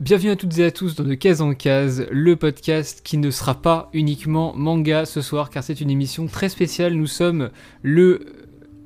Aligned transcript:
Bienvenue 0.00 0.30
à 0.30 0.36
toutes 0.36 0.56
et 0.58 0.64
à 0.64 0.70
tous 0.70 0.94
dans 0.94 1.04
De 1.04 1.12
Case 1.12 1.42
en 1.42 1.52
Case, 1.52 2.06
le 2.10 2.34
podcast 2.34 3.02
qui 3.04 3.18
ne 3.18 3.30
sera 3.30 3.60
pas 3.60 3.90
uniquement 3.92 4.54
manga 4.56 5.04
ce 5.04 5.20
soir 5.20 5.50
car 5.50 5.62
c'est 5.62 5.82
une 5.82 5.90
émission 5.90 6.26
très 6.26 6.48
spéciale. 6.48 6.94
Nous 6.94 7.06
sommes 7.06 7.50
le 7.82 8.24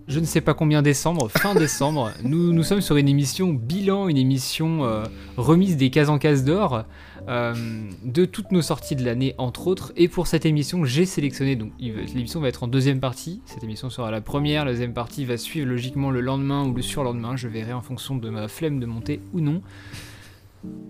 je 0.08 0.18
ne 0.18 0.24
sais 0.24 0.40
pas 0.40 0.54
combien 0.54 0.82
décembre, 0.82 1.30
fin 1.30 1.54
décembre. 1.54 2.10
Nous, 2.24 2.52
nous 2.52 2.64
sommes 2.64 2.80
sur 2.80 2.96
une 2.96 3.08
émission 3.08 3.52
bilan, 3.52 4.08
une 4.08 4.16
émission 4.16 4.84
euh, 4.84 5.04
remise 5.36 5.76
des 5.76 5.90
cases 5.90 6.08
en 6.08 6.18
cases 6.18 6.42
d'or 6.42 6.82
euh, 7.28 7.54
de 8.02 8.24
toutes 8.24 8.50
nos 8.50 8.60
sorties 8.60 8.96
de 8.96 9.04
l'année, 9.04 9.36
entre 9.38 9.68
autres. 9.68 9.92
Et 9.96 10.08
pour 10.08 10.26
cette 10.26 10.44
émission, 10.44 10.84
j'ai 10.84 11.06
sélectionné, 11.06 11.54
donc 11.54 11.70
l'émission 11.78 12.40
va 12.40 12.48
être 12.48 12.64
en 12.64 12.68
deuxième 12.68 12.98
partie. 12.98 13.40
Cette 13.46 13.62
émission 13.62 13.88
sera 13.88 14.10
la 14.10 14.20
première, 14.20 14.64
la 14.64 14.72
deuxième 14.72 14.94
partie 14.94 15.24
va 15.24 15.36
suivre 15.36 15.68
logiquement 15.68 16.10
le 16.10 16.20
lendemain 16.20 16.66
ou 16.66 16.74
le 16.74 16.82
surlendemain. 16.82 17.36
Je 17.36 17.46
verrai 17.46 17.72
en 17.72 17.82
fonction 17.82 18.16
de 18.16 18.28
ma 18.30 18.48
flemme 18.48 18.80
de 18.80 18.86
monter 18.86 19.20
ou 19.32 19.40
non. 19.40 19.62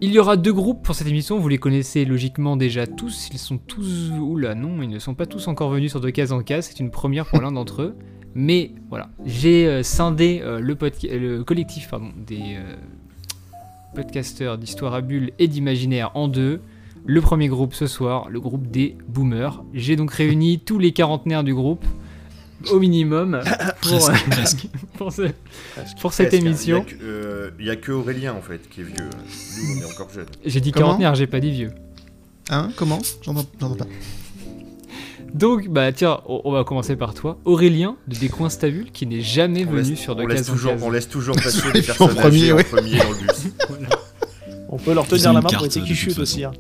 Il 0.01 0.13
y 0.13 0.19
aura 0.19 0.37
deux 0.37 0.53
groupes 0.53 0.83
pour 0.83 0.95
cette 0.95 1.07
émission, 1.09 1.39
vous 1.39 1.49
les 1.49 1.59
connaissez 1.59 2.05
logiquement 2.05 2.57
déjà 2.57 2.87
tous, 2.87 3.31
ils 3.33 3.39
sont 3.39 3.59
tous... 3.59 4.11
Oula 4.21 4.55
non, 4.55 4.83
ils 4.83 4.89
ne 4.89 4.99
sont 4.99 5.15
pas 5.15 5.27
tous 5.27 5.49
encore 5.49 5.71
venus 5.71 5.93
sur 5.93 6.01
de 6.01 6.11
case 6.11 6.33
en 6.33 6.43
case, 6.43 6.67
c'est 6.67 6.81
une 6.81 6.91
première 6.91 7.27
pour 7.27 7.41
l'un 7.41 7.53
d'entre 7.53 7.83
eux. 7.83 7.97
Mais 8.35 8.73
voilà, 8.91 9.09
j'ai 9.25 9.67
euh, 9.67 9.83
scindé 9.83 10.41
euh, 10.43 10.59
le, 10.59 10.77
le 10.77 11.45
collectif 11.45 11.95
des 12.27 12.57
euh, 12.57 12.75
podcasteurs 13.95 14.59
d'histoire 14.59 14.95
à 14.95 15.01
bulles 15.01 15.31
et 15.39 15.47
d'imaginaire 15.47 16.11
en 16.15 16.27
deux. 16.29 16.61
Le 17.07 17.21
premier 17.21 17.49
groupe 17.49 17.75
ce 17.75 17.87
soir, 17.87 18.29
le 18.29 18.41
groupe 18.41 18.67
des 18.67 18.97
boomers. 19.09 19.63
J'ai 19.73 19.95
donc 19.95 20.11
réuni 20.11 20.59
tous 20.59 20.79
les 20.79 20.93
quarantenaires 20.93 21.45
du 21.45 21.55
groupe, 21.55 21.85
au 22.71 22.79
minimum, 22.79 23.41
pour, 23.83 23.91
Presque, 23.99 24.31
presque. 24.31 24.67
pour, 24.99 25.13
ce- 25.13 25.31
pour 26.01 26.13
cette 26.13 26.29
Presque, 26.29 26.45
émission. 26.45 26.85
Il 26.89 26.93
y 26.93 26.95
a 26.95 26.97
que- 26.97 27.05
euh, 27.05 27.73
a 27.73 27.77
que 27.77 27.93
Aurélien 27.93 28.33
en 28.35 28.41
fait 28.43 28.69
qui 28.71 28.81
est 28.81 28.85
vieux. 28.85 28.95
Nous 28.97 29.77
on 29.77 29.81
est 29.83 29.93
encore 29.93 30.09
jeunes. 30.15 30.27
J'ai 30.45 30.61
dit 30.61 30.73
quarantenaire, 30.73 31.15
j'ai 31.15 31.27
pas 31.27 31.41
dit 31.41 31.51
vieux. 31.51 31.73
Hein 32.51 32.71
Comment 32.77 32.99
J'entends 33.23 33.45
pas. 33.75 33.87
Donc, 35.35 35.69
bah 35.69 35.91
tiens, 35.93 36.21
on, 36.27 36.43
on 36.45 36.53
va 36.53 36.63
commencer 36.63 36.95
par 36.95 37.13
toi. 37.13 37.39
Aurélien 37.45 37.97
de 38.07 38.15
Descoings 38.15 38.51
Stabule, 38.51 38.93
qui 38.93 39.05
n'est 39.05 39.21
jamais 39.21 39.65
On 39.67 39.71
venu 39.73 39.91
laisse, 39.91 39.99
sur 39.99 40.15
de 40.15 40.23
en 40.23 40.43
toujours, 40.45 40.73
case. 40.73 40.83
on 40.85 40.91
laisse 40.91 41.09
toujours 41.09 41.35
passer 41.35 41.61
les 41.75 41.83
filles 41.83 41.91
en 41.99 42.07
personnes 42.07 42.15
premier, 42.15 42.37
âgées 42.43 42.53
en 42.53 42.57
ouais. 42.57 42.65
premier 42.65 42.99
dans 42.99 43.11
le 43.11 43.17
bus. 43.17 43.53
On 44.69 44.77
peut 44.79 44.95
leur 44.95 45.07
tenir 45.09 45.33
la 45.33 45.41
main 45.41 45.49
pour 45.49 45.67
qu'ils 45.69 45.95
chutent 45.97 46.19
aussi. 46.21 46.45
hein. 46.45 46.53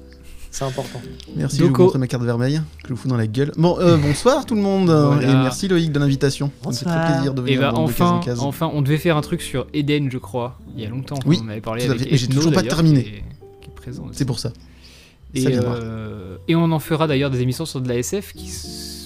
C'est 0.54 0.64
important. 0.64 1.02
Merci, 1.34 1.58
Donc, 1.58 1.70
je 1.70 1.72
vous 1.74 1.82
montrer 1.82 1.98
ma 1.98 2.06
carte 2.06 2.22
vermeille, 2.22 2.60
que 2.84 2.88
je 2.90 2.94
vous 2.94 2.96
fous 2.96 3.08
dans 3.08 3.16
la 3.16 3.26
gueule. 3.26 3.50
Bon, 3.56 3.76
euh, 3.80 3.96
bonsoir 3.96 4.46
tout 4.46 4.54
le 4.54 4.60
monde, 4.60 4.88
Voilà. 4.88 5.22
et 5.28 5.34
merci 5.34 5.66
Loïc 5.66 5.90
de 5.90 5.98
l'invitation. 5.98 6.52
Ça 6.62 6.68
me 6.68 6.72
fait 6.74 6.84
Bonsoir. 6.84 7.04
très 7.06 7.12
plaisir 7.14 7.34
de 7.34 7.42
Et 7.42 7.56
venir 7.56 7.60
bah 7.60 7.72
dans 7.72 7.86
de 7.86 7.90
case 7.92 8.00
en 8.02 8.04
enfin, 8.04 8.20
case. 8.24 8.40
enfin, 8.40 8.70
on 8.72 8.80
devait 8.80 8.98
faire 8.98 9.16
un 9.16 9.20
truc 9.20 9.42
sur 9.42 9.66
Eden, 9.74 10.08
je 10.12 10.18
crois, 10.18 10.56
il 10.76 10.84
y 10.84 10.86
a 10.86 10.90
longtemps. 10.90 11.18
Oui, 11.26 11.40
on 11.44 11.48
avait 11.48 11.60
parlé 11.60 11.90
avec. 11.90 12.06
Et 12.12 12.16
j'ai 12.16 12.28
toujours 12.28 12.52
pas 12.52 12.62
terminé. 12.62 13.24
C'est 14.12 14.24
pour 14.24 14.38
ça. 14.38 14.52
Et, 15.34 15.40
ça 15.40 15.50
viendra. 15.50 15.74
euh, 15.74 16.36
et 16.46 16.54
on 16.54 16.70
en 16.70 16.78
fera 16.78 17.08
d'ailleurs 17.08 17.30
des 17.30 17.42
émissions 17.42 17.66
sur 17.66 17.80
de 17.80 17.88
la 17.88 17.96
SF 17.96 18.32
qui 18.34 18.48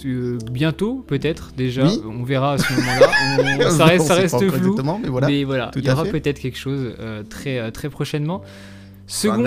euh, 0.04 0.36
bientôt, 0.52 1.02
peut-être 1.06 1.52
déjà. 1.56 1.86
Oui. 1.86 1.98
On 2.06 2.24
verra 2.24 2.52
à 2.52 2.58
ce 2.58 2.70
moment-là. 2.74 3.70
Ça 3.70 3.86
reste, 3.86 4.06
ça 4.06 4.14
reste 4.16 4.50
flou. 4.50 4.76
Mais 5.02 5.08
voilà. 5.08 5.26
Mais 5.28 5.44
voilà, 5.44 5.70
tout 5.72 5.78
il 5.78 5.86
y 5.86 5.91
aura 5.91 6.04
peut-être 6.04 6.38
quelque 6.41 6.58
chose 6.58 6.92
euh, 7.00 7.22
très, 7.22 7.72
très 7.72 7.88
prochainement. 7.88 8.42
Second 9.09 9.42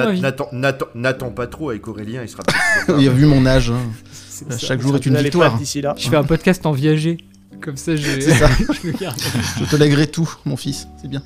n'attends- 0.96 1.30
pas 1.32 1.48
trop 1.48 1.70
avec 1.70 1.88
Aurélien, 1.88 2.22
il 2.24 2.30
sera 2.30 2.44
pas 2.44 2.54
Il 3.00 3.08
a 3.08 3.12
vu 3.12 3.26
mon 3.26 3.46
âge. 3.46 3.70
hein. 3.72 3.80
Chaque 4.58 4.82
jour 4.82 4.96
est 4.96 5.06
une 5.06 5.18
victoire. 5.18 5.58
là. 5.82 5.96
Je 5.98 6.10
fais 6.10 6.16
un 6.18 6.24
podcast 6.24 6.66
en 6.66 6.72
viager. 6.72 7.18
Comme 7.62 7.78
ça, 7.78 7.96
je, 7.96 8.20
ça. 8.22 8.50
je 8.82 8.88
me 8.88 8.94
garde. 8.98 9.20
Je 9.60 9.66
te 9.66 9.76
lèguerai 9.76 10.08
tout, 10.08 10.30
mon 10.46 10.58
fils. 10.58 10.88
C'est 11.00 11.08
bien. 11.08 11.22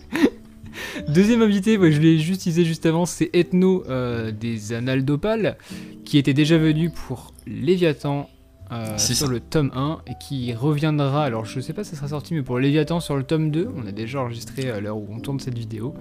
Deuxième 1.07 1.41
invité, 1.41 1.77
ouais, 1.77 1.91
je 1.93 2.01
l'ai 2.01 2.19
juste 2.19 2.43
teasé 2.43 2.65
juste 2.65 2.85
avant, 2.85 3.05
c'est 3.05 3.29
Ethno 3.33 3.83
euh, 3.89 4.31
des 4.31 4.73
Annales 4.73 5.05
d'Opale, 5.05 5.57
qui 6.03 6.17
était 6.17 6.33
déjà 6.33 6.57
venu 6.57 6.89
pour 6.89 7.33
Léviathan 7.47 8.29
euh, 8.71 8.93
C'est 8.97 9.13
sur 9.13 9.27
ça. 9.27 9.31
le 9.31 9.39
tome 9.39 9.71
1 9.73 9.99
et 10.07 10.13
qui 10.21 10.53
reviendra, 10.53 11.23
alors 11.23 11.45
je 11.45 11.59
sais 11.61 11.71
pas 11.73 11.83
si 11.85 11.91
ça 11.91 11.95
sera 11.97 12.07
sorti, 12.09 12.33
mais 12.33 12.41
pour 12.41 12.59
Léviathan 12.59 12.99
sur 12.99 13.15
le 13.15 13.23
tome 13.23 13.51
2, 13.51 13.69
on 13.77 13.87
a 13.87 13.91
déjà 13.91 14.19
enregistré 14.21 14.69
à 14.69 14.79
l'heure 14.81 14.97
où 14.97 15.07
on 15.11 15.19
tourne 15.19 15.39
cette 15.39 15.57
vidéo, 15.57 15.93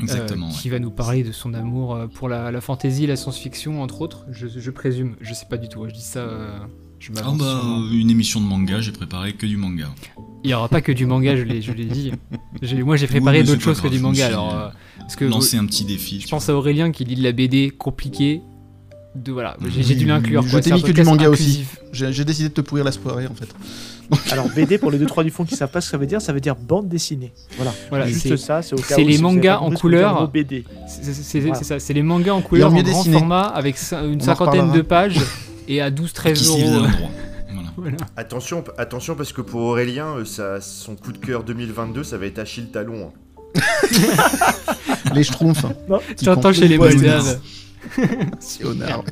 euh, 0.00 0.02
Exactement. 0.02 0.48
ouais. 0.48 0.54
qui 0.54 0.68
va 0.68 0.78
nous 0.78 0.90
parler 0.90 1.22
de 1.22 1.32
son 1.32 1.54
amour 1.54 1.94
euh, 1.94 2.06
pour 2.06 2.28
la, 2.28 2.50
la 2.50 2.60
fantasy, 2.60 3.06
la 3.06 3.16
science-fiction, 3.16 3.82
entre 3.82 4.00
autres, 4.02 4.26
je, 4.30 4.46
je 4.46 4.70
présume, 4.70 5.16
je 5.20 5.32
sais 5.34 5.46
pas 5.48 5.56
du 5.56 5.68
tout, 5.68 5.86
je 5.88 5.94
dis 5.94 6.00
ça, 6.02 6.20
euh, 6.20 6.58
je 6.98 7.10
Ah 7.16 7.20
m'avance 7.22 7.38
bah, 7.38 7.62
une 7.92 8.10
émission 8.10 8.40
de 8.40 8.46
manga, 8.46 8.80
j'ai 8.80 8.92
préparé 8.92 9.32
que 9.34 9.46
du 9.46 9.56
manga. 9.56 9.88
Il 10.44 10.50
y 10.50 10.54
aura 10.54 10.68
pas 10.68 10.80
que 10.80 10.92
du 10.92 11.06
manga, 11.06 11.36
je 11.36 11.42
l'ai 11.42 11.60
je 11.62 11.72
l'ai 11.72 11.86
dit. 11.86 12.12
Moi 12.84 12.96
j'ai 12.96 13.06
préparé 13.06 13.40
Oui, 13.40 13.46
d'autres 13.46 13.62
choses 13.62 13.80
que 13.80 13.88
du 13.88 13.98
manga, 13.98 14.26
alors... 14.26 14.54
euh, 14.54 14.66
euh, 14.66 14.70
parce 14.98 15.16
que 15.16 15.24
Lancer 15.24 15.56
un 15.56 15.66
petit 15.66 15.84
défi. 15.84 16.20
Je 16.20 16.28
pense 16.28 16.48
à 16.48 16.54
Aurélien 16.54 16.90
qui 16.92 17.04
lit 17.04 17.16
de 17.16 17.22
la 17.22 17.32
BD 17.32 17.70
compliquée. 17.70 18.42
De 19.14 19.32
voilà, 19.32 19.56
j'ai 19.66 19.94
dû 19.94 20.04
l'inclure. 20.04 20.42
je 20.42 20.50
quoi. 20.50 20.60
t'ai 20.60 20.72
mis 20.72 20.82
que 20.82 20.92
du 20.92 21.02
manga 21.02 21.30
aussi. 21.30 21.42
inclusif. 21.42 21.78
J'ai 22.12 22.24
décidé 22.24 22.50
de 22.50 22.54
te 22.54 22.60
pourrir 22.60 22.84
la 22.84 22.92
soirée 22.92 23.26
en 23.26 23.34
fait. 23.34 23.48
Alors 24.30 24.48
BD 24.48 24.78
pour 24.78 24.90
les 24.90 24.98
2-3 24.98 25.24
du 25.24 25.30
fond 25.30 25.44
qui 25.44 25.56
savent 25.56 25.70
pas 25.70 25.80
ce 25.80 25.86
que 25.88 25.90
ça 25.92 25.98
veut 25.98 26.06
dire, 26.06 26.20
ça 26.22 26.32
veut 26.32 26.40
dire 26.40 26.54
bande 26.56 26.88
dessinée. 26.88 27.32
Voilà. 27.56 27.72
Voilà, 27.90 28.06
Juste 28.06 28.22
c'est 28.28 28.36
ça, 28.36 28.62
c'est 28.62 28.74
au 28.74 28.78
cas 28.78 28.94
c'est 28.96 29.04
les 29.04 29.18
mangas 29.18 29.58
en 29.58 29.70
couleur. 29.72 30.28
BD. 30.28 30.64
c'est- 30.88 31.64
ça, 31.64 31.78
c'est 31.80 31.92
les 31.92 32.02
mangas 32.02 32.32
en 32.34 32.40
couleur, 32.42 32.68
en 32.72 32.74
grand 32.74 32.82
dessiné. 32.82 33.18
format, 33.18 33.42
avec 33.42 33.76
une 33.92 34.20
cinquantaine 34.20 34.72
de 34.72 34.82
pages 34.82 35.18
et 35.68 35.80
à 35.80 35.90
vois, 35.90 36.04
12-13 36.06 36.32
qui 36.34 36.44
se 36.44 36.56
livre 36.56 36.78
euros. 36.78 36.86
Voilà. 37.78 37.98
Attention, 38.16 38.64
attention 38.78 39.16
parce 39.16 39.34
que 39.34 39.42
pour 39.42 39.60
Aurélien, 39.60 40.06
euh, 40.16 40.24
ça, 40.24 40.62
son 40.62 40.96
coup 40.96 41.12
de 41.12 41.18
cœur 41.18 41.44
2022, 41.44 42.04
ça 42.04 42.16
va 42.16 42.24
être 42.24 42.38
Achille 42.38 42.68
Talon. 42.70 43.12
hein. 43.12 43.60
Les 45.14 45.22
schtroumpfs. 45.22 45.66
Qui 46.16 46.24
T'entends 46.24 46.54
chez 46.54 46.68
les 46.68 46.78
Ouais, 46.78 46.94
Moldaves. 46.94 47.38
Sionard. 48.40 49.04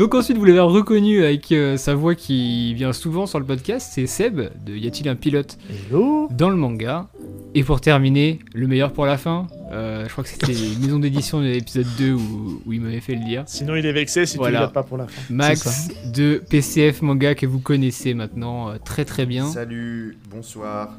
Donc 0.00 0.14
ensuite, 0.14 0.38
vous 0.38 0.46
l'avez 0.46 0.60
reconnu 0.60 1.22
avec 1.22 1.52
euh, 1.52 1.76
sa 1.76 1.94
voix 1.94 2.14
qui 2.14 2.72
vient 2.72 2.94
souvent 2.94 3.26
sur 3.26 3.38
le 3.38 3.44
podcast, 3.44 3.90
c'est 3.94 4.06
Seb 4.06 4.40
de 4.64 4.74
Y 4.74 4.86
a-t-il 4.86 5.10
un 5.10 5.14
pilote 5.14 5.58
Hello 5.68 6.26
dans 6.30 6.48
le 6.48 6.56
manga. 6.56 7.08
Et 7.54 7.62
pour 7.64 7.82
terminer, 7.82 8.38
le 8.54 8.66
meilleur 8.66 8.94
pour 8.94 9.04
la 9.04 9.18
fin, 9.18 9.46
euh, 9.72 10.06
je 10.06 10.10
crois 10.10 10.24
que 10.24 10.30
c'était 10.30 10.52
les 10.54 10.74
maisons 10.80 11.00
d'édition 11.00 11.40
de 11.40 11.48
l'épisode 11.48 11.84
2 11.98 12.12
où, 12.14 12.62
où 12.64 12.72
il 12.72 12.80
m'avait 12.80 13.00
fait 13.00 13.14
le 13.14 13.22
dire. 13.26 13.42
Sinon 13.44 13.76
il 13.76 13.84
est 13.84 13.92
vexé 13.92 14.24
si 14.24 14.38
Voilà. 14.38 14.52
tu 14.56 14.62
ne 14.62 14.66
l'as 14.68 14.72
pas 14.72 14.84
pour 14.84 14.96
la 14.96 15.06
fin. 15.06 15.20
Max 15.28 15.88
de 16.14 16.42
PCF 16.48 17.02
Manga 17.02 17.34
que 17.34 17.44
vous 17.44 17.58
connaissez 17.60 18.14
maintenant 18.14 18.70
euh, 18.70 18.76
très 18.82 19.04
très 19.04 19.26
bien. 19.26 19.48
Salut, 19.48 20.16
bonsoir. 20.30 20.96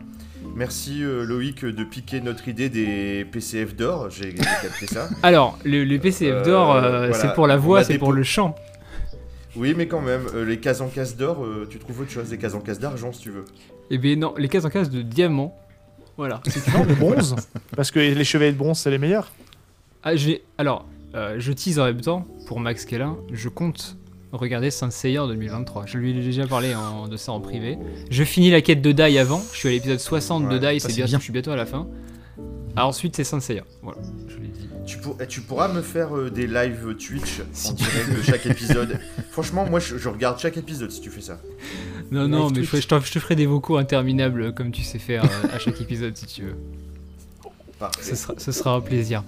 Merci 0.55 1.03
euh, 1.03 1.23
Loïc 1.25 1.65
de 1.65 1.83
piquer 1.83 2.21
notre 2.21 2.47
idée 2.47 2.69
des 2.69 3.25
PCF 3.31 3.75
d'or, 3.75 4.11
j'ai 4.11 4.33
capté 4.61 4.85
ça. 4.85 5.09
Alors, 5.23 5.57
le, 5.65 5.85
le 5.85 5.97
PCF 5.97 6.43
d'or, 6.45 6.75
euh, 6.75 7.07
voilà. 7.07 7.13
c'est 7.13 7.33
pour 7.33 7.47
la 7.47 7.57
voix, 7.57 7.83
c'est 7.83 7.97
pour 7.97 8.09
po- 8.09 8.13
le 8.13 8.21
chant. 8.23 8.53
Oui, 9.55 9.73
mais 9.75 9.87
quand 9.87 10.01
même, 10.01 10.21
euh, 10.33 10.45
les 10.45 10.59
cases 10.59 10.81
en 10.81 10.87
cases 10.87 11.17
d'or, 11.17 11.43
euh, 11.43 11.67
tu 11.69 11.77
trouves 11.79 12.01
autre 12.01 12.11
chose, 12.11 12.29
des 12.29 12.37
cases 12.37 12.53
en 12.53 12.61
cases 12.61 12.79
d'argent 12.79 13.11
si 13.11 13.21
tu 13.21 13.31
veux. 13.31 13.45
Et 13.89 13.97
bien 13.97 14.15
non, 14.15 14.33
les 14.37 14.47
cases 14.47 14.65
en 14.65 14.69
cases 14.69 14.89
de 14.89 15.01
diamant. 15.01 15.55
Voilà. 16.17 16.41
Non, 16.73 16.83
le 16.85 16.95
bronze. 16.95 17.35
Parce 17.75 17.89
que 17.91 17.99
les 17.99 18.23
chevaliers 18.23 18.51
de 18.53 18.57
bronze, 18.57 18.77
c'est 18.79 18.91
les 18.91 18.97
meilleurs. 18.97 19.31
Ah, 20.03 20.15
j'ai. 20.15 20.43
Alors, 20.57 20.85
euh, 21.15 21.35
je 21.39 21.51
tease 21.51 21.79
en 21.79 21.85
même 21.85 22.01
temps, 22.01 22.25
pour 22.47 22.59
Max 22.59 22.85
Kellin, 22.85 23.17
je 23.31 23.49
compte 23.49 23.97
regarder 24.31 24.71
Saint 24.71 24.89
Seiya 24.91 25.23
en 25.23 25.27
2023. 25.27 25.85
Je 25.85 25.97
lui 25.97 26.11
ai 26.11 26.13
déjà 26.21 26.47
parlé 26.47 26.73
en- 26.73 27.07
de 27.07 27.17
ça 27.17 27.31
en 27.33 27.39
privé. 27.41 27.77
Je 28.09 28.23
finis 28.23 28.49
la 28.51 28.61
quête 28.61 28.81
de 28.81 28.91
Dai 28.93 29.17
avant, 29.19 29.41
je 29.51 29.57
suis 29.57 29.67
à 29.67 29.71
l'épisode 29.71 29.99
60 29.99 30.47
de 30.47 30.57
Dai, 30.57 30.79
c'est 30.79 30.87
c'est 30.89 30.95
bien, 30.95 31.05
bien. 31.05 31.17
je 31.17 31.23
suis 31.23 31.33
bientôt 31.33 31.51
à 31.51 31.55
la 31.57 31.65
fin. 31.65 31.87
Ah, 32.77 32.87
ensuite, 32.87 33.15
c'est 33.17 33.25
Saint 33.25 33.41
Seiya. 33.41 33.63
Voilà, 33.81 33.99
je. 34.29 34.35
Tu, 34.91 34.97
pour- 34.97 35.15
eh, 35.21 35.27
tu 35.27 35.41
pourras 35.41 35.69
me 35.71 35.81
faire 35.81 36.15
euh, 36.17 36.29
des 36.29 36.47
lives 36.47 36.95
Twitch 36.95 37.41
Si 37.53 37.69
en 37.69 37.73
tu 37.75 37.83
direct 37.83 38.17
de 38.17 38.21
chaque 38.23 38.45
épisode. 38.45 38.99
Franchement, 39.31 39.65
moi 39.69 39.79
je, 39.79 39.97
je 39.97 40.09
regarde 40.09 40.37
chaque 40.39 40.57
épisode 40.57 40.91
si 40.91 40.99
tu 40.99 41.09
fais 41.09 41.21
ça. 41.21 41.39
Non, 42.11 42.23
Live 42.23 42.29
non, 42.31 42.49
mais 42.49 42.63
je, 42.63 42.75
je 42.75 42.81
je 42.81 43.11
te 43.13 43.19
ferai 43.19 43.35
des 43.35 43.45
vocaux 43.45 43.77
interminables 43.77 44.41
euh, 44.41 44.51
comme 44.51 44.71
tu 44.71 44.81
sais 44.83 44.99
faire 44.99 45.23
euh, 45.23 45.47
à 45.55 45.59
chaque 45.59 45.79
épisode 45.79 46.17
si 46.17 46.25
tu 46.25 46.41
veux. 46.43 46.55
Parfait. 47.79 48.01
Ce 48.03 48.15
sera, 48.15 48.33
ce 48.37 48.51
sera 48.51 48.75
un 48.75 48.81
plaisir. 48.81 49.23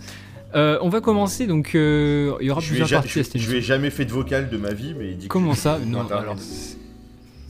Euh, 0.54 0.78
on 0.82 0.90
va 0.90 1.00
commencer 1.02 1.48
donc. 1.48 1.76
euh, 1.76 2.36
il 2.42 2.48
y 2.48 2.52
aura 2.52 2.60
Je 2.60 2.66
lui, 2.66 2.72
plusieurs 2.72 2.88
ja- 2.90 2.98
parties 2.98 3.20
à 3.20 3.24
je- 3.24 3.28
cette 3.30 3.38
je 3.38 3.46
lui 3.48 3.54
ai 3.54 3.58
émission. 3.58 3.74
jamais 3.76 3.90
fait 3.90 4.06
de 4.06 4.12
vocal 4.12 4.50
de 4.50 4.58
ma 4.58 4.74
vie, 4.74 4.94
mais 5.00 5.12
il 5.12 5.18
dit 5.18 5.28
que 5.28 5.32
Comment 5.32 5.54
je- 5.54 5.60
ça 5.60 5.80
Non, 5.80 6.02
Interminable. 6.02 6.14
alors. 6.32 6.38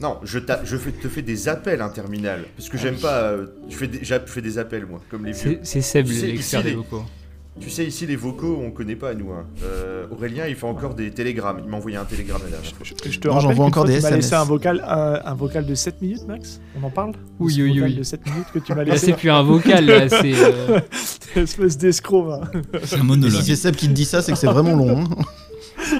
Non, 0.00 0.18
je, 0.24 0.38
je 0.64 0.76
fais- 0.76 0.92
te 0.92 1.08
fais 1.08 1.22
des 1.22 1.48
appels 1.48 1.80
interminables. 1.82 2.44
Parce 2.56 2.68
que 2.68 2.76
Ah 2.76 2.80
j'aime 2.80 2.94
oui. 2.94 3.00
pas. 3.02 3.22
euh, 3.22 3.46
je 3.68 3.76
fais 3.76 3.86
des, 3.88 3.98
j'ai 4.04 4.18
fait 4.26 4.40
des 4.42 4.58
appels, 4.58 4.86
moi, 4.86 5.00
comme 5.10 5.26
les 5.26 5.32
vieux. 5.32 5.58
C'est 5.62 5.80
Seb 5.82 6.06
Tu 6.06 6.14
sais, 6.14 6.26
l'expert 6.28 6.62
des 6.62 6.70
les- 6.70 6.76
vocaux. 6.76 7.04
Tu 7.60 7.70
sais, 7.70 7.84
ici, 7.86 8.04
les 8.04 8.16
vocaux, 8.16 8.58
on 8.60 8.72
connaît 8.72 8.96
pas, 8.96 9.14
nous. 9.14 9.30
hein. 9.30 9.46
Euh, 9.62 10.06
Aurélien, 10.10 10.46
il 10.48 10.56
fait 10.56 10.66
encore 10.66 10.94
des 10.94 11.12
télégrammes. 11.12 11.60
Il 11.64 11.70
m'a 11.70 11.76
envoyé 11.76 11.96
un 11.96 12.04
télégramme 12.04 12.40
la 12.44 12.50
dernière. 12.50 12.70
Je, 12.82 13.10
je 13.10 13.18
te 13.20 13.28
Moi, 13.28 13.36
rappelle 13.36 13.48
j'envoie 13.50 13.54
qu'une 13.66 13.72
encore 13.72 13.84
fois, 13.84 13.92
des 13.92 13.98
tu 13.98 14.02
m'as 14.02 14.10
laissé 14.10 14.28
SMS. 14.28 14.40
un 14.42 14.44
vocal, 14.44 14.84
un, 14.86 15.20
un 15.24 15.34
vocal 15.34 15.64
de 15.64 15.74
7 15.76 16.02
minutes, 16.02 16.26
Max? 16.26 16.60
On 16.82 16.84
en 16.84 16.90
parle? 16.90 17.12
Oui, 17.38 17.54
oui, 17.58 17.68
vocal 17.78 17.90
oui. 17.90 17.96
de 17.96 18.02
7 18.02 18.26
minutes 18.26 18.46
que 18.52 18.58
tu 18.58 18.72
m'as 18.74 18.82
Là, 18.84 18.92
laissé. 18.94 19.06
c'est 19.06 19.12
plus 19.12 19.30
un 19.30 19.42
vocal, 19.44 19.86
là, 19.86 20.08
c'est. 20.08 20.34
euh, 20.34 20.80
Espèce 21.36 21.78
d'escroc, 21.78 22.26
va. 22.26 22.40
C'est 22.52 22.76
un 22.76 22.80
Et 22.82 22.86
si 22.86 23.02
monologue. 23.04 23.42
c'est 23.42 23.56
Seb 23.56 23.76
qui 23.76 23.86
te 23.88 23.92
dit 23.92 24.04
ça, 24.04 24.20
c'est 24.20 24.32
que 24.32 24.38
c'est 24.38 24.46
vraiment 24.48 24.74
long. 24.74 24.98
hein. 25.04 25.08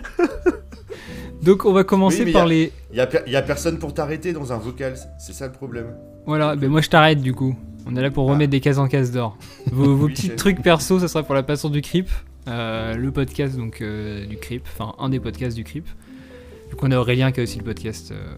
Donc, 1.42 1.64
on 1.66 1.72
va 1.72 1.84
commencer 1.84 2.20
Oui, 2.20 2.24
mais 2.26 2.32
par 2.32 2.42
y 2.42 2.44
a- 2.46 2.48
les. 2.48 2.72
Il 2.90 2.96
y 2.96 3.00
a, 3.00 3.06
per- 3.06 3.22
y 3.30 3.36
a 3.36 3.42
personne 3.42 3.78
pour 3.78 3.92
t'arrêter 3.94 4.32
dans 4.32 4.52
un 4.52 4.58
vocal. 4.58 4.94
C'est 5.18 5.32
ça 5.34 5.46
le 5.46 5.52
problème. 5.52 5.94
Voilà, 6.26 6.56
ben 6.56 6.70
moi 6.70 6.80
je 6.80 6.88
t'arrête 6.88 7.20
du 7.20 7.34
coup. 7.34 7.54
On 7.86 7.96
est 7.96 8.02
là 8.02 8.10
pour 8.10 8.28
Ah. 8.28 8.32
remettre 8.32 8.50
des 8.50 8.60
cases 8.60 8.78
en 8.78 8.88
cases 8.88 9.10
d'or. 9.10 9.36
Vos, 9.72 9.94
vos 9.96 10.06
Oui, 10.06 10.12
petits 10.12 10.30
trucs 10.30 10.62
perso, 10.62 10.98
ça 11.00 11.08
sera 11.08 11.22
pour 11.22 11.34
la 11.34 11.42
passion 11.42 11.68
du 11.70 11.82
creep. 11.82 12.08
Euh, 12.46 12.94
le 12.94 13.10
podcast 13.10 13.56
donc 13.56 13.80
euh, 13.80 14.26
du 14.26 14.36
creep, 14.36 14.66
enfin 14.72 14.94
un 14.98 15.08
des 15.08 15.18
podcasts 15.20 15.56
du 15.56 15.64
creep. 15.64 15.86
Vu 16.70 16.76
qu'on 16.76 16.90
a 16.90 16.98
Aurélien 16.98 17.32
qui 17.32 17.40
a 17.40 17.42
aussi 17.42 17.58
le 17.58 17.64
podcast 17.64 18.12
euh, 18.12 18.34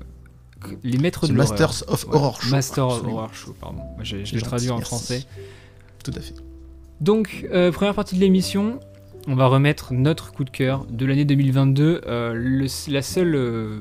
Les 0.85 0.99
Maîtres 0.99 1.27
de. 1.29 1.33
Masters 1.33 1.85
of 1.89 2.05
Ouais, 2.07 2.15
Horror 2.15 2.41
Show. 2.43 2.51
Master 2.51 2.87
of. 2.89 3.03
Horror 3.05 3.35
Show, 3.35 3.55
pardon. 3.61 3.79
Moi, 3.79 4.05
Je 4.05 4.17
C'est 4.25 4.37
l'ai 4.37 4.43
traduit 4.43 4.71
en 4.71 4.77
merci. 4.79 4.89
français. 4.89 5.25
Tout 6.05 6.13
à 6.17 6.21
fait. 6.21 6.35
Donc, 7.01 7.47
euh, 7.53 7.71
première 7.73 7.95
partie 7.95 8.15
de 8.15 8.21
l'émission, 8.21 8.79
on 9.29 9.35
va 9.35 9.47
remettre 9.49 9.93
notre 9.93 10.33
coup 10.33 10.45
de 10.45 10.51
cœur 10.51 10.87
de 10.89 11.05
l'année 11.05 11.25
2022. 11.25 12.01
Euh, 12.07 12.33
le- 12.33 12.93
la 12.93 13.03
seule 13.03 13.35
euh, 13.35 13.81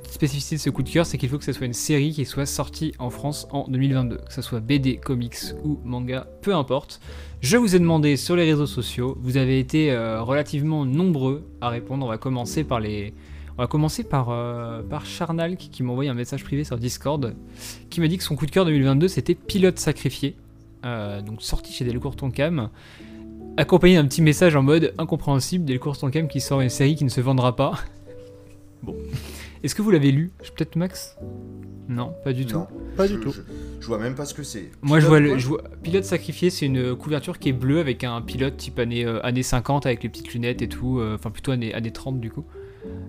petite 0.00 0.14
spécificité 0.14 0.56
de 0.56 0.60
ce 0.60 0.70
coup 0.70 0.82
de 0.82 0.88
cœur, 0.88 1.06
c'est 1.06 1.18
qu'il 1.18 1.28
faut 1.28 1.38
que 1.38 1.44
ce 1.44 1.52
soit 1.52 1.66
une 1.66 1.72
série 1.72 2.12
qui 2.12 2.24
soit 2.24 2.46
sortie 2.46 2.94
en 2.98 3.10
France 3.10 3.46
en 3.50 3.66
2022. 3.68 4.16
Que 4.16 4.32
ce 4.32 4.42
soit 4.42 4.60
BD, 4.60 4.96
comics 4.96 5.36
ou 5.64 5.78
manga, 5.84 6.26
peu 6.42 6.54
importe. 6.54 7.00
Je 7.40 7.56
vous 7.56 7.76
ai 7.76 7.78
demandé 7.78 8.16
sur 8.16 8.36
les 8.36 8.44
réseaux 8.44 8.66
sociaux, 8.66 9.16
vous 9.20 9.36
avez 9.36 9.58
été 9.58 9.92
euh, 9.92 10.22
relativement 10.22 10.84
nombreux 10.84 11.44
à 11.60 11.68
répondre. 11.68 12.06
On 12.06 12.08
va 12.08 12.18
commencer 12.18 12.64
par 12.64 12.80
les... 12.80 13.14
On 13.56 13.62
va 13.62 13.68
commencer 13.68 14.02
par, 14.02 14.30
euh, 14.30 14.82
par 14.82 15.06
Charnal 15.06 15.56
qui, 15.56 15.68
qui 15.70 15.84
m'a 15.84 15.92
envoyé 15.92 16.10
un 16.10 16.14
message 16.14 16.42
privé 16.42 16.64
sur 16.64 16.76
Discord 16.76 17.36
qui 17.88 18.00
m'a 18.00 18.08
dit 18.08 18.18
que 18.18 18.24
son 18.24 18.34
coup 18.34 18.46
de 18.46 18.50
cœur 18.50 18.64
2022 18.64 19.06
c'était 19.06 19.36
Pilote 19.36 19.78
sacrifié, 19.78 20.34
euh, 20.84 21.22
donc 21.22 21.40
sorti 21.40 21.72
chez 21.72 21.84
Delcourt 21.84 22.16
Tonkam, 22.16 22.68
accompagné 23.56 23.94
d'un 23.94 24.06
petit 24.06 24.22
message 24.22 24.56
en 24.56 24.62
mode 24.64 24.92
incompréhensible 24.98 25.64
Delcourt 25.64 25.96
Tonkam 25.96 26.26
qui 26.26 26.40
sort 26.40 26.62
une 26.62 26.68
série 26.68 26.96
qui 26.96 27.04
ne 27.04 27.10
se 27.10 27.20
vendra 27.20 27.54
pas. 27.54 27.74
Bon. 28.82 28.96
Est-ce 29.64 29.74
que 29.74 29.82
vous 29.82 29.90
l'avez 29.90 30.12
lu 30.12 30.30
Peut-être 30.56 30.76
Max? 30.76 31.16
Non, 31.88 32.14
pas 32.22 32.32
du 32.32 32.46
tout. 32.46 32.58
Non, 32.58 32.66
Pas 32.96 33.06
je, 33.06 33.14
du 33.14 33.20
tout. 33.20 33.32
Je, 33.32 33.40
je 33.80 33.86
vois 33.86 33.98
même 33.98 34.14
pas 34.14 34.24
ce 34.26 34.34
que 34.34 34.42
c'est. 34.42 34.70
Moi 34.82 35.00
je 35.00 35.06
vois, 35.06 35.20
le, 35.20 35.30
quoi 35.30 35.38
je 35.38 35.46
vois 35.48 35.62
Pilote 35.82 36.04
sacrifié, 36.04 36.50
c'est 36.50 36.66
une 36.66 36.94
couverture 36.94 37.38
qui 37.38 37.48
est 37.48 37.52
bleue 37.54 37.80
avec 37.80 38.04
un 38.04 38.20
pilote 38.22 38.56
type 38.56 38.78
année, 38.78 39.04
euh, 39.04 39.24
années 39.24 39.42
50 39.42 39.86
avec 39.86 40.02
les 40.02 40.08
petites 40.08 40.32
lunettes 40.32 40.62
et 40.62 40.68
tout, 40.68 40.98
euh, 41.00 41.16
enfin 41.16 41.30
plutôt 41.30 41.50
années, 41.52 41.74
années 41.74 41.90
30 41.92 42.20
du 42.20 42.30
coup. 42.30 42.44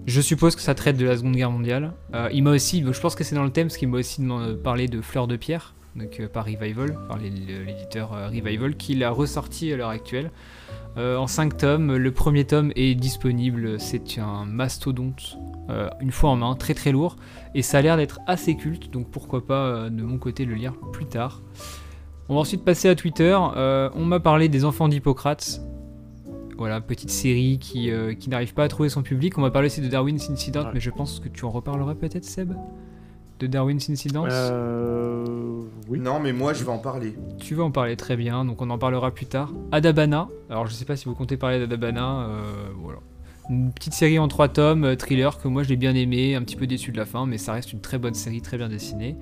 Je 0.07 0.22
suppose 0.22 0.56
que 0.56 0.62
ça 0.62 0.74
traite 0.75 0.96
de 0.98 1.06
la 1.06 1.18
Seconde 1.18 1.36
Guerre 1.36 1.52
mondiale. 1.52 1.94
Euh, 2.13 2.30
il 2.34 2.44
m'a 2.44 2.52
aussi, 2.52 2.84
je 2.90 3.00
pense 3.01 3.16
que 3.16 3.25
c'est 3.25 3.36
dans 3.36 3.44
le 3.44 3.50
thème, 3.51 3.68
parce 3.68 3.78
qu'il 3.78 3.90
m'a 3.90 3.98
aussi 3.98 4.22
demandé- 4.22 4.56
parlé 4.56 4.88
de 4.88 5.01
Fleurs 5.01 5.28
de 5.28 5.36
Pierre, 5.36 5.75
donc 5.96 6.20
euh, 6.20 6.28
par 6.28 6.46
Revival, 6.46 6.98
par 7.08 7.18
l'éditeur 7.18 8.14
euh, 8.14 8.28
Revival, 8.28 8.76
qui 8.76 8.96
l'a 8.96 9.12
ressorti 9.12 9.72
à 9.72 9.78
l'heure 9.78 9.90
actuelle. 9.90 10.32
Euh, 10.98 11.18
en 11.18 11.28
5 11.28 11.58
tomes, 11.58 11.96
le 11.96 12.12
premier 12.12 12.46
tome 12.46 12.72
est 12.76 12.96
disponible, 12.96 13.80
c'est 13.80 14.18
un 14.20 14.46
mastodonte, 14.46 15.38
une 16.00 16.12
fois 16.12 16.30
en 16.30 16.36
main, 16.38 16.56
très 16.56 16.74
très 16.74 16.92
lourd, 16.92 17.18
et 17.54 17.62
ça 17.62 17.80
a 17.80 17.82
l'air 17.82 17.98
d'être 17.98 18.20
assez 18.28 18.56
culte, 18.56 18.92
donc 18.94 19.10
pourquoi 19.10 19.46
pas 19.46 19.90
de 19.90 20.04
mon 20.04 20.18
côté 20.18 20.46
le 20.46 20.54
lire 20.54 20.74
plus 20.94 21.06
tard. 21.06 21.42
On 22.30 22.36
va 22.36 22.40
ensuite 22.42 22.64
passer 22.64 22.88
à 22.88 22.96
Twitter, 22.96 23.36
on 23.38 24.06
m'a 24.06 24.20
parlé 24.22 24.48
des 24.48 24.64
enfants 24.64 24.88
d'Hippocrate, 24.88 25.60
voilà, 26.58 26.80
petite 26.80 27.10
série 27.10 27.58
qui, 27.60 27.92
euh, 27.92 28.14
qui 28.14 28.30
n'arrive 28.30 28.54
pas 28.54 28.64
à 28.64 28.68
trouver 28.70 28.88
son 28.88 29.04
public. 29.04 29.38
On 29.38 29.42
va 29.42 29.52
parler 29.52 29.66
aussi 29.66 29.82
de 29.82 29.88
Darwin's 29.90 30.30
Incident, 30.30 30.64
Ouais. 30.64 30.72
mais 30.76 30.80
je 30.80 30.90
pense 30.90 31.20
que 31.20 31.28
tu 31.28 31.44
en 31.44 31.52
reparleras 31.52 31.96
peut-être, 31.96 32.24
Seb 32.24 32.54
De 33.40 33.48
Darwin's 33.48 33.90
Incident 33.90 34.26
Euh, 34.30 35.26
oui. 35.90 36.00
Non, 36.00 36.20
mais 36.20 36.32
moi 36.32 36.54
je 36.54 36.64
vais 36.64 36.72
en 36.72 36.78
parler. 36.78 37.16
Tu 37.40 37.54
vas 37.56 37.64
en 37.64 37.72
parler 37.72 37.96
très 37.98 38.16
bien, 38.16 38.46
donc 38.46 38.62
on 38.62 38.70
en 38.70 38.78
parlera 38.78 39.12
plus 39.12 39.26
tard. 39.26 39.52
Adabana, 39.72 40.30
alors 40.50 40.68
je 40.68 40.74
sais 40.74 40.86
pas 40.86 40.96
si 40.96 41.06
vous 41.06 41.16
comptez 41.16 41.36
parler 41.38 41.60
d'Adabana, 41.60 42.28
euh, 42.30 42.42
voilà. 42.82 43.00
Une 43.50 43.72
petite 43.74 43.94
série 43.94 44.18
en 44.18 44.28
trois 44.28 44.48
tomes, 44.48 44.86
euh, 44.86 44.96
thriller 44.96 45.38
que 45.40 45.48
moi 45.48 45.64
j'ai 45.64 45.76
bien 45.76 45.94
aimé, 45.96 46.34
un 46.36 46.42
petit 46.42 46.56
peu 46.56 46.66
déçu 46.66 46.92
de 46.92 46.98
la 46.98 47.06
fin, 47.06 47.26
mais 47.26 47.38
ça 47.38 47.54
reste 47.54 47.74
une 47.74 47.82
très 47.82 47.98
bonne 47.98 48.14
série, 48.16 48.42
très 48.42 48.58
bien 48.58 48.70
dessinée. 48.70 49.16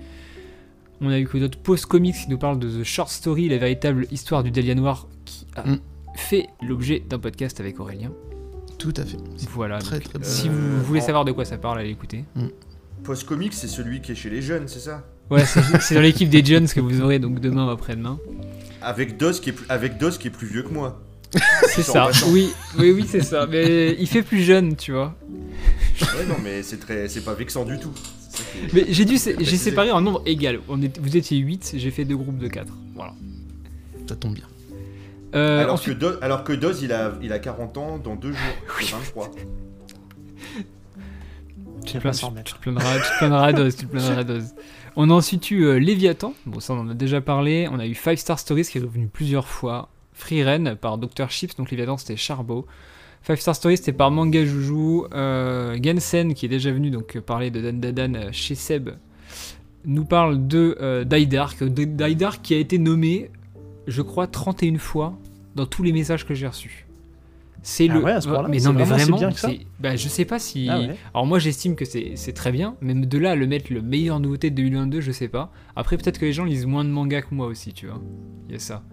On 1.02 1.10
a 1.10 1.20
eu 1.20 1.26
que 1.28 1.38
d'autres 1.40 1.58
post-comics 1.60 2.16
qui 2.16 2.30
nous 2.30 2.38
parlent 2.38 2.60
de 2.60 2.70
The 2.70 2.84
Short 2.84 3.10
Story, 3.10 3.50
la 3.50 3.58
véritable 3.58 4.06
histoire 4.12 4.44
du 4.44 4.52
Dahlia 4.52 4.76
Noir 4.76 5.08
qui 5.26 5.46
a 5.56 5.64
Mm. 5.68 5.80
fait 6.16 6.48
l'objet 6.66 7.00
d'un 7.10 7.20
podcast 7.20 7.60
avec 7.60 7.80
Aurélien. 7.80 8.12
Tout 8.78 8.94
à 8.96 9.04
fait. 9.06 9.18
Voilà, 9.50 9.80
Très, 9.80 9.98
donc, 9.98 10.04
très 10.10 10.20
bon. 10.20 10.26
si 10.26 10.48
Euh, 10.48 10.52
vous 10.52 10.84
voulez 10.84 11.02
savoir 11.02 11.26
de 11.26 11.32
quoi 11.32 11.44
ça 11.46 11.58
parle, 11.58 11.80
allez 11.80 11.90
écouter. 11.90 12.24
Post-comics, 13.04 13.54
c'est 13.54 13.68
celui 13.68 14.02
qui 14.02 14.12
est 14.14 14.16
chez 14.16 14.30
les 14.30 14.42
jeunes, 14.42 14.68
c'est 14.68 14.80
ça 14.80 15.04
Ouais, 15.30 15.44
c'est 15.46 15.96
dans 15.96 16.02
l'équipe 16.02 16.30
des 16.30 16.44
Jones 16.44 16.68
que 16.68 16.80
vous 16.80 17.02
aurez 17.02 17.20
donc 17.20 17.40
demain 17.40 17.66
ou 17.68 17.70
après-demain. 17.70 18.20
Avec 18.82 19.18
Dos 19.18 19.32
qui 19.32 19.50
est 19.50 19.54
plus, 19.54 19.66
avec 19.70 19.98
Dos 19.98 20.12
qui 20.12 20.28
est 20.28 20.32
plus 20.32 20.48
vieux 20.48 20.64
que 20.64 20.74
moi. 20.74 21.02
C'est 21.74 21.82
ça, 21.82 22.10
oui, 22.28 22.50
oui, 22.78 22.92
oui, 22.92 23.06
c'est 23.10 23.24
ça. 23.24 23.48
Mais 23.50 23.96
il 24.00 24.06
fait 24.08 24.22
plus 24.22 24.44
jeune, 24.44 24.76
tu 24.76 24.92
vois. 24.92 25.16
Ouais, 26.02 26.26
non, 26.28 26.36
mais 26.44 26.62
c'est 26.62 26.78
très, 26.78 27.08
c'est 27.08 27.22
pas 27.22 27.34
vexant 27.34 27.66
du 27.66 27.80
tout. 27.80 27.92
Est- 27.92 28.74
Mais 28.74 28.86
j'ai 28.90 29.04
dû, 29.06 29.18
c'est 29.18 29.36
j'ai 29.44 29.58
séparé 29.58 29.90
en 29.92 30.00
nombre 30.02 30.22
égal. 30.28 30.60
On 30.70 30.80
est, 30.84 30.96
vous 31.00 31.18
étiez 31.18 31.40
8, 31.40 31.74
j'ai 31.78 31.90
fait 31.90 32.06
deux 32.06 32.18
groupes 32.18 32.38
de 32.38 32.48
4. 32.48 32.72
Voilà. 32.94 33.14
Ça 34.08 34.16
tombe 34.16 34.36
bien. 34.36 34.46
Euh, 35.34 35.62
alors, 35.62 35.74
ensuite, 35.74 35.96
que 35.98 36.00
Do- 36.06 36.18
alors 36.22 36.44
que 36.44 36.54
Dos, 36.54 36.74
il 36.84 36.92
a, 36.94 37.14
il 37.24 37.34
a 37.34 37.40
40 37.40 37.78
ans 37.78 37.98
dans 37.98 38.16
deux 38.16 38.34
jours. 38.34 38.56
Oui. 38.78 38.86
C'est 38.88 38.92
23. 38.96 39.32
Tu 41.86 42.00
tu 42.00 42.26
remettre. 42.26 42.58
te 42.58 42.62
plaindras, 42.62 42.96
tu 42.98 43.02
te 43.14 43.18
plaindras 43.20 43.46
à 43.46 43.54
dose, 43.54 43.76
tu 43.76 43.86
te 43.86 43.92
plaindras 43.92 44.18
à 44.18 44.24
dose. 44.24 44.54
On 44.96 45.10
a 45.10 45.14
ensuite 45.14 45.50
eu 45.52 45.64
euh, 45.66 45.80
Léviathan, 45.80 46.34
bon 46.46 46.60
ça 46.60 46.74
on 46.74 46.80
en 46.80 46.90
a 46.90 46.94
déjà 46.94 47.20
parlé. 47.22 47.68
On 47.72 47.80
a 47.80 47.86
eu 47.88 47.96
Five 47.96 48.18
Star 48.18 48.38
Stories 48.40 48.64
qui 48.66 48.78
est 48.78 48.82
revenu 48.82 49.08
plusieurs 49.08 49.48
fois. 49.48 49.90
Free 50.14 50.44
Ren 50.44 50.76
par 50.80 50.98
Dr. 51.00 51.30
Chips, 51.30 51.56
donc 51.56 51.72
Léviathan 51.72 51.98
c'était 51.98 52.16
Charbot. 52.16 52.68
Five 53.24 53.40
Star 53.40 53.56
Stories 53.56 53.78
c'était 53.78 53.94
par 53.94 54.12
Manga 54.12 54.46
Joujou. 54.46 55.08
Euh, 55.14 55.78
Gensen 55.82 56.34
qui 56.36 56.46
est 56.46 56.50
déjà 56.50 56.72
venu 56.72 56.90
donc 56.92 57.16
euh, 57.16 57.22
parler 57.22 57.50
de 57.52 57.62
Dan 57.62 57.80
Dadan 57.80 58.14
euh, 58.16 58.30
chez 58.32 58.56
Seb 58.56 58.90
nous 59.86 60.06
parle 60.06 60.48
de 60.48 60.78
euh, 60.82 61.04
Die 61.04 61.28
Dark. 61.28 61.62
De- 61.64 61.84
Die 61.86 62.16
Dark 62.16 62.42
qui 62.42 62.54
a 62.54 62.58
été 62.58 62.78
nommé, 62.78 63.32
je 63.88 64.02
crois, 64.02 64.28
31 64.28 64.78
fois 64.78 65.18
dans 65.56 65.66
tous 65.66 65.84
les 65.84 65.92
messages 65.92 66.26
que 66.26 66.34
j'ai 66.34 66.48
reçus. 66.48 66.86
C'est 67.66 67.88
Ah 67.90 67.94
le. 67.94 68.04
ouais, 68.04 68.22
ce 68.22 68.28
mais 68.28 68.60
non, 68.60 68.74
mais 68.74 68.84
vraiment 68.84 69.18
bien 69.18 69.32
que 69.32 69.40
ça 69.40 69.50
bah, 69.80 69.96
je 69.96 70.08
sais 70.10 70.26
pas 70.26 70.38
si. 70.38 70.68
Ah 70.70 70.80
ouais. 70.80 70.96
Alors 71.14 71.26
moi 71.26 71.40
j'estime 71.40 71.76
que 71.76 71.86
c'est 71.86 72.34
très 72.34 72.52
bien, 72.52 72.76
mais 72.82 72.94
de 72.94 73.18
là 73.18 73.32
à 73.32 73.36
le 73.36 73.48
mettre 73.48 73.72
le 73.74 73.82
meilleur 73.82 74.20
nouveauté 74.20 74.50
de 74.50 74.56
2022, 74.56 75.00
je 75.02 75.12
sais 75.12 75.30
pas. 75.30 75.52
Après 75.76 75.98
peut-être 75.98 76.20
que 76.20 76.26
les 76.26 76.34
gens 76.34 76.44
lisent 76.44 76.66
moins 76.66 76.84
de 76.84 76.90
mangas 76.90 77.22
que 77.22 77.34
moi 77.34 77.48
aussi, 77.48 77.72
tu 77.74 77.88
vois. 77.88 78.02
Il 78.50 78.54
y 78.54 78.56
a 78.56 78.60
ça. 78.60 78.84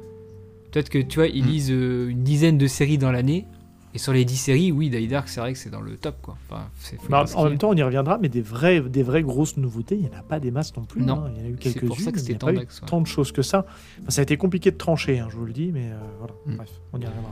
Peut-être 0.71 0.89
que 0.89 0.99
tu 0.99 1.17
vois, 1.19 1.27
ils 1.27 1.43
Mm. 1.45 1.49
lisent 1.49 1.71
euh, 1.73 2.09
une 2.11 2.23
dizaine 2.23 2.57
de 2.59 2.67
séries 2.69 2.97
dans 2.99 3.11
l'année, 3.11 3.47
et 3.93 3.99
sur 3.99 4.13
les 4.13 4.25
10 4.25 4.37
séries, 4.37 4.71
oui, 4.71 4.89
Die 4.89 5.09
Dark 5.09 5.29
c'est 5.29 5.41
vrai 5.41 5.53
que 5.53 5.59
c'est 5.59 5.69
dans 5.71 5.81
le 5.81 5.97
top 5.97 6.15
quoi. 6.23 6.37
Enfin, 6.49 6.67
Bah, 7.09 7.25
en 7.35 7.49
même 7.49 7.59
temps, 7.59 7.71
on 7.71 7.75
y 7.75 7.83
reviendra, 7.83 8.19
mais 8.23 8.29
des 8.29 8.41
vraies, 8.41 8.81
des 8.81 9.03
vraies 9.03 9.25
grosses 9.25 9.57
nouveautés, 9.57 9.97
il 9.97 10.03
n'y 10.03 10.09
en 10.15 10.17
a 10.19 10.23
pas 10.23 10.39
des 10.39 10.53
masses 10.53 10.77
non 10.77 10.85
plus. 10.85 11.03
Non. 11.03 11.25
hein. 11.25 11.33
Il 11.35 11.41
y 11.41 11.45
en 11.45 11.47
a 11.47 11.51
eu 11.51 11.57
quelques-unes, 11.57 11.91
ça 11.97 12.13
que 12.13 12.19
mais 12.19 12.23
il 12.23 12.27
n'y 12.27 12.33
c'était 12.35 12.35
a 12.35 12.47
pas 12.47 12.53
eu 12.53 12.59
ouais. 12.59 12.67
tant 12.87 13.01
de 13.01 13.07
choses 13.09 13.33
que 13.33 13.43
ça. 13.43 13.67
Enfin, 14.03 14.11
ça 14.11 14.21
a 14.21 14.23
été 14.23 14.37
compliqué 14.37 14.71
de 14.71 14.77
trancher, 14.77 15.19
hein, 15.19 15.27
je 15.29 15.37
vous 15.37 15.45
le 15.45 15.53
dis, 15.53 15.73
mais 15.73 15.87
euh, 15.91 15.99
voilà. 16.21 16.35
Mm. 16.47 16.55
Bref, 16.55 16.71
on 16.93 17.01
y 17.01 17.05
reviendra. 17.07 17.31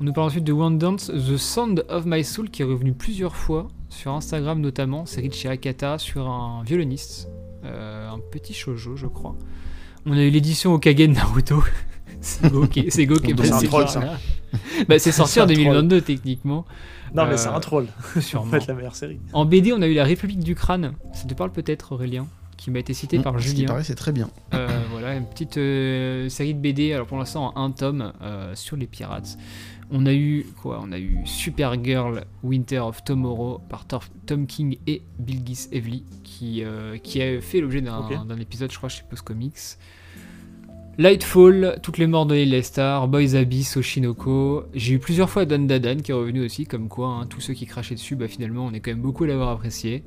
On 0.00 0.04
nous 0.04 0.12
parle 0.12 0.28
ensuite 0.28 0.44
de 0.44 0.52
One 0.52 0.78
Dance, 0.78 1.08
The 1.14 1.36
Sound 1.36 1.84
of 1.88 2.04
My 2.06 2.24
Soul, 2.24 2.50
qui 2.50 2.62
est 2.62 2.64
revenu 2.64 2.92
plusieurs 2.94 3.36
fois 3.36 3.68
sur 3.90 4.12
Instagram 4.12 4.60
notamment, 4.60 5.04
série 5.04 5.28
de 5.28 5.34
chez 5.34 5.48
Akata, 5.48 5.98
sur 5.98 6.26
un 6.28 6.62
violoniste, 6.64 7.28
euh, 7.64 8.08
un 8.08 8.18
petit 8.30 8.54
shoujo, 8.54 8.96
je 8.96 9.06
crois. 9.06 9.36
On 10.06 10.12
a 10.16 10.22
eu 10.22 10.30
l'édition 10.30 10.72
Okage 10.72 10.94
de 10.94 11.06
Naruto. 11.06 11.62
c'est 12.22 12.50
Go 12.50 12.66
qui 12.66 12.86
c'est 12.90 13.04
Go 13.04 13.16
qui 13.16 13.32
est 13.32 13.36
C'est 13.44 13.50
passé 13.50 13.66
troll, 13.66 13.82
par 13.84 13.90
ça. 13.92 14.00
là. 14.00 14.18
Bah, 14.88 14.98
c'est 14.98 15.12
sorti 15.12 15.34
C'est 15.34 15.40
en 15.40 15.44
un 15.44 15.46
troll. 15.48 15.56
2022 15.64 16.00
techniquement. 16.00 16.64
Non, 17.14 17.26
mais 17.26 17.34
Euh, 17.34 17.36
c'est 17.36 17.48
un 17.48 17.60
troll. 17.60 17.86
En 18.16 18.20
Sûrement. 18.20 18.50
fait, 18.52 18.66
la 18.66 18.74
meilleure 18.74 18.96
série. 18.96 19.20
En 19.34 19.44
BD, 19.44 19.72
on 19.74 19.82
a 19.82 19.86
eu 19.86 19.94
La 19.94 20.04
République 20.04 20.40
du 20.40 20.54
Crâne. 20.54 20.94
Ça 21.12 21.26
te 21.26 21.34
parle 21.34 21.52
peut-être, 21.52 21.92
Aurélien, 21.92 22.26
qui 22.56 22.70
m'a 22.70 22.78
été 22.78 22.94
cité 22.94 23.18
Mm, 23.18 23.22
par 23.22 23.34
Ce 23.38 23.42
qui 23.44 23.48
Julien. 23.50 23.66
paraît, 23.66 23.84
c'est 23.84 23.94
très 23.94 24.12
bien. 24.12 24.30
Euh, 24.54 24.66
voilà, 24.90 25.14
une 25.14 25.26
petite 25.26 25.58
euh, 25.58 26.28
série 26.30 26.54
de 26.54 26.58
BD, 26.60 26.92
alors 26.94 27.06
pour 27.06 27.18
l'instant 27.18 27.52
en 27.54 27.64
un 27.64 27.70
tome 27.70 28.12
euh, 28.22 28.54
sur 28.54 28.76
les 28.76 28.86
pirates. 28.86 29.36
On 29.92 30.06
a 30.06 30.12
eu 30.12 30.46
quoi 30.62 30.80
On 30.84 30.92
a 30.92 30.98
eu 30.98 31.18
Supergirl 31.24 32.24
Winter 32.44 32.78
of 32.78 33.02
Tomorrow 33.04 33.60
par 33.68 33.86
Tor- 33.86 34.04
Tom 34.26 34.46
King 34.46 34.78
et 34.86 35.02
Bilgis 35.18 35.66
Evely 35.72 36.04
qui, 36.22 36.62
euh, 36.62 36.96
qui 36.98 37.20
a 37.20 37.40
fait 37.40 37.60
l'objet 37.60 37.80
d'un 37.80 38.38
épisode, 38.40 38.70
je 38.70 38.76
crois, 38.76 38.88
chez 38.88 39.02
Post 39.08 39.22
Comics. 39.22 39.56
Lightfall, 40.98 41.78
Toutes 41.82 41.98
les 41.98 42.06
morts 42.06 42.26
de 42.26 42.34
l'île 42.34 42.50
des 42.50 42.62
stars, 42.62 43.08
Boys 43.08 43.34
Abyss, 43.34 43.76
Oshinoko. 43.76 44.64
J'ai 44.74 44.94
eu 44.94 44.98
plusieurs 44.98 45.30
fois 45.30 45.44
Dan 45.46 45.66
Dadan 45.66 45.96
qui 45.96 46.10
est 46.10 46.14
revenu 46.14 46.44
aussi, 46.44 46.66
comme 46.66 46.88
quoi 46.88 47.08
hein, 47.08 47.26
tous 47.26 47.40
ceux 47.40 47.54
qui 47.54 47.64
crachaient 47.66 47.94
dessus, 47.94 48.16
bah, 48.16 48.28
finalement 48.28 48.66
on 48.66 48.72
est 48.72 48.80
quand 48.80 48.90
même 48.90 49.00
beaucoup 49.00 49.24
à 49.24 49.26
l'avoir 49.28 49.48
apprécié. 49.50 50.04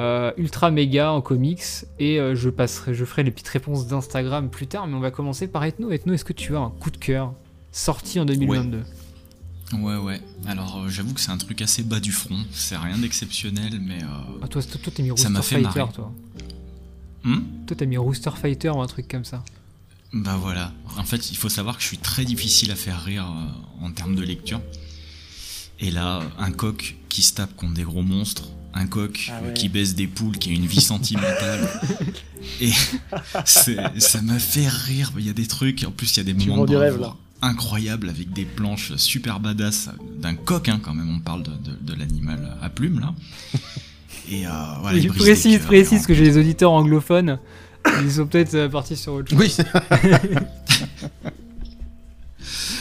Euh, 0.00 0.32
Ultra 0.38 0.70
Méga 0.72 1.12
en 1.12 1.20
comics 1.20 1.62
et 2.00 2.18
euh, 2.18 2.34
je 2.34 2.48
passerai, 2.50 2.94
je 2.94 3.04
ferai 3.04 3.22
les 3.22 3.30
petites 3.30 3.48
réponses 3.48 3.86
d'Instagram 3.86 4.48
plus 4.50 4.66
tard, 4.66 4.86
mais 4.88 4.94
on 4.94 5.00
va 5.00 5.10
commencer 5.12 5.46
par 5.46 5.62
Ethno. 5.64 5.90
Ethno, 5.92 6.14
est-ce 6.14 6.24
que 6.24 6.32
tu 6.32 6.56
as 6.56 6.60
un 6.60 6.70
coup 6.70 6.90
de 6.90 6.96
cœur 6.96 7.32
sorti 7.70 8.18
en 8.18 8.24
2022 8.24 8.78
Ouais, 8.78 8.82
ouais. 9.82 10.20
Alors, 10.46 10.78
euh, 10.84 10.88
j'avoue 10.88 11.12
que 11.14 11.20
c'est 11.20 11.30
un 11.30 11.38
truc 11.38 11.60
assez 11.62 11.82
bas 11.82 12.00
du 12.00 12.12
front. 12.12 12.38
C'est 12.52 12.76
rien 12.76 12.98
d'exceptionnel, 12.98 13.80
mais. 13.80 14.02
euh, 14.02 14.06
Ah, 14.42 14.48
toi, 14.48 14.62
toi, 14.62 14.80
toi, 14.82 14.92
t'as 14.94 15.02
mis 15.02 15.08
Ça 15.08 15.12
Rooster 15.14 15.28
m'a 15.30 15.42
fait 15.42 15.62
Fighter, 15.62 15.78
marrer. 15.80 15.92
toi. 15.92 16.12
hmm 17.24 17.40
Toi, 17.66 17.76
t'as 17.78 17.86
mis 17.86 17.96
Rooster 17.96 18.30
Fighter 18.40 18.70
ou 18.70 18.80
un 18.82 18.86
truc 18.86 19.08
comme 19.08 19.24
ça. 19.24 19.42
Bah 20.12 20.36
voilà. 20.40 20.72
En 20.96 21.04
fait, 21.04 21.30
il 21.30 21.36
faut 21.36 21.48
savoir 21.48 21.76
que 21.76 21.82
je 21.82 21.88
suis 21.88 21.98
très 21.98 22.24
difficile 22.24 22.70
à 22.70 22.76
faire 22.76 23.02
rire 23.02 23.26
euh, 23.26 23.84
en 23.84 23.90
termes 23.90 24.14
de 24.14 24.22
lecture. 24.22 24.60
Et 25.80 25.90
là, 25.90 26.22
un 26.38 26.52
coq 26.52 26.96
qui 27.08 27.22
se 27.22 27.34
tape 27.34 27.56
contre 27.56 27.74
des 27.74 27.82
gros 27.82 28.02
monstres, 28.02 28.48
un 28.74 28.86
coq 28.86 29.28
Ah 29.32 29.38
euh, 29.42 29.48
ouais. 29.48 29.54
qui 29.54 29.68
baisse 29.68 29.94
des 29.96 30.06
poules, 30.06 30.38
qui 30.38 30.50
a 30.50 30.52
une 30.52 30.66
vie 30.66 30.80
sentimentale. 30.80 31.68
Et 32.60 32.70
ça 33.44 34.22
m'a 34.22 34.38
fait 34.38 34.68
rire. 34.68 35.10
Il 35.18 35.26
y 35.26 35.30
a 35.30 35.32
des 35.32 35.46
trucs, 35.46 35.82
en 35.84 35.90
plus, 35.90 36.14
il 36.14 36.18
y 36.18 36.20
a 36.20 36.24
des 36.24 36.36
Tu 36.36 36.48
moments 36.48 36.62
de 36.64 36.68
du 36.68 36.76
rêve, 36.76 36.98
bravoure 36.98 37.16
incroyables 37.44 38.08
avec 38.08 38.32
des 38.32 38.44
planches 38.44 38.94
super 38.96 39.40
badass 39.40 39.90
d'un 40.18 40.34
coq, 40.34 40.68
hein, 40.68 40.80
quand 40.82 40.94
même. 40.94 41.08
On 41.14 41.20
parle 41.20 41.42
de, 41.42 41.50
de- 41.50 41.78
de 41.80 41.98
l'animal 41.98 42.56
à 42.62 42.68
plumes, 42.70 43.00
là. 43.00 43.14
Et 44.30 44.46
euh, 44.46 44.50
voilà, 44.80 44.96
il 44.98 45.04
Je 45.04 45.08
précise, 45.08 45.58
cœurs, 45.58 45.66
précise 45.66 46.02
et 46.02 46.06
que 46.06 46.14
j'ai 46.14 46.24
des 46.24 46.38
auditeurs 46.38 46.72
anglophones. 46.72 47.38
Ils 48.02 48.10
sont 48.12 48.26
peut-être 48.26 48.54
euh, 48.54 48.68
partis 48.70 48.96
sur 48.96 49.12
autre 49.12 49.28
chose. 49.30 49.38
Oui, 49.38 49.54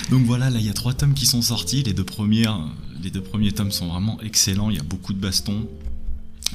Donc 0.09 0.25
voilà, 0.25 0.49
là 0.49 0.59
il 0.59 0.65
y 0.65 0.69
a 0.69 0.73
trois 0.73 0.93
tomes 0.93 1.13
qui 1.13 1.25
sont 1.25 1.41
sortis. 1.41 1.83
Les 1.83 1.93
deux, 1.93 2.03
premières, 2.03 2.59
les 3.01 3.09
deux 3.09 3.21
premiers 3.21 3.51
tomes 3.51 3.71
sont 3.71 3.87
vraiment 3.87 4.19
excellents. 4.21 4.69
Il 4.69 4.75
y 4.77 4.79
a 4.79 4.83
beaucoup 4.83 5.13
de 5.13 5.19
bastons. 5.19 5.67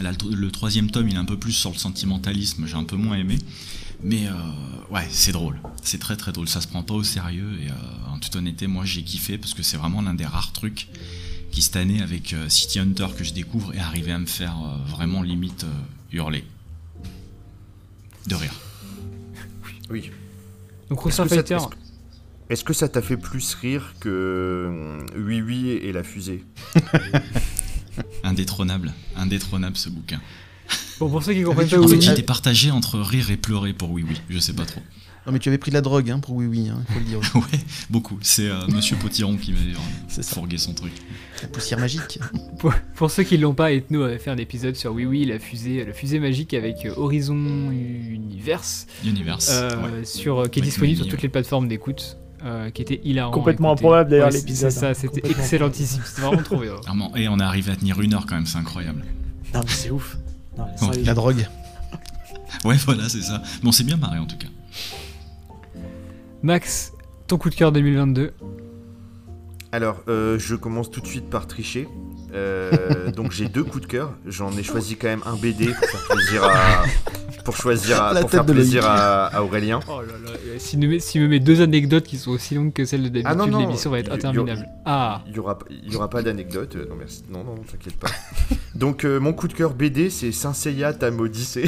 Là, 0.00 0.12
le, 0.12 0.34
le 0.36 0.50
troisième 0.50 0.90
tome, 0.90 1.08
il 1.08 1.14
est 1.14 1.18
un 1.18 1.24
peu 1.24 1.36
plus 1.38 1.52
sur 1.52 1.70
le 1.72 1.76
sentimentalisme. 1.78 2.66
J'ai 2.66 2.76
un 2.76 2.84
peu 2.84 2.96
moins 2.96 3.16
aimé. 3.16 3.38
Mais 4.02 4.26
euh, 4.28 4.32
ouais, 4.94 5.06
c'est 5.10 5.32
drôle. 5.32 5.58
C'est 5.82 5.98
très 5.98 6.16
très 6.16 6.32
drôle. 6.32 6.48
Ça 6.48 6.60
se 6.60 6.68
prend 6.68 6.82
pas 6.82 6.94
au 6.94 7.02
sérieux. 7.02 7.58
Et 7.62 7.68
euh, 7.68 8.12
en 8.12 8.18
toute 8.18 8.34
honnêteté, 8.36 8.66
moi 8.66 8.84
j'ai 8.84 9.02
kiffé 9.02 9.38
parce 9.38 9.54
que 9.54 9.62
c'est 9.62 9.76
vraiment 9.76 10.02
l'un 10.02 10.14
des 10.14 10.26
rares 10.26 10.52
trucs 10.52 10.88
qui 11.50 11.62
cette 11.62 11.76
année 11.76 12.02
avec 12.02 12.32
euh, 12.34 12.48
City 12.48 12.78
Hunter 12.78 13.08
que 13.16 13.24
je 13.24 13.32
découvre 13.32 13.74
est 13.74 13.78
arrivé 13.80 14.12
à 14.12 14.18
me 14.18 14.26
faire 14.26 14.56
euh, 14.62 14.76
vraiment 14.90 15.22
limite 15.22 15.64
euh, 15.64 16.16
hurler. 16.16 16.44
De 18.26 18.34
rire. 18.34 18.54
Oui. 19.90 20.10
Donc 20.90 21.00
ça- 21.10 21.26
Fighter, 21.26 21.56
est-ce 22.50 22.62
que- 22.62 22.74
ça 22.74 22.88
t'a 22.90 23.00
fait 23.00 23.16
plus 23.16 23.54
rire 23.54 23.94
que 24.00 24.98
Oui 25.16 25.40
Oui 25.40 25.70
et 25.70 25.92
la 25.92 26.02
fusée? 26.04 26.44
Indétrônable. 28.22 28.92
Indétrônable 29.16 29.76
ce 29.76 29.88
bouquin. 29.88 30.20
Bon, 31.00 31.08
pour 31.10 31.22
ceux 31.22 31.34
qui 31.34 31.42
comprennent 31.42 31.68
pas 31.68 31.78
En 31.78 31.82
où 31.84 31.88
fait, 31.88 32.00
j'étais 32.00 32.22
partagé 32.22 32.70
entre 32.70 32.98
rire 32.98 33.30
et 33.30 33.36
pleurer 33.36 33.72
pour 33.72 33.90
Oui 33.90 34.04
Oui, 34.08 34.16
je 34.30 34.38
sais 34.38 34.52
pas 34.52 34.64
trop. 34.64 34.80
Non, 35.26 35.32
mais 35.32 35.40
tu 35.40 35.50
avais 35.50 35.58
pris 35.58 35.70
de 35.70 35.74
la 35.74 35.82
drogue 35.82 36.10
hein, 36.10 36.20
pour 36.20 36.36
Oui 36.36 36.46
Oui, 36.46 36.68
hein, 36.70 36.82
il 36.88 36.94
faut 36.94 37.00
le 37.00 37.04
dire. 37.04 37.18
ouais, 37.34 37.58
beaucoup. 37.90 38.18
C'est 38.22 38.48
euh, 38.48 38.66
Monsieur 38.68 38.96
Potiron 38.96 39.36
qui 39.36 39.52
m'avait 39.52 39.72
euh, 39.72 40.22
fourgué 40.22 40.56
son 40.56 40.72
truc. 40.72 40.92
La 41.42 41.48
poussière 41.48 41.78
magique. 41.78 42.18
pour, 42.58 42.72
pour 42.94 43.10
ceux 43.10 43.24
qui 43.24 43.36
l'ont 43.36 43.52
pas, 43.52 43.72
Ethno 43.72 44.02
avait 44.04 44.18
fait 44.18 44.30
un 44.30 44.38
épisode 44.38 44.74
sur 44.76 44.92
Oui 44.92 45.04
Oui, 45.04 45.24
la 45.26 45.38
fusée, 45.38 45.84
la 45.84 45.92
fusée 45.92 46.18
magique 46.18 46.54
avec 46.54 46.86
euh, 46.86 46.94
Horizon 46.96 47.34
Universe, 47.36 48.86
Universe. 49.04 49.50
euh, 49.52 49.98
ouais. 49.98 50.04
sur, 50.04 50.38
euh, 50.38 50.46
qui 50.46 50.60
est 50.60 50.62
Avec 50.62 50.70
disponible 50.70 50.96
sur 50.98 51.08
toutes 51.08 51.22
les 51.22 51.28
plateformes 51.28 51.68
d'écoute, 51.68 52.16
euh, 52.44 52.70
qui 52.70 52.80
était 52.80 53.00
hilarant. 53.04 53.32
Complètement 53.32 53.72
improbable, 53.72 54.10
d'ailleurs, 54.10 54.28
Ouais, 54.28 54.32
l'épisode, 54.38 54.70
C'est 54.70 54.80
ça, 54.80 54.88
hein. 54.90 54.94
c'était 54.94 55.28
excellentissime, 55.28 56.00
c'était 56.06 56.22
vraiment 56.22 56.42
trop 56.42 56.56
bien. 56.58 56.74
Vraiment. 56.76 57.14
Et 57.16 57.28
on 57.28 57.38
est 57.38 57.42
arrivé 57.42 57.70
à 57.72 57.76
tenir 57.76 58.00
une 58.00 58.14
heure 58.14 58.24
quand 58.26 58.36
même, 58.36 58.46
c'est 58.46 58.58
incroyable. 58.58 59.04
Non, 59.52 59.60
mais 59.62 59.70
c'est 59.70 59.90
ouf. 59.90 60.16
Non, 60.58 60.88
Ouais. 60.88 61.02
La 61.04 61.14
drogue. 61.14 61.46
Ouais, 62.64 62.76
voilà, 62.84 63.08
c'est 63.08 63.22
ça. 63.22 63.42
Bon, 63.62 63.72
c'est 63.72 63.84
bien 63.84 63.96
marré 63.96 64.18
en 64.18 64.26
tout 64.26 64.36
cas. 64.36 64.48
Max, 66.42 66.92
ton 67.26 67.38
coup 67.38 67.50
de 67.50 67.54
cœur 67.54 67.72
2022 67.72 68.34
Alors, 69.72 70.02
euh, 70.08 70.38
je 70.38 70.54
commence 70.54 70.90
tout 70.90 71.00
de 71.00 71.06
suite 71.06 71.28
par 71.28 71.46
tricher. 71.46 71.88
Euh, 72.34 73.10
donc 73.16 73.32
j'ai 73.32 73.48
deux 73.48 73.64
coups 73.64 73.82
de 73.82 73.86
cœur. 73.86 74.14
J'en 74.26 74.50
ai 74.56 74.62
choisi 74.62 74.96
quand 74.96 75.08
même 75.08 75.22
un 75.26 75.36
BD 75.36 75.66
pour 75.66 75.84
faire 75.88 76.06
plaisir 76.16 76.44
à, 76.44 76.84
pour 77.44 77.56
choisir 77.56 78.02
à, 78.02 78.12
La 78.14 78.20
pour 78.20 78.30
tête 78.30 78.38
faire 78.38 78.44
de 78.46 78.52
plaisir 78.54 78.86
à, 78.86 79.26
à 79.26 79.42
Aurélien. 79.42 79.80
Oh 79.88 80.00
là 80.00 80.06
là, 80.24 80.38
s'il 80.58 80.78
me, 80.78 80.86
met- 80.86 81.00
s'il 81.00 81.20
me 81.20 81.28
met 81.28 81.38
deux 81.40 81.60
anecdotes 81.60 82.04
qui 82.04 82.16
sont 82.16 82.30
aussi 82.30 82.54
longues 82.54 82.72
que 82.72 82.84
celles 82.86 83.02
de 83.02 83.08
d'habitude, 83.08 83.26
Ah 83.30 83.34
non, 83.34 83.46
non, 83.46 83.58
l'émission 83.60 83.90
va 83.90 83.98
être 83.98 84.10
interminable. 84.12 84.66
Ah, 84.86 85.22
Il 85.28 85.36
y 85.36 85.38
aura, 85.38 85.58
il 85.70 85.92
y 85.92 85.96
aura 85.96 86.08
pas 86.08 86.22
d'anecdote. 86.22 86.76
euh, 86.76 86.86
Non 86.88 86.96
merci. 86.98 87.24
Non 87.30 87.44
non, 87.44 87.54
t'inquiète 87.70 87.96
pas. 87.98 88.08
Donc 88.74 89.04
euh, 89.04 89.20
mon 89.20 89.32
coup 89.34 89.48
de 89.48 89.54
cœur 89.54 89.74
BD, 89.74 90.08
c'est 90.08 90.32
Saint 90.32 90.54
Seiya 90.54 90.94
Tam 90.94 91.20
Odyssey. 91.20 91.64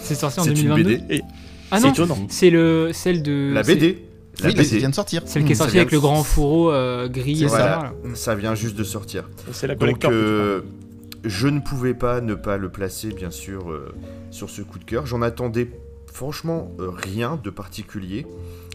c'est 0.00 0.14
sorti 0.16 0.40
en 0.40 0.44
C'est 0.44 0.50
une 0.50 0.56
2022 0.74 0.82
BD. 0.96 1.22
Ah 1.70 1.78
C'est 1.80 1.98
non, 1.98 2.26
c'est 2.28 2.50
le 2.50 2.90
celle 2.92 3.22
de 3.22 3.52
La 3.54 3.62
BD. 3.62 4.06
La 4.42 4.48
oui, 4.48 4.56
ça 4.56 4.62
BD. 4.62 4.78
vient 4.78 4.88
de 4.90 4.94
sortir. 4.94 5.22
Celle 5.26 5.44
qui 5.44 5.52
est 5.52 5.54
Ça 5.54 5.64
sortie 5.64 5.72
vient 5.74 5.82
avec 5.82 5.90
de- 5.90 5.96
le 5.96 6.00
grand 6.00 6.22
fourreau 6.24 6.72
euh, 6.72 7.08
gris 7.08 7.44
et 7.44 7.48
ça. 7.48 7.56
ça. 7.58 7.92
Voilà, 8.00 8.16
ça 8.16 8.34
vient 8.34 8.54
juste 8.54 8.76
de 8.76 8.84
sortir. 8.84 9.28
C'est 9.52 9.66
la 9.66 9.74
Donc 9.74 10.04
euh, 10.04 10.60
je 11.24 11.48
ne 11.48 11.60
pouvais 11.60 11.94
pas 11.94 12.20
ne 12.20 12.34
pas 12.34 12.56
le 12.56 12.68
placer 12.70 13.08
bien 13.08 13.30
sûr 13.30 13.70
euh, 13.70 13.92
sur 14.30 14.48
ce 14.50 14.62
coup 14.62 14.78
de 14.78 14.84
cœur. 14.84 15.06
J'en 15.06 15.22
attendais 15.22 15.70
franchement 16.12 16.72
euh, 16.80 16.90
rien 16.90 17.38
de 17.42 17.50
particulier, 17.50 18.26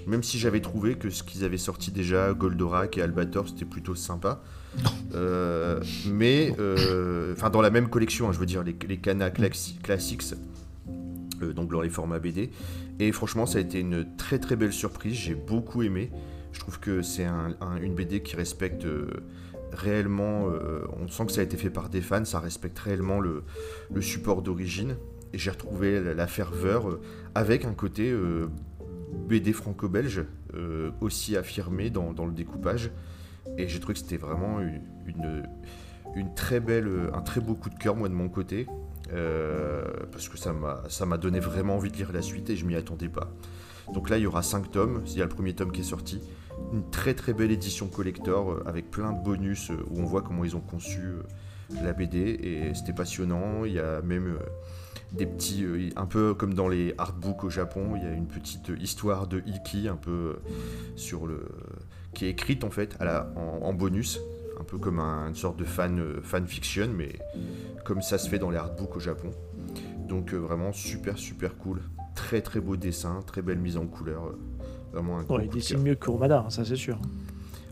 même 0.08 0.24
si 0.24 0.40
j'avais 0.40 0.62
trouvé 0.62 0.96
que 0.96 1.10
ce 1.10 1.24
qu'ils 1.24 1.44
avaient 1.44 1.58
sorti 1.58 1.92
déjà, 1.92 2.34
Goldorak 2.34 2.98
et 2.98 3.02
Albator, 3.02 3.48
c'était 3.50 3.66
plutôt 3.66 3.96
sympa. 3.96 4.42
Euh, 5.16 5.80
mais 6.08 6.54
euh, 6.60 7.32
enfin 7.38 7.50
dans 7.50 7.62
la 7.62 7.70
même 7.70 7.88
collection, 7.88 8.28
hein, 8.28 8.32
je 8.34 8.40
veux 8.40 8.46
dire 8.46 8.62
les, 8.64 8.76
les 8.90 8.98
Kana 8.98 9.30
Claxi- 9.30 9.80
Classics, 9.82 10.34
euh, 10.34 10.36
donc 11.44 11.72
dans 11.72 11.82
les 11.82 11.90
formats 11.90 12.20
BD. 12.20 12.52
Et 13.00 13.12
franchement, 13.12 13.46
ça 13.46 13.58
a 13.58 13.62
été 13.62 13.80
une 13.80 14.16
très 14.18 14.40
très 14.40 14.56
belle 14.56 14.74
surprise. 14.74 15.14
J'ai 15.16 15.36
beaucoup 15.36 15.84
aimé. 15.84 16.12
Je 16.52 16.60
trouve 16.60 16.80
que 16.80 17.02
c'est 17.02 17.26
un- 17.26 17.56
un- 17.60 17.78
une 17.82 17.94
BD 17.96 18.22
qui 18.22 18.36
respecte 18.36 18.86
euh, 18.86 19.08
réellement. 19.72 20.50
euh, 20.50 20.86
on 21.00 21.08
sent 21.08 21.26
que 21.26 21.32
ça 21.34 21.42
a 21.42 21.44
été 21.44 21.58
fait 21.58 21.70
par 21.70 21.90
des 21.90 22.02
fans. 22.02 22.26
Ça 22.26 22.40
respecte 22.40 22.80
réellement 22.80 23.20
le, 23.20 23.44
support 24.02 24.42
d'origine. 24.42 24.96
Et 25.34 25.38
j'ai 25.38 25.52
retrouvé 25.52 26.02
la, 26.02 26.28
ferveur 26.28 26.90
euh, 26.90 27.02
avec 27.34 27.66
un 27.66 27.74
côté 27.74 28.10
euh, 28.10 28.48
BD 29.28 29.52
franco-belge 29.52 30.24
euh, 30.54 30.92
aussi 31.02 31.36
affirmé 31.36 31.90
dans, 31.90 32.14
le 32.26 32.32
découpage. 32.32 32.92
Et 33.58 33.68
j'ai 33.68 33.80
trouvé 33.80 33.94
que 33.94 34.00
c'était 34.00 34.18
vraiment 34.18 34.60
une 36.16 36.34
très 36.36 36.60
belle, 36.60 36.90
un 37.14 37.22
très 37.22 37.42
beau 37.42 37.54
coup 37.54 37.70
de 37.70 37.76
cœur, 37.76 37.96
moi 37.96 38.08
de 38.10 38.14
mon 38.14 38.30
côté. 38.30 38.66
Euh, 39.14 39.84
parce 40.12 40.30
que 40.30 40.38
ça 40.38 41.06
m'a 41.06 41.18
donné 41.18 41.40
vraiment 41.40 41.76
envie 41.76 41.92
de 41.92 41.98
lire 41.98 42.12
la 42.12 42.22
suite 42.22 42.50
et 42.50 42.56
je 42.56 42.66
m'y 42.66 42.76
attendais 42.76 43.10
pas. 43.10 43.32
Donc 43.94 44.10
là, 44.10 44.18
il 44.18 44.24
y 44.24 44.28
aura 44.28 44.42
5 44.42 44.72
tomes. 44.72 45.04
Il 45.08 45.18
y 45.18 45.22
a 45.22 45.26
le 45.26 45.30
premier 45.30 45.54
tome 45.54 45.72
qui 45.72 45.82
est 45.82 45.86
sorti. 45.86 46.22
Une 46.74 46.90
très 46.90 47.14
très 47.14 47.34
belle 47.34 47.52
édition 47.52 47.88
collector 47.88 48.52
euh, 48.52 48.64
avec 48.66 48.90
plein 48.90 49.14
de 49.14 49.24
bonus 49.24 49.70
euh, 49.70 49.78
où 49.92 50.00
on 50.00 50.06
voit 50.06 50.22
comment 50.22 50.44
ils 50.44 50.56
ont 50.56 50.62
conçu 50.62 51.14
la 51.84 51.94
BD 51.94 52.18
et 52.20 52.74
c'était 52.74 52.94
passionnant. 52.94 53.66
Il 53.66 53.74
y 53.74 53.80
a 53.80 54.02
même 54.02 54.38
des 55.14 55.26
petits, 55.26 55.66
un 55.96 56.06
peu 56.06 56.34
comme 56.34 56.54
dans 56.54 56.68
les 56.68 56.94
artbooks 56.98 57.44
au 57.44 57.50
Japon, 57.50 57.94
il 57.96 58.04
y 58.04 58.06
a 58.06 58.12
une 58.12 58.28
petite 58.28 58.72
histoire 58.80 59.28
de 59.28 59.42
Iki 59.46 59.88
un 59.88 59.96
peu 59.96 60.36
sur 60.96 61.26
le 61.26 61.48
qui 62.16 62.26
est 62.26 62.30
écrite 62.30 62.64
en 62.64 62.72
fait 62.72 62.98
en, 63.36 63.74
bonus, 63.74 64.20
peu 64.66 64.78
comme 64.78 65.00
un- 65.00 65.30
une 65.30 65.36
sorte 65.36 65.58
de 65.58 65.64
fan 65.66 66.00
euh, 66.00 66.22
fan 66.22 66.46
fiction, 66.48 66.90
mais 66.96 67.14
comme 67.86 68.02
ça 68.02 68.18
se 68.18 68.30
fait 68.30 68.40
dans 68.40 68.50
les 68.50 68.58
artbooks 68.58 68.96
au 68.98 69.00
Japon. 69.00 69.32
Donc 70.08 70.34
euh, 70.34 70.38
vraiment 70.38 70.72
super 70.74 71.18
super 71.18 71.58
cool, 71.58 71.82
très 72.16 72.42
très 72.42 72.60
beau 72.60 72.76
dessin, 72.76 73.22
très 73.26 73.42
belle 73.42 73.60
mise 73.60 73.78
en 73.78 73.86
couleur, 73.88 74.26
euh, 74.28 74.38
vraiment 74.94 75.18
un 75.20 75.24
gros 75.24 75.38
Ouais, 75.38 75.46
il 75.46 75.50
dessine 75.52 75.82
mieux 75.82 75.96
que 75.96 76.06
Kurumada, 76.06 76.44
hein, 76.46 76.50
ça 76.50 76.66
c'est 76.66 76.76
sûr. 76.76 77.00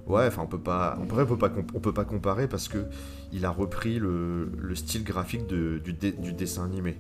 Ouais, 0.08 0.28
enfin 0.28 0.42
on 0.44 0.48
peut 0.48 0.60
pas, 0.60 0.98
on 1.02 1.06
peut, 1.06 1.22
on 1.22 1.26
peut 1.26 1.38
pas, 1.38 1.52
on 1.76 1.80
peut 1.80 1.94
pas 1.94 2.04
comparer 2.06 2.48
parce 2.48 2.68
que 2.68 2.86
il 3.32 3.46
a 3.46 3.50
repris 3.52 4.00
le, 4.00 4.52
le 4.58 4.76
style 4.76 5.04
graphique 5.06 5.48
de- 5.48 5.80
du, 5.84 5.94
dé- 5.94 6.12
du 6.12 6.34
dessin 6.34 6.66
animé. 6.66 6.98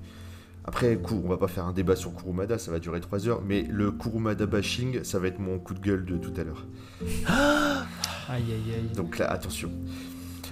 Après, 0.66 0.98
on 1.12 1.28
va 1.28 1.38
pas 1.38 1.48
faire 1.48 1.66
un 1.66 1.74
débat 1.74 1.96
sur 1.96 2.14
Kurumada, 2.16 2.58
ça 2.58 2.72
va 2.72 2.80
durer 2.80 3.02
3 3.02 3.28
heures, 3.28 3.42
mais 3.46 3.64
le 3.70 3.92
Kurumada 3.92 4.46
bashing, 4.46 5.04
ça 5.04 5.20
va 5.20 5.28
être 5.28 5.40
mon 5.40 5.60
coup 5.60 5.74
de 5.74 5.80
gueule 5.80 6.06
de 6.06 6.18
tout 6.18 6.34
à 6.40 6.44
l'heure. 6.44 6.66
Aïe 8.30 8.42
aïe 8.44 8.74
aïe. 8.76 8.96
Donc 8.96 9.18
là, 9.18 9.26
attention. 9.32 9.70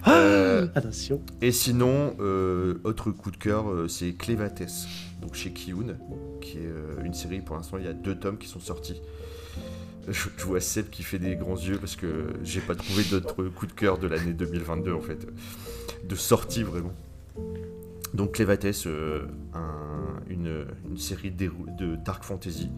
Euh, 0.07 0.67
Attention. 0.75 1.21
et 1.41 1.51
sinon, 1.51 2.15
euh, 2.19 2.79
autre 2.83 3.11
coup 3.11 3.31
de 3.31 3.37
cœur, 3.37 3.69
euh, 3.69 3.87
c'est 3.87 4.13
Clévates, 4.13 4.63
donc 5.21 5.35
chez 5.35 5.53
Kiyun, 5.53 5.95
qui 6.41 6.57
est 6.57 7.05
une 7.05 7.13
série, 7.13 7.39
pour 7.39 7.55
l'instant, 7.55 7.77
il 7.77 7.85
y 7.85 7.87
a 7.87 7.93
deux 7.93 8.15
tomes 8.15 8.37
qui 8.37 8.47
sont 8.47 8.59
sortis. 8.59 8.99
Je, 10.09 10.29
je 10.35 10.45
vois 10.45 10.59
Seb 10.59 10.89
qui 10.89 11.03
fait 11.03 11.19
des 11.19 11.35
grands 11.35 11.55
yeux 11.55 11.77
parce 11.77 11.95
que 11.95 12.33
j'ai 12.43 12.59
pas 12.61 12.73
trouvé 12.73 13.03
d'autres 13.03 13.43
coups 13.43 13.71
de 13.73 13.79
cœur 13.79 13.99
de 13.99 14.07
l'année 14.07 14.33
2022 14.33 14.91
en 14.91 15.01
fait, 15.01 15.27
de 16.03 16.15
sortie 16.15 16.63
vraiment. 16.63 16.93
Donc 18.13 18.33
Clévates, 18.33 18.85
euh, 18.87 19.27
un- 19.53 20.19
une, 20.29 20.65
série 20.97 21.31
de 21.77 21.95
dark 21.95 22.23
fantasy, 22.23 22.69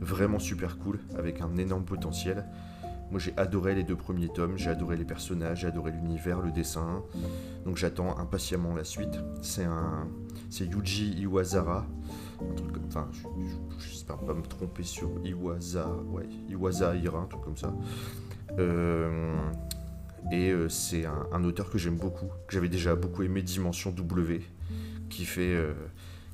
vraiment 0.00 0.38
super 0.38 0.78
cool, 0.78 0.98
avec 1.16 1.40
un 1.40 1.56
énorme 1.56 1.84
potentiel. 1.84 2.44
Moi 3.10 3.18
j'ai 3.18 3.34
adoré 3.36 3.74
les 3.74 3.82
deux 3.82 3.96
premiers 3.96 4.28
tomes, 4.28 4.56
j'ai 4.56 4.70
adoré 4.70 4.96
les 4.96 5.04
personnages, 5.04 5.60
j'ai 5.60 5.66
adoré 5.66 5.90
l'univers, 5.90 6.40
le 6.40 6.52
dessin. 6.52 7.02
Donc 7.64 7.76
j'attends 7.76 8.16
impatiemment 8.18 8.74
la 8.74 8.84
suite. 8.84 9.18
C'est 9.42 9.64
un, 9.64 10.06
c'est 10.48 10.64
Yuji 10.66 11.24
comme, 12.38 12.84
enfin, 12.86 13.08
je- 13.12 13.22
je- 13.78 13.84
j'espère 13.90 14.18
pas 14.18 14.32
me 14.34 14.42
tromper 14.42 14.82
sur 14.84 15.10
Iwasa, 15.24 15.88
ouais, 16.08 16.28
Iwasa 16.48 16.94
Ira, 16.96 17.18
un 17.20 17.26
truc 17.26 17.42
comme 17.42 17.56
ça. 17.56 17.74
Euh, 18.58 19.36
et 20.32 20.50
euh, 20.50 20.68
c'est 20.68 21.04
un, 21.06 21.26
un 21.32 21.44
auteur 21.44 21.68
que 21.70 21.78
j'aime 21.78 21.96
beaucoup, 21.96 22.26
que 22.46 22.52
j'avais 22.54 22.68
déjà 22.68 22.94
beaucoup 22.94 23.22
aimé, 23.22 23.42
Dimension 23.42 23.90
W, 23.90 24.42
qui 25.10 25.26
fait, 25.26 25.54
euh, 25.54 25.74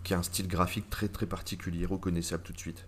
qui 0.04 0.14
a 0.14 0.18
un 0.18 0.22
style 0.22 0.46
graphique 0.46 0.88
très 0.88 1.08
très 1.08 1.26
particulier, 1.26 1.84
reconnaissable 1.86 2.44
tout 2.44 2.52
de 2.52 2.58
suite. 2.58 2.86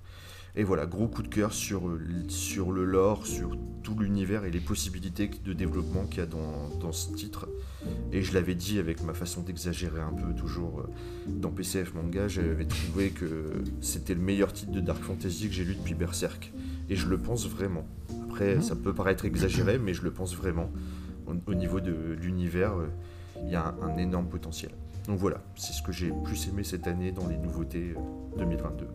Et 0.57 0.65
voilà, 0.65 0.87
gros 0.87 1.07
coup 1.07 1.23
de 1.23 1.29
cœur 1.29 1.53
sur, 1.53 1.89
euh, 1.89 2.01
sur 2.29 2.73
le 2.73 2.85
lore, 2.85 3.27
sur 3.27 3.57
tout 3.83 3.97
l'univers 3.99 4.45
et 4.45 4.51
les 4.51 4.61
possibilités 4.61 5.29
de 5.29 5.53
développement 5.53 6.05
qu'il 6.07 6.19
y 6.19 6.23
a 6.23 6.27
dans, 6.27 6.69
dans 6.81 6.93
ce 6.93 7.13
titre. 7.13 7.49
Et 8.13 8.23
je 8.23 8.35
l'avais 8.35 8.55
dit 8.55 8.79
avec 8.79 9.03
ma 9.05 9.15
façon 9.15 9.43
d'exagérer 9.43 10.01
un 10.01 10.13
peu 10.13 10.35
toujours 10.35 10.81
euh, 10.81 10.91
dans 11.29 11.51
PCF 11.51 11.95
Manga, 11.95 12.29
j'avais 12.29 12.65
trouvé 12.65 13.11
que 13.11 13.63
c'était 13.81 14.15
le 14.15 14.21
meilleur 14.21 14.53
titre 14.53 14.73
de 14.73 14.81
Dark 14.81 15.03
Fantasy 15.03 15.49
que 15.49 15.55
j'ai 15.55 15.65
lu 15.65 15.75
depuis 15.75 15.95
Berserk. 15.95 16.53
Et 16.89 16.97
je 16.97 17.07
le 17.07 17.19
pense 17.19 17.47
vraiment. 17.47 17.87
Après, 18.25 18.61
ça 18.61 18.75
peut 18.75 18.95
paraître 18.95 19.27
exagéré, 19.27 19.79
mais 19.79 19.95
je 19.95 20.03
le 20.03 20.11
pense 20.11 20.35
vraiment. 20.35 20.71
Au, 21.27 21.35
au 21.47 21.55
niveau 21.55 21.81
de 21.81 21.93
l'univers, 22.21 22.75
il 23.45 23.51
y 23.51 23.55
a 23.55 23.77
un, 23.81 23.91
un 23.91 23.97
énorme 23.99 24.29
potentiel. 24.29 24.71
Donc 25.09 25.19
voilà, 25.19 25.39
c'est 25.57 25.73
ce 25.73 25.83
que 25.83 25.91
j'ai 25.91 26.13
plus 26.25 26.49
aimé 26.49 26.63
cette 26.65 26.87
année 26.87 27.11
dans 27.13 27.27
les 27.27 27.37
nouveautés 27.39 27.95
euh, 27.97 28.39
2022. 28.39 28.87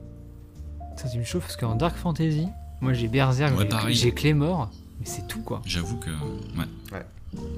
Ça, 0.95 1.09
tu 1.09 1.17
me 1.17 1.23
chauffes 1.23 1.43
parce 1.43 1.57
qu'en 1.57 1.75
Dark 1.75 1.95
Fantasy, 1.97 2.47
moi 2.81 2.93
j'ai 2.93 3.07
Berserk, 3.07 3.57
Ouais, 3.57 3.67
j'ai- 3.89 4.11
Claymore, 4.11 4.69
mais 4.99 5.05
c'est 5.07 5.27
tout 5.27 5.41
quoi. 5.41 5.61
J'avoue 5.65 5.97
que. 5.97 6.11
Ouais. 6.11 7.01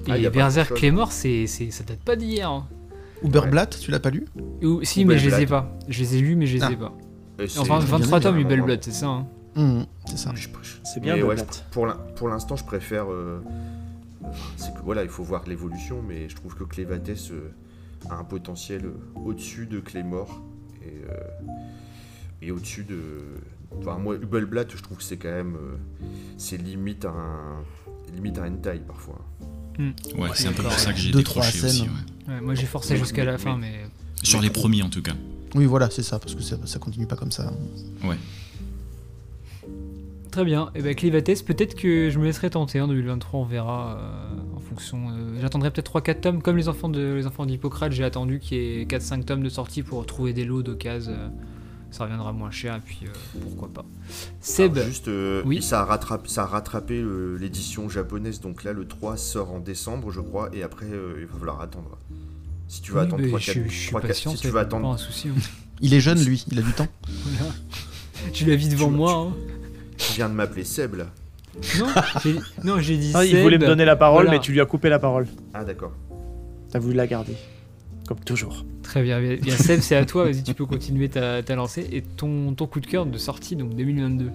Ah, 0.07 0.17
Et 0.17 0.21
y 0.21 0.25
a 0.25 0.31
pas 0.31 0.37
Berserk. 0.37 0.73
Claymore, 0.73 1.11
c'est, 1.11 1.47
ça 1.47 1.83
date 1.83 1.99
pas 1.99 2.15
d'hier. 2.15 2.49
hein. 2.49 2.65
Uberblatt, 3.23 3.77
tu 3.79 3.91
l'as 3.91 3.99
pas 3.99 4.09
lu? 4.09 4.25
Ou, 4.63 4.83
si, 4.83 5.03
mais 5.03 5.17
je 5.17 5.29
les 5.29 5.41
ai 5.41 5.45
pas. 5.45 5.69
Je 5.89 5.99
les 5.99 6.15
ai 6.15 6.21
lus, 6.21 6.35
mais 6.37 6.45
je 6.47 6.55
les 6.57 6.63
Ah. 6.63 6.71
ai 6.71 6.75
pas. 6.77 6.93
Et 7.39 7.47
c'est- 7.49 7.59
Enfin, 7.59 7.81
j'ai 7.81 7.87
23 7.87 8.19
bien 8.31 8.31
tomes. 8.47 8.65
Blood, 8.65 8.79
c'est 8.83 8.91
ça. 8.93 9.07
hein. 9.07 9.27
Hum, 9.57 9.85
C'est 10.05 10.17
ça. 10.17 10.33
C'est 10.83 10.99
bien, 11.01 11.15
mais 11.17 11.23
ouais, 11.23 11.35
pour 12.15 12.29
l'instant, 12.29 12.55
je 12.55 12.63
préfère. 12.63 13.11
euh, 13.11 13.41
c'est 14.55 14.73
que 14.73 14.79
voilà, 14.81 15.03
il 15.03 15.09
faut 15.09 15.23
voir 15.23 15.43
l'évolution, 15.45 16.01
mais 16.07 16.29
je 16.29 16.35
trouve 16.35 16.55
que 16.55 16.63
Clévates 16.63 17.09
euh, 17.31 17.51
a 18.09 18.15
un 18.15 18.23
potentiel 18.23 18.83
au-dessus 19.15 19.65
de 19.65 19.79
Claymore 19.79 20.41
et, 20.83 21.09
euh, 21.09 21.17
et 22.41 22.51
au-dessus 22.51 22.83
de. 22.83 22.97
Enfin, 23.77 23.97
moi, 23.97 24.15
Hubelblatt, 24.15 24.71
je 24.75 24.81
trouve 24.81 24.97
que 24.97 25.03
c'est 25.03 25.17
quand 25.17 25.31
même. 25.31 25.55
euh, 25.55 25.75
c'est 26.37 26.57
limite 26.57 27.05
un. 27.05 27.63
Limite 28.13 28.37
un 28.39 28.47
hentai 28.53 28.79
parfois. 28.87 29.19
Ouais, 29.79 30.29
c'est 30.35 30.47
un 30.47 30.53
peu 30.53 30.63
pour 30.63 30.71
ça 30.71 30.93
que 30.93 30.99
j'ai 30.99 31.11
Deux, 31.11 31.19
décroché 31.19 31.57
trois 31.57 31.67
aussi. 31.69 31.79
scènes. 31.79 31.89
ouais. 32.27 32.33
Ouais, 32.35 32.41
moi 32.41 32.55
j'ai 32.55 32.65
forcé 32.65 32.95
jusqu'à 32.97 33.25
la 33.25 33.33
mais- 33.33 33.37
fin, 33.37 33.57
mais. 33.57 33.85
Sur 34.23 34.41
les 34.41 34.49
premiers 34.49 34.83
en 34.83 34.89
tout 34.89 35.01
cas. 35.01 35.13
Oui, 35.55 35.65
voilà, 35.65 35.89
c'est 35.89 36.03
ça, 36.03 36.17
parce 36.19 36.33
que 36.35 36.41
ça, 36.41 36.57
ça 36.65 36.79
continue 36.79 37.05
pas 37.07 37.15
comme 37.15 37.31
ça. 37.31 37.51
Très 40.31 40.43
bien. 40.43 40.69
Et 40.75 40.81
ben 40.81 40.93
Clivates, 40.95 41.43
peut-être 41.45 41.75
que 41.75 42.09
je 42.09 42.19
me 42.19 42.25
laisserai 42.25 42.49
tenter 42.49 42.81
en 42.81 42.87
2023, 42.89 43.39
on 43.39 43.45
verra 43.45 43.97
euh, 43.97 44.35
fonction. 44.75 45.09
euh, 45.09 45.37
J'attendrai 45.41 45.71
peut-être 45.71 45.91
3-4 45.99 46.19
tomes, 46.21 46.41
comme 46.41 46.57
les 46.57 46.67
enfants 46.69 46.89
de 46.89 47.13
les 47.13 47.25
enfants 47.27 47.45
d'Hippocrate, 47.45 47.91
j'ai 47.91 48.03
attendu 48.03 48.39
qu'il 48.39 48.57
y 48.57 48.81
ait 48.81 48.85
4-5 48.85 49.23
tomes 49.25 49.43
de 49.43 49.49
sortie 49.49 49.83
pour 49.83 50.05
trouver 50.05 50.33
des 50.33 50.45
lots 50.45 50.63
d'occasion. 50.63 51.13
euh, 51.13 51.27
ça 51.91 52.03
reviendra 52.03 52.33
moins 52.33 52.51
cher, 52.51 52.75
et 52.75 52.79
puis 52.81 52.99
euh, 53.05 53.09
pourquoi 53.41 53.69
pas. 53.69 53.85
Seb, 54.41 54.75
Alors, 54.77 54.87
juste, 54.89 55.07
euh, 55.07 55.41
oui. 55.45 55.61
ça, 55.61 55.79
a 55.81 55.85
rattrapé, 55.85 56.27
ça 56.27 56.43
a 56.43 56.45
rattrapé 56.45 57.01
l'édition 57.39 57.87
japonaise, 57.87 58.41
donc 58.41 58.65
là, 58.65 58.73
le 58.73 58.85
3 58.85 59.15
sort 59.15 59.51
en 59.53 59.59
décembre, 59.59 60.11
je 60.11 60.19
crois, 60.19 60.49
et 60.53 60.61
après, 60.61 60.87
euh, 60.87 61.15
il 61.19 61.25
va 61.25 61.37
falloir 61.39 61.61
attendre. 61.61 61.97
Si 62.67 62.81
tu 62.81 62.91
veux 62.91 62.99
oui, 62.99 63.05
attendre 63.05 63.21
mais 63.21 63.27
3 63.29 63.39
je, 63.39 63.53
4 63.53 63.69
je 63.69 63.77
suis 63.77 63.91
patient, 63.93 64.31
si 64.31 64.37
c'est 64.37 64.41
tu 64.41 64.47
veux 64.47 64.53
pas 64.55 64.61
attendre 64.61 64.89
un 64.89 64.97
souci. 64.97 65.29
hein. 65.29 65.39
Il 65.81 65.93
est 65.93 65.99
jeune, 66.01 66.19
lui, 66.23 66.43
il 66.51 66.59
a 66.59 66.61
du 66.61 66.71
temps. 66.73 66.87
Tu 68.33 68.45
l'as 68.45 68.55
vu 68.55 68.69
devant 68.69 68.87
Tu- 68.87 68.93
moi. 68.95 69.31
Tu 69.97 70.13
viens 70.13 70.27
de 70.29 70.33
m'appeler 70.33 70.63
Seb 70.63 70.95
là. 70.95 71.05
Non, 72.63 72.79
j'ai- 72.79 72.97
dit. 72.97 73.11
Ah, 73.13 73.23
il 73.25 73.31
Seb. 73.31 73.41
voulait 73.41 73.57
me 73.57 73.65
donner 73.65 73.85
la 73.85 73.95
parole, 73.95 74.25
Voilà. 74.25 74.37
mais 74.39 74.43
tu 74.43 74.51
lui 74.51 74.61
as 74.61 74.65
coupé 74.65 74.89
la 74.89 74.99
parole. 74.99 75.25
Ah 75.53 75.63
d'accord. 75.63 75.91
T'as 76.71 76.79
voulu 76.79 76.95
la 76.95 77.07
garder. 77.07 77.33
Comme 78.07 78.19
toujours. 78.19 78.65
Très 78.83 79.01
bien, 79.01 79.19
bien, 79.19 79.35
bien. 79.35 79.55
Seb, 79.55 79.79
c'est 79.79 79.95
à 79.95 80.05
toi. 80.05 80.25
Vas-y, 80.25 80.43
tu 80.43 80.53
peux 80.53 80.65
continuer 80.65 81.09
ta, 81.09 81.41
ta 81.41 81.55
lancée 81.55 81.87
et 81.91 82.01
ton, 82.01 82.53
ton 82.53 82.67
coup 82.67 82.79
de 82.79 82.85
cœur 82.87 83.05
de 83.05 83.17
sortie, 83.17 83.55
donc 83.55 83.73
2022. 83.75 84.29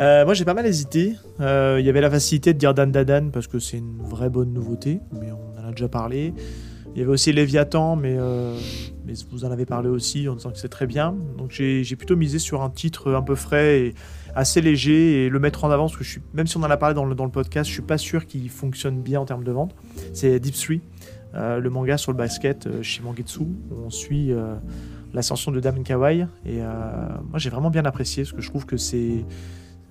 Euh, 0.00 0.24
moi 0.24 0.34
j'ai 0.34 0.44
pas 0.44 0.54
mal 0.54 0.66
hésité. 0.66 1.14
Euh, 1.40 1.76
Il 1.78 1.86
y 1.86 1.88
avait 1.88 2.00
la 2.00 2.10
facilité 2.10 2.52
de 2.52 2.58
dire 2.58 2.74
Dan 2.74 2.90
Dadan 2.90 3.30
parce 3.30 3.46
que 3.46 3.58
c'est 3.58 3.78
une 3.78 3.98
vraie 4.02 4.30
bonne 4.30 4.52
nouveauté, 4.52 4.98
mais 5.12 5.28
on 5.30 5.60
en 5.64 5.68
a 5.68 5.70
déjà 5.70 5.88
parlé. 5.88 6.32
Il 6.94 6.98
y 6.98 7.02
avait 7.02 7.12
aussi 7.12 7.32
Léviathan, 7.32 7.94
mais, 7.96 8.16
euh, 8.18 8.58
mais 9.06 9.12
vous 9.30 9.44
en 9.44 9.50
avez 9.50 9.66
parlé 9.66 9.88
aussi 9.88 10.28
en 10.28 10.34
disant 10.34 10.50
que 10.50 10.58
c'est 10.58 10.68
très 10.70 10.86
bien. 10.86 11.14
Donc 11.38 11.50
j'ai 11.50 11.84
j'ai 11.84 11.96
plutôt 11.96 12.16
misé 12.16 12.38
sur 12.38 12.62
un 12.62 12.70
titre 12.70 13.12
un 13.14 13.22
peu 13.22 13.34
frais 13.34 13.80
et 13.80 13.94
assez 14.36 14.60
léger 14.60 15.24
et 15.24 15.28
le 15.30 15.38
mettre 15.40 15.64
en 15.64 15.70
avant 15.70 15.84
parce 15.86 15.96
que 15.96 16.04
je 16.04 16.10
suis, 16.10 16.20
même 16.34 16.46
si 16.46 16.56
on 16.58 16.62
en 16.62 16.70
a 16.70 16.76
parlé 16.76 16.94
dans 16.94 17.04
le, 17.06 17.14
dans 17.14 17.24
le 17.24 17.30
podcast, 17.30 17.68
je 17.68 17.72
suis 17.74 17.82
pas 17.82 17.98
sûr 17.98 18.26
qu'il 18.26 18.48
fonctionne 18.50 19.00
bien 19.02 19.20
en 19.20 19.24
termes 19.24 19.42
de 19.44 19.50
vente. 19.50 19.74
C'est 20.12 20.38
Deep 20.38 20.54
3, 20.54 20.76
euh, 21.34 21.58
le 21.58 21.70
manga 21.70 21.96
sur 21.96 22.12
le 22.12 22.18
basket 22.18 22.66
euh, 22.66 22.82
chez 22.82 23.02
Mangetsu. 23.02 23.44
On 23.84 23.90
suit 23.90 24.32
euh, 24.32 24.54
l'ascension 25.14 25.50
de 25.52 25.58
Dam 25.58 25.82
Kawai 25.82 26.26
et 26.44 26.60
euh, 26.60 26.68
moi 27.30 27.38
j'ai 27.38 27.50
vraiment 27.50 27.70
bien 27.70 27.84
apprécié 27.86 28.22
parce 28.24 28.32
que 28.34 28.42
je 28.42 28.48
trouve 28.50 28.66
que 28.66 28.76
c'est 28.76 29.24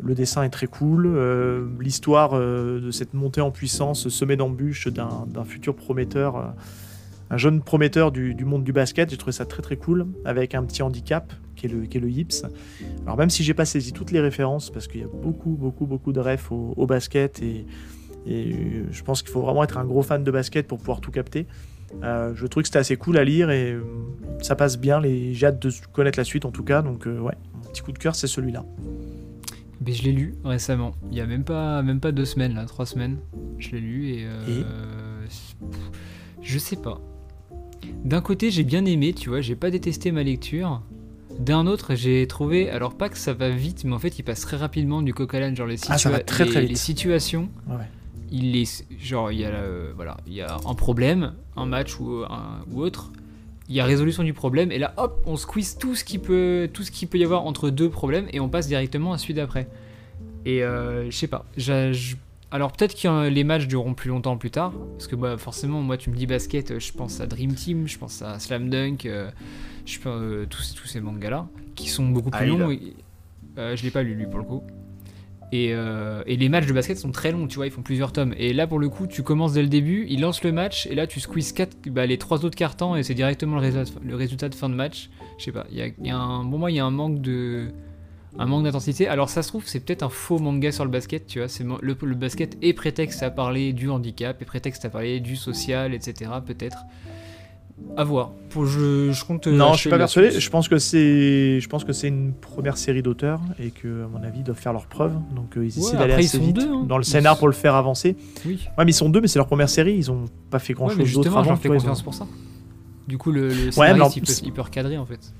le 0.03 0.13
dessin 0.13 0.43
est 0.43 0.49
très 0.49 0.67
cool. 0.67 1.07
euh, 1.07 1.67
L'histoire 1.79 2.39
de 2.39 2.91
cette 2.91 3.13
montée 3.13 3.41
en 3.41 3.49
puissance 3.51 4.09
semée 4.09 4.35
d'embûches 4.35 4.89
d'un 4.89 5.43
futur 5.45 5.75
prometteur, 5.75 6.53
un 7.31 7.37
jeune 7.37 7.61
prometteur 7.61 8.11
du, 8.11 8.35
du 8.35 8.45
monde 8.45 8.63
du 8.63 8.73
basket, 8.73 9.09
j'ai 9.09 9.17
trouvé 9.17 9.31
ça 9.31 9.45
très 9.45 9.63
très 9.63 9.77
cool, 9.77 10.05
avec 10.25 10.53
un 10.53 10.63
petit 10.63 10.83
handicap 10.83 11.33
qui 11.67 11.73
est 11.73 11.77
le, 11.79 11.85
qui 11.85 11.97
est 11.97 12.01
le 12.01 12.09
hips. 12.09 12.45
Alors 13.05 13.17
même 13.17 13.29
si 13.29 13.43
j'ai 13.43 13.53
pas 13.53 13.65
saisi 13.65 13.93
toutes 13.93 14.11
les 14.11 14.19
références, 14.19 14.69
parce 14.69 14.87
qu'il 14.87 15.01
y 15.01 15.03
a 15.03 15.07
beaucoup 15.07 15.51
beaucoup 15.51 15.85
beaucoup 15.85 16.13
de 16.13 16.19
refs 16.19 16.51
au, 16.51 16.73
au 16.75 16.85
basket 16.85 17.41
et, 17.41 17.65
et 18.25 18.53
euh, 18.53 18.85
je 18.91 19.03
pense 19.03 19.21
qu'il 19.21 19.31
faut 19.31 19.41
vraiment 19.41 19.63
être 19.63 19.77
un 19.77 19.85
gros 19.85 20.01
fan 20.01 20.23
de 20.23 20.31
basket 20.31 20.67
pour 20.67 20.77
pouvoir 20.77 21.01
tout 21.01 21.11
capter. 21.11 21.47
Euh, 22.03 22.33
je 22.35 22.45
trouve 22.47 22.63
que 22.63 22.67
c'était 22.67 22.79
assez 22.79 22.97
cool 22.97 23.17
à 23.17 23.23
lire 23.23 23.51
et 23.51 23.71
euh, 23.71 23.83
ça 24.41 24.55
passe 24.55 24.77
bien. 24.77 24.99
Les... 24.99 25.33
J'ai 25.33 25.47
hâte 25.47 25.61
de 25.61 25.71
connaître 25.93 26.19
la 26.19 26.25
suite 26.25 26.45
en 26.45 26.51
tout 26.51 26.63
cas, 26.63 26.81
donc 26.81 27.07
euh, 27.07 27.19
ouais, 27.19 27.35
mon 27.53 27.69
petit 27.69 27.81
coup 27.81 27.91
de 27.91 27.99
cœur 27.99 28.15
c'est 28.15 28.27
celui-là. 28.27 28.65
Mais 29.85 29.91
je 29.91 30.03
l'ai 30.03 30.11
lu 30.11 30.35
récemment. 30.43 30.95
Il 31.11 31.17
y 31.17 31.21
a 31.21 31.25
même 31.25 31.43
pas, 31.43 31.83
même 31.83 31.99
pas 31.99 32.11
deux 32.11 32.25
semaines, 32.25 32.55
là, 32.55 32.65
trois 32.65 32.85
semaines. 32.85 33.17
Je 33.59 33.71
l'ai 33.71 33.81
lu 33.81 34.09
et. 34.09 34.25
euh, 34.25 35.25
je 36.41 36.57
sais 36.57 36.77
pas. 36.77 37.01
D'un 38.03 38.21
côté, 38.21 38.51
j'ai 38.51 38.63
bien 38.63 38.85
aimé, 38.85 39.13
tu 39.13 39.29
vois, 39.29 39.41
j'ai 39.41 39.55
pas 39.55 39.69
détesté 39.69 40.11
ma 40.11 40.23
lecture. 40.23 40.81
D'un 41.39 41.67
autre, 41.67 41.95
j'ai 41.95 42.25
trouvé, 42.27 42.69
alors 42.69 42.93
pas 42.95 43.09
que 43.09 43.17
ça 43.17 43.33
va 43.33 43.49
vite, 43.49 43.83
mais 43.83 43.93
en 43.93 43.99
fait, 43.99 44.17
il 44.19 44.23
passe 44.23 44.41
très 44.41 44.57
rapidement 44.57 45.01
du 45.01 45.13
coq 45.13 45.33
à 45.33 45.39
l'âne, 45.39 45.55
genre 45.55 45.67
les, 45.67 45.75
Ah, 45.89 45.97
ça 45.97 46.09
va 46.09 46.19
situa- 46.19 46.23
très, 46.25 46.45
très 46.45 46.53
les- 46.55 46.61
vite. 46.61 46.69
les 46.69 46.75
situations. 46.75 47.49
Ouais. 47.67 47.75
Il 48.31 48.55
est, 48.55 48.85
genre, 48.99 49.31
il 49.31 49.39
y 49.41 49.45
a, 49.45 49.49
euh, 49.49 49.91
voilà, 49.95 50.17
il 50.27 50.33
y 50.33 50.41
a 50.41 50.57
un 50.65 50.73
problème, 50.73 51.33
un 51.55 51.65
match 51.65 51.99
ou, 51.99 52.23
un, 52.29 52.63
ou 52.71 52.81
autre. 52.81 53.11
Il 53.67 53.75
y 53.75 53.79
a 53.79 53.85
résolution 53.85 54.23
du 54.23 54.33
problème 54.33 54.71
et 54.71 54.77
là, 54.79 54.93
hop, 54.97 55.23
on 55.25 55.35
squeeze 55.37 55.77
tout 55.77 55.95
ce 55.95 56.03
qui 56.03 56.19
peut, 56.19 56.69
tout 56.71 56.83
ce 56.83 56.91
qui 56.91 57.05
peut 57.05 57.17
y 57.17 57.23
avoir 57.23 57.45
entre 57.45 57.69
deux 57.69 57.89
problèmes 57.89 58.27
et 58.31 58.39
on 58.39 58.47
passe 58.49 58.67
directement 58.67 59.11
à 59.13 59.17
celui 59.17 59.33
d'après. 59.33 59.67
Et 60.45 60.63
euh, 60.63 61.09
je 61.09 61.15
sais 61.17 61.27
pas. 61.27 61.45
Alors 62.51 62.71
peut-être 62.71 62.93
que 62.99 63.07
euh, 63.07 63.29
les 63.29 63.43
matchs 63.43 63.67
dureront 63.67 63.95
plus 63.95 64.09
longtemps 64.09 64.37
plus 64.37 64.51
tard, 64.51 64.71
parce 64.93 65.07
que 65.07 65.15
bah, 65.15 65.35
forcément, 65.37 65.81
moi, 65.81 65.97
tu 65.97 66.09
me 66.11 66.15
dis 66.15 66.27
basket, 66.27 66.71
euh, 66.71 66.79
je 66.79 66.93
pense 66.93 67.19
à 67.19 67.25
Dream 67.27 67.53
Team, 67.55 67.87
je 67.87 67.97
pense 67.97 68.21
à 68.21 68.39
Slam 68.39 68.69
Dunk, 68.69 69.05
euh, 69.07 69.29
je 69.85 69.99
pense 69.99 70.19
euh, 70.21 70.45
tous, 70.49 70.73
tous 70.75 70.87
ces 70.87 70.99
mangas-là, 71.01 71.47
qui 71.75 71.89
sont 71.89 72.07
beaucoup 72.07 72.29
plus 72.31 72.39
Ah, 72.41 72.45
longs. 72.45 72.71
et- 72.71 72.95
euh, 73.57 73.75
je 73.75 73.83
l'ai 73.83 73.91
pas 73.91 74.03
lu 74.03 74.15
lui 74.15 74.25
pour 74.25 74.39
le 74.39 74.45
coup. 74.45 74.63
Et, 75.51 75.69
euh, 75.73 76.23
et 76.25 76.35
les 76.37 76.49
matchs 76.49 76.65
de 76.65 76.73
basket 76.73 76.97
sont 76.97 77.11
très 77.11 77.31
longs, 77.31 77.47
tu 77.47 77.55
vois, 77.57 77.67
ils 77.67 77.71
font 77.71 77.83
plusieurs 77.83 78.11
tomes. 78.11 78.33
Et 78.37 78.51
là, 78.51 78.65
pour 78.67 78.79
le 78.79 78.89
coup, 78.89 79.05
tu 79.07 79.21
commences 79.23 79.53
dès 79.53 79.61
le 79.61 79.69
début, 79.69 80.05
il 80.09 80.19
lance 80.21 80.43
le 80.43 80.51
match, 80.51 80.87
et 80.87 80.95
là, 80.95 81.05
tu 81.07 81.19
squeezes 81.19 81.53
quatre, 81.53 81.77
bah, 81.89 82.05
les 82.05 82.17
trois 82.17 82.43
autres 82.43 82.57
cartons, 82.57 82.95
et 82.95 83.03
c'est 83.03 83.13
directement 83.13 83.55
le 83.55 83.61
résultat, 83.61 83.91
le 84.03 84.15
résultat 84.15 84.49
de 84.49 84.55
fin 84.55 84.69
de 84.69 84.73
match. 84.75 85.09
Je 85.37 85.45
sais 85.45 85.51
pas, 85.51 85.65
il 85.71 85.77
y 85.77 85.81
a, 85.81 85.87
il 85.87 86.07
y 86.07 86.09
a 86.09 86.17
un, 86.17 86.43
pour 86.49 86.57
moi, 86.59 86.71
il 86.71 86.75
y 86.75 86.79
a 86.79 86.85
un 86.85 86.91
manque 86.91 87.21
de, 87.21 87.67
un 88.39 88.45
manque 88.47 88.63
d'intensité. 88.63 89.07
Alors, 89.07 89.29
ça 89.29 89.43
se 89.43 89.47
trouve, 89.49 89.65
c'est 89.67 89.79
peut-être 89.85 90.03
un 90.03 90.09
faux 90.09 90.39
manga 90.39 90.71
sur 90.71 90.83
le 90.83 90.91
basket, 90.91 91.27
tu 91.27 91.39
vois. 91.39 91.47
C'est 91.47 91.63
le 91.63 92.15
basket 92.15 92.57
est 92.61 92.73
prétexte 92.73 93.21
à 93.23 93.29
parler 93.29 93.71
du 93.71 93.89
handicap, 93.89 94.41
et 94.41 94.45
prétexte 94.45 94.83
à 94.83 94.89
parler 94.89 95.19
du 95.21 95.35
social, 95.37 95.93
etc. 95.93 96.31
Peut-être. 96.45 96.79
À 97.97 98.03
voir. 98.05 98.31
Pour, 98.49 98.65
je, 98.65 99.11
je 99.11 99.25
compte. 99.25 99.47
euh, 99.47 99.51
Non, 99.51 99.73
je 99.73 99.79
suis 99.79 99.89
pas 99.89 99.97
persuadé. 99.97 100.29
suite. 100.31 100.41
Je 100.41 100.49
pense 100.49 100.67
que 100.69 100.77
c'est, 100.77 101.59
je 101.59 101.67
pense 101.67 101.83
que 101.83 101.91
c'est 101.93 102.07
une 102.07 102.31
première 102.33 102.77
série 102.77 103.01
d'auteurs 103.01 103.41
et 103.59 103.69
que, 103.71 104.05
à 104.05 104.07
mon 104.07 104.23
avis, 104.23 104.39
ils 104.39 104.43
doivent 104.43 104.57
faire 104.57 104.71
leurs 104.73 104.85
preuves. 104.87 105.13
Donc, 105.35 105.57
euh, 105.57 105.65
ils 105.65 105.73
Ouais, 105.73 105.79
essaient 105.79 105.97
d'aller 105.97 106.13
assez 106.13 106.39
vite 106.39 106.55
deux, 106.55 106.69
hein. 106.71 106.85
dans 106.87 106.97
le 106.97 107.03
scénar 107.03 107.37
pour 107.37 107.47
le 107.47 107.53
faire 107.53 107.75
avancer. 107.75 108.15
Oui. 108.45 108.59
Ouais, 108.77 108.85
mais 108.85 108.91
ils 108.91 108.95
sont 108.95 109.09
deux, 109.09 109.19
mais 109.19 109.27
c'est 109.27 109.39
leur 109.39 109.47
première 109.47 109.69
série. 109.69 109.93
Ils 109.95 110.09
ont 110.09 110.25
pas 110.49 110.59
fait 110.59 110.73
grand 110.73 110.87
Ouais, 110.87 110.95
chose 110.95 111.13
d'autre 111.13 111.35
avant. 111.35 111.55
fais 111.57 111.67
confiance 111.69 112.01
pour 112.01 112.13
ça. 112.13 112.25
Du 113.07 113.17
coup, 113.17 113.31
le, 113.31 113.49
le 113.49 113.71
scénariste, 113.71 113.95
alors, 113.95 114.11
il, 114.15 114.19
peut, 114.21 114.25
c'est- 114.31 114.45
il 114.45 114.51
peut 114.53 114.61
recadrer 114.61 114.97
en 114.97 115.05
fait. 115.05 115.33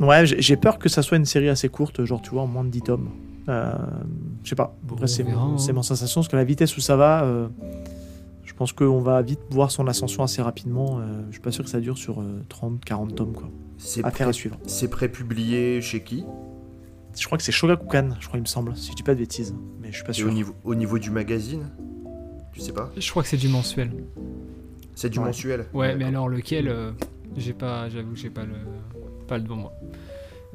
Ouais, 0.00 0.24
j'ai 0.26 0.56
peur 0.56 0.78
que 0.78 0.88
ça 0.88 1.02
soit 1.02 1.18
une 1.18 1.24
série 1.24 1.48
assez 1.48 1.68
courte, 1.68 2.04
genre 2.04 2.20
tu 2.20 2.30
vois, 2.30 2.42
en 2.42 2.46
moins 2.48 2.64
de 2.64 2.70
10 2.70 2.82
tomes. 2.82 3.10
Euh, 3.48 3.72
je 4.42 4.48
sais 4.48 4.56
pas. 4.56 4.74
Bon, 4.82 4.96
c'est 5.06 5.22
mon, 5.22 5.38
hein. 5.54 5.58
c'est 5.58 5.72
mon 5.72 5.82
sensation, 5.82 6.20
parce 6.22 6.28
que 6.28 6.36
la 6.36 6.42
vitesse 6.44 6.76
où 6.76 6.80
ça 6.80 6.96
va, 6.96 7.22
euh, 7.24 7.46
je 8.54 8.58
pense 8.58 8.72
qu'on 8.72 9.00
va 9.00 9.20
vite 9.20 9.40
voir 9.50 9.72
son 9.72 9.88
ascension 9.88 10.22
assez 10.22 10.40
rapidement. 10.40 11.00
euh, 11.00 11.22
je 11.26 11.32
suis 11.32 11.40
pas 11.40 11.50
sûr 11.50 11.64
que 11.64 11.70
ça 11.70 11.80
dure 11.80 11.98
sur 11.98 12.20
euh, 12.20 12.40
30, 12.48 12.84
40 12.84 13.14
tomes, 13.16 13.32
quoi. 13.32 13.50
C'est 13.78 14.04
Affaire 14.04 14.28
à 14.28 14.32
suivre. 14.32 14.56
c'est 14.66 14.86
prépublié 14.88 15.80
chez 15.82 16.04
qui? 16.04 16.24
Je 17.18 17.26
crois 17.26 17.36
que 17.36 17.42
c'est 17.44 17.50
Shogakukan, 17.52 18.10
je 18.20 18.26
crois, 18.28 18.38
il 18.38 18.42
me 18.42 18.46
semble, 18.46 18.76
si 18.76 18.92
je 18.92 18.96
dis 18.96 19.02
pas 19.02 19.14
de 19.14 19.18
bêtises. 19.18 19.54
Mais 19.80 19.88
je 19.90 19.96
suis 19.96 20.04
pas 20.04 20.10
Et 20.10 20.14
sûr. 20.14 20.28
au 20.28 20.30
niveau, 20.30 20.54
au 20.64 20.74
niveau 20.76 20.98
du 21.00 21.10
magazine? 21.10 21.68
Tu 22.52 22.60
sais 22.60 22.72
pas? 22.72 22.90
Je 22.96 23.10
crois 23.10 23.22
que 23.24 23.28
c'est 23.28 23.36
du 23.36 23.48
mensuel. 23.48 23.90
C'est 24.94 25.10
du 25.10 25.18
Ouais. 25.18 25.26
mensuel? 25.26 25.66
Ouais, 25.74 25.96
mais 25.96 26.04
alors 26.04 26.28
lequel 26.28 26.68
euh, 26.68 26.92
J'ai 27.36 27.52
pas, 27.54 27.88
j'avoue, 27.88 28.12
que 28.12 28.18
j'ai 28.18 28.30
pas 28.30 28.44
le, 28.44 28.54
pas 29.26 29.36
le 29.38 29.42
devant 29.42 29.56
moi. 29.56 29.72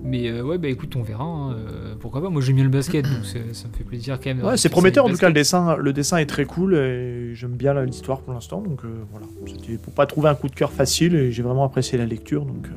Mais 0.02 0.30
euh, 0.30 0.44
ouais, 0.44 0.58
bah 0.58 0.70
écoute, 0.70 0.96
on 0.96 1.02
verra. 1.02 1.24
hein, 1.24 1.54
euh, 1.54 1.96
pourquoi 2.00 2.22
pas 2.22 2.30
Moi 2.30 2.42
j'aime 2.42 2.56
bien 2.56 2.64
le 2.64 2.70
basket, 2.70 3.06
donc 3.06 3.26
ça 3.26 3.68
me 3.68 3.74
fait 3.74 3.84
plaisir 3.84 4.18
quand 4.20 4.34
même. 4.34 4.44
Ouais, 4.46 4.56
c'est 4.58 4.70
prometteur 4.70 5.06
en 5.06 5.10
tout 5.10 5.18
cas. 5.18 5.28
Le 5.28 5.34
dessin, 5.34 5.76
le 5.78 5.94
dessin 5.94 6.18
est 6.18 6.26
très 6.26 6.46
cool 6.46 6.76
et 6.76 7.36
j'aime 7.36 7.56
bien 7.56 7.74
l'histoire 7.84 8.22
pour 8.22 8.34
l'instant. 8.34 8.62
Donc 8.62 8.86
euh, 8.86 8.90
voilà, 9.12 9.26
c'était 9.46 9.78
pour 9.78 9.94
pas 9.94 10.06
trouver 10.06 10.30
un 10.30 10.36
coup 10.36 10.48
de 10.48 10.56
cœur 10.56 10.72
facile 10.72 11.16
et 11.16 11.32
j'ai 11.32 11.44
vraiment 11.44 11.66
apprécié 11.66 11.98
la 11.98 12.06
lecture. 12.06 12.46
Donc 12.46 12.68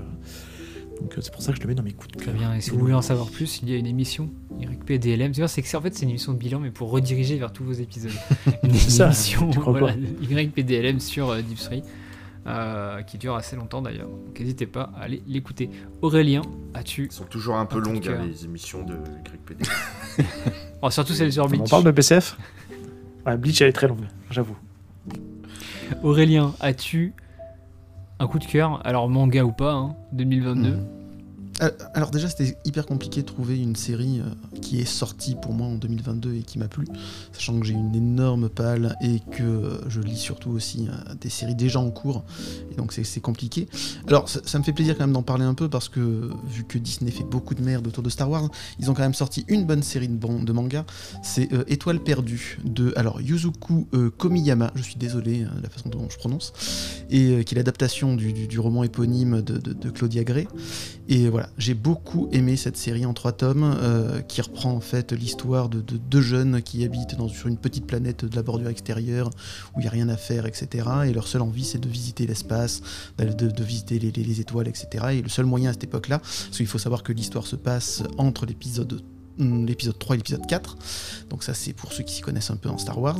donc 1.01 1.15
c'est 1.21 1.33
pour 1.33 1.43
ça 1.43 1.53
que 1.53 1.59
je 1.59 1.63
le 1.63 1.69
mets 1.69 1.75
dans 1.75 1.83
mes 1.83 1.93
coups 1.93 2.13
de 2.13 2.17
Très 2.19 2.27
cœur. 2.27 2.35
bien, 2.35 2.55
et 2.55 2.61
si 2.61 2.71
vous 2.71 2.79
voulez 2.79 2.95
en 2.95 3.03
savoir 3.03 3.29
plus, 3.29 3.61
il 3.63 3.71
y 3.71 3.75
a 3.75 3.77
une 3.77 3.87
émission, 3.87 4.31
YP 4.61 5.01
DLM. 5.01 5.33
Tu 5.33 5.41
vois, 5.41 5.49
c'est 5.49 5.63
que 5.63 5.77
en 5.77 5.81
fait 5.81 5.95
c'est 5.95 6.03
une 6.05 6.11
émission 6.11 6.33
de 6.33 6.39
bilan, 6.39 6.61
mais 6.61 6.71
pour 6.71 6.91
rediriger 6.91 7.39
vers 7.39 7.53
tous 7.53 7.65
vos 7.65 7.73
épisodes. 7.73 8.13
Une 8.63 8.73
ça, 8.75 9.07
émission 9.07 9.49
crois 9.51 9.79
voilà, 9.79 9.95
YPDLM 10.21 11.01
sur 11.01 11.35
Deep 11.37 11.59
euh, 12.47 13.03
qui 13.03 13.19
dure 13.19 13.35
assez 13.37 13.55
longtemps 13.57 13.83
d'ailleurs. 13.83 14.09
Donc 14.09 14.39
n'hésitez 14.39 14.67
pas 14.67 14.91
à 14.97 15.03
aller 15.03 15.23
l'écouter. 15.27 15.71
Aurélien, 16.01 16.43
as-tu. 16.75 17.07
Ils 17.07 17.13
sont 17.13 17.25
toujours 17.25 17.57
un 17.57 17.67
peu 17.67 17.79
Un 17.79 17.81
coup 17.83 17.89
de 17.89 17.93
longues, 17.95 18.09
hein, 18.09 18.25
les 18.27 18.45
émissions 18.45 18.83
de 18.85 18.95
YPD. 19.35 19.65
Oh, 20.85 20.91
surtout 20.91 21.13
celle 21.13 21.33
sur 21.33 21.45
On 21.45 21.49
Bleach. 21.49 21.71
parle 21.71 21.85
de 21.85 21.91
PCF 21.93 22.37
Ouais, 23.25 23.37
Bleach 23.37 23.63
elle 23.63 23.69
est 23.69 23.73
très 23.73 23.87
longue, 23.87 24.05
j'avoue. 24.31 24.57
Aurélien, 26.03 26.55
as-tu 26.61 27.15
un 28.19 28.27
coup 28.27 28.39
de 28.39 28.45
cœur? 28.45 28.81
Alors 28.85 29.09
manga 29.09 29.45
ou 29.45 29.53
pas, 29.53 29.73
hein, 29.75 29.95
2022 30.13 30.71
Mhm. 30.77 30.87
Euh, 31.61 31.71
Alors 31.95 32.11
déjà 32.11 32.29
c'était 32.29 32.57
hyper 32.65 32.87
compliqué 32.87 33.21
de 33.21 33.27
trouver 33.27 33.59
une 33.61 33.77
série 33.77 34.21
euh, 34.21 34.59
qui 34.63 34.81
est 34.81 34.87
sortie 34.87 35.35
pour 35.41 35.53
moi 35.53 35.67
en 35.67 35.75
2022 35.75 36.35
et 36.35 36.43
qui 36.43 36.59
m'a 36.59 36.67
plu, 36.67 36.87
sachant 37.33 37.61
que 37.61 37.67
j'ai 37.67 37.75
une 37.75 37.95
énorme 37.95 38.49
palle 38.49 38.97
et 39.03 39.21
que 39.31 39.43
euh, 39.43 39.89
je 39.89 40.01
lis 40.01 40.17
surtout 40.17 40.51
aussi 40.51 40.89
des 41.21 41.29
séries 41.29 41.55
déjà 41.55 41.79
en 41.79 41.91
cours, 41.91 42.25
et 42.71 42.75
donc 42.75 42.93
c'est- 42.93 43.21
compliqué. 43.21 43.69
Alors 44.09 44.29
ça, 44.29 44.59
me 44.59 44.65
fait 44.65 44.73
plaisir 44.73 44.97
quand 44.97 45.05
même 45.05 45.13
d'en 45.13 45.23
parler 45.23 45.45
un 45.45 45.55
peu 45.55 45.69
parce 45.69 45.89
que 45.89 46.31
vu 46.49 46.65
que 46.65 46.79
Disney 46.79 47.11
fait 47.11 47.23
beaucoup 47.25 47.55
de 47.55 47.63
merde 47.63 47.87
autour 47.87 48.03
de 48.03 48.09
Star 48.09 48.29
Wars, 48.31 48.49
ils 48.81 48.91
ont 48.91 48.95
quand 48.95 49.03
même 49.03 49.15
sorti 49.15 49.45
une 49.49 49.65
bonne 49.67 49.83
série 49.83 50.09
de, 50.09 50.53
manga, 50.53 50.85
c'est 51.23 51.49
Étoile 51.69 52.01
perdue 52.01 52.59
de 52.65 52.93
alors 52.97 53.21
Yuzuku 53.21 53.87
Komiyama, 54.17 54.73
je 54.75 54.83
suis 54.83 54.97
désolé 54.97 55.47
la 55.63 55.69
façon 55.69 55.89
dont 55.91 56.09
je 56.11 56.17
prononce, 56.17 56.53
et 57.11 57.45
qui 57.45 57.55
est 57.55 57.59
l'adaptation 57.59 58.17
du, 58.17 58.59
roman 58.59 58.83
éponyme 58.83 59.43
de, 59.43 59.59
de- 59.59 59.73
de 59.75 59.91
Claudia 59.91 60.25
Gray. 60.25 60.49
Et 61.09 61.29
voilà, 61.29 61.49
j'ai 61.59 61.75
beaucoup 61.75 62.29
aimé 62.33 62.57
cette 62.57 62.77
série 62.77 63.05
en 63.05 63.13
trois 63.13 63.33
tomes 63.33 63.65
euh, 63.65 64.21
qui 64.21 64.41
reprend 64.41 64.71
en 64.73 64.81
fait 64.81 65.13
l'histoire 65.13 65.69
de, 65.69 65.81
de 65.81 65.97
deux 65.97 66.21
jeunes 66.23 66.63
qui 66.63 66.85
habitent 66.85 67.17
sur 67.29 67.49
une 67.49 67.57
petite 67.59 67.87
planète 67.87 68.25
de 68.25 68.37
la 68.37 68.43
bordure 68.43 68.69
extérieure 68.69 69.29
où 69.75 69.81
il 69.81 69.83
n'y 69.83 69.89
a 69.89 69.91
rien 69.91 70.09
à 70.09 70.17
faire, 70.17 70.47
etc. 70.47 70.89
Et 71.07 71.13
leur 71.13 71.27
seule 71.27 71.43
envie 71.43 71.65
c'est 71.65 71.81
de 71.81 71.89
visiter 71.89 72.27
l'espace, 72.27 72.83
d'aller- 73.19 73.35
de, 73.35 73.65
visiter 73.65 73.99
les, 73.99 74.13
les- 74.13 74.23
les 74.25 74.41
étoiles, 74.41 74.69
etc. 74.69 75.07
Et 75.15 75.23
le 75.23 75.29
seul 75.29 75.45
moyen 75.45 75.71
à 75.71 75.73
cette 75.73 75.85
époque-là, 75.85 76.19
parce 76.19 76.57
qu'il 76.57 76.67
faut 76.69 76.79
savoir 76.79 77.03
que 77.03 77.13
l'histoire 77.13 77.47
se 77.47 77.57
passe 77.57 78.03
entre 78.17 78.47
l'épisode 78.47 79.03
l'épisode 79.39 79.99
3 79.99 80.15
et 80.15 80.19
l'épisode 80.19 80.47
4. 80.47 80.77
Donc 81.31 81.43
ça 81.43 81.55
c'est 81.55 81.73
pour 81.73 81.93
ceux 81.93 82.03
qui 82.05 82.15
s'y 82.15 82.21
connaissent 82.21 82.51
un 82.51 82.57
peu 82.57 82.69
en 82.69 82.79
Star 82.79 82.99
Wars. 83.01 83.19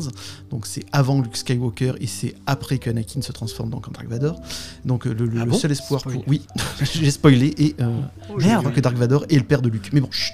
Donc 0.51 0.67
c'est 0.67 0.85
avant 0.93 1.21
Luke 1.21 1.37
Skywalker 1.37 1.95
et 2.01 2.07
c'est 2.07 2.35
après 2.47 2.79
que 2.79 2.91
Anakin 2.91 3.23
se 3.23 3.33
transforme 3.33 3.71
donc 3.71 3.89
en 3.89 3.93
Dark 3.93 4.07
Vador. 4.09 4.41
Donc 4.85 5.07
euh, 5.07 5.15
le, 5.15 5.27
le- 5.27 5.41
Ah 5.41 5.45
le 5.45 5.53
seul 5.53 5.73
espoir 5.73 6.03
pour... 6.03 6.23
Oui, 6.27 6.43
j'ai 6.83 7.11
spoilé 7.11 7.55
et... 7.59 7.75
euh, 7.81 8.01
Oh, 8.31 8.37
crois 8.39 8.71
que 8.71 8.81
Dark 8.81 8.97
Vador 8.97 9.25
est 9.29 9.37
le 9.37 9.45
père 9.45 9.63
de 9.63 9.69
Luke. 9.69 9.91
Mais 9.93 10.01
bon, 10.01 10.11
chut. 10.11 10.33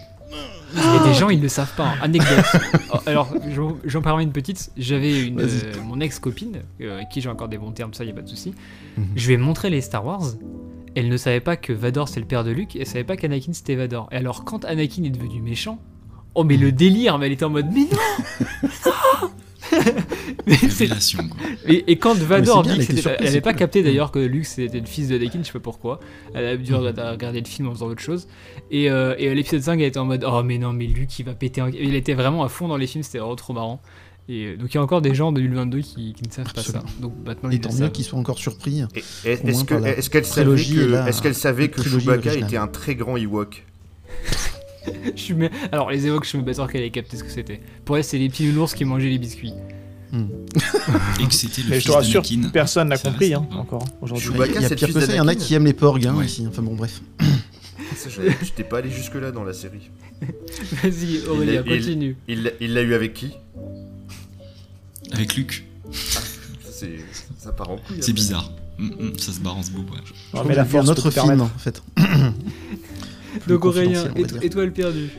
Il 0.74 0.80
y 0.82 0.82
a 0.82 1.02
des 1.02 1.14
gens, 1.14 1.30
ils 1.30 1.40
ne 1.40 1.48
savent 1.48 1.74
pas. 1.76 1.88
hein. 1.88 1.98
Anecdote. 2.02 2.44
Oh, 2.92 2.96
Alors, 3.06 3.32
j'en- 3.84 4.02
permets 4.02 4.22
une 4.22 4.32
petite. 4.32 4.70
J'avais 4.76 5.26
une, 5.26 5.40
euh, 5.40 5.46
mon 5.84 6.00
ex-copine, 6.00 6.60
euh, 6.80 6.96
avec 6.96 7.08
qui 7.10 7.20
j'ai 7.22 7.28
encore 7.28 7.48
des 7.48 7.56
bons 7.58 7.72
termes, 7.72 7.92
ça, 7.94 8.04
y 8.04 8.10
a 8.10 8.14
pas 8.14 8.22
de 8.22 8.28
souci. 8.28 8.54
Mhm. 8.96 9.06
Je 9.16 9.26
lui 9.26 9.34
ai 9.34 9.36
montré 9.38 9.68
les 9.70 9.80
Star 9.82 10.04
Wars. 10.04 10.22
Elle 10.94 11.08
ne 11.08 11.16
savait 11.16 11.40
pas 11.40 11.56
que 11.56 11.72
Vador 11.72 12.08
c'est 12.08 12.20
le 12.20 12.26
père 12.26 12.44
de 12.44 12.50
Luke. 12.50 12.76
Elle 12.76 12.86
savait 12.86 13.04
pas 13.04 13.16
qu'Anakin 13.16 13.52
c'était 13.52 13.74
Vador. 13.76 14.08
Et 14.12 14.16
alors, 14.16 14.44
quand 14.44 14.64
Anakin 14.64 15.04
est 15.04 15.10
devenu 15.10 15.40
méchant, 15.42 15.78
oh, 16.34 16.44
mais 16.44 16.56
le 16.56 16.72
délire, 16.72 17.18
mais 17.18 17.26
elle 17.26 17.32
était 17.32 17.44
en 17.44 17.50
mode, 17.50 17.66
mais 17.72 17.86
non 17.90 19.28
Mais 20.46 20.54
Révélation, 20.54 21.28
quoi. 21.28 21.36
et, 21.66 21.90
et 21.92 21.96
quand 21.98 22.14
Vador 22.16 22.62
bien, 22.62 22.72
dit 22.74 22.80
elle 22.80 22.86
que 22.86 22.96
surprise, 22.96 23.26
n'avait 23.26 23.40
pas 23.42 23.50
cool. 23.52 23.58
capté 23.58 23.82
d'ailleurs 23.82 24.10
que 24.10 24.18
Luke 24.18 24.46
c'était 24.46 24.80
le 24.80 24.86
fils 24.86 25.08
de 25.08 25.16
Anakin, 25.16 25.40
je 25.40 25.46
sais 25.46 25.52
pas 25.52 25.58
pourquoi. 25.60 26.00
Elle 26.32 26.46
a 26.46 26.56
dû 26.56 26.72
Mm. 26.72 26.76
regarder 26.76 27.40
le 27.40 27.46
film 27.46 27.68
en 27.68 27.72
faisant 27.72 27.86
autre 27.88 28.00
chose. 28.00 28.28
Et, 28.70 28.90
euh, 28.90 29.14
et 29.18 29.28
à 29.28 29.34
l'épisode 29.34 29.60
5, 29.60 29.78
elle 29.80 29.86
était 29.86 29.98
en 29.98 30.06
mode 30.06 30.24
Oh, 30.26 30.42
mais 30.42 30.56
non, 30.58 30.72
mais 30.72 30.86
Luke 30.86 31.18
il 31.18 31.24
va 31.26 31.34
péter. 31.34 31.62
Il 31.78 31.94
était 31.94 32.14
vraiment 32.14 32.44
à 32.44 32.48
fond 32.48 32.66
dans 32.68 32.76
les 32.78 32.86
films, 32.86 33.02
c'était 33.02 33.18
vraiment 33.18 33.36
trop 33.36 33.52
marrant. 33.52 33.80
Et 34.30 34.44
euh, 34.46 34.56
donc 34.56 34.72
il 34.72 34.74
y 34.74 34.78
a 34.78 34.82
encore 34.82 35.00
des 35.00 35.14
gens 35.14 35.28
en 35.28 35.32
2022 35.32 35.78
qui, 35.80 36.12
qui 36.12 36.22
ne 36.28 36.30
savent 36.32 36.52
pas 36.52 36.62
ça. 36.62 36.82
Donc 37.00 37.14
maintenant 37.24 37.50
Et 37.50 37.58
tant 37.60 37.72
mieux 37.72 37.88
qu'ils 37.88 38.04
soient 38.04 38.18
encore 38.18 38.38
surpris. 38.38 38.82
Est-ce 39.24 40.10
qu'elle 40.10 40.24
savait 40.24 40.64
que, 40.64 40.80
la- 40.84 41.12
savait 41.32 41.68
que 41.68 41.82
Chewbacca 41.82 42.28
originale. 42.28 42.48
était 42.48 42.56
un 42.58 42.66
très 42.68 42.94
grand 42.94 43.16
Ewok 43.16 43.64
Je 45.16 45.20
suis 45.20 45.34
Alors 45.72 45.90
les 45.90 46.06
évoques, 46.06 46.24
je 46.24 46.30
suis 46.30 46.38
même 46.38 46.46
pas 46.46 46.54
sûr 46.54 46.70
qu'elle 46.70 46.82
ait 46.82 46.90
capté 46.90 47.16
ce 47.16 47.24
que 47.24 47.30
c'était. 47.30 47.60
Pour 47.84 47.96
elle, 47.96 48.04
c'est 48.04 48.18
les 48.18 48.28
petits 48.28 48.44
nounours 48.44 48.74
qui 48.74 48.84
mangeaient 48.84 49.08
les 49.10 49.18
biscuits. 49.18 49.52
Et 51.20 51.26
que 51.26 51.34
c'était 51.34 51.60
le 51.62 51.68
Mais 51.68 51.74
je 51.76 51.80
fils 51.80 51.90
te 51.90 51.92
rassure, 51.92 52.22
personne 52.52 52.88
n'a 52.88 52.96
compris 52.96 53.34
hein, 53.34 53.46
encore 53.52 53.84
aujourd'hui. 54.00 54.28
Chewbacca, 54.28 54.54
Il 54.56 54.62
y 54.62 54.64
a 54.64 54.70
pire 54.70 54.92
que 54.92 55.00
ça, 55.00 55.12
il 55.12 55.16
y 55.16 55.20
en 55.20 55.28
a 55.28 55.34
qui 55.34 55.54
aiment 55.54 55.66
les 55.66 55.74
porgs 55.74 56.06
hein, 56.06 56.14
Ouais. 56.16 56.24
ici. 56.26 56.46
Enfin 56.48 56.62
bon, 56.62 56.74
bref. 56.74 57.00
Je 58.08 58.10
je 58.44 58.52
t'ai 58.52 58.64
pas 58.64 58.78
allé 58.78 58.90
jusque-là 58.90 59.30
dans 59.32 59.44
la 59.44 59.52
série. 59.52 59.90
Vas-y, 60.82 61.26
Aurélien, 61.26 61.62
Il- 61.66 61.78
continue. 61.78 62.16
Il 62.28 62.74
l'a 62.74 62.82
eu 62.82 62.94
avec 62.94 63.12
qui? 63.14 63.30
Avec 65.12 65.36
Luke. 65.36 65.64
Ça, 65.92 66.20
c'est- 66.70 67.04
Ça 67.38 67.52
part 67.52 67.70
en 67.70 67.76
couille. 67.78 67.98
C'est 68.00 68.12
bizarre. 68.12 68.50
Mm, 68.78 68.86
mm, 68.86 69.18
ça 69.18 69.32
se 69.32 69.40
balance 69.40 69.70
beaucoup. 69.70 69.94
ouais. 69.94 70.00
Non, 70.00 70.04
Je 70.06 70.30
crois 70.32 70.44
mais 70.44 70.54
la 70.54 70.64
force 70.64 70.86
notre 70.86 71.10
film 71.10 71.40
en 71.40 71.48
fait. 71.58 71.82
Plus 71.96 73.48
Donc 73.48 73.64
Aurélien, 73.64 74.04
étoile 74.42 74.72
perdue. 74.72 75.10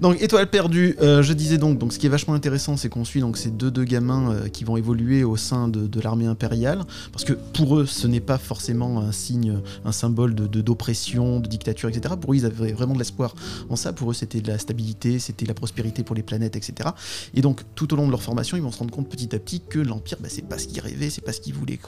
Donc 0.00 0.22
étoile 0.22 0.48
perdue, 0.48 0.96
euh, 1.00 1.22
je 1.22 1.32
disais 1.32 1.58
donc, 1.58 1.78
donc 1.78 1.92
ce 1.92 1.98
qui 1.98 2.06
est 2.06 2.10
vachement 2.10 2.34
intéressant, 2.34 2.76
c'est 2.76 2.88
qu'on 2.88 3.04
suit 3.04 3.20
donc 3.20 3.36
ces 3.36 3.50
deux 3.50 3.70
deux 3.70 3.82
gamins 3.84 4.32
euh, 4.32 4.48
qui 4.48 4.62
vont 4.62 4.76
évoluer 4.76 5.24
au 5.24 5.36
sein 5.36 5.66
de, 5.66 5.88
de 5.88 6.00
l'armée 6.00 6.26
impériale, 6.26 6.84
parce 7.10 7.24
que 7.24 7.32
pour 7.32 7.78
eux, 7.78 7.86
ce 7.86 8.06
n'est 8.06 8.20
pas 8.20 8.38
forcément 8.38 9.00
un 9.00 9.10
signe, 9.10 9.58
un 9.84 9.92
symbole 9.92 10.34
d'oppression, 10.34 11.40
de, 11.40 11.48
dictature, 11.48 11.88
etc. 11.88 12.14
Pour 12.20 12.32
eux, 12.32 12.36
ils 12.36 12.46
avaient 12.46 12.72
vraiment 12.72 12.94
de 12.94 12.98
l'espoir 12.98 13.34
en 13.70 13.76
ça. 13.76 13.92
Pour 13.92 14.12
eux, 14.12 14.14
c'était 14.14 14.40
de 14.40 14.48
la 14.48 14.58
stabilité, 14.58 15.18
c'était 15.18 15.46
la 15.46 15.54
prospérité 15.54 16.04
pour 16.04 16.14
les 16.14 16.22
planètes, 16.22 16.54
etc. 16.54 16.90
Et 17.34 17.40
donc 17.40 17.62
tout 17.74 17.92
au 17.92 17.96
long 17.96 18.06
de 18.06 18.12
leur 18.12 18.22
formation, 18.22 18.56
ils 18.56 18.62
vont 18.62 18.72
se 18.72 18.78
rendre 18.78 18.92
compte 18.92 19.08
petit 19.08 19.34
à 19.34 19.38
petit 19.40 19.60
que 19.60 19.80
l'empire, 19.80 20.18
bah, 20.20 20.28
c'est 20.30 20.46
pas 20.46 20.58
ce 20.58 20.68
qu'ils 20.68 20.80
rêvaient, 20.80 21.10
c'est 21.10 21.24
pas 21.24 21.32
ce 21.32 21.40
qu'ils 21.40 21.54
voulaient, 21.54 21.80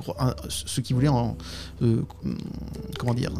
ce 0.48 0.80
qu'ils 0.80 0.96
voulaient 0.96 1.08
en, 1.08 1.36
euh, 1.82 2.02
comment 2.98 3.14
dire. 3.14 3.32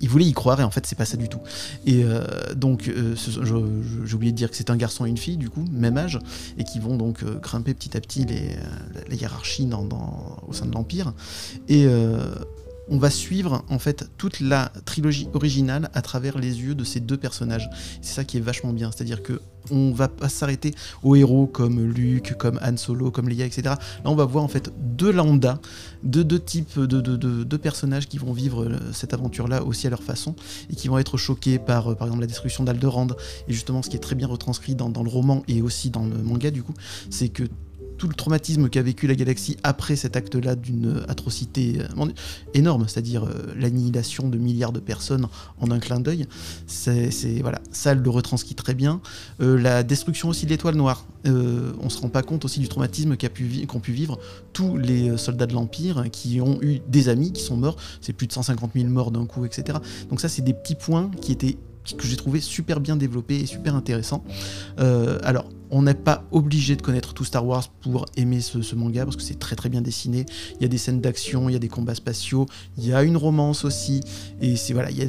Ils 0.00 0.08
voulaient 0.08 0.26
y 0.26 0.32
croire 0.32 0.60
et 0.60 0.64
en 0.64 0.70
fait 0.70 0.86
c'est 0.86 0.96
pas 0.96 1.04
ça 1.04 1.16
du 1.16 1.28
tout. 1.28 1.40
Et 1.86 2.04
euh, 2.04 2.24
donc, 2.54 2.88
euh, 2.88 3.14
j'ai 3.16 4.14
oublié 4.14 4.32
de 4.32 4.36
dire 4.36 4.50
que 4.50 4.56
c'est 4.56 4.70
un 4.70 4.76
garçon 4.76 5.06
et 5.06 5.08
une 5.08 5.16
fille, 5.16 5.36
du 5.36 5.50
coup, 5.50 5.64
même 5.70 5.96
âge, 5.96 6.18
et 6.58 6.64
qui 6.64 6.78
vont 6.78 6.96
donc 6.96 7.22
euh, 7.22 7.38
grimper 7.38 7.74
petit 7.74 7.96
à 7.96 8.00
petit 8.00 8.24
les, 8.24 8.50
euh, 8.50 9.00
la 9.08 9.14
hiérarchie 9.14 9.68
au 10.46 10.52
sein 10.52 10.66
de 10.66 10.72
l'Empire. 10.72 11.12
Et 11.68 11.86
on 12.90 12.98
va 12.98 13.10
suivre 13.10 13.64
en 13.68 13.78
fait 13.78 14.10
toute 14.16 14.40
la 14.40 14.72
trilogie 14.84 15.28
originale 15.34 15.90
à 15.94 16.02
travers 16.02 16.38
les 16.38 16.60
yeux 16.60 16.74
de 16.74 16.84
ces 16.84 17.00
deux 17.00 17.16
personnages. 17.16 17.68
C'est 18.02 18.14
ça 18.14 18.24
qui 18.24 18.36
est 18.36 18.40
vachement 18.40 18.72
bien, 18.72 18.90
c'est-à-dire 18.90 19.22
que 19.22 19.40
on 19.70 19.92
va 19.92 20.08
pas 20.08 20.28
s'arrêter 20.28 20.74
aux 21.02 21.14
héros 21.14 21.46
comme 21.46 21.84
Luke, 21.84 22.34
comme 22.38 22.58
Han 22.62 22.76
Solo, 22.76 23.10
comme 23.10 23.28
Leia, 23.28 23.44
etc. 23.44 23.62
Là, 23.64 23.78
on 24.04 24.14
va 24.14 24.24
voir 24.24 24.44
en 24.44 24.48
fait 24.48 24.72
deux 24.78 25.12
lambda, 25.12 25.60
deux, 26.02 26.24
types 26.38 26.78
de 26.78 27.56
personnages 27.56 28.08
qui 28.08 28.18
vont 28.18 28.32
vivre 28.32 28.64
euh, 28.64 28.78
cette 28.92 29.12
aventure-là 29.12 29.62
aussi 29.64 29.86
à 29.86 29.90
leur 29.90 30.02
façon 30.02 30.34
et 30.70 30.76
qui 30.76 30.88
vont 30.88 30.98
être 30.98 31.18
choqués 31.18 31.58
par, 31.58 31.88
euh, 31.88 31.94
par 31.94 32.06
exemple, 32.06 32.22
la 32.22 32.28
destruction 32.28 32.64
d'Alderand. 32.64 33.08
Et 33.48 33.52
justement, 33.52 33.82
ce 33.82 33.90
qui 33.90 33.96
est 33.96 34.00
très 34.00 34.14
bien 34.14 34.26
retranscrit 34.26 34.74
dans, 34.74 34.88
dans 34.88 35.02
le 35.02 35.10
roman 35.10 35.42
et 35.48 35.60
aussi 35.60 35.90
dans 35.90 36.06
le 36.06 36.16
manga, 36.16 36.50
du 36.50 36.62
coup, 36.62 36.74
c'est 37.10 37.28
que 37.28 37.44
tout 37.98 38.08
le 38.08 38.14
traumatisme 38.14 38.68
qu'a 38.68 38.82
vécu 38.82 39.06
la 39.06 39.14
galaxie 39.14 39.56
après 39.62 39.96
cet 39.96 40.16
acte-là 40.16 40.54
d'une 40.54 41.02
atrocité 41.08 41.80
euh, 41.80 42.06
énorme, 42.54 42.86
c'est-à-dire 42.88 43.24
euh, 43.24 43.54
l'annihilation 43.56 44.28
de 44.28 44.38
milliards 44.38 44.72
de 44.72 44.80
personnes 44.80 45.26
en 45.60 45.70
un 45.70 45.78
clin 45.78 46.00
d'œil, 46.00 46.26
c'est 46.66 47.10
voilà, 47.40 47.60
ça 47.72 47.94
le 47.94 48.10
retranscrit 48.10 48.54
très 48.54 48.74
bien. 48.74 49.00
Euh, 49.40 49.58
la 49.58 49.82
destruction 49.82 50.28
aussi 50.28 50.46
de 50.46 50.50
l'étoile 50.50 50.76
noire, 50.76 51.06
euh, 51.26 51.72
on 51.80 51.88
se 51.88 52.00
rend 52.00 52.08
pas 52.08 52.22
compte 52.22 52.44
aussi 52.44 52.60
du 52.60 52.68
traumatisme 52.68 53.16
qu'a 53.16 53.28
pu 53.28 53.66
qu'ont 53.66 53.80
pu 53.80 53.92
vivre 53.92 54.18
tous 54.52 54.76
les 54.76 55.10
euh, 55.10 55.16
soldats 55.16 55.46
de 55.46 55.54
l'Empire 55.54 56.04
qui 56.12 56.40
ont 56.40 56.60
eu 56.62 56.80
des 56.88 57.08
amis 57.08 57.32
qui 57.32 57.42
sont 57.42 57.56
morts, 57.56 57.76
c'est 58.00 58.12
plus 58.12 58.26
de 58.26 58.32
150 58.32 58.72
000 58.74 58.88
morts 58.88 59.10
d'un 59.10 59.26
coup, 59.26 59.44
etc. 59.44 59.78
Donc 60.10 60.20
ça 60.20 60.28
c'est 60.28 60.42
des 60.42 60.54
petits 60.54 60.74
points 60.74 61.10
qui 61.20 61.32
étaient 61.32 61.58
que 61.96 62.06
j'ai 62.06 62.16
trouvé 62.16 62.40
super 62.40 62.80
bien 62.80 62.96
développés 62.96 63.40
et 63.40 63.46
super 63.46 63.74
intéressants. 63.74 64.22
Euh, 64.78 65.18
alors, 65.22 65.46
On 65.70 65.82
n'est 65.82 65.94
pas 65.94 66.24
obligé 66.30 66.76
de 66.76 66.82
connaître 66.82 67.14
tout 67.14 67.24
Star 67.24 67.44
Wars 67.46 67.68
pour 67.68 68.06
aimer 68.16 68.40
ce, 68.40 68.74
manga 68.74 69.04
parce 69.04 69.16
que 69.16 69.22
c'est 69.22 69.38
très 69.38 69.56
très 69.56 69.68
bien 69.68 69.82
dessiné. 69.82 70.26
Il 70.56 70.62
y 70.62 70.64
a 70.64 70.68
des 70.68 70.78
scènes 70.78 71.00
d'action, 71.00 71.48
il 71.48 71.52
y 71.52 71.56
a 71.56 71.58
des 71.58 71.68
combats 71.68 71.94
spatiaux, 71.94 72.46
il 72.76 72.86
y 72.86 72.92
a 72.92 73.02
une 73.02 73.16
romance 73.16 73.64
aussi. 73.64 74.00
Et 74.40 74.56
c'est 74.56 74.72
voilà, 74.72 74.90
il 74.90 74.98
y 74.98 75.02
a 75.02 75.08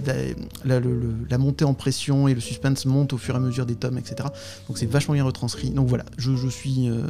la, 0.66 1.38
montée 1.38 1.66
en 1.66 1.74
pression 1.74 2.28
et 2.28 2.34
le 2.34 2.42
suspense 2.42 2.86
monte 2.86 3.14
au 3.14 3.18
fur 3.18 3.36
et 3.36 3.38
à 3.38 3.42
mesure 3.42 3.66
des 3.66 3.76
tomes, 3.76 3.98
etc. 3.98 4.30
Donc 4.68 4.78
c'est 4.78 4.86
vachement 4.86 5.14
bien 5.14 5.24
retranscrit. 5.24 5.70
Donc 5.72 5.88
voilà, 5.88 6.06
je, 6.18 6.48
suis, 6.48 6.90
euh, 6.90 7.04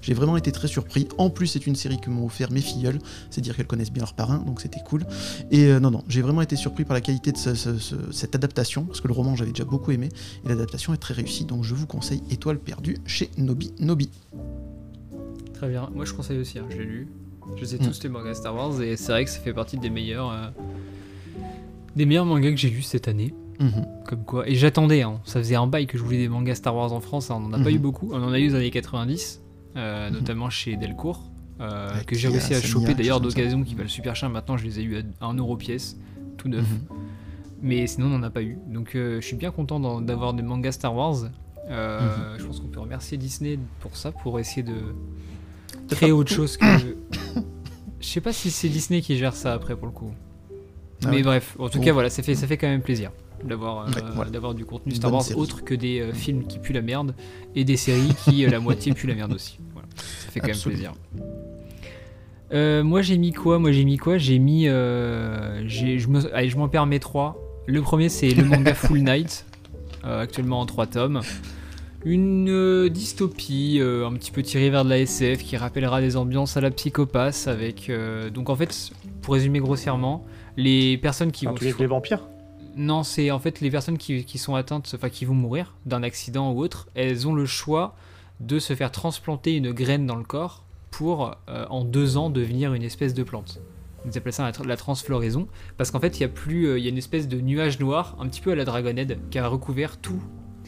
j'ai 0.00 0.14
vraiment 0.14 0.36
été 0.36 0.52
très 0.52 0.68
surpris. 0.68 1.08
En 1.18 1.30
plus, 1.30 1.48
c'est 1.48 1.66
une 1.66 1.76
série 1.76 2.00
que 2.00 2.10
m'ont 2.10 2.26
offert 2.26 2.50
mes 2.50 2.60
filleuls, 2.60 2.98
c'est 3.30 3.40
dire 3.40 3.56
qu'elles 3.56 3.66
connaissent 3.66 3.92
bien 3.92 4.02
leur 4.02 4.14
parrain, 4.14 4.38
donc 4.38 4.60
c'était 4.60 4.80
cool. 4.86 5.04
Et 5.50 5.66
euh, 5.66 5.80
non 5.80 5.90
non, 5.90 6.04
j'ai 6.08 6.22
vraiment 6.22 6.42
été 6.42 6.56
surpris 6.56 6.84
par 6.84 6.94
la 6.94 7.00
qualité 7.00 7.32
de 7.32 7.38
cette 7.38 8.34
adaptation 8.34 8.84
parce 8.84 9.00
que 9.00 9.08
le 9.08 9.14
roman 9.14 9.36
j'avais 9.36 9.50
déjà 9.52 9.64
beaucoup 9.64 9.90
aimé 9.90 10.08
et 10.44 10.48
l'adaptation 10.48 10.94
est 10.94 10.98
très 10.98 11.14
réussie. 11.14 11.44
Donc 11.44 11.64
je 11.64 11.74
vous 11.74 11.86
conseille 11.86 12.22
Étoile 12.30 12.58
perdue 12.58 12.91
chez 13.06 13.30
Nobi 13.38 13.72
Nobi. 13.78 14.10
Très 15.54 15.68
bien, 15.68 15.88
moi 15.94 16.04
je 16.04 16.12
conseille 16.12 16.38
aussi, 16.38 16.58
hein, 16.58 16.66
je 16.70 16.78
l'ai 16.78 16.84
lu. 16.84 17.08
Je 17.56 17.64
sais 17.64 17.78
tous 17.78 17.98
mm. 17.98 18.02
les 18.04 18.08
mangas 18.08 18.34
Star 18.34 18.54
Wars 18.54 18.80
et 18.82 18.96
c'est 18.96 19.12
vrai 19.12 19.24
que 19.24 19.30
ça 19.30 19.40
fait 19.40 19.52
partie 19.52 19.76
des 19.76 19.90
meilleurs, 19.90 20.30
euh, 20.30 20.48
des 21.96 22.06
meilleurs 22.06 22.26
mangas 22.26 22.50
que 22.50 22.56
j'ai 22.56 22.70
lus 22.70 22.82
cette 22.82 23.08
année. 23.08 23.34
Mhm. 23.60 23.86
Comme 24.06 24.24
quoi, 24.24 24.48
et 24.48 24.54
j'attendais, 24.54 25.02
hein. 25.02 25.20
ça 25.24 25.38
faisait 25.38 25.54
un 25.54 25.66
bail 25.66 25.86
que 25.86 25.96
je 25.96 26.02
voulais 26.02 26.18
des 26.18 26.28
mangas 26.28 26.56
Star 26.56 26.74
Wars 26.74 26.92
en 26.92 27.00
France, 27.00 27.30
hein. 27.30 27.36
on 27.36 27.48
n'en 27.48 27.60
a 27.60 27.62
pas 27.62 27.70
eu 27.70 27.74
mhm. 27.74 27.80
beaucoup, 27.80 28.10
on 28.12 28.22
en 28.22 28.32
a 28.32 28.40
eu 28.40 28.48
dans 28.48 28.54
les 28.54 28.60
années 28.62 28.70
90, 28.70 29.40
euh, 29.76 30.08
mhm. 30.08 30.14
notamment 30.14 30.50
chez 30.50 30.76
Delcourt, 30.76 31.30
euh, 31.60 31.90
que 32.06 32.16
j'ai 32.16 32.28
réussi 32.28 32.54
à 32.54 32.60
choper 32.60 32.94
d'ailleurs 32.94 33.20
d'occasion 33.20 33.62
qui 33.62 33.74
valent 33.74 33.88
super 33.88 34.16
cher, 34.16 34.30
maintenant 34.30 34.56
je 34.56 34.64
les 34.64 34.80
ai 34.80 34.82
eu 34.82 34.96
à 35.20 35.26
1 35.26 35.34
euro 35.34 35.56
pièce, 35.56 35.96
tout 36.38 36.48
neuf. 36.48 36.66
Mais 37.60 37.86
sinon 37.86 38.06
on 38.06 38.18
n'en 38.18 38.22
a 38.24 38.30
pas 38.30 38.42
eu, 38.42 38.58
donc 38.66 38.92
je 38.94 39.20
suis 39.20 39.36
bien 39.36 39.52
content 39.52 40.00
d'avoir 40.00 40.34
des 40.34 40.42
mangas 40.42 40.72
Star 40.72 40.96
Wars, 40.96 41.26
euh, 41.68 42.36
je 42.38 42.44
pense 42.44 42.60
qu'on 42.60 42.68
peut 42.68 42.80
remercier 42.80 43.18
Disney 43.18 43.58
pour 43.80 43.96
ça, 43.96 44.12
pour 44.12 44.38
essayer 44.40 44.62
de 44.62 44.74
créer 45.88 46.12
autre 46.12 46.32
chose 46.32 46.56
que. 46.56 46.66
Je 48.00 48.08
sais 48.08 48.20
pas 48.20 48.32
si 48.32 48.50
c'est 48.50 48.68
Disney 48.68 49.00
qui 49.00 49.16
gère 49.16 49.36
ça 49.36 49.52
après 49.52 49.76
pour 49.76 49.86
le 49.86 49.92
coup. 49.92 50.10
Ah 51.04 51.08
Mais 51.10 51.22
bref, 51.22 51.56
en 51.60 51.68
tout 51.68 51.80
cas, 51.80 51.92
voilà, 51.92 52.10
ça 52.10 52.24
fait, 52.24 52.34
ça 52.34 52.48
fait 52.48 52.56
quand 52.56 52.66
même 52.66 52.82
plaisir 52.82 53.12
d'avoir 53.44 53.86
euh, 53.86 54.24
d'avoir 54.30 54.54
du 54.54 54.64
contenu 54.64 54.94
Star 54.94 55.12
Wars 55.12 55.24
autre 55.36 55.64
que 55.64 55.74
des 55.74 56.00
euh, 56.00 56.12
films 56.12 56.44
qui 56.46 56.58
puent 56.58 56.72
la 56.72 56.82
merde 56.82 57.14
et 57.56 57.64
des 57.64 57.76
séries 57.76 58.14
qui 58.24 58.44
la 58.46 58.60
moitié 58.60 58.92
puent 58.92 59.06
la 59.06 59.14
merde 59.14 59.32
aussi. 59.32 59.58
Voilà. 59.72 59.88
Ça 59.96 60.30
fait 60.30 60.40
quand 60.40 60.48
même 60.48 60.56
plaisir. 60.56 60.92
moi 62.84 63.02
j'ai 63.02 63.18
mis 63.18 63.32
quoi? 63.32 63.58
Moi 63.60 63.70
j'ai 63.72 63.84
mis 63.84 63.98
quoi? 63.98 64.18
J'ai 64.18 64.38
mis. 64.38 64.66
allez, 64.68 65.68
je 65.68 66.56
m'en 66.56 66.68
permets 66.68 66.98
trois. 66.98 67.38
Le 67.66 67.80
premier 67.82 68.08
c'est 68.08 68.30
le 68.30 68.44
manga 68.44 68.74
Full 68.74 69.02
Night, 69.02 69.44
actuellement 70.04 70.60
en 70.60 70.66
trois 70.66 70.86
tomes. 70.86 71.22
Une 72.04 72.48
euh, 72.50 72.88
dystopie 72.88 73.78
euh, 73.80 74.06
un 74.06 74.12
petit 74.14 74.32
peu 74.32 74.42
tirée 74.42 74.70
vers 74.70 74.84
de 74.84 74.90
la 74.90 74.98
SF 74.98 75.44
qui 75.44 75.56
rappellera 75.56 76.00
des 76.00 76.16
ambiances 76.16 76.56
à 76.56 76.60
la 76.60 76.72
psychopathe 76.72 77.46
avec 77.46 77.88
euh, 77.90 78.28
donc 78.28 78.50
en 78.50 78.56
fait 78.56 78.90
pour 79.20 79.34
résumer 79.34 79.60
grossièrement 79.60 80.24
les 80.56 80.98
personnes 80.98 81.30
qui 81.30 81.46
vont 81.46 81.54
les 81.60 81.86
vampires? 81.86 82.26
Non 82.76 83.04
c'est 83.04 83.30
en 83.30 83.38
fait 83.38 83.60
les 83.60 83.70
personnes 83.70 83.98
qui, 83.98 84.24
qui 84.24 84.38
sont 84.38 84.56
atteintes 84.56 84.90
enfin 84.96 85.10
qui 85.10 85.24
vont 85.24 85.34
mourir 85.34 85.74
d'un 85.86 86.02
accident 86.02 86.50
ou 86.50 86.60
autre. 86.60 86.88
Elles 86.94 87.28
ont 87.28 87.34
le 87.34 87.46
choix 87.46 87.94
de 88.40 88.58
se 88.58 88.74
faire 88.74 88.90
transplanter 88.90 89.54
une 89.54 89.70
graine 89.70 90.04
dans 90.04 90.16
le 90.16 90.24
corps 90.24 90.64
pour 90.90 91.36
en 91.46 91.84
deux 91.84 92.16
ans 92.16 92.28
devenir 92.28 92.74
une 92.74 92.82
espèce 92.82 93.14
de 93.14 93.22
plante 93.22 93.60
ils 94.06 94.18
appellent 94.18 94.32
ça 94.32 94.50
la 94.64 94.76
transfloraison 94.76 95.48
parce 95.76 95.90
qu'en 95.90 96.00
fait 96.00 96.18
il 96.18 96.22
y 96.22 96.24
a 96.24 96.28
plus 96.28 96.76
il 96.78 96.82
y 96.82 96.86
a 96.86 96.90
une 96.90 96.98
espèce 96.98 97.28
de 97.28 97.40
nuage 97.40 97.78
noir 97.78 98.16
un 98.20 98.26
petit 98.28 98.40
peu 98.40 98.52
à 98.52 98.54
la 98.54 98.64
Dragonhead 98.64 99.18
qui 99.30 99.38
a 99.38 99.46
recouvert 99.46 99.96
toute 99.98 100.20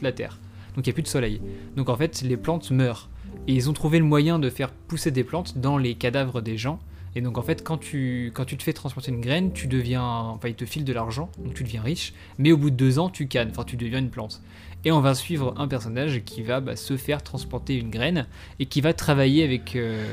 la 0.02 0.12
terre 0.12 0.38
donc 0.74 0.86
il 0.86 0.90
n'y 0.90 0.92
a 0.92 0.94
plus 0.94 1.02
de 1.02 1.08
soleil. 1.08 1.40
Donc 1.76 1.88
en 1.88 1.96
fait, 1.96 2.22
les 2.22 2.36
plantes 2.36 2.70
meurent. 2.70 3.08
Et 3.46 3.54
ils 3.54 3.68
ont 3.68 3.72
trouvé 3.72 3.98
le 3.98 4.04
moyen 4.04 4.38
de 4.38 4.50
faire 4.50 4.70
pousser 4.70 5.10
des 5.10 5.24
plantes 5.24 5.58
dans 5.58 5.78
les 5.78 5.94
cadavres 5.94 6.40
des 6.40 6.56
gens. 6.56 6.78
Et 7.16 7.20
donc 7.20 7.38
en 7.38 7.42
fait, 7.42 7.62
quand 7.62 7.78
tu, 7.78 8.32
quand 8.34 8.44
tu 8.44 8.56
te 8.56 8.62
fais 8.62 8.72
transplanter 8.72 9.12
une 9.12 9.20
graine, 9.20 9.52
tu 9.52 9.68
deviens, 9.68 10.02
enfin 10.02 10.48
ils 10.48 10.56
te 10.56 10.64
filent 10.64 10.84
de 10.84 10.92
l'argent, 10.92 11.30
donc 11.38 11.54
tu 11.54 11.62
deviens 11.62 11.82
riche. 11.82 12.12
Mais 12.38 12.50
au 12.50 12.56
bout 12.56 12.70
de 12.70 12.76
deux 12.76 12.98
ans, 12.98 13.08
tu 13.08 13.28
cannes, 13.28 13.50
enfin 13.50 13.64
tu 13.64 13.76
deviens 13.76 14.00
une 14.00 14.10
plante. 14.10 14.42
Et 14.84 14.90
on 14.90 15.00
va 15.00 15.14
suivre 15.14 15.54
un 15.56 15.68
personnage 15.68 16.24
qui 16.24 16.42
va 16.42 16.60
bah, 16.60 16.74
se 16.74 16.96
faire 16.96 17.22
transplanter 17.22 17.76
une 17.78 17.90
graine 17.90 18.26
et 18.58 18.66
qui 18.66 18.80
va 18.80 18.92
travailler 18.92 19.44
avec, 19.44 19.76
euh, 19.76 20.04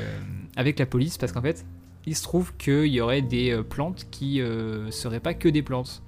avec 0.56 0.78
la 0.78 0.86
police 0.86 1.18
parce 1.18 1.32
qu'en 1.32 1.42
fait, 1.42 1.66
il 2.06 2.16
se 2.16 2.22
trouve 2.22 2.52
qu'il 2.56 2.86
y 2.86 3.00
aurait 3.00 3.22
des 3.22 3.50
euh, 3.50 3.62
plantes 3.62 4.06
qui 4.10 4.40
euh, 4.40 4.90
seraient 4.90 5.20
pas 5.20 5.34
que 5.34 5.48
des 5.48 5.62
plantes. 5.62 6.02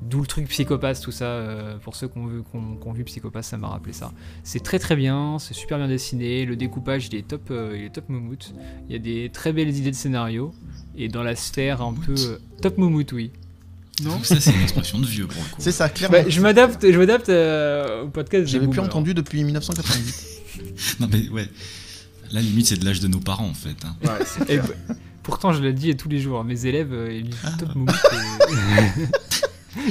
D'où 0.00 0.20
le 0.20 0.26
truc 0.26 0.46
psychopathe, 0.48 1.00
tout 1.00 1.10
ça. 1.10 1.24
Euh, 1.24 1.76
pour 1.78 1.96
ceux 1.96 2.06
qui 2.06 2.18
ont 2.18 2.92
vu, 2.92 3.04
Psychopathe, 3.04 3.44
ça 3.44 3.56
m'a 3.56 3.68
rappelé 3.68 3.92
ça. 3.92 4.12
C'est 4.44 4.62
très 4.62 4.78
très 4.78 4.94
bien, 4.94 5.38
c'est 5.40 5.54
super 5.54 5.78
bien 5.78 5.88
dessiné. 5.88 6.44
Le 6.44 6.54
découpage, 6.54 7.08
il 7.08 7.16
est 7.16 7.26
top, 7.26 7.50
euh, 7.50 7.74
il 7.76 7.84
est 7.84 7.90
top 7.90 8.08
moumout. 8.08 8.54
Il 8.88 8.92
y 8.92 8.96
a 8.96 9.00
des 9.00 9.28
très 9.32 9.52
belles 9.52 9.74
idées 9.74 9.90
de 9.90 9.96
scénario. 9.96 10.54
Et 10.96 11.08
dans 11.08 11.22
la 11.22 11.34
sphère 11.34 11.82
un 11.82 11.94
peu 11.94 12.14
euh, 12.16 12.38
top 12.62 12.78
moumout, 12.78 13.10
oui. 13.12 13.32
Non 14.04 14.22
Ça, 14.22 14.38
c'est 14.38 14.52
une 14.52 14.62
expression 14.62 15.00
de 15.00 15.06
vieux 15.06 15.26
pour 15.26 15.42
le 15.42 15.48
coup. 15.48 15.60
C'est 15.60 15.72
ça, 15.72 15.88
clairement. 15.88 16.18
Bah, 16.18 16.28
je 16.28 16.40
m'adapte, 16.40 16.88
je 16.88 16.96
m'adapte 16.96 17.28
au 17.28 18.08
podcast. 18.08 18.46
J'avais 18.46 18.68
plus 18.68 18.80
entendu 18.80 19.14
depuis 19.14 19.42
1988. 19.42 20.24
non 21.00 21.08
mais 21.12 21.28
ouais. 21.30 21.48
La 22.30 22.40
limite, 22.40 22.66
c'est 22.66 22.78
de 22.78 22.84
l'âge 22.84 23.00
de 23.00 23.08
nos 23.08 23.18
parents 23.18 23.48
en 23.48 23.54
fait. 23.54 23.76
Hein. 23.84 23.96
Ouais, 24.04 24.58
pourtant, 25.28 25.52
je 25.52 25.62
le 25.62 25.72
dis 25.72 25.94
tous 25.96 26.08
les 26.08 26.18
jours. 26.18 26.42
Mes 26.42 26.66
élèves, 26.66 26.92
ils 27.10 27.24
disent 27.24 27.38
ah. 27.44 27.52
top 27.58 27.74
moumout. 27.74 27.94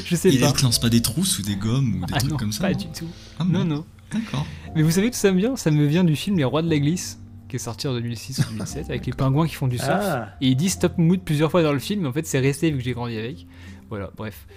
je 0.05 0.15
sais 0.15 0.29
Il 0.29 0.39
pas. 0.39 0.51
ne 0.51 0.63
lance 0.63 0.79
pas 0.79 0.89
des 0.89 1.01
trousses 1.01 1.39
ou 1.39 1.43
des 1.43 1.55
gommes 1.55 2.01
ou 2.01 2.05
des 2.05 2.13
ah 2.15 2.19
trucs 2.19 2.37
comme 2.37 2.51
ça 2.51 2.63
Pas 2.63 2.73
du 2.73 2.87
tout. 2.87 3.07
Ah 3.39 3.45
non, 3.45 3.63
non. 3.63 3.85
D'accord. 4.11 4.45
Mais 4.75 4.81
vous 4.81 4.91
savez 4.91 5.11
tout 5.11 5.17
ça 5.17 5.31
me 5.31 5.37
vient 5.37 5.55
Ça 5.55 5.71
me 5.71 5.85
vient 5.85 6.03
du 6.03 6.15
film 6.15 6.37
Les 6.37 6.43
Rois 6.43 6.61
de 6.61 6.69
la 6.69 6.79
Glisse, 6.79 7.19
qui 7.49 7.57
est 7.57 7.59
sorti 7.59 7.87
en 7.87 7.93
2006 7.93 8.39
ou 8.39 8.53
2007, 8.53 8.89
avec 8.89 9.05
les 9.05 9.13
pingouins 9.13 9.47
qui 9.47 9.55
font 9.55 9.67
du 9.67 9.77
surf. 9.77 10.01
Ah. 10.01 10.29
Et 10.41 10.49
il 10.49 10.55
dit 10.55 10.69
stop 10.69 10.97
mood 10.97 11.21
plusieurs 11.21 11.51
fois 11.51 11.63
dans 11.63 11.73
le 11.73 11.79
film, 11.79 12.01
mais 12.01 12.07
en 12.07 12.13
fait 12.13 12.25
c'est 12.25 12.39
resté 12.39 12.71
vu 12.71 12.77
que 12.77 12.83
j'ai 12.83 12.93
grandi 12.93 13.17
avec. 13.17 13.45
Voilà, 13.89 14.11
bref. 14.17 14.47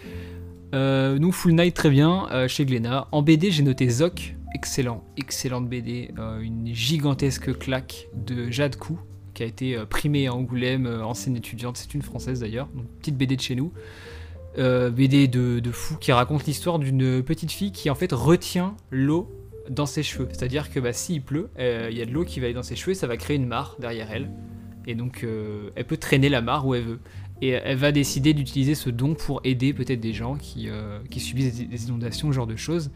Euh, 0.74 1.18
nous, 1.18 1.32
Full 1.32 1.52
Night, 1.52 1.74
très 1.74 1.90
bien, 1.90 2.28
euh, 2.30 2.48
chez 2.48 2.64
Glénat. 2.64 3.08
En 3.12 3.22
BD, 3.22 3.50
j'ai 3.50 3.62
noté 3.62 3.88
Zoc, 3.88 4.36
excellent, 4.54 5.04
excellente 5.16 5.68
BD, 5.68 6.12
euh, 6.18 6.40
une 6.40 6.72
gigantesque 6.72 7.58
claque 7.58 8.08
de 8.14 8.50
Jade 8.50 8.76
Kou, 8.76 8.98
a 9.42 9.46
été 9.46 9.76
primée 9.88 10.26
à 10.26 10.34
Angoulême, 10.34 10.86
ancienne 10.86 11.36
étudiante, 11.36 11.76
c'est 11.76 11.94
une 11.94 12.02
française 12.02 12.40
d'ailleurs, 12.40 12.68
petite 13.00 13.16
BD 13.16 13.36
de 13.36 13.40
chez 13.40 13.54
nous. 13.54 13.72
Euh, 14.58 14.90
BD 14.90 15.28
de, 15.28 15.70
fou 15.70 15.96
qui 15.96 16.10
raconte 16.10 16.44
l'histoire 16.44 16.80
d'une 16.80 17.22
petite 17.22 17.52
fille 17.52 17.70
qui 17.70 17.88
en 17.88 17.94
fait 17.94 18.12
retient 18.12 18.76
l'eau 18.90 19.30
dans 19.68 19.86
ses 19.86 20.02
cheveux. 20.02 20.28
C'est-à-dire 20.32 20.70
que 20.72 20.80
bah, 20.80 20.92
s'il 20.92 21.22
pleut, 21.22 21.50
euh, 21.58 21.88
il 21.90 21.96
y 21.96 22.02
a 22.02 22.06
de 22.06 22.10
l'eau 22.10 22.24
qui 22.24 22.40
va 22.40 22.46
aller 22.46 22.54
dans 22.54 22.64
ses 22.64 22.74
cheveux 22.74 22.94
ça 22.94 23.06
va 23.06 23.16
créer 23.16 23.36
une 23.36 23.46
mare 23.46 23.76
derrière 23.78 24.10
elle. 24.10 24.30
Et 24.86 24.96
donc 24.96 25.22
euh, 25.22 25.70
elle 25.76 25.84
peut 25.84 25.96
traîner 25.96 26.28
la 26.28 26.42
mare 26.42 26.66
où 26.66 26.74
elle 26.74 26.82
veut. 26.82 26.98
Et 27.42 27.50
elle 27.50 27.78
va 27.78 27.92
décider 27.92 28.34
d'utiliser 28.34 28.74
ce 28.74 28.90
don 28.90 29.14
pour 29.14 29.40
aider 29.44 29.72
peut-être 29.72 30.00
des 30.00 30.12
gens 30.12 30.34
qui, 30.34 30.68
qui 31.08 31.20
subissent 31.20 31.66
des, 31.66 31.86
inondations, 31.86 32.28
ce 32.28 32.34
genre 32.34 32.46
de 32.46 32.56
choses. 32.56 32.90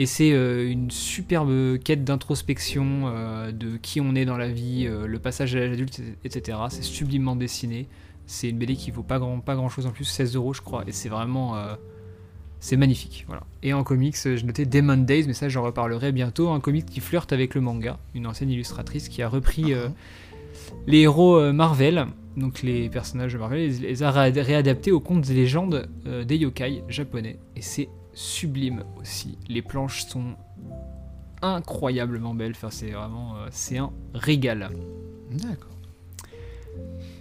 Et 0.00 0.06
c'est 0.06 0.30
une 0.30 0.90
superbe 0.92 1.78
quête 1.80 2.04
d'introspection 2.04 3.12
de 3.52 3.76
qui 3.78 4.00
on 4.00 4.14
est 4.14 4.24
dans 4.24 4.36
la 4.36 4.48
vie, 4.48 4.88
le 4.88 5.18
passage 5.18 5.56
à 5.56 5.58
l'âge 5.58 5.72
adulte, 5.72 6.00
etc. 6.24 6.56
C'est 6.70 6.84
sublimement 6.84 7.34
dessiné. 7.34 7.88
C'est 8.28 8.50
une 8.50 8.58
BD 8.58 8.76
qui 8.76 8.90
vaut 8.90 9.02
pas 9.02 9.18
grand, 9.18 9.40
pas 9.40 9.56
grand 9.56 9.70
chose 9.70 9.86
en 9.86 9.90
plus, 9.90 10.04
16 10.04 10.36
euros 10.36 10.52
je 10.52 10.60
crois, 10.60 10.84
et 10.86 10.92
c'est 10.92 11.08
vraiment. 11.08 11.56
Euh, 11.56 11.74
c'est 12.60 12.76
magnifique, 12.76 13.24
voilà. 13.26 13.44
Et 13.62 13.72
en 13.72 13.82
comics, 13.84 14.16
j'ai 14.22 14.42
noté 14.42 14.66
Demon 14.66 14.98
Days, 14.98 15.24
mais 15.26 15.32
ça 15.32 15.48
j'en 15.48 15.62
reparlerai 15.62 16.12
bientôt. 16.12 16.50
Un 16.50 16.60
comic 16.60 16.84
qui 16.84 17.00
flirte 17.00 17.32
avec 17.32 17.54
le 17.54 17.62
manga, 17.62 17.98
une 18.14 18.26
ancienne 18.26 18.50
illustratrice 18.50 19.08
qui 19.08 19.22
a 19.22 19.28
repris 19.30 19.72
euh, 19.72 19.88
les 20.86 21.00
héros 21.00 21.38
euh, 21.38 21.52
Marvel, 21.54 22.06
donc 22.36 22.60
les 22.62 22.90
personnages 22.90 23.32
de 23.32 23.38
Marvel, 23.38 23.60
les, 23.60 23.78
les 23.78 24.02
a 24.02 24.10
réadaptés 24.10 24.92
aux 24.92 25.00
contes 25.00 25.30
et 25.30 25.34
légendes 25.34 25.88
des 26.04 26.36
yokai 26.36 26.84
japonais. 26.88 27.38
Et 27.56 27.62
c'est 27.62 27.88
sublime 28.18 28.84
aussi. 29.00 29.38
Les 29.48 29.62
planches 29.62 30.06
sont 30.06 30.34
incroyablement 31.40 32.34
belles, 32.34 32.52
enfin, 32.52 32.70
c'est 32.70 32.90
vraiment 32.90 33.34
c'est 33.50 33.78
un 33.78 33.92
régal. 34.14 34.70
D'accord. 35.30 35.78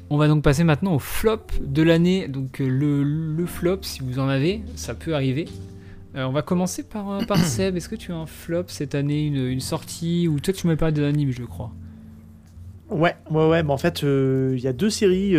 On 0.09 0.15
va 0.15 0.29
donc 0.29 0.41
passer 0.41 0.63
maintenant 0.63 0.95
au 0.95 0.99
flop 0.99 1.47
de 1.61 1.83
l'année. 1.83 2.27
Donc 2.27 2.61
euh, 2.61 2.67
le, 2.67 3.45
flop, 3.45 3.79
si 3.81 4.01
vous 4.01 4.19
en 4.19 4.29
avez, 4.29 4.61
ça 4.75 4.95
peut 4.95 5.13
arriver. 5.13 5.45
Euh, 6.15 6.23
on 6.23 6.31
va 6.31 6.41
commencer 6.41 6.83
par, 6.83 7.11
euh, 7.11 7.25
par 7.25 7.37
Seb. 7.43 7.75
Est-ce 7.75 7.89
que 7.89 7.95
tu 7.95 8.13
as 8.13 8.15
un 8.15 8.25
flop 8.25 8.65
cette 8.67 8.95
année, 8.95 9.25
une, 9.25 9.59
sortie 9.59 10.27
Ou 10.27 10.39
toi 10.39 10.53
tu 10.53 10.67
m'avais 10.67 10.77
parlé 10.77 10.93
de 10.93 11.01
l'anime, 11.01 11.31
je 11.31 11.43
crois. 11.43 11.71
Ouais, 12.89 13.17
ouais, 13.29 13.49
ouais. 13.49 13.63
en 13.67 13.77
fait, 13.77 14.03
il 14.03 14.59
y 14.59 14.67
a 14.67 14.71
deux 14.71 14.89
séries 14.89 15.35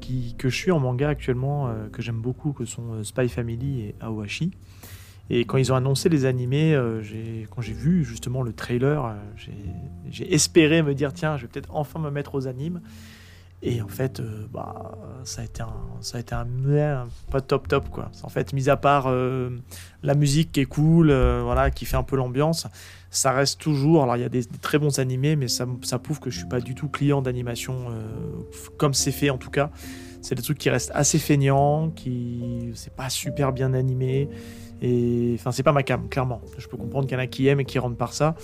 qui, 0.00 0.36
que 0.38 0.48
je 0.48 0.56
suis 0.56 0.70
en 0.70 0.78
manga 0.78 1.08
actuellement, 1.08 1.68
que 1.90 2.00
j'aime 2.00 2.20
beaucoup, 2.20 2.52
que 2.52 2.64
sont 2.64 3.02
Spy 3.02 3.28
Family 3.28 3.80
et 3.80 3.94
Aohashi. 4.00 4.52
Et 5.30 5.44
quand 5.44 5.56
ils 5.56 5.72
ont 5.72 5.76
annoncé 5.76 6.08
les 6.08 6.24
animés, 6.26 6.78
quand 7.50 7.62
j'ai 7.62 7.72
vu 7.72 8.04
justement 8.04 8.42
le 8.42 8.52
trailer, 8.52 9.14
j'ai 10.10 10.34
espéré 10.34 10.82
me 10.82 10.94
dire 10.94 11.12
tiens, 11.12 11.36
je 11.36 11.42
vais 11.42 11.48
peut-être 11.48 11.70
enfin 11.72 11.98
me 12.00 12.10
mettre 12.10 12.34
aux 12.34 12.46
animes. 12.46 12.80
Et 13.64 13.80
en 13.80 13.88
fait, 13.88 14.18
euh, 14.18 14.46
bah, 14.52 14.98
ça 15.22 15.42
a 15.42 15.44
été 15.44 15.62
un, 15.62 15.72
ça 16.00 16.18
a 16.18 16.20
été 16.20 16.34
un, 16.34 16.46
pas 17.30 17.40
top 17.40 17.68
top 17.68 17.88
quoi. 17.90 18.10
En 18.24 18.28
fait, 18.28 18.52
mis 18.52 18.68
à 18.68 18.76
part 18.76 19.06
euh, 19.06 19.50
la 20.02 20.14
musique 20.14 20.50
qui 20.50 20.60
est 20.60 20.64
cool, 20.66 21.10
euh, 21.10 21.42
voilà, 21.44 21.70
qui 21.70 21.84
fait 21.84 21.96
un 21.96 22.02
peu 22.02 22.16
l'ambiance, 22.16 22.66
ça 23.10 23.30
reste 23.30 23.60
toujours. 23.60 24.02
Alors 24.02 24.16
il 24.16 24.22
y 24.22 24.24
a 24.24 24.28
des, 24.28 24.44
très 24.44 24.78
bons 24.78 24.98
animés, 24.98 25.36
mais 25.36 25.46
ça, 25.46 25.66
prouve 26.02 26.18
que 26.18 26.28
je 26.28 26.38
suis 26.38 26.48
pas 26.48 26.60
du 26.60 26.74
tout 26.74 26.88
client 26.88 27.22
d'animation 27.22 27.86
euh, 27.90 28.02
comme 28.78 28.94
c'est 28.94 29.12
fait 29.12 29.30
en 29.30 29.38
tout 29.38 29.50
cas. 29.50 29.70
C'est 30.22 30.34
des 30.34 30.42
trucs 30.42 30.58
qui 30.58 30.70
restent 30.70 30.92
assez 30.94 31.18
feignants, 31.18 31.90
qui 31.90 32.72
c'est 32.74 32.94
pas 32.94 33.10
super 33.10 33.52
bien 33.52 33.74
animé. 33.74 34.28
Et 34.82 35.36
enfin, 35.38 35.52
c'est 35.52 35.62
pas 35.62 35.72
ma 35.72 35.84
cam, 35.84 36.08
clairement. 36.08 36.40
Je 36.58 36.66
peux 36.66 36.76
comprendre 36.76 37.06
qu'il 37.06 37.16
y 37.16 37.20
en 37.20 37.22
a 37.22 37.28
qui 37.28 37.46
aiment 37.46 37.60
et 37.60 37.64
qui 37.64 37.78
rentrent 37.78 37.96
par 37.96 38.12
ça, 38.12 38.34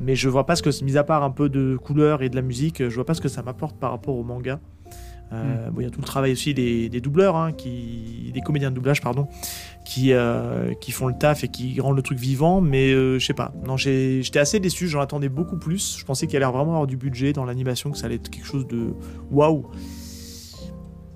mais 0.00 0.14
je 0.14 0.28
vois 0.28 0.46
pas 0.46 0.54
ce 0.54 0.62
que, 0.62 0.84
mis 0.84 0.96
à 0.96 1.04
part 1.04 1.24
un 1.24 1.30
peu 1.30 1.48
de 1.48 1.76
couleur 1.76 2.22
et 2.22 2.28
de 2.28 2.36
la 2.36 2.42
musique, 2.42 2.88
je 2.88 2.94
vois 2.94 3.04
pas 3.04 3.14
ce 3.14 3.20
que 3.20 3.28
ça 3.28 3.42
m'apporte 3.42 3.76
par 3.78 3.90
rapport 3.90 4.16
au 4.16 4.22
manga. 4.22 4.60
Euh, 5.32 5.70
bon, 5.70 5.80
Il 5.80 5.84
y 5.84 5.86
a 5.86 5.90
tout 5.90 6.00
le 6.00 6.06
travail 6.06 6.32
aussi 6.32 6.54
des, 6.54 6.88
des 6.88 7.00
doubleurs, 7.00 7.36
hein, 7.36 7.52
qui, 7.52 8.30
des 8.32 8.40
comédiens 8.40 8.70
de 8.70 8.76
doublage, 8.76 9.00
pardon, 9.00 9.28
qui, 9.84 10.12
euh, 10.12 10.72
qui 10.74 10.92
font 10.92 11.06
le 11.06 11.14
taf 11.18 11.44
et 11.44 11.48
qui 11.48 11.80
rendent 11.80 11.96
le 11.96 12.02
truc 12.02 12.18
vivant, 12.18 12.60
mais 12.60 12.92
euh, 12.92 13.18
je 13.18 13.26
sais 13.26 13.34
pas. 13.34 13.52
Non, 13.66 13.76
j'étais 13.76 14.38
assez 14.38 14.60
déçu, 14.60 14.88
j'en 14.88 15.00
attendais 15.00 15.28
beaucoup 15.28 15.58
plus. 15.58 15.98
Je 15.98 16.04
pensais 16.04 16.26
qu'il 16.26 16.36
allait 16.36 16.46
vraiment 16.46 16.72
avoir 16.72 16.86
du 16.86 16.96
budget 16.96 17.32
dans 17.32 17.44
l'animation, 17.44 17.90
que 17.90 17.98
ça 17.98 18.06
allait 18.06 18.16
être 18.16 18.30
quelque 18.30 18.46
chose 18.46 18.66
de 18.66 18.94
waouh. 19.30 19.66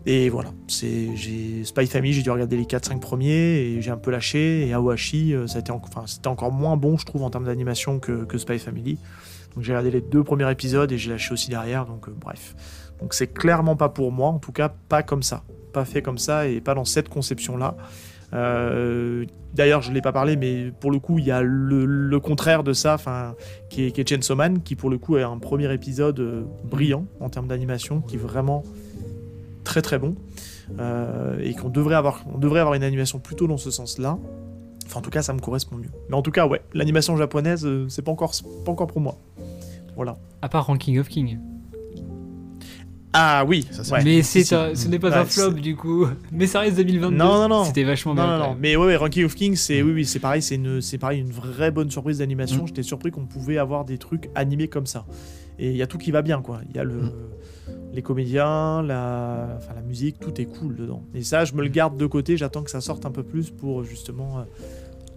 Et 0.05 0.31
voilà, 0.31 0.51
c'est 0.67 1.15
j'ai 1.15 1.65
Spy 1.65 1.87
Family, 1.87 2.13
j'ai 2.13 2.23
dû 2.23 2.31
regarder 2.31 2.57
les 2.57 2.65
4-5 2.65 2.99
premiers 2.99 3.31
et 3.33 3.81
j'ai 3.81 3.91
un 3.91 3.97
peu 3.97 4.11
lâché. 4.11 4.67
Et 4.67 4.73
Awashi, 4.73 5.33
euh, 5.33 5.47
ça 5.47 5.61
c'était 6.07 6.29
encore 6.29 6.53
moins 6.53 6.77
bon, 6.77 6.97
je 6.99 7.07
trouve, 7.07 7.23
en 7.23 7.31
termes 7.31 7.45
d'animation 7.45 8.01
que, 8.01 8.37
Spy 8.37 8.59
Family. 8.59 8.99
Donc 9.55 9.63
j'ai 9.63 9.73
regardé 9.73 9.91
les 9.91 10.01
deux 10.01 10.25
premiers 10.25 10.51
épisodes 10.51 10.91
et 10.91 10.99
j'ai 10.99 11.11
lâché 11.11 11.33
aussi 11.33 11.51
derrière. 11.51 11.87
Donc 11.87 12.09
euh, 12.09 12.13
bref, 12.19 12.57
donc 13.01 13.15
c'est 13.15 13.29
clairement 13.29 13.77
pas 13.77 13.91
pour 13.91 14.11
moi, 14.11 14.29
en 14.29 14.39
tout 14.39 14.53
cas 14.53 14.69
pas 14.69 15.05
comme 15.05 15.23
ça, 15.23 15.45
pas 15.73 15.85
fait 15.85 16.03
comme 16.03 16.19
ça 16.19 16.49
et 16.49 16.61
pas 16.61 16.75
dans 16.75 16.85
cette 16.85 17.09
conception-là. 17.09 17.77
Euh, 18.35 19.25
D'ailleurs, 19.55 19.83
je 19.83 19.93
l'ai 19.93 20.01
pas 20.01 20.13
parlé, 20.13 20.37
mais 20.37 20.73
pour 20.81 20.91
le 20.91 20.99
coup, 20.99 21.19
il 21.19 21.27
y 21.27 21.31
a 21.31 21.43
le, 21.43 22.19
contraire 22.21 22.63
de 22.63 22.73
ça, 22.73 22.95
enfin, 22.95 23.35
qui 23.69 23.85
est, 23.85 23.91
qui 23.91 24.01
est 24.01 24.09
Chainsaw 24.09 24.35
Man, 24.35 24.63
qui 24.63 24.77
pour 24.77 24.89
le 24.89 24.97
coup 24.97 25.19
est 25.19 25.23
un 25.23 25.37
premier 25.37 25.71
épisode 25.75 26.47
brillant 26.65 27.05
en 27.21 27.29
termes 27.29 27.49
d'animation, 27.49 28.01
qui 28.01 28.17
vraiment 28.17 28.63
très 29.65 29.83
très 29.83 29.99
bon, 29.99 30.15
euh, 30.79 31.39
et 31.43 31.55
qu'on 31.55 31.69
devrait 31.69 31.95
avoir, 31.95 32.25
on 32.35 32.39
devrait 32.39 32.61
avoir 32.61 32.75
une 32.75 32.83
animation 32.85 33.19
plutôt 33.19 33.47
dans 33.47 33.57
ce 33.57 33.71
sens-là. 33.71 34.19
Enfin, 34.87 34.99
en 34.99 35.03
tout 35.03 35.11
cas, 35.11 35.23
ça 35.23 35.33
me 35.33 35.39
correspond 35.41 35.77
mieux. 35.77 35.91
Mais 36.09 36.17
en 36.17 36.23
tout 36.23 36.31
cas, 36.33 36.47
ouais, 36.47 36.63
l'animation 36.75 37.17
japonaise, 37.17 37.65
euh, 37.65 37.87
c'est 37.89 38.03
pas 38.03 38.13
encore, 38.13 38.35
c'est 38.35 38.45
pas 38.65 38.73
encore 38.73 38.87
pour 38.89 39.01
moi. 39.01 39.17
Voilà. 39.97 40.19
À 40.43 40.49
part 40.49 40.67
Ranking 40.67 40.99
of 40.99 41.09
King. 41.09 41.39
Ah 43.15 43.45
oui, 43.47 43.67
Ça, 43.71 43.83
ouais. 43.95 44.03
mais 44.05 44.23
c'est 44.23 44.43
ce 44.43 44.89
n'est 44.89 44.99
pas 44.99 45.11
Ouais, 45.11 45.17
un 45.17 45.25
flop 45.27 45.51
du 45.51 45.77
coup. 45.77 46.07
Mais 46.33 46.47
ça 46.47 46.61
reste 46.61 46.77
2022. 46.79 47.15
Non, 47.15 47.35
non, 47.43 47.49
non. 47.49 47.65
C'était 47.65 47.85
vachement 47.85 48.15
Non, 48.15 48.23
bien. 48.25 48.39
non, 48.39 48.45
non. 48.49 48.57
Mais 48.59 48.75
ouais, 48.75 48.87
ouais, 48.87 48.97
Ranking 48.97 49.27
of 49.27 49.35
Kings, 49.35 49.57
c'est 49.57 49.83
oui, 49.83 49.93
oui, 49.93 50.05
c'est 50.07 50.19
pareil, 50.19 50.41
c'est 50.41 50.55
une, 50.55 50.81
c'est 50.81 50.97
pareil, 50.97 51.21
une 51.21 51.31
vraie 51.31 51.71
bonne 51.71 51.91
surprise 51.91 52.19
d'animation. 52.19 52.63
Mm. 52.63 52.69
J'étais 52.69 52.83
surpris 52.83 53.11
qu'on 53.11 53.27
pouvait 53.27 53.59
avoir 53.59 53.85
des 53.85 53.99
trucs 53.99 54.31
animés 54.35 54.69
comme 54.69 54.87
ça. 54.87 55.05
Et 55.59 55.71
il 55.73 55.77
y 55.77 55.83
a 55.83 55.87
tout 55.87 55.99
qui 55.99 56.11
va 56.11 56.23
bien, 56.23 56.41
quoi. 56.41 56.61
Il 56.71 56.75
y 56.75 56.79
a 56.79 56.85
le, 56.85 56.95
Mm. 56.95 57.13
Les 57.93 58.03
comédiens, 58.03 58.83
la, 58.83 59.59
musique, 59.87 60.19
tout 60.19 60.41
est 60.41 60.47
cool 60.47 60.77
dedans. 60.77 61.03
Et 61.15 61.23
ça, 61.23 61.45
je 61.45 61.55
me 61.55 61.63
le 61.63 61.69
garde 61.69 61.97
de 61.97 62.07
côté. 62.07 62.37
J'attends 62.37 62.63
que 62.63 62.71
ça 62.71 62.81
sorte 62.81 63.05
un 63.05 63.11
peu 63.11 63.23
plus 63.23 63.51
pour 63.51 63.85
justement 63.85 64.39
euh, 64.39 64.43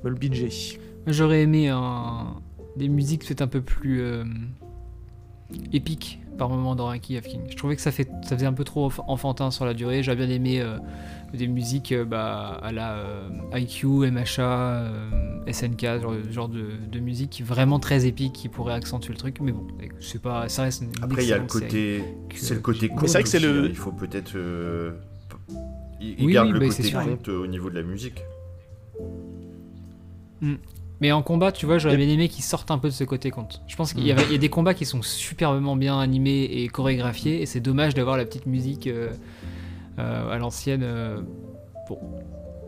me 0.04 0.10
le 0.10 0.16
binger. 0.16 0.50
J'aurais 1.08 1.42
aimé 1.42 1.72
des 2.76 2.90
musiques 2.90 3.26
peut-être 3.26 3.42
un 3.42 3.48
peu 3.48 3.62
plus 3.62 4.02
euh, 4.02 4.24
épiques 5.74 6.20
par 6.38 6.50
moment 6.50 6.76
dans 6.76 6.86
Ranking 6.88 7.18
of 7.18 7.24
King. 7.24 7.42
Je 7.50 7.56
trouvais 7.56 7.76
que 7.78 7.82
ça, 7.82 7.92
fait... 7.92 8.10
ça 8.24 8.36
faisait 8.36 8.46
un 8.46 8.54
peu 8.54 8.64
trop 8.66 8.90
enf- 8.90 9.02
enfantin 9.08 9.52
sur 9.52 9.66
la 9.66 9.74
durée. 9.74 10.04
J'aurais 10.04 10.18
bien 10.18 10.30
aimé 10.30 10.60
euh, 10.62 10.78
des 11.34 11.48
musiques 11.48 11.94
euh, 11.94 12.04
bah, 12.04 12.60
à 12.62 12.72
la 12.74 12.96
euh, 12.96 13.30
IQ, 13.54 13.88
MHA, 14.12 14.40
euh, 14.42 15.10
SNK, 15.52 16.02
genre, 16.02 16.14
genre 16.32 16.50
de, 16.50 16.72
de 16.92 17.00
musique 17.00 17.42
vraiment 17.46 17.80
très 17.80 18.06
épique 18.06 18.34
qui 18.34 18.50
pourrait 18.50 18.74
accentuer 18.74 19.14
le 19.14 19.18
truc. 19.20 19.38
Mais 19.40 19.54
bon, 19.54 19.66
c'est 20.02 20.22
pas, 20.22 20.50
ça 20.50 20.64
reste 20.64 20.82
une 20.82 20.92
Après, 21.02 21.24
il 21.24 21.30
y 21.30 21.34
a 21.34 21.38
le 21.38 21.46
côté. 21.46 22.04
C'est 22.36 22.56
le 22.56 22.60
côté 22.60 22.90
conte. 22.90 23.08
c'est 23.08 23.14
vrai 23.14 23.24
que 23.24 23.30
c'est 23.30 23.40
le- 23.40 23.64
hein. 23.64 23.68
Il 23.70 23.76
faut 23.78 23.92
peut-être. 23.94 24.34
euh, 24.36 24.92
Il, 26.02 26.16
il 26.20 26.26
Oui, 26.26 26.34
garde 26.34 26.48
oui, 26.48 26.54
le 26.54 26.60
bah, 26.60 26.68
côté 26.68 26.84
sûr. 26.84 27.00
euh, 27.00 27.38
au 27.44 27.48
niveau 27.48 27.70
de 27.70 27.76
la 27.76 27.84
musique. 27.84 28.22
Mais 31.02 31.12
en 31.12 31.22
combat, 31.22 31.52
tu 31.52 31.66
vois, 31.66 31.78
j'aurais 31.78 31.98
bien 31.98 32.08
aimé 32.08 32.30
qu'ils 32.30 32.44
sortent 32.44 32.72
un 32.72 32.78
peu 32.78 32.88
de 32.88 32.94
ce 32.94 33.04
côté 33.04 33.30
conte. 33.32 33.62
Je 33.68 33.76
pense 33.76 33.94
qu'il 33.94 34.06
y, 34.08 34.12
avait- 34.12 34.24
il 34.28 34.32
y 34.32 34.36
a 34.36 34.40
des 34.40 34.50
combats 34.50 34.74
qui 34.74 34.86
sont 34.86 35.02
superbement 35.02 35.76
bien 35.76 36.00
animés 36.00 36.44
et 36.44 36.68
chorégraphiés, 36.70 37.42
et 37.42 37.46
c'est 37.46 37.60
dommage 37.60 37.94
d'avoir 37.94 38.16
la 38.18 38.26
petite 38.26 38.46
musique 38.46 38.88
euh, 38.88 39.10
euh, 40.00 40.30
à 40.32 40.38
l'ancienne. 40.38 40.84
euh, 40.84 41.20
bon, 41.90 42.00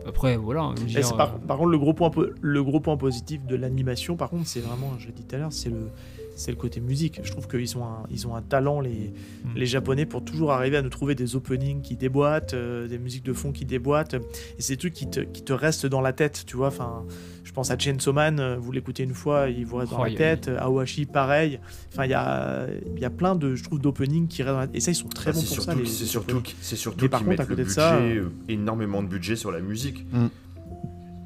après, 0.06 0.36
voilà. 0.36 0.62
hein, 0.62 0.74
Et 0.94 1.02
c'est 1.02 1.16
par, 1.16 1.38
par 1.38 1.56
contre, 1.58 1.70
le 1.70 1.78
gros, 1.78 1.92
point, 1.94 2.10
po- 2.10 2.26
le 2.40 2.62
gros 2.64 2.80
point 2.80 2.96
positif 2.96 3.44
de 3.46 3.56
l'animation, 3.56 4.16
par 4.16 4.30
contre, 4.30 4.46
c'est 4.46 4.60
vraiment, 4.60 4.92
je 4.98 5.06
l'ai 5.06 5.12
dit 5.12 5.24
tout 5.24 5.34
à 5.34 5.38
l'heure, 5.38 5.52
c'est 5.52 5.68
le, 5.70 5.90
c'est 6.34 6.50
le 6.50 6.56
côté 6.56 6.80
musique. 6.80 7.20
Je 7.22 7.30
trouve 7.32 7.46
qu'ils 7.48 7.76
ont 7.76 7.84
un, 7.84 8.04
ils 8.10 8.26
ont 8.26 8.34
un 8.34 8.40
talent, 8.42 8.80
les, 8.80 9.12
Mm. 9.44 9.48
les 9.56 9.66
Japonais, 9.66 10.06
pour 10.06 10.24
toujours 10.24 10.52
arriver 10.52 10.76
à 10.78 10.82
nous 10.82 10.88
trouver 10.88 11.14
des 11.14 11.34
openings 11.36 11.82
qui 11.82 11.96
déboîtent, 11.96 12.54
euh, 12.54 12.86
des 12.88 12.98
musiques 12.98 13.24
de 13.24 13.32
fond 13.34 13.52
qui 13.52 13.64
déboîtent. 13.66 14.14
Et 14.14 14.20
c'est 14.62 14.74
des 14.74 14.78
trucs 14.78 14.94
qui 14.94 15.08
te, 15.10 15.20
qui 15.20 15.42
te 15.42 15.52
restent 15.52 15.86
dans 15.86 16.00
la 16.00 16.12
tête, 16.12 16.44
tu 16.46 16.56
vois. 16.56 16.68
Enfin, 16.68 17.04
je 17.48 17.52
pense 17.54 17.70
à 17.70 17.78
Chainsaw 17.78 18.12
Man, 18.12 18.38
euh, 18.40 18.56
vous 18.60 18.72
l'écoutez 18.72 19.02
une 19.04 19.14
fois, 19.14 19.48
il 19.48 19.64
vous 19.64 19.76
reste 19.76 19.90
dans 19.92 20.02
Oh, 20.02 20.04
la 20.04 20.12
tête. 20.12 20.50
Awashi, 20.58 21.06
pareil. 21.06 21.58
Enfin, 21.90 22.04
il 22.04 22.10
y 22.10 22.14
a, 22.14 22.66
il 22.94 23.00
y 23.00 23.06
a 23.06 23.10
plein 23.10 23.34
de, 23.34 23.54
je 23.54 23.64
trouve, 23.64 23.80
d'openings 23.80 24.28
qui 24.28 24.42
restent 24.42 24.54
dans 24.54 24.60
la 24.60 24.68
Et 24.74 24.80
ça, 24.80 24.90
ils 24.90 24.94
sont 24.94 25.08
très 25.08 25.30
Ah, 25.30 25.32
bons 25.32 25.40
c'est 25.40 25.54
pour 25.56 25.64
ça. 25.64 25.72
c'est 25.86 26.04
surtout, 26.04 26.42
c'est 26.60 26.76
surtout 26.76 27.08
qu'ils 27.08 27.26
mettent 27.26 27.48
le 27.48 27.56
budget, 27.56 27.70
ça, 27.70 27.94
euh, 27.96 28.28
énormément 28.48 29.02
de 29.02 29.08
budget 29.08 29.34
sur 29.34 29.50
la 29.50 29.60
musique. 29.60 30.04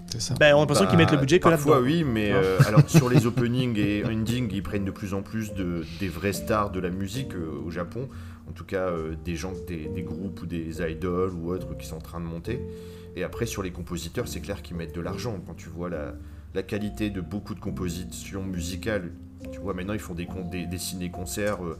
C'est 0.07 0.21
ça. 0.21 0.35
Ben, 0.39 0.55
on 0.55 0.59
a 0.59 0.61
l'impression 0.61 0.85
qu'ils 0.87 0.97
Bah, 0.97 1.05
mettent 1.05 1.13
le 1.13 1.19
budget 1.19 1.39
que 1.41 1.49
Parfois 1.49 1.81
oui, 1.81 2.05
mais 2.05 2.31
euh, 2.33 2.59
alors 2.67 2.89
sur 2.89 3.09
les 3.09 3.27
openings 3.27 3.77
et 3.79 4.05
endings, 4.05 4.49
ils 4.53 4.63
prennent 4.63 4.85
de 4.85 4.91
plus 4.91 5.15
en 5.15 5.23
plus 5.23 5.55
de, 5.55 5.85
des 6.01 6.09
vraies 6.09 6.35
stars 6.35 6.71
de 6.71 6.81
la 6.81 6.91
musique 6.91 7.35
euh, 7.35 7.63
au 7.67 7.71
Japon. 7.71 8.09
En 8.49 8.53
tout 8.53 8.65
cas, 8.65 8.89
euh, 8.89 9.15
des 9.25 9.37
gens, 9.37 9.53
des, 9.67 9.89
des 9.89 10.03
groupes 10.03 10.43
ou 10.43 10.47
des 10.47 10.83
idoles 10.83 11.33
ou 11.33 11.51
autres 11.51 11.77
qui 11.79 11.87
sont 11.87 11.97
en 11.97 12.01
train 12.01 12.21
de 12.21 12.27
monter. 12.27 12.61
Et 13.17 13.25
après, 13.25 13.47
sur 13.47 13.63
les 13.63 13.71
compositeurs, 13.71 14.29
c'est 14.29 14.41
clair 14.41 14.63
qu'ils 14.63 14.77
mettent 14.77 14.95
de 14.95 15.01
l'argent. 15.01 15.39
Quand 15.47 15.55
tu 15.55 15.69
vois 15.69 15.91
la, 15.91 16.63
qualité 16.63 17.11
de 17.11 17.21
beaucoup 17.21 17.55
de 17.55 17.61
compositions 17.61 18.43
musicales, 18.43 19.13
tu 19.51 19.59
vois 19.59 19.75
maintenant 19.75 19.95
ils 19.95 20.01
font 20.01 20.15
des, 20.15 20.29
des, 20.51 20.67
des 20.67 20.79
ciné-concerts. 20.79 21.65
euh, 21.65 21.79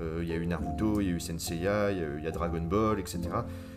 euh, 0.00 0.20
Il 0.22 0.28
y 0.28 0.32
a 0.32 0.36
eu 0.36 0.46
Naruto, 0.46 1.00
il 1.00 1.08
y 1.08 1.10
a 1.10 1.12
eu 1.12 1.20
Senseiya, 1.20 1.92
il 1.92 2.24
y 2.24 2.26
a 2.26 2.30
Dragon 2.30 2.62
Ball, 2.62 2.98
etc. 2.98 3.20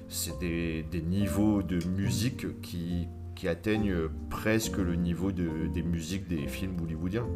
C'est 0.07 0.37
des, 0.39 0.85
niveaux 1.01 1.61
de 1.61 1.85
musique 1.87 2.61
qui, 2.61 3.07
atteignent 3.47 3.91
euh, 3.91 4.09
presque 4.31 4.77
le 4.77 4.95
niveau 4.95 5.31
de, 5.31 5.67
des 5.71 5.83
musiques 5.83 6.27
des 6.27 6.47
films 6.47 6.77
hollywoodiens. 6.81 7.27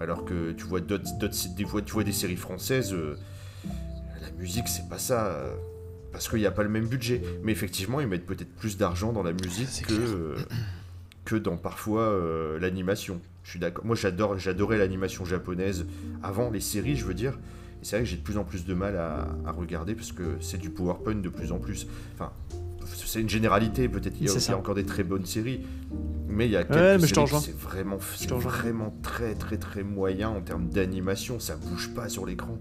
Alors 0.00 0.24
que 0.24 0.52
tu 0.52 0.64
vois 0.64 0.80
des 0.80 2.12
séries 2.12 2.36
françaises, 2.36 2.94
la 4.20 4.30
musique 4.38 4.66
c'est 4.66 4.88
pas 4.88 4.98
ça, 4.98 5.36
parce 6.12 6.28
qu'il 6.28 6.38
n'y 6.40 6.46
a 6.46 6.50
pas 6.50 6.62
le 6.62 6.68
même 6.68 6.86
budget. 6.86 7.22
Mais 7.42 7.52
effectivement, 7.52 8.00
ils 8.00 8.06
mettent 8.06 8.26
peut-être 8.26 8.54
plus 8.54 8.76
d'argent 8.76 9.12
dans 9.12 9.22
la 9.22 9.32
musique 9.32 9.68
que, 9.88 9.92
euh, 9.94 10.34
que 11.24 11.36
dans 11.36 11.56
parfois 11.56 12.02
euh, 12.02 12.58
l'animation. 12.58 13.20
Je 13.44 13.50
suis 13.50 13.58
d'accord. 13.58 13.84
Moi, 13.84 13.96
j'adore, 13.96 14.38
j'adorais 14.38 14.78
l'animation 14.78 15.24
japonaise 15.24 15.86
avant 16.22 16.50
les 16.50 16.60
séries, 16.60 16.96
je 16.96 17.04
veux 17.04 17.14
dire. 17.14 17.38
Et 17.82 17.84
c'est 17.84 17.96
vrai 17.96 18.04
que 18.04 18.10
j'ai 18.10 18.16
de 18.16 18.22
plus 18.22 18.36
en 18.38 18.44
plus 18.44 18.64
de 18.64 18.74
mal 18.74 18.96
à, 18.96 19.28
à 19.44 19.50
regarder 19.52 19.94
parce 19.96 20.12
que 20.12 20.36
c'est 20.40 20.58
du 20.58 20.70
PowerPoint 20.70 21.16
de 21.16 21.28
plus 21.28 21.50
en 21.50 21.58
plus. 21.58 21.86
Enfin, 22.14 22.30
c'est 22.84 23.20
une 23.20 23.28
généralité, 23.28 23.88
peut-être 23.88 24.14
qu'il 24.14 24.26
y, 24.26 24.28
a- 24.28 24.32
il 24.38 24.50
y 24.52 24.54
a 24.54 24.58
encore 24.58 24.74
des 24.76 24.84
très 24.86 25.02
bonnes 25.02 25.26
séries. 25.26 25.60
Mais 26.28 26.46
il 26.46 26.52
y 26.52 26.56
a 26.56 26.62
quelques 26.64 26.76
je 26.98 27.06
séries 27.06 27.14
qui 27.40 27.46
c'est 27.46 27.56
vraiment, 27.58 27.96
vraiment 28.48 28.94
très 29.02 29.34
très 29.34 29.56
très 29.58 29.82
moyen 29.82 30.28
en 30.30 30.40
termes 30.40 30.68
d'animation. 30.68 31.40
Ça 31.40 31.56
bouge 31.56 31.90
pas 31.94 32.08
sur 32.08 32.24
l'écran. 32.26 32.58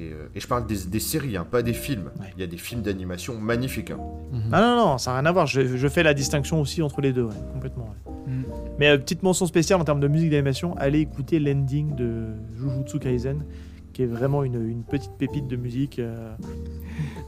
Et, 0.00 0.12
euh, 0.12 0.28
et 0.34 0.40
je 0.40 0.46
parle 0.46 0.66
des, 0.66 0.86
des 0.86 1.00
séries, 1.00 1.36
hein, 1.36 1.46
pas 1.50 1.62
des 1.62 1.74
films. 1.74 2.10
Ouais. 2.18 2.26
Il 2.36 2.40
y 2.40 2.44
a 2.44 2.46
des 2.46 2.56
films 2.56 2.80
d'animation 2.80 3.38
magnifiques. 3.38 3.90
hein. 3.90 3.98
Mhm. 4.32 4.48
Ah 4.52 4.60
non, 4.62 4.76
non, 4.76 4.98
ça 4.98 5.10
n'a 5.12 5.18
rien 5.18 5.26
à 5.26 5.32
voir. 5.32 5.46
Je, 5.46 5.76
je 5.76 5.88
fais 5.88 6.02
la 6.02 6.14
distinction 6.14 6.60
aussi 6.60 6.80
entre 6.82 7.00
les 7.02 7.12
deux, 7.12 7.24
ouais, 7.24 7.34
complètement. 7.52 7.84
ouais. 8.06 8.12
Mm. 8.32 8.44
Mais 8.78 8.88
euh, 8.88 8.98
petite 8.98 9.22
mention 9.22 9.44
spéciale 9.46 9.80
en 9.80 9.84
termes 9.84 10.00
de 10.00 10.08
musique 10.08 10.30
d'animation, 10.30 10.74
allez 10.78 11.00
écouter 11.00 11.38
l'ending 11.38 11.94
de 11.96 12.28
Jujutsu 12.58 12.98
Kaisen, 12.98 13.44
qui 13.92 14.02
est 14.04 14.06
vraiment 14.06 14.42
une, 14.44 14.54
une 14.70 14.84
petite 14.84 15.12
pépite 15.18 15.48
de 15.48 15.56
musique. 15.56 15.98
euh. 15.98 16.30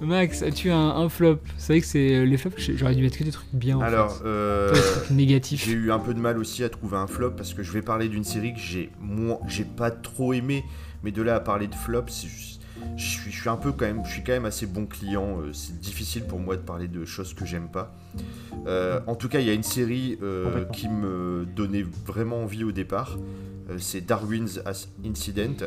Max, 0.01 0.43
as-tu 0.43 0.71
un, 0.71 0.79
un 0.79 1.09
flop? 1.09 1.39
C'est 1.57 1.73
vrai 1.75 1.81
que 1.81 1.87
c'est 1.87 2.25
les 2.25 2.37
flops, 2.37 2.57
j'aurais 2.77 2.95
dû 2.95 3.03
mettre 3.03 3.19
que 3.19 3.25
des 3.25 3.31
trucs 3.31 3.53
bien. 3.53 3.79
en 3.79 3.83
Alors, 3.83 4.13
fait. 4.17 4.25
euh, 4.27 4.69
Pas 4.71 4.75
des 4.79 4.81
trucs 4.83 5.11
négatifs. 5.11 5.65
J'ai 5.67 5.73
eu 5.73 5.93
un 5.93 5.99
peu 5.99 6.15
de 6.15 6.21
mal 6.21 6.39
aussi 6.39 6.65
à 6.65 6.69
trouver 6.69 6.97
un 6.97 7.07
flop 7.07 7.33
parce 7.33 7.53
que 7.55 7.63
je 7.63 7.73
vais 7.73 7.83
parler 7.83 8.09
d'une 8.09 8.25
série 8.25 8.55
que 8.55 8.61
j'ai 8.61 8.91
moins, 9.01 9.39
j'ai 9.49 9.65
pas 9.65 9.91
trop 9.91 10.33
aimé, 10.33 10.65
mais 11.03 11.11
de 11.13 11.23
là 11.23 11.37
à 11.37 11.41
parler 11.41 11.67
de 11.69 11.75
flop, 11.75 12.05
c'est 12.09 12.29
juste- 12.29 12.62
je 12.97 13.05
suis, 13.05 13.31
je 13.33 13.41
suis 13.41 13.49
un 13.49 13.57
peu 13.57 13.73
quand 13.73 13.87
même, 13.87 14.03
je 14.05 14.11
suis 14.13 14.23
quand 14.25 14.33
même 14.33 14.45
assez 14.45 14.67
bon 14.67 14.87
client. 14.87 15.41
euh, 15.41 15.53
C'est 15.53 15.79
difficile 15.79 16.25
pour 16.25 16.39
moi 16.39 16.57
de 16.57 16.63
parler 16.63 16.89
de 16.89 17.05
choses 17.05 17.35
que 17.35 17.45
j'aime 17.45 17.69
pas. 17.69 17.95
Euh, 18.67 19.01
en 19.07 19.15
tout 19.15 19.29
cas, 19.29 19.41
il 19.41 19.47
y 19.47 19.51
a 19.51 19.55
une 19.55 19.63
série 19.63 20.19
euh, 20.23 20.65
qui 20.67 20.89
me 20.89 21.47
donnait 21.57 21.85
vraiment 22.07 22.43
envie 22.43 22.65
au 22.65 22.73
départ. 22.73 23.19
Euh, 23.71 23.77
c'est 23.79 24.01
Darwin's 24.03 24.61
Incident 25.05 25.67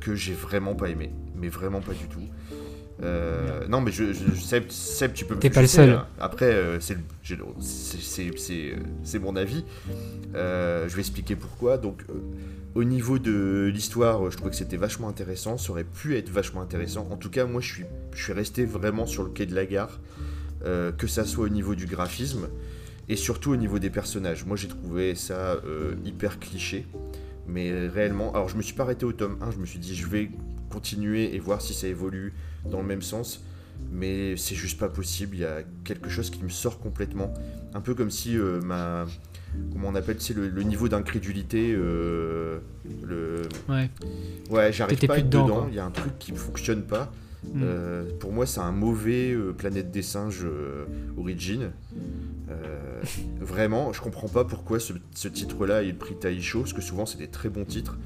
que 0.00 0.14
j'ai 0.14 0.34
vraiment 0.34 0.74
pas 0.74 0.88
aimé, 0.88 1.10
mais 1.36 1.48
vraiment 1.48 1.80
pas 1.80 1.92
du 1.92 2.06
tout. 2.08 2.20
Non, 3.68 3.80
mais 3.80 3.90
je, 3.90 4.12
je, 4.12 4.34
Seb, 4.40 4.70
Seb, 4.70 5.12
tu 5.12 5.24
peux 5.24 5.34
me 5.34 5.40
T'es 5.40 5.50
pas 5.50 5.62
le 5.62 5.66
seul. 5.66 5.90
hein. 5.90 6.06
Après, 6.20 6.78
c'est 6.80 6.96
c'est- 7.60 8.00
c'est- 8.00 8.38
c'est- 8.38 8.76
c'est 9.02 9.18
mon 9.18 9.34
avis. 9.36 9.64
Je 10.34 10.88
vais 10.94 11.00
expliquer 11.00 11.34
pourquoi. 11.36 11.78
Donc, 11.78 12.02
au 12.74 12.84
niveau 12.84 13.18
de 13.18 13.70
l'histoire, 13.72 14.30
je 14.30 14.36
trouvais 14.36 14.50
que 14.50 14.56
c'était 14.56 14.76
vachement 14.76 15.08
intéressant. 15.08 15.58
Ça 15.58 15.72
aurait 15.72 15.84
pu 15.84 16.16
être 16.16 16.30
vachement 16.30 16.62
intéressant. 16.62 17.06
En 17.10 17.16
tout 17.16 17.30
cas, 17.30 17.44
moi, 17.44 17.60
je 17.60 17.72
suis, 17.72 17.84
je 18.14 18.22
suis 18.22 18.32
resté 18.32 18.64
vraiment 18.64 19.06
sur 19.06 19.24
le 19.24 19.30
quai 19.30 19.46
de 19.46 19.54
la 19.54 19.66
gare. 19.66 20.00
euh, 20.64 20.92
que 20.92 21.06
ça 21.06 21.24
soit 21.24 21.44
au 21.46 21.48
niveau 21.48 21.74
du 21.74 21.86
graphisme 21.86 22.48
et 23.08 23.16
surtout 23.16 23.50
au 23.50 23.56
niveau 23.56 23.78
des 23.78 23.90
personnages. 23.90 24.44
Moi, 24.44 24.56
j'ai 24.56 24.68
trouvé 24.68 25.14
ça 25.14 25.54
euh, 25.66 25.94
hyper 26.04 26.38
cliché. 26.38 26.86
Mais 27.48 27.88
réellement, 27.88 28.32
alors 28.32 28.48
je 28.48 28.56
me 28.56 28.62
suis 28.62 28.74
pas 28.74 28.84
arrêté 28.84 29.04
au 29.04 29.12
tome 29.12 29.36
1, 29.40 29.50
je 29.50 29.58
me 29.58 29.66
suis 29.66 29.80
dit 29.80 29.96
je 29.96 30.06
vais 30.06 30.30
continuer 30.70 31.34
et 31.34 31.40
voir 31.40 31.60
si 31.60 31.74
ça 31.74 31.88
évolue 31.88 32.32
dans 32.70 32.80
le 32.80 32.86
même 32.86 33.02
sens. 33.02 33.44
Mais 33.90 34.36
c'est 34.36 34.54
juste 34.54 34.78
pas 34.78 34.88
possible, 34.88 35.34
il 35.34 35.40
y 35.40 35.44
a 35.44 35.62
quelque 35.82 36.08
chose 36.08 36.30
qui 36.30 36.44
me 36.44 36.48
sort 36.48 36.78
complètement. 36.78 37.34
Un 37.74 37.80
peu 37.80 37.94
comme 37.94 38.12
si 38.12 38.38
euh, 38.38 38.60
ma. 38.60 39.06
Comment 39.72 39.88
on 39.88 39.94
appelle 39.94 40.16
c'est 40.18 40.34
le, 40.34 40.48
le 40.48 40.62
niveau 40.62 40.88
d'incrédulité. 40.88 41.72
euh, 41.72 42.58
le... 43.02 43.42
Ouais. 43.68 43.90
Ouais, 44.50 44.72
j'arrive 44.72 44.98
pas 45.06 45.14
à 45.14 45.16
plus 45.16 45.20
être 45.20 45.30
dedans, 45.30 45.66
il 45.68 45.74
y 45.74 45.78
a 45.78 45.84
un 45.84 45.90
truc 45.90 46.18
qui 46.18 46.32
ne 46.32 46.36
fonctionne 46.38 46.82
pas. 46.82 47.12
Mm. 47.44 47.60
Euh, 47.62 48.04
pour 48.20 48.32
moi, 48.32 48.46
c'est 48.46 48.60
un 48.60 48.72
mauvais 48.72 49.32
euh, 49.32 49.52
Planète 49.52 49.90
des 49.90 50.02
Singes 50.02 50.46
Origin. 51.16 51.70
Vraiment, 53.40 53.92
je 53.92 54.00
comprends 54.00 54.28
pas 54.28 54.44
pourquoi 54.44 54.78
ce, 54.78 54.92
ce 55.14 55.26
titre-là 55.26 55.82
est 55.82 55.90
le 55.92 55.96
prix 55.96 56.14
Taisho, 56.14 56.60
parce 56.60 56.72
que 56.72 56.82
souvent 56.82 57.06
c'est 57.06 57.18
des 57.18 57.28
très 57.28 57.48
bons 57.48 57.64
titres. 57.64 57.98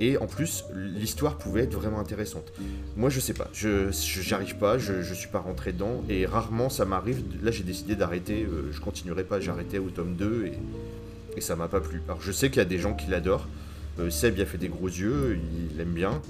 Et 0.00 0.16
en 0.18 0.26
plus, 0.26 0.64
l'histoire 0.74 1.38
pouvait 1.38 1.62
être 1.62 1.74
vraiment 1.74 1.98
intéressante. 1.98 2.52
Moi, 2.96 3.10
je 3.10 3.18
sais 3.18 3.34
pas, 3.34 3.48
je 3.52 3.90
j'arrive 4.20 4.56
pas, 4.56 4.78
je, 4.78 5.02
suis 5.14 5.28
pas 5.28 5.40
rentré 5.40 5.72
dedans, 5.72 6.04
et 6.08 6.26
rarement 6.26 6.68
ça 6.68 6.84
m'arrive. 6.84 7.22
Là, 7.42 7.50
j'ai 7.50 7.64
décidé 7.64 7.96
d'arrêter, 7.96 8.44
euh, 8.44 8.70
je 8.72 8.80
continuerai 8.80 9.24
pas, 9.24 9.38
arrêté 9.48 9.78
au 9.78 9.90
tome 9.90 10.14
2, 10.14 10.46
et, 10.46 10.58
et 11.36 11.40
ça 11.40 11.56
m'a 11.56 11.68
pas 11.68 11.80
plu. 11.80 12.00
Alors, 12.06 12.20
je 12.20 12.30
sais 12.30 12.48
qu'il 12.48 12.58
y 12.58 12.62
a 12.62 12.64
des 12.64 12.78
gens 12.78 12.94
qui 12.94 13.10
l'adorent. 13.10 13.48
Euh, 13.98 14.10
Seb, 14.10 14.34
il 14.36 14.42
a 14.42 14.46
fait 14.46 14.58
des 14.58 14.68
gros 14.68 14.86
yeux, 14.86 15.38
il 15.72 15.80
aime 15.80 15.94
bien. 15.94 16.22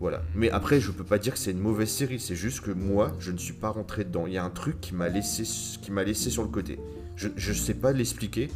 Voilà. 0.00 0.22
Mais 0.34 0.50
après, 0.50 0.80
je 0.80 0.90
peux 0.90 1.04
pas 1.04 1.18
dire 1.18 1.34
que 1.34 1.38
c'est 1.38 1.52
une 1.52 1.60
mauvaise 1.60 1.90
série. 1.90 2.18
C'est 2.18 2.34
juste 2.34 2.60
que 2.60 2.70
moi, 2.70 3.12
je 3.20 3.30
ne 3.30 3.38
suis 3.38 3.52
pas 3.52 3.68
rentré 3.68 4.04
dedans. 4.04 4.26
Il 4.26 4.32
y 4.32 4.38
a 4.38 4.44
un 4.44 4.50
truc 4.50 4.80
qui 4.80 4.94
m'a 4.94 5.08
laissé, 5.08 5.44
qui 5.80 5.92
m'a 5.92 6.02
laissé 6.02 6.30
sur 6.30 6.42
le 6.42 6.48
côté. 6.48 6.78
Je, 7.14 7.28
je 7.36 7.52
sais 7.52 7.74
pas 7.74 7.92
l'expliquer, 7.92 8.48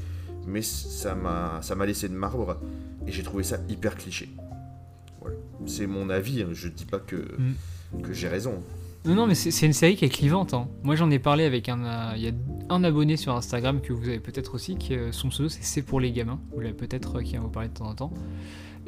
mais 0.47 0.63
ça 0.63 1.15
m'a, 1.15 1.61
ça 1.63 1.75
m'a 1.75 1.87
laissé 1.87 2.09
de 2.09 2.15
marbre 2.15 2.59
et 3.07 3.13
j'ai 3.13 3.23
trouvé 3.23 3.45
ça 3.45 3.59
hyper 3.69 3.97
cliché. 3.97 4.29
C'est 5.65 5.87
mon 5.87 6.11
avis. 6.11 6.43
hein. 6.43 6.49
Je 6.53 6.69
dis 6.69 6.85
pas 6.85 6.99
que 6.99 7.27
que 8.03 8.13
j'ai 8.13 8.29
raison. 8.29 8.63
Non, 9.05 9.15
non, 9.15 9.27
mais 9.29 9.37
c'est 9.37 9.65
une 9.65 9.73
série 9.73 9.95
qui 9.95 10.05
est 10.05 10.09
clivante. 10.09 10.53
hein. 10.53 10.67
Moi, 10.83 10.97
j'en 10.97 11.11
ai 11.13 11.21
parlé 11.21 11.45
avec 11.45 11.69
un. 11.69 11.85
euh, 11.85 12.17
y 12.17 12.27
a 12.29 12.33
un 12.69 12.83
abonné 12.83 13.17
sur 13.17 13.33
Instagram 13.35 13.81
que 13.81 13.93
vous 13.93 14.09
avez 14.09 14.19
peut-être 14.19 14.55
aussi, 14.57 14.77
qui 14.77 14.95
euh, 14.95 15.13
son 15.13 15.29
pseudo 15.29 15.49
c'est 15.49 15.63
C'est 15.63 15.83
pour 15.83 16.01
les 16.01 16.11
gamins. 16.11 16.41
Vous 16.53 16.61
l'avez 16.61 16.75
peut-être 16.75 17.19
euh, 17.19 17.23
qui 17.23 17.35
va 17.35 17.41
vous 17.43 17.49
parler 17.49 17.69
de 17.69 17.75
temps 17.75 17.87
en 17.89 17.95
temps. 17.95 18.13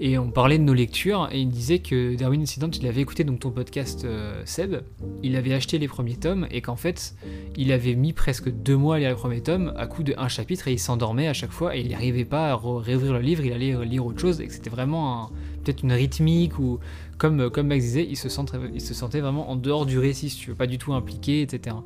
Et 0.01 0.17
on 0.19 0.31
parlait 0.31 0.59
de 0.59 0.63
nos 0.63 0.75
lectures 0.75 1.29
et 1.33 1.41
il 1.41 1.49
disait 1.49 1.81
que 1.81 2.15
Darwin 2.15 2.41
Incident, 2.43 2.71
il 2.71 2.87
avait 2.87 3.01
écouté 3.01 3.25
donc 3.25 3.41
ton 3.41 3.51
podcast 3.51 4.07
Seb, 4.45 4.77
il 5.25 5.35
avait 5.35 5.53
acheté 5.55 5.77
les 5.79 5.89
premiers 5.89 6.15
tomes 6.15 6.47
et 6.53 6.61
qu'en 6.61 6.77
fait, 6.77 7.17
il 7.57 7.73
avait 7.73 7.97
mis 7.97 8.13
presque 8.13 8.49
deux 8.49 8.77
mois 8.77 8.95
à 8.95 8.99
lire 9.01 9.09
les 9.09 9.17
premiers 9.17 9.41
tomes 9.41 9.73
à 9.77 9.89
coup 9.89 10.05
de 10.05 10.15
un 10.17 10.29
chapitre 10.29 10.69
et 10.69 10.73
il 10.75 10.79
s'endormait 10.79 11.27
à 11.27 11.33
chaque 11.33 11.51
fois 11.51 11.75
et 11.77 11.81
il 11.81 11.91
n'arrivait 11.91 12.25
pas 12.25 12.53
à 12.53 12.57
réouvrir 12.57 13.13
le 13.15 13.19
livre, 13.21 13.45
il 13.45 13.53
allait 13.53 13.85
lire 13.87 14.07
autre 14.07 14.21
chose 14.21 14.41
et 14.41 14.47
que 14.47 14.53
c'était 14.53 14.71
vraiment 14.71 15.25
un- 15.25 15.31
peut-être 15.69 15.83
une 15.83 15.93
rythmique 15.93 16.59
ou 16.59 16.79
comme, 17.19 17.41
euh, 17.41 17.51
comme 17.51 17.67
Max 17.67 17.85
disait, 17.85 18.07
il 18.09 18.17
se, 18.17 18.29
sentait, 18.29 18.57
il 18.73 18.81
se 18.81 18.95
sentait 18.95 19.21
vraiment 19.21 19.51
en 19.51 19.57
dehors 19.57 19.85
du 19.87 19.99
récit, 19.99 20.31
si 20.31 20.39
tu 20.39 20.51
veux, 20.51 20.57
pas 20.57 20.67
du 20.67 20.79
tout 20.79 20.95
impliqué, 20.95 21.43
etc. 21.43 21.77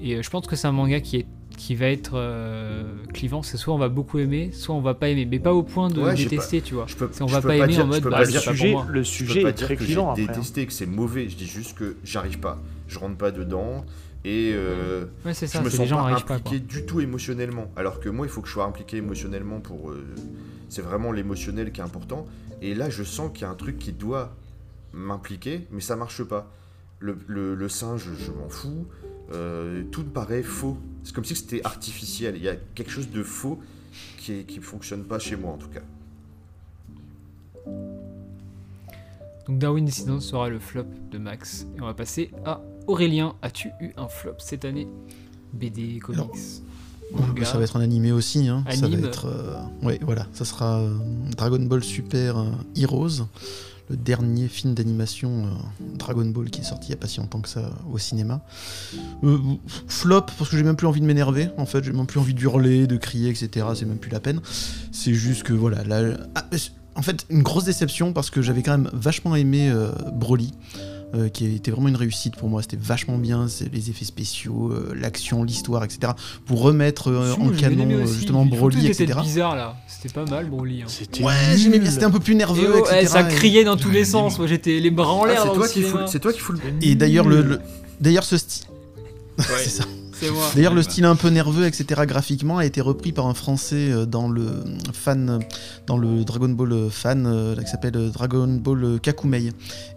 Et 0.00 0.14
euh, 0.16 0.22
je 0.22 0.30
pense 0.30 0.46
que 0.46 0.56
c'est 0.56 0.68
un 0.68 0.72
manga 0.72 1.00
qui, 1.00 1.16
est, 1.16 1.26
qui 1.56 1.74
va 1.74 1.86
être 1.86 2.12
euh, 2.14 2.84
clivant, 3.12 3.42
c'est 3.42 3.56
soit 3.56 3.74
on 3.74 3.78
va 3.78 3.88
beaucoup 3.88 4.18
aimer, 4.18 4.50
soit 4.52 4.74
on 4.74 4.80
va 4.80 4.94
pas 4.94 5.08
aimer, 5.08 5.26
mais 5.26 5.40
pas 5.40 5.52
au 5.52 5.62
point 5.64 5.90
de 5.90 6.00
Ouais, 6.00 6.14
détester, 6.14 6.62
tu 6.62 6.74
vois. 6.74 6.84
Je 6.86 6.94
peux, 6.94 7.10
on 7.20 7.26
je 7.26 7.32
va 7.34 7.40
peux 7.42 7.48
pas 7.48 7.56
aimer 7.56 7.66
dire, 7.72 7.80
en 7.84 7.86
je 7.86 8.00
mode, 8.00 8.02
bah, 8.04 8.10
pas 8.10 8.24
le 8.24 8.32
pas 8.32 8.40
pour 8.40 8.52
sujet, 8.52 8.72
moi. 8.72 8.86
le 8.88 9.02
je 9.02 9.08
peux 9.24 9.26
sujet 9.26 9.42
pas 9.42 9.52
très 9.52 9.76
que 9.76 9.84
clivant 9.84 10.12
hein. 10.12 10.14
c'est 10.68 10.86
mauvais. 10.86 11.28
Je 11.28 11.36
dis 11.36 11.46
juste 11.46 11.76
que 11.76 11.96
j'arrive 12.04 12.38
pas. 12.38 12.62
Je 12.86 12.98
rentre 12.98 13.16
pas 13.16 13.32
dedans 13.32 13.84
et 14.24 14.52
euh, 14.54 15.04
Ouais, 15.24 15.34
c'est 15.34 15.46
je 15.46 15.52
ça, 15.52 15.60
me 15.60 15.68
c'est 15.70 15.76
sens 15.76 15.84
les 15.84 15.88
gens 15.88 15.96
pas 15.96 16.10
n'arrivent 16.10 16.24
pas. 16.24 16.34
impliqué 16.34 16.58
Quoi. 16.58 16.66
du 16.80 16.86
tout 16.86 17.00
émotionnellement. 17.00 17.70
Alors 17.76 18.00
que 18.00 18.08
moi, 18.08 18.24
il 18.26 18.30
faut 18.30 18.40
que 18.40 18.48
je 18.48 18.52
sois 18.52 18.64
impliqué 18.64 18.96
émotionnellement 18.98 19.60
pour. 19.60 19.90
euh, 19.90 20.04
c'est 20.68 20.82
vraiment 20.82 21.12
l'émotionnel 21.12 21.72
qui 21.72 21.80
est 21.80 21.84
important. 21.84 22.26
Et 22.62 22.74
là, 22.74 22.90
je 22.90 23.02
sens 23.04 23.30
qu'il 23.32 23.42
y 23.42 23.44
a 23.44 23.50
un 23.50 23.54
truc 23.54 23.78
qui 23.78 23.92
doit 23.92 24.34
m'impliquer, 24.92 25.66
mais 25.70 25.80
ça 25.80 25.96
marche 25.96 26.22
pas. 26.24 26.50
Le, 27.00 27.16
le- 27.28 27.54
le 27.54 27.68
singe, 27.68 28.08
je 28.18 28.32
m'en 28.32 28.48
fous. 28.48 28.86
Euh, 29.32 29.84
tout 29.92 30.02
me 30.02 30.08
paraît 30.10 30.42
faux. 30.42 30.76
C'est 31.04 31.14
comme 31.14 31.24
si 31.24 31.36
c'était 31.36 31.64
artificiel. 31.64 32.36
Il 32.36 32.42
y 32.42 32.48
a 32.48 32.56
quelque 32.74 32.90
chose 32.90 33.10
de 33.10 33.22
faux 33.22 33.60
qui, 34.16 34.32
est, 34.32 34.44
qui 34.44 34.58
fonctionne 34.60 35.04
pas 35.04 35.18
chez 35.18 35.36
moi, 35.36 35.52
en 35.52 35.58
tout 35.58 35.68
cas. 35.68 35.82
Donc 39.46 39.58
Darwin 39.58 39.84
Dissident 39.84 40.20
sera 40.20 40.48
le 40.48 40.58
flop 40.58 40.84
de 41.10 41.18
Max. 41.18 41.66
Et 41.76 41.80
on 41.80 41.86
va 41.86 41.94
passer 41.94 42.30
à 42.44 42.60
Aurélien. 42.86 43.34
As-tu 43.42 43.68
eu 43.80 43.92
un 43.96 44.08
flop 44.08 44.34
cette 44.38 44.64
année? 44.64 44.88
BD, 45.52 45.98
comics? 46.00 46.20
Manga 47.12 47.44
Ça 47.44 47.58
va 47.58 47.64
être 47.64 47.76
un 47.76 47.80
animé 47.80 48.12
aussi. 48.12 48.48
Hein. 48.48 48.64
Ça 48.70 48.84
Anime. 48.86 49.00
va 49.00 49.08
être. 49.08 49.26
euh, 49.26 49.56
Ouais, 49.82 49.98
voilà. 50.02 50.26
Ça 50.32 50.44
sera 50.44 50.78
euh, 50.80 50.94
Dragon 51.36 51.58
Ball 51.60 51.82
Super 51.82 52.38
euh, 52.38 52.50
Heroes, 52.76 53.26
le 53.90 53.96
dernier 53.96 54.48
film 54.48 54.74
d'animation 54.74 55.46
euh, 55.46 55.50
Dragon 55.96 56.26
Ball 56.26 56.50
qui 56.50 56.60
est 56.60 56.64
sorti 56.64 56.88
il 56.88 56.90
n'y 56.90 56.94
a 56.94 56.98
pas 56.98 57.06
si 57.08 57.20
longtemps 57.20 57.40
que 57.40 57.48
ça 57.48 57.70
au 57.90 57.98
cinéma. 57.98 58.40
Flop, 59.86 60.22
parce 60.38 60.50
que 60.50 60.56
j'ai 60.56 60.62
même 60.62 60.76
plus 60.76 60.86
envie 60.86 61.00
de 61.00 61.06
m'énerver. 61.06 61.48
En 61.56 61.66
fait, 61.66 61.82
j'ai 61.84 61.92
même 61.92 62.06
plus 62.06 62.20
envie 62.20 62.34
d'hurler, 62.34 62.86
de 62.86 62.96
crier, 62.96 63.30
etc. 63.30 63.66
C'est 63.74 63.86
même 63.86 63.98
plus 63.98 64.10
la 64.10 64.20
peine. 64.20 64.40
C'est 64.92 65.14
juste 65.14 65.42
que 65.42 65.52
voilà. 65.52 65.84
Là, 65.84 66.16
ah, 66.34 66.44
en 66.94 67.02
fait, 67.02 67.26
une 67.30 67.42
grosse 67.42 67.64
déception 67.64 68.12
parce 68.12 68.28
que 68.30 68.42
j'avais 68.42 68.62
quand 68.62 68.76
même 68.76 68.90
vachement 68.92 69.34
aimé 69.36 69.72
Broly. 70.14 70.52
Euh, 71.14 71.28
qui 71.28 71.46
était 71.54 71.70
vraiment 71.70 71.88
une 71.88 71.96
réussite 71.96 72.36
pour 72.36 72.48
moi, 72.48 72.60
c'était 72.62 72.76
vachement 72.76 73.16
bien, 73.18 73.48
c'est 73.48 73.72
les 73.72 73.88
effets 73.90 74.04
spéciaux, 74.04 74.70
euh, 74.72 74.92
l'action, 74.94 75.42
l'histoire, 75.42 75.82
etc. 75.84 76.12
Pour 76.46 76.60
remettre 76.60 77.08
euh, 77.10 77.32
en 77.34 77.48
canon 77.50 78.02
aussi. 78.02 78.14
justement 78.14 78.44
Broly, 78.44 78.76
que 78.88 78.92
c'était 78.92 79.04
etc. 79.04 79.20
bizarre 79.22 79.56
là. 79.56 79.76
C'était 79.86 80.12
pas 80.12 80.24
mal 80.26 80.46
Broly. 80.50 80.82
hein. 80.82 80.86
C'était 80.88 81.22
Ouais, 81.24 81.32
j'aimais 81.56 81.78
bien, 81.78 81.90
c'était 81.90 82.04
un 82.04 82.10
peu 82.10 82.20
plus 82.20 82.34
Et 82.34 82.36
nerveux, 82.36 82.72
oh, 82.74 82.78
etc. 82.80 82.98
eh, 83.02 83.06
ça 83.06 83.22
criait 83.24 83.64
dans 83.64 83.76
tous 83.76 83.90
les 83.90 84.04
sens. 84.04 84.38
Moi 84.38 84.46
j'étais 84.46 84.78
les 84.80 84.90
bras 84.90 85.12
en 85.12 85.24
Ah, 85.24 85.28
l'air. 85.28 85.42
c'est 85.44 85.54
toi, 85.54 85.66
le 85.66 85.72
qui 85.72 85.80
fous- 85.82 85.88
cinéma. 85.88 86.06
c'est 86.08 86.20
toi 86.20 86.32
qui 86.32 86.40
fous 86.40 86.52
le. 86.52 86.58
Et 86.82 86.94
d'ailleurs, 86.94 87.26
le, 87.26 87.42
le- 87.42 87.60
d'ailleurs 88.00 88.24
ce 88.24 88.36
style. 88.36 88.66
Ouais, 89.38 89.44
C'est 89.62 89.70
ça. 89.70 89.84
D'ailleurs, 90.54 90.74
le 90.74 90.82
style 90.82 91.04
un 91.04 91.16
peu 91.16 91.28
nerveux, 91.28 91.66
etc., 91.66 92.02
graphiquement, 92.06 92.58
a 92.58 92.64
été 92.66 92.80
repris 92.80 93.12
par 93.12 93.26
un 93.26 93.34
Français 93.34 93.90
euh, 93.90 94.06
dans 94.06 94.28
le 94.28 94.46
fan, 94.92 95.40
dans 95.86 95.96
le 95.96 96.24
Dragon 96.24 96.48
Ball 96.48 96.90
fan, 96.90 97.26
euh, 97.26 97.56
qui 97.56 97.70
s'appelle 97.70 97.96
euh, 97.96 98.08
Dragon 98.10 98.46
Ball 98.48 98.98
Kakumei. 99.00 99.50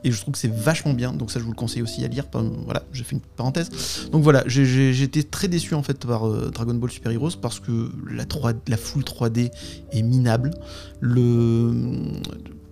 Et 0.03 0.11
je 0.11 0.21
trouve 0.21 0.33
que 0.33 0.39
c'est 0.39 0.51
vachement 0.53 0.93
bien, 0.93 1.13
donc 1.13 1.31
ça, 1.31 1.39
je 1.39 1.43
vous 1.45 1.51
le 1.51 1.55
conseille 1.55 1.81
aussi 1.81 2.03
à 2.03 2.07
lire. 2.07 2.25
Voilà, 2.65 2.83
j'ai 2.93 3.03
fait 3.03 3.15
une 3.15 3.21
parenthèse. 3.21 3.69
Donc 4.11 4.23
voilà, 4.23 4.43
j'ai- 4.47 5.01
été 5.01 5.23
très 5.23 5.47
déçu 5.47 5.73
en 5.73 5.83
fait 5.83 6.05
par 6.05 6.27
Dragon 6.51 6.73
Ball 6.75 6.91
Super 6.91 7.11
Heroes 7.11 7.31
parce 7.41 7.59
que 7.59 7.91
la 8.09 8.25
3, 8.25 8.53
la 8.67 8.77
full 8.77 9.03
3D 9.03 9.49
est 9.91 10.01
minable. 10.03 10.51
Le 10.99 11.71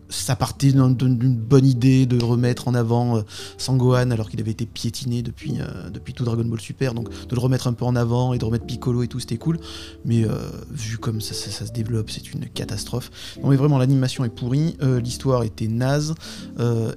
ça 0.10 0.36
partait 0.36 0.72
d'un- 0.72 0.90
d'une 0.90 1.36
bonne 1.36 1.66
idée 1.66 2.06
de 2.06 2.24
remettre 2.24 2.68
en 2.68 2.74
avant 2.74 3.18
euh, 3.18 3.22
Sangohan 3.58 4.12
alors 4.12 4.30
qu'il 4.30 4.40
avait 4.42 4.52
été 4.52 4.66
piétiné 4.66 5.22
depuis, 5.22 5.56
euh, 5.60 5.90
depuis 5.90 6.14
tout 6.14 6.24
Dragon 6.26 6.44
Ball 6.46 6.60
Super, 6.60 6.94
donc 6.94 7.10
de 7.10 7.36
le 7.36 7.40
remettre 7.40 7.68
un 7.68 7.74
peu 7.74 7.86
en 7.86 7.96
avant 7.96 8.34
et 8.34 8.38
de 8.40 8.46
remettre 8.46 8.66
Piccolo 8.66 9.04
et 9.04 9.08
tout, 9.08 9.20
c'était 9.20 9.38
cool. 9.38 9.60
Mais 10.06 10.26
euh, 10.26 10.30
vu 10.72 10.98
comme 10.98 11.22
ça, 11.22 11.34
ça- 11.34 11.66
se 11.66 11.72
développe, 11.72 12.10
c'est 12.10 12.34
une 12.34 12.48
catastrophe. 12.48 13.12
Non 13.44 13.50
mais 13.50 13.56
vraiment, 13.56 13.78
l'animation 13.78 14.24
est 14.26 14.30
pourrie, 14.30 14.78
l'histoire 15.04 15.44
était 15.44 15.68
naze, 15.68 16.16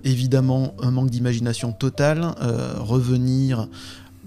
évidemment 0.04 0.74
un 0.80 0.90
manque 0.90 1.10
d'imagination 1.10 1.72
total, 1.72 2.34
euh, 2.40 2.74
revenir 2.78 3.68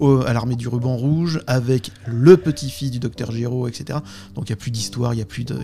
à 0.01 0.33
l'armée 0.33 0.55
du 0.55 0.67
ruban 0.67 0.95
rouge 0.97 1.41
avec 1.47 1.91
le 2.05 2.37
petit-fils 2.37 2.91
du 2.91 2.99
docteur 2.99 3.31
Giro, 3.31 3.67
etc. 3.67 3.99
Donc 4.33 4.49
il 4.49 4.51
n'y 4.51 4.53
a 4.53 4.57
plus 4.57 4.71
d'histoire, 4.71 5.13
il 5.13 5.17
n'y 5.17 5.21
a 5.21 5.25
plus 5.25 5.43
de... 5.43 5.57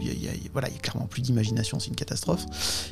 voilà, 0.54 0.70
il 0.70 0.74
y 0.74 0.78
a 0.78 0.80
clairement 0.80 1.08
plus 1.08 1.22
d'imagination, 1.22 1.80
c'est 1.80 1.90
une 1.90 1.96
catastrophe. 1.96 2.46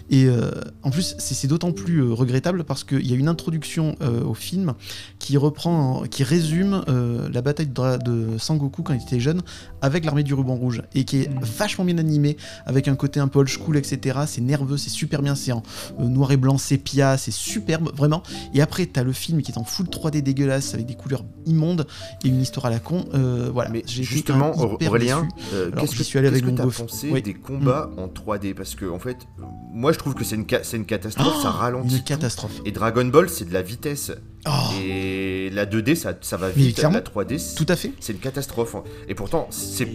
Et 0.09 0.25
euh, 0.25 0.51
en 0.83 0.91
plus, 0.91 1.15
c'est 1.17 1.47
d'autant 1.47 1.71
plus 1.71 1.99
euh, 1.99 2.13
regrettable 2.13 2.63
parce 2.63 2.83
qu'il 2.83 3.05
y 3.05 3.13
a 3.13 3.15
une 3.15 3.27
introduction 3.27 3.95
euh, 4.01 4.23
au 4.23 4.33
film 4.33 4.73
qui 5.17 5.37
reprend, 5.37 6.03
qui 6.09 6.23
résume 6.23 6.83
la 6.87 7.41
bataille 7.41 7.67
de 7.67 8.37
Sangoku 8.37 8.83
quand 8.83 8.93
il 8.93 9.01
était 9.01 9.19
jeune 9.19 9.41
avec 9.81 10.05
l'armée 10.05 10.23
du 10.23 10.33
ruban 10.33 10.55
rouge 10.55 10.81
et 10.95 11.03
qui 11.05 11.21
est 11.21 11.29
Mhm. 11.29 11.39
vachement 11.41 11.85
bien 11.85 11.97
animé 11.97 12.37
avec 12.65 12.87
un 12.87 12.95
côté 12.95 13.19
un 13.19 13.27
peu 13.27 13.39
old 13.39 13.49
school, 13.49 13.77
etc. 13.77 14.19
C'est 14.27 14.41
nerveux, 14.41 14.77
c'est 14.77 14.89
super 14.89 15.21
bien, 15.21 15.35
c'est 15.35 15.51
en 15.51 15.63
euh, 15.99 16.03
noir 16.05 16.31
et 16.31 16.37
blanc 16.37 16.57
sépia, 16.57 17.17
c'est 17.17 17.31
superbe, 17.31 17.91
vraiment. 17.95 18.23
Et 18.53 18.61
après, 18.61 18.85
t'as 18.85 19.03
le 19.03 19.11
film 19.13 19.41
qui 19.41 19.51
est 19.51 19.57
en 19.57 19.63
full 19.63 19.87
3D 19.87 20.21
dégueulasse 20.21 20.73
avec 20.73 20.85
des 20.85 20.95
couleurs 20.95 21.23
immondes 21.45 21.87
et 22.23 22.27
une 22.27 22.41
histoire 22.41 22.65
à 22.65 22.69
la 22.69 22.79
con. 22.79 23.05
Euh, 23.13 23.49
voilà, 23.53 23.69
Mais 23.69 23.83
justement, 23.87 24.51
Aurélien, 24.57 25.27
euh, 25.53 25.71
qu'est-ce 25.71 25.95
que 25.95 26.03
suis 26.03 26.17
allé 26.19 26.27
avec 26.27 26.43
que 26.43 26.49
mon 26.49 26.55
pensé 26.69 27.09
Oui. 27.11 27.21
des 27.21 27.33
combats 27.33 27.89
en 27.97 28.07
3D 28.07 28.53
Parce 28.53 28.75
que, 28.75 28.85
en 28.85 28.99
fait, 28.99 29.17
euh, 29.39 29.43
moi 29.73 29.91
je 29.91 29.97
trouve 29.97 30.13
que 30.15 30.23
c'est 30.23 30.35
une, 30.35 30.45
ca- 30.49 30.63
c'est 30.63 30.77
une 30.77 30.85
catastrophe, 30.85 31.41
ça 31.41 31.51
ralentit. 31.51 31.93
Une 31.95 31.99
tout. 31.99 32.05
catastrophe. 32.05 32.59
Et 32.65 32.71
Dragon 32.71 33.05
Ball, 33.05 33.29
c'est 33.29 33.45
de 33.45 33.53
la 33.53 33.61
vitesse. 33.61 34.11
Oh, 34.47 34.51
Et 34.81 35.49
la 35.51 35.65
2D, 35.65 35.95
ça, 35.95 36.13
ça 36.21 36.37
va 36.37 36.49
vite. 36.49 36.81
La 36.81 37.01
3D, 37.01 37.37
c'est- 37.37 37.55
tout 37.55 37.65
à 37.67 37.75
fait. 37.75 37.91
c'est 37.99 38.13
une 38.13 38.19
catastrophe. 38.19 38.73
hein. 38.75 38.83
Et 39.09 39.13
pourtant, 39.15 39.47
c'est 39.51 39.85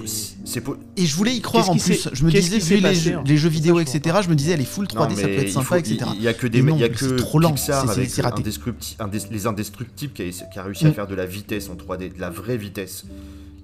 Et 0.96 1.06
je 1.06 1.16
voulais 1.16 1.32
y 1.34 1.40
croire 1.40 1.70
en 1.70 1.72
plus. 1.76 1.94
s'est- 1.94 2.10
Je 2.12 2.24
me 2.24 2.30
disais, 2.30 2.58
vu 2.58 2.76
les, 2.82 2.94
jeux, 2.94 3.14
hein 3.14 3.22
les 3.26 3.36
jeux 3.38 3.48
C'est 3.48 3.54
vidéo, 3.54 3.80
etc., 3.80 4.18
je 4.22 4.28
me 4.28 4.34
disais, 4.34 4.52
elle 4.52 4.60
est 4.60 4.64
full 4.64 4.86
3D, 4.86 5.14
Non, 5.14 5.20
ça 5.20 5.26
peut 5.28 5.32
être 5.32 5.48
sympa, 5.48 5.64
faut- 5.66 5.74
etc. 5.76 5.98
Il 6.16 6.22
y 6.22 6.28
a 6.28 6.34
que 6.34 6.46
des, 6.46 6.60
non, 6.62 6.74
il 6.76 6.80
y 6.80 6.84
a 6.84 6.88
que 6.90 6.98
c'est 6.98 7.16
trop 7.16 7.38
lent, 7.38 7.52
Pixar 7.52 7.88
c'est- 7.94 8.04
c'est- 8.06 8.24
avec. 8.24 8.38
Indescripti- 8.38 8.96
Indes- 8.98 9.28
les 9.30 9.46
Indestructibles 9.46 10.12
qui 10.12 10.22
a, 10.22 10.26
qui 10.30 10.58
a 10.58 10.62
réussi 10.62 10.84
Mm. 10.84 10.88
à 10.88 10.92
faire 10.92 11.06
de 11.06 11.14
la 11.14 11.24
vitesse 11.26 11.70
en 11.70 11.76
3D, 11.76 12.10
de 12.10 12.20
la 12.20 12.28
vraie 12.30 12.58
vitesse. 12.58 13.06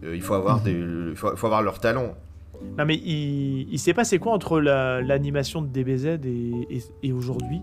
Euh, 0.03 0.17
il 0.17 0.23
faut 0.23 0.35
avoir 0.35 0.63
des, 0.63 0.73
il 0.73 1.15
faut, 1.15 1.37
faut 1.37 1.47
avoir 1.47 1.63
leur 1.63 1.79
talent. 1.79 2.15
Non 2.79 2.85
mais 2.87 2.97
il, 2.97 3.69
il 3.71 3.79
s'est 3.79 3.93
passé 3.95 4.19
quoi 4.19 4.33
entre 4.33 4.61
la- 4.61 5.03
l'animation 5.03 5.61
de 5.63 5.69
DBZ 5.69 6.07
et, 6.25 6.77
et- 6.77 6.83
et 7.03 7.13
aujourd'hui? 7.13 7.61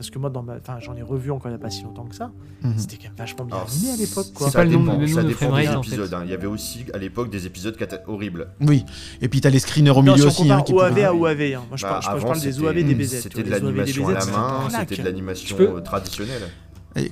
Parce 0.00 0.08
que 0.08 0.18
moi, 0.18 0.30
dans 0.30 0.42
ma, 0.42 0.54
enfin, 0.56 0.78
j'en 0.80 0.96
ai 0.96 1.02
revu 1.02 1.30
encore 1.30 1.50
il 1.50 1.54
n'y 1.54 1.60
a 1.60 1.62
pas 1.62 1.68
si 1.68 1.82
longtemps 1.82 2.06
que 2.06 2.14
ça. 2.14 2.30
Mhm. 2.62 2.72
C'était 2.78 2.96
quand 2.96 3.02
même 3.08 3.12
vachement 3.18 3.44
bien 3.44 3.56
Alors, 3.56 3.68
animé 3.68 3.90
à 3.92 3.96
l'époque, 3.96 4.28
quoi. 4.32 4.46
C'est 4.46 4.52
ça 4.54 4.58
pas 4.60 4.64
le 4.64 4.70
dépend, 4.70 4.84
ça 4.86 5.22
dépend 5.22 5.56
des 5.56 5.64
épisodes. 5.88 6.14
hein. 6.14 6.22
Il 6.24 6.30
y 6.30 6.32
avait 6.32 6.46
aussi 6.46 6.86
à 6.94 6.96
l'époque 6.96 7.28
des 7.30 7.44
épisodes 7.44 7.76
horribles. 8.06 8.46
Oui. 8.62 8.86
Et 9.20 9.28
puis 9.28 9.42
t'as 9.42 9.50
les 9.50 9.58
screeners 9.58 9.90
au 9.90 9.96
Non, 10.02 10.14
milieu 10.14 10.30
si 10.30 10.40
aussi. 10.40 10.50
hein, 10.50 10.62
qui 10.62 10.72
OAV 10.72 10.98
à 11.04 11.12
OAV, 11.14 11.40
hein. 11.42 11.62
moi 11.68 11.76
je, 11.76 11.82
Bah, 11.82 11.90
parle, 11.90 12.02
je 12.02 12.06
parle- 12.06 12.18
je 12.18 12.22
avant, 12.24 12.26
parle 12.28 12.40
des 12.40 12.52
c'était- 12.52 12.64
OAV 12.66 12.82
DBZ. 12.82 13.08
C'était 13.20 13.28
tu 13.28 13.42
de 13.44 13.50
l'animation 13.50 14.08
à 14.08 14.12
la 14.14 14.20
c'était 14.22 14.32
main, 14.36 14.68
c'était 14.70 14.96
de 14.96 15.02
l'animation 15.04 15.56
euh, 15.60 15.80
traditionnelle. 15.80 16.42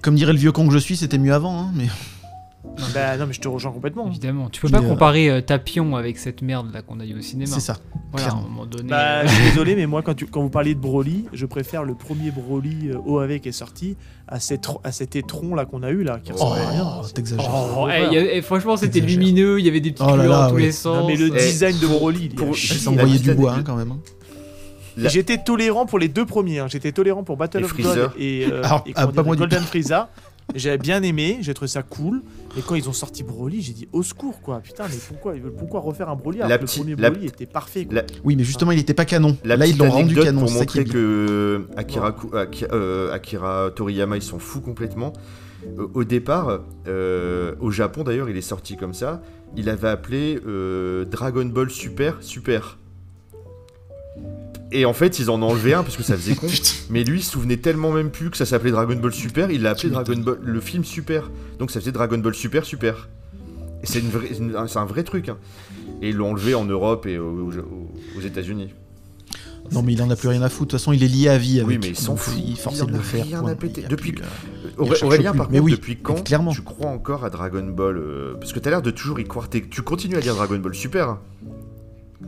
Comme 0.00 0.14
dirait 0.14 0.32
le 0.32 0.38
vieux 0.38 0.50
con 0.52 0.66
que 0.66 0.72
je 0.72 0.78
suis, 0.78 0.96
c'était 0.96 1.18
mieux 1.18 1.34
avant. 1.34 1.60
hein, 1.60 1.70
mais... 1.74 1.88
Bah 2.94 3.16
non, 3.16 3.26
mais 3.26 3.32
je 3.32 3.40
te 3.40 3.48
rejoins 3.48 3.70
complètement. 3.72 4.06
Évidemment. 4.08 4.48
Tu 4.50 4.60
peux 4.60 4.68
pas 4.68 4.78
euh, 4.82 4.88
comparer 4.88 5.30
euh, 5.30 5.40
Tapion 5.40 5.94
avec 5.96 6.18
cette 6.18 6.42
merde 6.42 6.72
là 6.72 6.82
qu'on 6.82 6.98
a 7.00 7.04
eu 7.04 7.16
au 7.18 7.20
cinéma. 7.22 7.52
C'est 7.54 7.60
ça. 7.60 7.76
Voilà, 8.12 8.28
à 8.28 8.32
un 8.32 8.40
moment 8.40 8.66
donné. 8.66 8.88
Bah, 8.88 9.20
euh, 9.20 9.22
je 9.26 9.32
suis 9.32 9.44
désolé, 9.50 9.76
mais 9.76 9.86
moi, 9.86 10.02
quand, 10.02 10.14
tu- 10.14 10.26
quand 10.26 10.42
vous 10.42 10.50
parliez 10.50 10.74
de 10.74 10.80
Broly, 10.80 11.26
je 11.32 11.46
préfère 11.46 11.84
le 11.84 11.94
premier 11.94 12.30
Broly 12.30 12.90
euh, 12.90 12.98
OAV 13.06 13.38
qui 13.40 13.48
est 13.48 13.52
sorti 13.52 13.96
à, 14.26 14.40
cette, 14.40 14.66
à 14.84 14.92
cet 14.92 15.14
étron 15.16 15.54
là 15.54 15.64
qu'on 15.66 15.82
a 15.82 15.90
eu 15.90 16.02
là, 16.02 16.18
qui 16.22 16.32
Oh, 16.32 16.34
ressemble 16.34 16.60
à 16.60 16.68
rien. 16.70 16.86
Oh, 17.02 17.06
t'exagères. 17.06 17.50
Oh, 17.78 17.88
eh, 17.90 18.42
franchement, 18.42 18.76
c'était 18.76 19.00
lumineux, 19.00 19.60
il 19.60 19.64
y 19.64 19.68
avait 19.68 19.80
des 19.80 19.92
petits 19.92 20.02
Oh 20.04 20.10
là 20.10 20.24
couleurs 20.24 20.30
là, 20.30 20.44
dans 20.46 20.50
tous 20.50 20.56
les 20.58 20.72
sens. 20.72 20.98
Non, 20.98 21.06
mais 21.06 21.16
le 21.16 21.30
design 21.30 21.78
de 21.78 21.86
Broly, 21.86 22.18
il 22.26 22.32
est 22.32 22.34
pour- 22.34 22.50
petite 22.50 23.22
du 23.22 23.34
bois 23.34 23.54
hein, 23.54 23.62
quand 23.64 23.76
même. 23.76 23.92
hein. 23.92 23.98
La- 24.96 25.08
J'étais 25.08 25.38
tolérant 25.38 25.86
pour 25.86 26.00
les 26.00 26.08
deux 26.08 26.26
premiers. 26.26 26.58
hein. 26.58 26.66
J'étais 26.68 26.90
tolérant 26.90 27.22
pour 27.22 27.36
Battle 27.36 27.60
Et 27.60 27.64
of 27.64 27.70
Freezer. 27.70 27.94
God 28.10 28.12
et, 28.18 28.46
euh, 28.50 28.62
Alors, 28.64 28.82
et 28.84 28.92
ah, 28.96 29.06
pas 29.06 29.22
Golden 29.22 29.60
Frieza. 29.62 30.10
J'avais 30.54 30.78
bien 30.78 31.02
aimé, 31.02 31.38
j'ai 31.42 31.52
trouvé 31.52 31.68
ça 31.68 31.82
cool. 31.82 32.22
Et 32.56 32.62
quand 32.62 32.74
ils 32.74 32.88
ont 32.88 32.92
sorti 32.94 33.22
Broly, 33.22 33.60
j'ai 33.60 33.74
dit 33.74 33.88
au 33.92 34.02
secours 34.02 34.40
quoi. 34.40 34.60
Putain, 34.60 34.84
mais 34.88 34.96
pourquoi 35.08 35.36
ils 35.36 35.42
veulent 35.42 35.52
pourquoi 35.54 35.80
refaire 35.80 36.08
un 36.08 36.16
Broly 36.16 36.38
alors 36.38 36.48
La 36.48 36.56
que 36.58 36.62
le 36.62 36.68
premier 36.68 36.96
la- 36.96 37.10
Broly 37.10 37.26
était 37.26 37.46
parfait 37.46 37.84
quoi. 37.84 37.96
la- 37.96 38.04
Oui, 38.24 38.34
mais 38.34 38.44
justement, 38.44 38.72
il 38.72 38.78
était 38.78 38.94
pas 38.94 39.04
canon. 39.04 39.36
La 39.44 39.56
Là, 39.56 39.66
ils 39.66 39.76
l'ont 39.76 39.90
rendu 39.90 40.14
canon. 40.14 40.40
pour 40.42 40.50
montrer 40.50 40.84
que 40.84 41.66
Akira, 41.76 42.16
euh, 42.72 43.12
Akira 43.12 43.70
Toriyama 43.74 44.16
ils 44.16 44.22
sont 44.22 44.38
fous 44.38 44.60
complètement. 44.62 45.12
Euh, 45.78 45.86
au 45.92 46.04
départ, 46.04 46.60
euh, 46.86 47.54
au 47.60 47.70
Japon 47.70 48.02
d'ailleurs, 48.04 48.30
il 48.30 48.36
est 48.36 48.40
sorti 48.40 48.76
comme 48.76 48.94
ça. 48.94 49.20
Il 49.56 49.68
avait 49.68 49.88
appelé 49.88 50.40
euh, 50.46 51.04
Dragon 51.04 51.44
Ball 51.44 51.68
Super 51.70 52.16
Super. 52.20 52.78
Et 54.70 54.84
en 54.84 54.92
fait, 54.92 55.18
ils 55.18 55.30
en 55.30 55.42
ont 55.42 55.46
enlevé 55.48 55.72
un 55.72 55.82
parce 55.82 55.96
que 55.96 56.02
ça 56.02 56.16
faisait 56.16 56.34
con. 56.36 56.46
Mais 56.90 57.02
lui, 57.04 57.20
il 57.20 57.22
se 57.22 57.30
souvenait 57.32 57.56
tellement 57.56 57.90
même 57.90 58.10
plus 58.10 58.30
que 58.30 58.36
ça 58.36 58.44
s'appelait 58.46 58.70
Dragon 58.70 58.96
Ball 58.96 59.12
Super, 59.14 59.50
il 59.50 59.62
l'a 59.62 59.70
appelé 59.70 59.90
Dragon. 59.90 60.16
Ball, 60.18 60.38
le 60.42 60.60
film 60.60 60.84
Super. 60.84 61.30
Donc 61.58 61.70
ça 61.70 61.80
faisait 61.80 61.92
Dragon 61.92 62.18
Ball 62.18 62.34
Super 62.34 62.64
Super. 62.64 63.08
Et 63.82 63.86
c'est 63.86 64.00
une 64.00 64.10
vraie- 64.10 64.36
une- 64.38 64.54
c'est 64.68 64.78
un 64.78 64.84
vrai 64.84 65.04
truc. 65.04 65.28
hein. 65.28 65.38
Et 66.02 66.10
ils 66.10 66.16
l'ont 66.16 66.30
enlevé 66.30 66.54
en 66.54 66.64
Europe 66.64 67.06
et 67.06 67.18
aux, 67.18 67.50
aux- 67.50 68.18
aux 68.18 68.20
États-Unis. 68.20 68.74
Non, 69.72 69.82
mais 69.82 69.92
il 69.92 70.02
en 70.02 70.08
a 70.10 70.16
plus 70.16 70.28
rien 70.28 70.40
à 70.42 70.48
foutre. 70.48 70.68
De 70.68 70.70
toute 70.70 70.80
façon, 70.80 70.92
il 70.92 71.02
est 71.02 71.08
lié 71.08 71.28
à 71.28 71.36
vie. 71.38 71.60
Avec. 71.60 71.68
Oui, 71.68 71.78
mais 71.80 71.88
il 71.88 71.96
s'en 71.96 72.16
fout. 72.16 72.34
Il 72.38 72.82
en 72.82 72.86
de 72.86 72.92
le 72.92 72.98
a 72.98 73.02
faire. 73.02 73.24
rien 73.24 73.44
à 73.46 73.54
péter. 73.54 73.82
Depuis 73.88 74.12
plus, 74.12 74.24
euh, 74.24 74.94
Aurélien, 75.02 75.32
par 75.34 75.50
Mais 75.50 75.58
contre, 75.58 75.64
oui, 75.64 75.72
depuis 75.72 75.96
quand 75.96 76.24
clairement. 76.24 76.52
tu 76.52 76.62
crois 76.62 76.88
encore 76.90 77.24
à 77.24 77.30
Dragon 77.30 77.64
Ball 77.66 77.98
euh, 77.98 78.34
Parce 78.40 78.52
que 78.54 78.60
t'as 78.60 78.70
l'air 78.70 78.80
de 78.82 78.90
toujours 78.90 79.20
y 79.20 79.24
croire. 79.24 79.48
t'es- 79.50 79.64
Tu 79.68 79.82
continues 79.82 80.16
à 80.16 80.20
dire 80.20 80.34
Dragon 80.34 80.58
Ball 80.58 80.74
Super. 80.74 81.18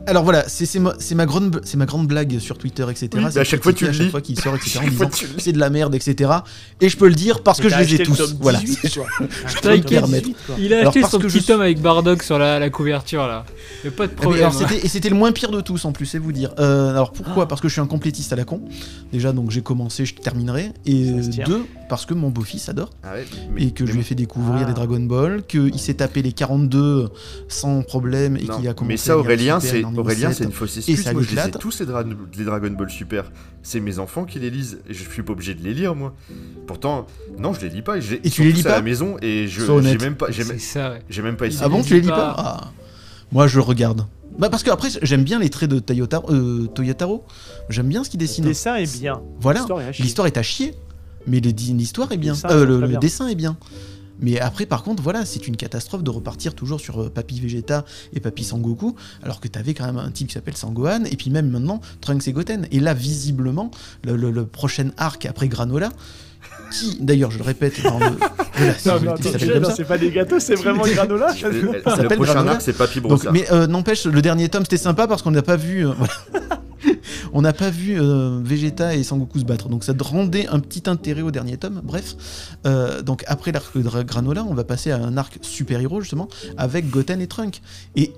Alors 0.07 0.23
voilà, 0.23 0.47
c'est 0.47 0.65
c'est 0.65 0.79
ma, 0.79 0.93
c'est 0.99 1.15
ma, 1.15 1.25
grande, 1.25 1.59
c'est 1.65 1.75
ma 1.75 1.85
grande 1.85 2.07
blague 2.07 2.39
sur 2.39 2.57
Twitter, 2.57 2.85
etc. 2.89 3.09
Oui, 3.13 3.21
C'est 3.27 3.35
mais 3.35 3.41
à 3.41 3.43
chaque 3.43 3.61
fois, 3.61 3.73
tu 3.73 3.83
critiquer 3.83 3.85
à 3.85 3.91
le 3.91 3.93
chaque 3.97 4.05
lis. 4.05 4.11
fois 4.11 4.21
qu'il 4.21 4.39
sort, 4.39 4.55
etc. 4.55 4.79
en 4.81 4.87
disant 4.89 5.09
c'est 5.37 5.51
de 5.51 5.59
la 5.59 5.69
merde, 5.69 5.93
etc. 5.93 6.31
Et 6.79 6.87
je 6.87 6.95
peux 6.95 7.09
le 7.09 7.13
dire 7.15 7.43
parce 7.43 7.59
que 7.59 7.67
je 7.67 7.75
les 7.77 7.95
ai 7.95 7.99
tous. 8.03 8.35
Voilà. 8.39 8.59
18, 8.59 8.93
quoi. 8.95 9.05
T'as 9.19 9.45
acheté 9.47 9.67
le 9.69 9.81
T'inquiète, 9.81 10.01
tome 10.01 10.11
18, 10.11 10.35
quoi. 10.45 10.55
Il 10.59 10.73
a 10.73 10.79
Alors, 10.79 10.91
acheté 10.95 11.05
son 11.05 11.19
que 11.19 11.27
petit 11.27 11.39
je- 11.41 11.45
tome 11.45 11.61
avec 11.61 11.81
Bardock 11.81 12.23
sur 12.23 12.39
la, 12.39 12.57
la 12.57 12.69
couverture 12.69 13.27
là. 13.27 13.45
Y 13.83 13.87
a 13.89 13.91
pas 13.91 14.07
de 14.07 14.11
Ah, 14.11 14.15
mais 14.17 14.21
problème. 14.21 14.43
alors, 14.45 14.71
et 14.71 14.87
c'était 14.87 15.09
le 15.09 15.15
moins 15.15 15.33
pire 15.33 15.51
de 15.51 15.59
tous 15.59 15.83
en 15.83 15.91
plus, 15.91 16.05
c'est 16.05 16.19
vous 16.19 16.31
dire. 16.31 16.53
Euh, 16.59 16.91
alors 16.91 17.11
pourquoi? 17.11 17.47
Parce 17.49 17.59
que 17.59 17.67
je 17.67 17.73
suis 17.73 17.81
un 17.81 17.87
complétiste 17.87 18.31
à 18.31 18.37
la 18.37 18.45
con. 18.45 18.61
Déjà, 19.11 19.33
donc 19.33 19.51
j'ai 19.51 19.61
commencé, 19.61 20.05
je 20.05 20.15
terminerai. 20.15 20.71
Et 20.85 21.03
deux, 21.45 21.65
parce 21.89 22.05
que 22.05 22.13
mon 22.13 22.29
beau-fils 22.29 22.69
adore. 22.69 22.91
Ah 23.03 23.13
ouais, 23.15 23.25
et 23.57 23.71
que 23.71 23.85
je 23.85 23.91
lui 23.91 23.99
ai 23.99 24.03
fait 24.03 24.15
découvrir 24.15 24.61
Ah. 24.63 24.67
les 24.69 24.73
Dragon 24.73 25.01
Ball, 25.01 25.43
qu'il 25.45 25.77
s'est 25.79 25.95
tapé 25.95 26.21
les 26.21 26.31
42 26.31 27.09
sans 27.49 27.81
problème 27.81 28.37
et 28.37 28.41
qu'il 28.47 28.67
a 28.69 28.73
commencé 28.73 28.87
mais 28.87 28.97
ça, 28.97 29.17
Aurélien, 29.17 29.59
Super 29.59 29.80
en 29.85 29.95
Aurélien, 29.95 30.29
7. 30.29 30.37
c'est 30.37 30.43
une 30.45 30.51
fausse 30.51 30.75
Et 30.75 30.79
excuse. 30.79 31.03
ça 31.03 31.13
Moi, 31.13 31.21
je 31.23 31.29
l'éclate. 31.29 31.59
tous 31.59 31.79
les, 31.79 31.85
Dra- 31.85 32.03
les 32.37 32.43
Dragon 32.43 32.69
Ball 32.71 32.89
Super. 32.89 33.31
C'est 33.63 33.79
mes 33.79 33.99
enfants 33.99 34.25
qui 34.25 34.39
les 34.39 34.49
lisent 34.49 34.79
et 34.89 34.93
je 34.93 35.03
suis 35.09 35.23
pas 35.23 35.33
obligé 35.33 35.53
de 35.53 35.63
les 35.63 35.73
lire 35.73 35.95
moi. 35.95 36.13
Pourtant, 36.67 37.07
non, 37.37 37.53
je 37.53 37.61
les 37.61 37.69
lis 37.69 37.81
pas. 37.81 37.97
Et, 37.97 38.01
Et 38.23 38.29
tu 38.29 38.43
les 38.43 38.51
lis 38.51 38.61
à 38.61 38.69
pas 38.69 38.75
la 38.77 38.81
maison 38.81 39.17
et 39.21 39.47
je 39.47 39.61
j'ai 39.83 39.97
même 39.97 40.15
pas, 40.15 40.31
j'ai 40.31 40.43
C'est 40.43 40.49
même, 40.49 40.59
ça, 40.59 40.91
ouais. 40.91 41.01
j'ai 41.09 41.21
même 41.21 41.37
pas 41.37 41.47
essayé. 41.47 41.61
Ah 41.65 41.69
bon, 41.69 41.81
tu 41.83 41.93
les 41.95 42.01
lis 42.01 42.07
pas, 42.07 42.33
pas. 42.33 42.35
Ah. 42.37 42.71
Moi, 43.31 43.47
je 43.47 43.59
regarde. 43.59 44.05
Bah 44.39 44.49
parce 44.49 44.63
que 44.63 44.69
après, 44.71 44.87
j'aime 45.01 45.23
bien 45.23 45.39
les 45.39 45.49
traits 45.49 45.69
de 45.69 45.79
Toyota, 45.79 46.21
euh, 46.29 46.65
Toyotaro. 46.67 47.25
J'aime 47.69 47.87
bien 47.89 48.03
ce 48.03 48.09
qu'il 48.09 48.19
Le 48.19 48.25
dessine. 48.25 48.45
dessin 48.45 48.75
est 48.75 48.99
bien. 48.99 49.21
Voilà. 49.39 49.59
L'histoire 49.59 49.81
est 49.81 49.87
à 49.87 49.91
chier. 49.91 50.03
L'histoire 50.05 50.27
est 50.27 50.37
à 50.37 50.43
chier, 50.43 50.73
mais 51.27 51.39
l'histoire 51.41 52.11
est 52.13 52.17
bien. 52.17 52.33
dessin, 52.33 52.49
Euh, 52.49 52.65
le, 52.65 52.79
le 52.87 52.97
dessin 52.97 53.27
est 53.27 53.35
bien. 53.35 53.57
Mais 54.21 54.39
après, 54.39 54.65
par 54.65 54.83
contre, 54.83 55.01
voilà, 55.01 55.25
c'est 55.25 55.47
une 55.47 55.57
catastrophe 55.57 56.03
de 56.03 56.09
repartir 56.11 56.53
toujours 56.53 56.79
sur 56.79 57.01
euh, 57.01 57.09
Papy 57.09 57.39
Vegeta 57.39 57.85
et 58.13 58.19
Papy 58.19 58.43
Sangoku, 58.43 58.95
alors 59.23 59.39
que 59.39 59.47
t'avais 59.47 59.73
quand 59.73 59.85
même 59.85 59.97
un 59.97 60.11
type 60.11 60.27
qui 60.27 60.33
s'appelle 60.33 60.55
Sangohan, 60.57 61.03
et 61.05 61.15
puis 61.17 61.29
même 61.31 61.49
maintenant 61.49 61.81
Trunks 62.01 62.27
et 62.27 62.31
Goten. 62.31 62.67
Et 62.71 62.79
là, 62.79 62.93
visiblement, 62.93 63.71
le, 64.03 64.15
le- 64.15 64.31
le 64.31 64.45
prochain 64.45 64.91
arc 64.97 65.25
après 65.25 65.47
Granola, 65.47 65.89
qui, 66.71 66.97
d'ailleurs, 67.01 67.31
je 67.31 67.37
le 67.37 67.43
répète, 67.43 67.81
dans 67.83 67.99
le, 67.99 68.05
de 68.05 68.19
la 68.65 68.73
Non, 68.99 69.59
non, 69.59 69.65
ça. 69.69 69.75
c'est 69.75 69.85
pas 69.85 69.97
des 69.97 70.09
gâteaux, 70.11 70.39
c'est 70.39 70.55
vraiment 70.55 70.83
granola. 70.87 71.33
Le, 71.43 71.49
le 71.61 71.81
s'appelle 71.83 72.17
prochain 72.17 72.33
Granola. 72.33 72.51
arc, 72.53 72.61
c'est 72.61 72.73
Papy 72.73 73.01
Donc, 73.01 73.09
Brossard. 73.09 73.33
mais 73.33 73.51
euh, 73.51 73.67
n'empêche, 73.67 74.05
le 74.05 74.21
dernier 74.21 74.49
tome 74.49 74.63
c'était 74.63 74.77
sympa 74.77 75.07
parce 75.07 75.21
qu'on 75.21 75.31
n'a 75.31 75.41
pas 75.41 75.57
vu, 75.57 75.85
euh, 75.87 75.91
voilà. 75.97 76.13
on 77.33 77.41
n'a 77.41 77.53
pas 77.53 77.69
vu 77.69 77.99
euh, 77.99 78.39
Vegeta 78.43 78.95
et 78.95 79.03
Sangoku 79.03 79.39
se 79.39 79.45
battre, 79.45 79.69
donc 79.69 79.83
ça 79.83 79.93
rendait 80.01 80.47
un 80.47 80.59
petit 80.59 80.89
intérêt 80.89 81.21
au 81.21 81.31
dernier 81.31 81.57
tome. 81.57 81.81
Bref, 81.83 82.15
Euh, 82.65 83.01
donc 83.01 83.23
après 83.27 83.51
l'arc 83.51 83.75
de 83.77 84.03
Granola, 84.03 84.43
on 84.43 84.53
va 84.53 84.63
passer 84.63 84.91
à 84.91 84.97
un 84.97 85.17
arc 85.17 85.39
super 85.41 85.79
héros 85.79 86.01
justement 86.01 86.27
avec 86.57 86.89
Goten 86.89 87.21
et 87.21 87.27
Trunk. 87.27 87.61
Et 87.95 88.13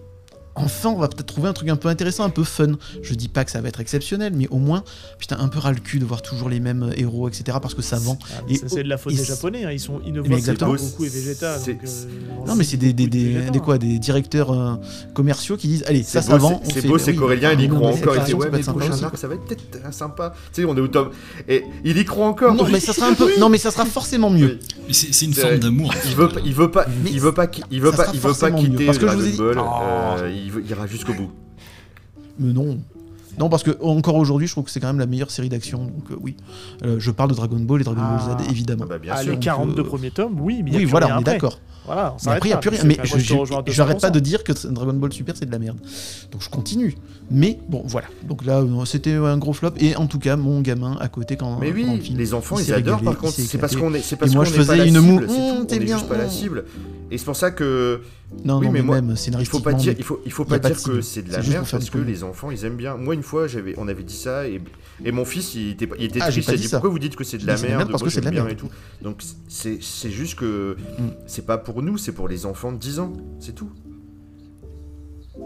enfin, 0.56 0.90
on 0.90 0.98
va 1.00 1.08
peut-être 1.08 1.26
trouver 1.28 1.50
un 1.50 1.54
truc 1.54 1.70
un 1.70 1.76
peu 1.76 1.88
intéressant, 1.90 2.24
un 2.24 2.30
peu 2.30 2.44
fun. 2.44 2.74
Je 3.02 3.14
dis 3.14 3.28
pas 3.28 3.44
que 3.46 3.52
ça 3.52 3.62
va 3.62 3.70
être 3.70 3.80
exceptionnel, 3.80 4.34
mais 4.36 4.48
au 4.50 4.58
moins, 4.58 4.84
putain, 5.20 5.38
un 5.40 5.48
peu 5.48 5.60
ras 5.60 5.72
le 5.72 5.80
cul 5.80 6.00
de 6.00 6.06
voir 6.06 6.22
toujours 6.22 6.50
les 6.50 6.60
mêmes 6.60 6.84
euh, 6.84 6.94
héros, 7.00 7.28
etc. 7.28 7.58
Parce 7.62 7.74
que 7.74 7.82
ça 7.82 7.98
vend. 7.98 8.18
Ah, 8.38 8.42
mais 8.48 8.54
Et- 8.54 8.58
ça, 8.58 8.66
c'est 8.70 8.84
de 8.84 8.90
la 8.90 8.98
faute 8.98 9.14
des 9.14 9.24
japonais, 9.24 9.66
hein. 9.66 9.72
ils 9.72 9.80
sont 9.80 10.00
innovants, 10.06 10.30
c'est. 10.40 10.60
Goku 10.60 11.06
et 11.06 11.10
Vegeta. 11.10 11.58
Donc, 11.58 11.68
euh, 11.84 12.46
Non, 12.48 12.56
mais 12.56 12.64
c'est 12.64 12.78
des, 12.78 12.94
des, 12.94 13.08
des, 13.08 13.26
Vegeta, 13.30 13.50
des 13.52 13.58
hein. 13.60 13.62
quoi, 13.64 13.78
des 13.78 14.00
directeurs 14.00 14.52
euh, 14.52 14.76
commerciaux 15.14 15.58
qui 15.58 15.68
disent 15.68 15.84
allez, 15.88 16.04
ça, 16.04 16.22
ça 16.22 16.38
vend. 16.38 16.62
c'est- 16.64 16.86
beau, 16.88 16.98
c'est 16.98 17.16
qu'Aurélien, 17.16 17.54
il 17.54 17.62
y 17.62 17.68
non, 17.68 17.76
croit 17.78 17.90
encore. 17.90 18.16
Il 18.16 18.20
c'est 18.22 18.26
dit 18.28 18.34
ouais, 18.34 18.50
mais 18.52 18.62
ça 18.64 18.74
va 19.28 19.34
être 19.36 19.46
peut-être 19.46 19.94
sympa. 19.94 20.34
Tu 20.54 20.62
sais, 20.62 20.68
on 20.68 20.76
est 20.76 20.82
au 20.82 20.88
tome. 20.88 21.10
Et 21.48 21.64
il 21.84 21.98
y 21.98 22.06
croit 22.06 22.28
encore. 22.28 22.54
Non, 22.56 22.68
mais 22.70 22.80
ça 22.80 22.94
sera 22.94 23.08
un 23.08 23.14
peu. 23.14 23.30
Non, 23.40 23.50
mais 23.50 23.58
ça 23.58 23.72
sera 23.72 23.86
forcément 23.86 24.30
mieux. 24.30 24.60
C'est 24.92 25.26
une 25.26 25.34
forme 25.34 25.58
d'amour. 25.60 25.94
Il 26.06 26.16
veut, 26.16 26.30
pas- 26.30 26.42
il 26.46 26.54
veut 26.54 26.72
pas, 26.72 26.86
il 27.12 27.20
veut 27.20 27.32
pas, 27.34 27.48
il 27.70 27.80
veut 27.80 27.92
pas, 27.92 28.52
quitter 28.52 28.86
Parce 28.86 28.98
que 28.98 29.08
je 29.08 29.14
Dragon 29.14 29.22
vous 29.22 29.28
ai 29.28 30.43
il, 30.44 30.70
ira 30.70 30.88
jusqu'au 30.88 31.14
bout. 31.14 31.32
Mais 32.40 32.54
non. 32.54 32.78
Non, 33.40 33.50
parce 33.50 33.64
que 33.64 33.72
encore 33.82 34.16
aujourd'hui, 34.16 34.46
je 34.46 34.52
trouve 34.54 34.66
que 34.66 34.70
c'est 34.70 34.80
quand 34.80 34.88
même 34.88 35.00
la 35.00 35.08
meilleure 35.08 35.32
série 35.32 35.50
d'action. 35.50 35.86
Donc 35.86 36.12
euh, 36.12 36.16
oui, 36.22 36.36
Euh, 36.86 36.98
je 37.00 37.10
parle 37.10 37.32
de 37.32 37.36
Dragon 37.36 37.60
Ball 37.60 37.82
et 37.82 37.84
Dragon 37.84 38.02
Ah. 38.04 38.24
Ball 38.38 38.46
Z, 38.46 38.50
évidemment. 38.52 38.84
Ah 38.86 38.90
bah 38.90 39.00
bien 39.00 39.14
Ah, 39.16 39.22
sûr. 39.22 39.30
les 39.32 39.36
Donc, 39.38 39.44
42 39.44 39.82
euh, 39.82 39.84
premiers 39.86 40.12
tomes, 40.12 40.40
oui, 40.40 40.62
mais 40.64 40.70
y 40.72 40.76
a 40.76 40.78
oui, 40.78 40.84
plus 40.84 40.92
voilà, 40.92 41.08
rien 41.08 41.16
on 41.16 41.20
est 41.20 41.22
après. 41.22 41.34
d'accord. 41.34 41.60
Voilà, 41.86 42.14
on 42.14 42.26
Mais 42.30 42.32
après, 42.36 42.48
il 42.50 42.52
n'y 42.52 42.54
a 42.54 42.58
plus 42.60 42.70
rien. 42.70 42.84
Mais 42.86 42.98
je- 43.04 43.18
je 43.18 43.72
j'arrête 43.74 44.00
pas 44.00 44.10
200%. 44.10 44.12
de 44.14 44.20
dire 44.20 44.44
que 44.44 44.54
Dragon 44.68 44.94
Ball 44.94 45.12
Super 45.12 45.36
c'est 45.36 45.46
de 45.48 45.52
la 45.52 45.58
merde. 45.60 45.80
Donc 46.32 46.42
je 46.44 46.50
continue. 46.50 46.96
Mais 47.32 47.60
bon, 47.68 47.84
voilà. 47.88 48.08
Donc 48.30 48.46
là, 48.46 48.64
c'était 48.86 49.14
un 49.16 49.38
gros 49.38 49.54
flop. 49.54 49.72
Et 49.80 49.96
en 49.96 50.06
tout 50.06 50.20
cas, 50.20 50.36
mon 50.38 50.62
gamin 50.62 50.96
à 51.02 51.08
côté 51.10 51.36
quand. 51.36 51.58
Mais 51.60 51.72
le 51.72 51.74
oui, 51.74 52.00
film, 52.02 52.20
les 52.20 52.34
enfants, 52.36 52.58
il 52.60 52.66
ils 52.68 52.74
adorent 52.74 53.00
régalé, 53.00 53.16
par 53.16 53.18
contre. 53.22 53.34
C'est 53.34 53.58
parce 53.58 53.76
qu'on 53.76 53.94
est, 53.96 54.02
c'est 54.02 54.16
parce 54.16 54.32
Et 54.32 54.36
moi, 54.36 54.46
qu'on 54.46 54.52
je 54.52 54.56
faisais 54.56 54.88
une 54.88 55.00
moue. 55.00 55.20
c'est 55.22 55.26
tout. 55.28 55.66
t'es 55.66 55.76
On 55.78 55.82
est 55.82 55.84
bien, 55.86 55.98
juste 55.98 56.08
pas 56.08 56.18
la 56.18 56.30
cible. 56.30 56.64
Et 57.14 57.18
c'est 57.20 57.26
pour 57.26 57.36
ça 57.36 57.52
que 57.52 58.02
Non, 58.44 58.58
oui, 58.58 58.66
non, 58.66 58.72
mais 58.72 58.80
mais, 58.80 58.82
moi, 58.82 59.02
même 59.02 59.16
il 59.40 59.46
faut 59.46 59.60
pas 59.60 59.74
dire, 59.74 59.94
il 59.96 60.04
faut, 60.04 60.20
il 60.26 60.32
faut 60.32 60.46
pas 60.46 60.58
dire 60.58 60.82
que 60.82 61.02
c'est 61.02 61.22
de 61.22 61.32
la 61.32 61.44
merde 61.44 61.68
parce 61.70 61.90
que 61.92 62.00
les 62.00 62.24
enfants 62.24 62.50
ils 62.50 62.66
aiment 62.66 62.76
bien. 62.76 62.98
Moi 62.98 63.14
une 63.14 63.22
fois 63.22 63.48
j'avais, 63.48 63.76
on 63.78 63.88
avait 63.88 64.02
dit 64.04 64.16
ça 64.18 64.48
et, 64.48 64.60
et 65.06 65.12
mon 65.12 65.24
fils 65.24 65.54
il 65.54 65.70
était, 65.72 65.88
il 66.00 66.06
était 66.06 66.20
Ah, 66.24 66.32
triste. 66.32 66.48
Il 66.50 66.54
a 66.56 66.58
dit 66.58 66.64
ça. 66.68 66.78
pourquoi 66.78 66.90
vous 66.90 66.98
dites 67.00 67.16
que 67.16 67.24
c'est 67.24 67.38
de 67.38 67.46
la 67.46 67.56
merde 67.58 67.92
parce 67.92 68.02
que 68.02 68.10
c'est 68.10 68.22
de 68.22 68.26
la 68.26 68.32
merde. 68.32 68.50
et 68.50 68.56
tout. 68.56 68.70
Donc 69.04 69.22
c'est, 69.48 69.78
c'est 69.82 70.10
juste 70.12 70.36
que 70.40 70.76
Mm. 70.98 71.04
c'est 71.28 71.46
pas 71.46 71.58
pour 71.60 71.82
nous, 71.84 71.98
c'est 72.00 72.12
pour 72.14 72.28
les 72.28 72.46
enfants 72.48 72.72
de 72.72 72.78
10 72.78 73.00
ans, 73.00 73.14
c'est 73.40 73.54
tout. 73.54 73.70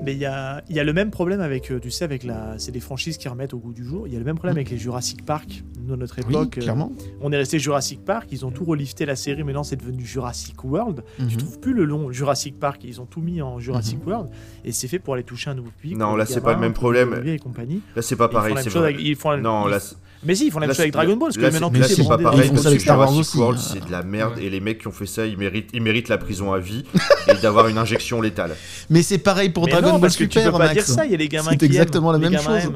Mais 0.03 0.11
il 0.13 0.19
y 0.19 0.25
a, 0.25 0.61
il 0.69 0.75
y 0.75 0.79
a 0.81 0.83
le 0.83 0.91
même 0.91 1.11
problème 1.11 1.39
avec, 1.39 1.71
euh, 1.71 1.79
tu 1.79 1.89
sais, 1.91 2.03
avec 2.03 2.23
la, 2.25 2.55
c'est 2.57 2.71
des 2.73 2.81
franchises 2.81 3.17
qui 3.17 3.29
remettent 3.29 3.53
au 3.53 3.57
goût 3.57 3.71
du 3.71 3.85
jour. 3.85 4.05
Il 4.05 4.11
y 4.13 4.15
a 4.17 4.19
le 4.19 4.25
même 4.25 4.35
problème 4.35 4.57
avec 4.57 4.69
les 4.69 4.77
Jurassic 4.77 5.25
Park. 5.25 5.63
Nous, 5.81 5.93
à 5.93 5.97
notre 5.97 6.15
Oui, 6.17 6.25
époque, 6.29 6.57
euh, 6.57 6.61
clairement. 6.61 6.91
on 7.21 7.31
est 7.31 7.37
resté 7.37 7.57
Jurassic 7.57 8.03
Park. 8.03 8.27
Ils 8.31 8.45
ont 8.45 8.51
tout 8.51 8.65
relifté 8.65 9.05
la 9.05 9.15
série. 9.15 9.43
Maintenant, 9.45 9.63
c'est 9.63 9.77
devenu 9.77 10.05
Jurassic 10.05 10.61
World. 10.65 11.03
Tu 11.17 11.23
Mhm. 11.23 11.37
trouves 11.37 11.59
plus 11.61 11.73
le 11.73 11.85
long 11.85 12.11
Jurassic 12.11 12.59
Park. 12.59 12.81
Ils 12.83 12.99
ont 12.99 13.05
tout 13.05 13.21
mis 13.21 13.41
en 13.41 13.59
Jurassic 13.59 13.99
Mhm. 14.01 14.07
World. 14.11 14.29
Et 14.65 14.73
c'est 14.73 14.89
fait 14.89 14.99
pour 14.99 15.13
aller 15.13 15.23
toucher 15.23 15.51
un 15.51 15.55
nouveau 15.55 15.71
public. 15.79 15.97
Non, 15.97 16.17
là, 16.17 16.25
c'est 16.25 16.41
pas 16.41 16.53
le 16.53 16.59
même 16.59 16.73
problème. 16.73 17.21
Et 17.25 17.39
compagnie. 17.39 17.81
Là, 17.95 18.01
c'est 18.01 18.17
pas 18.17 18.25
Ils 18.25 18.27
font 18.27 18.33
pareil. 18.33 18.49
la 18.49 18.55
même 18.55 18.63
c'est 18.65 18.69
chose 18.69 18.83
avec- 18.83 18.99
ils 18.99 19.15
font 19.15 19.31
la- 19.31 19.37
Non, 19.37 19.67
ils- 19.67 19.71
là, 19.71 19.79
Mais 20.27 20.35
si, 20.35 20.47
ils 20.47 20.51
font 20.51 20.59
la 20.59 20.67
même 20.67 20.75
chose 20.75 20.81
avec 20.81 20.93
c'est- 20.93 20.97
Dragon 20.99 21.15
Ball. 21.17 21.29
Parce 21.29 21.37
là, 21.37 21.47
que 21.49 21.53
maintenant, 21.53 21.71
c'est- 21.73 21.79
là, 21.79 21.85
est 21.87 21.95
c'est 21.95 22.07
pas 22.07 22.17
pareil. 22.19 22.39
Ils 22.39 22.43
font 22.47 22.51
parce 22.51 22.61
ça 22.63 22.67
avec 22.67 22.77
que 22.79 22.83
Star 22.83 22.99
Wars 22.99 23.09
Jurassic 23.11 23.29
aussi, 23.33 23.37
World, 23.39 23.59
c'est 23.59 23.85
de 23.85 23.91
la 23.91 24.03
merde. 24.03 24.33
Ouais. 24.37 24.43
Et 24.43 24.49
les 24.49 24.59
mecs 24.59 24.79
qui 24.79 24.87
ont 24.87 24.91
fait 24.91 25.05
ça, 25.07 25.25
ils 25.25 25.37
méritent, 25.37 25.69
ils 25.73 25.81
méritent 25.81 26.09
la 26.09 26.17
prison 26.19 26.53
à 26.53 26.59
vie 26.59 26.83
et 27.27 27.33
d'avoir 27.41 27.67
une 27.69 27.77
injection 27.79 28.21
létale. 28.21 28.55
Mais 28.89 29.01
c'est 29.01 29.17
pareil 29.17 29.49
pour 29.49 29.65
Mais 29.65 29.71
Dragon 29.71 29.87
non, 29.87 29.93
Ball 29.93 30.01
parce 30.01 30.15
que 30.17 30.25
Super, 30.25 30.43
tu 30.43 30.51
peux 30.51 30.57
pas 30.57 30.65
Max. 30.65 30.73
dire 30.73 30.95
ça. 30.95 31.05
Il 31.05 31.11
y 31.11 31.15
a 31.15 31.17
les 31.17 31.29
gamins 31.29 31.49
C'est 31.51 31.57
qui 31.57 31.65
exactement 31.65 32.13
aiment, 32.13 32.21
la 32.21 32.29
même 32.29 32.39
chose. 32.41 32.71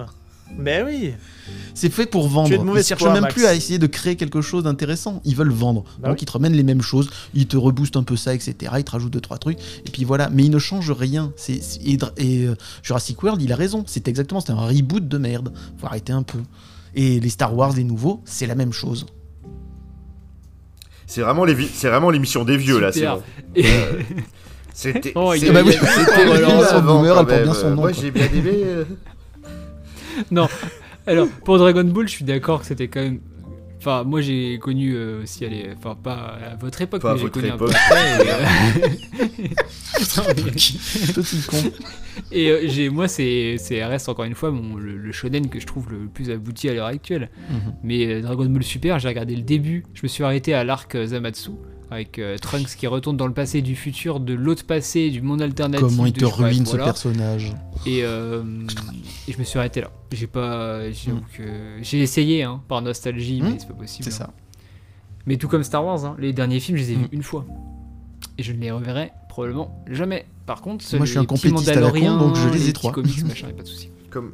Mais 0.57 0.83
oui. 0.83 1.13
C'est 1.73 1.89
fait 1.89 2.05
pour 2.05 2.23
Tu 2.23 2.29
es 2.53 2.57
vendre. 2.57 2.77
Ils 2.77 2.83
cherchent 2.83 3.03
même 3.03 3.21
Max. 3.21 3.33
plus 3.33 3.45
à 3.45 3.55
essayer 3.55 3.79
de 3.79 3.87
créer 3.87 4.17
quelque 4.17 4.41
chose 4.41 4.65
d'intéressant. 4.65 5.21
Ils 5.23 5.35
veulent 5.35 5.49
vendre. 5.51 5.83
Bah 5.99 6.09
Donc 6.09 6.17
oui. 6.17 6.23
ils 6.23 6.25
te 6.25 6.31
remènent 6.33 6.51
les 6.53 6.63
mêmes 6.63 6.81
choses, 6.81 7.09
ils 7.33 7.47
te 7.47 7.55
reboostent 7.55 7.95
un 7.95 8.03
peu 8.03 8.17
ça, 8.17 8.33
etc. 8.33 8.73
Ils 8.77 8.83
te 8.83 8.91
rajoutent 8.91 9.13
deux 9.13 9.21
trois 9.21 9.37
trucs. 9.37 9.57
Et 9.85 9.89
puis 9.91 10.03
voilà. 10.03 10.29
Mais 10.29 10.43
ils 10.43 10.51
ne 10.51 10.59
changent 10.59 10.91
rien. 10.91 11.31
C'est 11.37 11.61
c'est- 11.63 11.79
et, 11.85 11.97
euh, 12.47 12.55
Jurassic 12.83 13.21
World, 13.23 13.41
il 13.41 13.51
a 13.53 13.55
raison. 13.55 13.85
C'est 13.87 14.07
exactement, 14.09 14.41
c'était 14.41 14.51
un 14.51 14.65
reboot 14.67 15.07
de 15.07 15.17
merde. 15.17 15.53
Faut 15.79 15.87
arrêter 15.87 16.11
un 16.11 16.23
peu. 16.23 16.39
Et 16.95 17.19
les 17.19 17.29
Star 17.29 17.55
Wars, 17.55 17.73
les 17.73 17.83
nouveaux, 17.83 18.21
c'est 18.25 18.47
la 18.47 18.55
même 18.55 18.73
chose. 18.73 19.05
C'est 21.07 21.21
vraiment 21.21 21.43
les 21.45 21.53
vi- 21.53 21.69
c'est 21.73 21.89
vraiment 21.89 22.09
l'émission 22.09 22.43
des 22.45 22.57
vieux 22.57 22.79
là. 22.79 22.91
c'est 22.91 22.99
Super. 22.99 23.15
bon. 23.17 23.23
Et- 23.55 23.65
C'était. 24.73 25.11
Oh, 25.15 25.33
il 25.33 25.37
y 25.37 25.39
c'était- 25.41 25.53
bah 25.53 25.61
oui. 25.65 25.73
Moi 27.75 27.91
j'ai 27.91 28.11
bien 28.11 28.27
aimé. 28.33 28.61
euh, 28.63 28.85
non. 30.31 30.47
Alors, 31.07 31.27
pour 31.43 31.57
Dragon 31.57 31.83
Ball, 31.83 32.07
je 32.07 32.13
suis 32.13 32.25
d'accord 32.25 32.61
que 32.61 32.65
c'était 32.67 32.87
quand 32.87 33.01
même. 33.01 33.19
Enfin, 33.81 34.03
moi 34.03 34.21
j'ai 34.21 34.59
connu 34.59 34.93
euh, 34.93 35.23
aussi, 35.23 35.43
allez, 35.43 35.69
enfin 35.75 35.95
pas 35.95 36.37
à 36.51 36.55
votre 36.55 36.79
époque, 36.83 37.01
Pas 37.01 37.15
mais 37.15 37.19
j'ai 37.21 37.29
connu 37.31 37.49
un 37.49 37.57
peu 37.57 37.65
époque. 37.65 37.75
après. 37.89 38.25
Et, 38.25 39.49
euh, 40.19 40.51
Petit 41.15 41.41
con. 41.47 41.57
et, 42.31 42.49
euh, 42.51 42.61
j'ai, 42.67 42.89
moi, 42.89 43.07
c'est, 43.07 43.55
c'est 43.57 43.83
reste 43.83 44.07
encore 44.07 44.25
une 44.25 44.35
fois 44.35 44.51
mon, 44.51 44.75
le, 44.77 44.97
le 44.97 45.11
shonen 45.11 45.49
que 45.49 45.59
je 45.59 45.65
trouve 45.65 45.89
le 45.91 46.05
plus 46.07 46.29
abouti 46.29 46.69
à 46.69 46.73
l'heure 46.75 46.85
actuelle. 46.85 47.29
Mhm. 47.49 47.73
Mais 47.83 48.05
euh, 48.05 48.21
Dragon 48.21 48.45
Ball 48.45 48.61
Super, 48.63 48.99
j'ai 48.99 49.07
regardé 49.07 49.35
le 49.35 49.41
début. 49.41 49.83
Je 49.95 50.01
me 50.03 50.07
suis 50.07 50.23
arrêté 50.23 50.53
à 50.53 50.63
l'arc 50.63 50.93
euh, 50.93 51.07
Zamatsu 51.07 51.49
avec 51.91 52.17
euh, 52.19 52.37
Trunks 52.37 52.75
qui 52.77 52.87
retourne 52.87 53.17
dans 53.17 53.27
le 53.27 53.33
passé, 53.33 53.61
du 53.61 53.75
futur, 53.75 54.19
de 54.21 54.33
l'autre 54.33 54.65
passé, 54.65 55.09
du 55.09 55.21
monde 55.21 55.41
alternatif. 55.41 55.87
Comment 55.87 56.05
il 56.05 56.13
te 56.13 56.25
ruine 56.25 56.65
ce 56.65 56.77
personnage. 56.77 57.53
Et, 57.85 58.03
euh, 58.03 58.41
et 59.27 59.33
je 59.33 59.37
me 59.37 59.43
suis 59.43 59.59
arrêté 59.59 59.81
là. 59.81 59.91
J'ai 60.11 60.25
pas, 60.27 60.79
Mm. 60.87 61.19
que 61.37 61.43
j'ai 61.81 61.99
essayé 61.99 62.43
hein, 62.43 62.61
par 62.67 62.81
nostalgie, 62.81 63.41
Mm. 63.41 63.45
mais 63.45 63.59
c'est 63.59 63.67
pas 63.67 63.73
possible. 63.73 64.05
C'est 64.09 64.21
hein. 64.23 64.27
ça. 64.27 64.33
Mais 65.27 65.35
tout 65.37 65.47
comme 65.49 65.63
Star 65.63 65.85
Wars, 65.85 66.03
hein, 66.05 66.15
les 66.17 66.33
derniers 66.33 66.59
films, 66.61 66.77
je 66.77 66.83
les 66.83 66.91
ai 66.93 66.95
Mm. 66.95 67.01
vus 67.01 67.09
une 67.11 67.23
fois. 67.23 67.45
Et 68.37 68.43
je 68.43 68.53
ne 68.53 68.59
les 68.59 68.71
reverrai 68.71 69.11
probablement 69.29 69.83
jamais. 69.89 70.25
Par 70.45 70.61
contre, 70.61 70.85
Moi, 70.95 71.05
je 71.05 71.11
suis 71.11 71.19
un 71.19 71.25
complétiste 71.25 71.67
à 71.69 71.75
la 71.79 71.91
con, 71.91 72.17
donc 72.17 72.35
je 72.37 72.47
les 72.49 72.69
ai 72.69 72.73
trois. 72.73 72.91
comics, 72.91 73.23
machin, 73.25 73.47
pas 73.55 73.63
de 73.63 73.67
souci. 73.67 73.89
Comme 74.09 74.31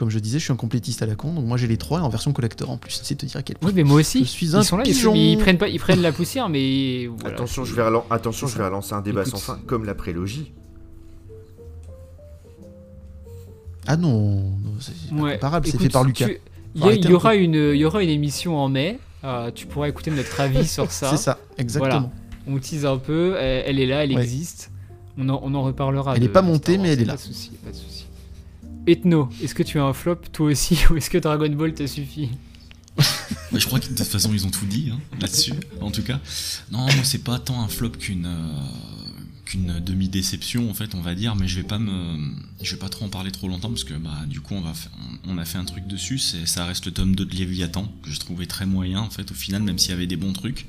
Comme 0.00 0.08
je 0.08 0.18
disais, 0.18 0.38
je 0.38 0.44
suis 0.44 0.52
un 0.52 0.56
complétiste 0.56 1.02
à 1.02 1.06
la 1.06 1.14
con, 1.14 1.34
donc 1.34 1.44
moi 1.44 1.58
j'ai 1.58 1.66
les 1.66 1.76
trois 1.76 2.00
en 2.00 2.08
version 2.08 2.32
collector 2.32 2.70
en 2.70 2.78
plus. 2.78 2.98
C'est 3.02 3.16
te 3.16 3.26
dire 3.26 3.36
à 3.36 3.42
quel 3.42 3.58
point. 3.58 3.68
Oui, 3.68 3.74
mais 3.76 3.84
moi 3.84 4.00
aussi. 4.00 4.20
Je 4.20 4.24
suis 4.30 4.56
un 4.56 4.60
ils 4.62 4.64
sont 4.64 4.78
là, 4.78 4.84
ils- 4.86 4.94
pigeon. 4.94 5.14
ils, 5.14 5.36
prennent 5.36 5.58
pas, 5.58 5.68
ils 5.68 5.78
prennent 5.78 6.00
la 6.00 6.10
poussière, 6.10 6.48
mais 6.48 7.06
voilà. 7.18 7.34
attention, 7.34 7.66
je 7.66 7.74
vais 7.74 7.82
relan- 7.82 8.06
attention, 8.08 8.46
C'est 8.46 8.54
je 8.54 8.58
vais 8.58 8.64
relancer 8.64 8.94
un 8.94 9.02
débat 9.02 9.20
Écoute. 9.20 9.32
sans 9.36 9.38
fin, 9.56 9.60
comme 9.66 9.84
la 9.84 9.94
prélogie. 9.94 10.52
Ah 13.86 13.98
non, 13.98 14.36
non, 14.40 14.54
c'est 14.80 14.92
c'est 14.96 15.14
pas 15.14 15.22
Ouais. 15.22 15.32
comparable, 15.34 15.66
c'est 15.66 15.78
fait 15.78 15.88
par 15.90 16.04
Lucas. 16.04 16.26
tu- 16.28 16.40
Il 16.76 16.82
y, 17.10 17.12
aura 17.12 17.34
une, 17.34 17.54
il 17.54 17.76
y 17.76 17.84
aura 17.84 18.02
une 18.02 18.08
émission 18.08 18.56
en 18.56 18.68
mai. 18.70 18.98
euh, 19.24 19.50
tu 19.54 19.66
pourras 19.66 19.86
écouter 19.88 20.10
notre 20.10 20.40
avis 20.40 20.66
sur 20.66 20.90
ça. 20.92 21.10
C'est 21.10 21.16
ça, 21.18 21.38
exactement. 21.58 22.10
On 22.46 22.56
tease 22.58 22.86
un 22.86 22.96
peu. 22.96 23.36
Elle, 23.38 23.64
elle 23.66 23.80
est 23.80 23.86
là, 23.86 24.04
elle 24.04 24.14
Ouais. 24.14 24.22
existe. 24.22 24.70
On 25.18 25.28
en, 25.28 25.40
on 25.42 25.52
en 25.54 25.62
reparlera. 25.62 26.14
Elle 26.14 26.20
de 26.20 26.24
est 26.24 26.28
pas 26.30 26.40
montée, 26.40 26.78
mais 26.78 26.94
elle 26.94 27.02
est 27.02 27.04
là. 27.04 27.12
Pas 27.14 27.18
de 27.18 27.22
souci, 27.22 27.50
pas 27.62 27.70
de 27.70 27.76
souci. 27.76 28.06
Ethno, 28.86 29.28
est-ce 29.42 29.54
que 29.54 29.62
tu 29.62 29.78
as 29.78 29.84
un 29.84 29.92
flop 29.92 30.16
toi 30.32 30.46
aussi 30.50 30.78
ou 30.90 30.96
est-ce 30.96 31.10
que 31.10 31.18
Dragon 31.18 31.48
Ball 31.50 31.74
t'a 31.74 31.86
suffi 31.86 32.28
je 33.54 33.64
crois 33.66 33.80
que 33.80 33.88
de 33.88 33.94
toute 33.94 34.06
façon 34.06 34.32
ils 34.34 34.44
ont 34.46 34.50
tout 34.50 34.66
dit 34.66 34.90
hein, 34.92 34.98
là-dessus, 35.20 35.54
en 35.80 35.90
tout 35.90 36.02
cas. 36.02 36.20
Non, 36.70 36.80
moi 36.80 37.04
c'est 37.04 37.22
pas 37.24 37.38
tant 37.38 37.62
un 37.62 37.68
flop 37.68 37.90
qu'une 37.90 38.26
euh, 38.26 38.52
qu'une 39.46 39.80
demi-déception 39.80 40.68
en 40.68 40.74
fait, 40.74 40.94
on 40.94 41.00
va 41.00 41.14
dire, 41.14 41.34
mais 41.36 41.48
je 41.48 41.56
vais 41.56 41.62
pas 41.66 41.78
me, 41.78 42.18
je 42.60 42.72
vais 42.72 42.76
pas 42.78 42.88
trop 42.88 43.04
en 43.06 43.08
parler 43.08 43.30
trop 43.30 43.48
longtemps 43.48 43.68
parce 43.70 43.84
que 43.84 43.94
bah 43.94 44.24
du 44.26 44.40
coup 44.40 44.54
on 44.54 44.60
va, 44.60 44.74
fa- 44.74 44.90
on 45.24 45.34
on 45.34 45.38
a 45.38 45.44
fait 45.44 45.58
un 45.58 45.64
truc 45.64 45.86
dessus, 45.86 46.18
c'est 46.18 46.46
ça 46.46 46.66
reste 46.66 46.84
le 46.86 46.92
tome 46.92 47.14
2 47.16 47.24
de 47.24 47.34
Léviathan 47.34 47.90
que 48.02 48.10
je 48.10 48.18
trouvais 48.18 48.46
très 48.46 48.66
moyen 48.66 49.00
en 49.00 49.10
fait 49.10 49.30
au 49.30 49.34
final, 49.34 49.62
même 49.62 49.78
s'il 49.78 49.90
y 49.92 49.94
avait 49.94 50.06
des 50.08 50.16
bons 50.16 50.32
trucs. 50.32 50.66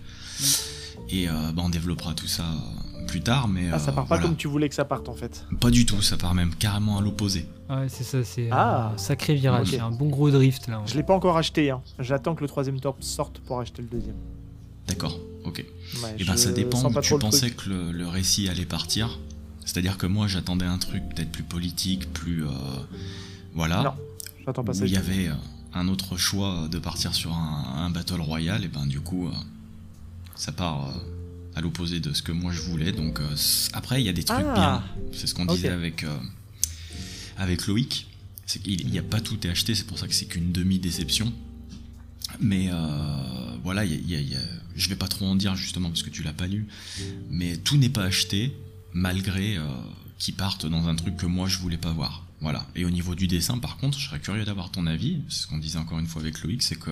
Et 1.09 1.27
euh, 1.27 1.51
bah, 1.53 1.63
on 1.65 1.69
développera 1.69 2.13
tout 2.13 2.27
ça 2.27 2.45
euh, 2.45 2.90
plus 3.07 3.21
tard, 3.21 3.47
mais 3.47 3.69
Ah, 3.71 3.79
ça 3.79 3.91
euh, 3.91 3.93
part 3.93 4.05
pas 4.05 4.15
voilà. 4.15 4.23
comme 4.23 4.35
tu 4.35 4.47
voulais 4.47 4.69
que 4.69 4.75
ça 4.75 4.85
parte 4.85 5.09
en 5.09 5.13
fait. 5.15 5.45
Pas 5.59 5.69
du 5.71 5.85
tout, 5.85 6.01
ça 6.01 6.17
part 6.17 6.33
même 6.33 6.53
carrément 6.55 6.97
à 6.97 7.01
l'opposé. 7.01 7.45
Ouais, 7.69 7.87
c'est 7.89 8.03
ça, 8.03 8.23
c'est 8.23 8.49
Ah. 8.51 8.91
un 8.93 8.97
sacré 8.97 9.35
virage, 9.35 9.67
c'est 9.71 9.79
un 9.79 9.91
bon 9.91 10.09
gros 10.09 10.29
drift 10.31 10.67
là. 10.67 10.81
Je 10.85 10.95
l'ai 10.95 11.03
pas 11.03 11.13
encore 11.15 11.37
acheté. 11.37 11.69
Hein. 11.71 11.81
J'attends 11.99 12.35
que 12.35 12.41
le 12.41 12.47
troisième 12.47 12.79
top 12.79 13.01
sorte 13.03 13.39
pour 13.39 13.59
acheter 13.59 13.81
le 13.81 13.87
deuxième. 13.87 14.15
D'accord, 14.87 15.17
ok. 15.45 15.63
Ouais, 16.03 16.15
Et 16.19 16.23
ben 16.25 16.35
ça 16.37 16.51
dépend 16.51 16.83
où 16.83 16.91
pas 16.93 17.01
tu 17.01 17.17
pensais 17.17 17.49
truc. 17.51 17.65
que 17.65 17.69
le, 17.69 17.91
le 17.91 18.07
récit 18.07 18.49
allait 18.49 18.65
partir. 18.65 19.19
C'est-à-dire 19.65 19.97
que 19.97 20.07
moi 20.07 20.27
j'attendais 20.27 20.65
un 20.65 20.77
truc 20.79 21.03
peut-être 21.09 21.31
plus 21.31 21.43
politique, 21.43 22.11
plus... 22.13 22.43
euh, 22.43 22.49
voilà. 23.53 23.83
Non, 23.83 23.93
J'attends 24.45 24.63
pas 24.63 24.73
ça. 24.73 24.85
il 24.85 24.91
y 24.91 24.97
avait 24.97 25.27
euh, 25.27 25.33
un 25.73 25.87
autre 25.87 26.17
choix 26.17 26.67
de 26.69 26.79
partir 26.79 27.13
sur 27.13 27.31
un, 27.33 27.63
un 27.85 27.89
Battle 27.91 28.19
Royale, 28.21 28.65
et 28.65 28.67
ben 28.67 28.85
du 28.87 28.99
coup 28.99 29.27
euh, 29.27 29.31
ça 30.35 30.51
part 30.51 30.87
euh, 30.89 30.91
à 31.55 31.61
l'opposé 31.61 31.99
de 31.99 32.13
ce 32.13 32.21
que 32.21 32.31
moi 32.31 32.51
je 32.51 32.61
voulais. 32.61 32.91
Donc 32.91 33.19
euh, 33.19 33.35
après 33.73 34.01
il 34.01 34.05
y 34.05 34.09
a 34.09 34.13
des 34.13 34.23
trucs 34.23 34.45
Ah. 34.47 34.53
bien. 34.53 34.83
C'est 35.13 35.27
ce 35.27 35.33
qu'on 35.33 35.45
disait 35.45 35.69
avec, 35.69 36.03
euh, 36.03 36.17
avec 37.37 37.67
Loïc. 37.67 38.07
C'est 38.45 38.61
qu'il 38.61 38.87
n'y 38.87 38.99
a 38.99 39.03
pas 39.03 39.21
tout 39.21 39.45
est 39.47 39.49
acheté, 39.49 39.75
c'est 39.75 39.85
pour 39.87 39.97
ça 39.99 40.07
que 40.07 40.13
c'est 40.13 40.25
qu'une 40.25 40.51
demi-déception. 40.51 41.31
Mais 42.39 42.69
euh, 42.71 42.75
voilà, 43.63 43.85
il 43.85 43.91
y 43.91 43.95
a- 43.95 43.97
il 43.99 44.09
y 44.09 44.15
a- 44.15 44.19
il 44.21 44.29
y 44.31 44.35
a- 44.35 44.39
je 44.75 44.89
vais 44.89 44.95
pas 44.95 45.07
trop 45.07 45.25
en 45.25 45.35
dire 45.35 45.55
justement 45.55 45.89
parce 45.89 46.03
que 46.03 46.09
tu 46.09 46.23
l'as 46.23 46.33
pas 46.33 46.47
lu, 46.47 46.67
mais 47.29 47.57
tout 47.57 47.77
n'est 47.77 47.89
pas 47.89 48.03
acheté 48.03 48.53
malgré 48.93 49.57
qu'ils 50.17 50.33
partent 50.35 50.65
dans 50.65 50.87
un 50.87 50.95
truc 50.95 51.17
que 51.17 51.25
moi 51.25 51.47
je 51.47 51.57
voulais 51.57 51.77
pas 51.77 51.91
voir. 51.91 52.25
Voilà. 52.41 52.65
Et 52.75 52.85
au 52.85 52.89
niveau 52.89 53.13
du 53.15 53.27
dessin, 53.27 53.57
par 53.59 53.77
contre, 53.77 53.99
je 53.99 54.07
serais 54.07 54.19
curieux 54.19 54.45
d'avoir 54.45 54.71
ton 54.71 54.87
avis. 54.87 55.19
C'est 55.29 55.43
ce 55.43 55.47
qu'on 55.47 55.59
disait 55.59 55.77
encore 55.77 55.99
une 55.99 56.07
fois 56.07 56.21
avec 56.21 56.41
Loïc, 56.41 56.61
c'est 56.63 56.75
que 56.79 56.91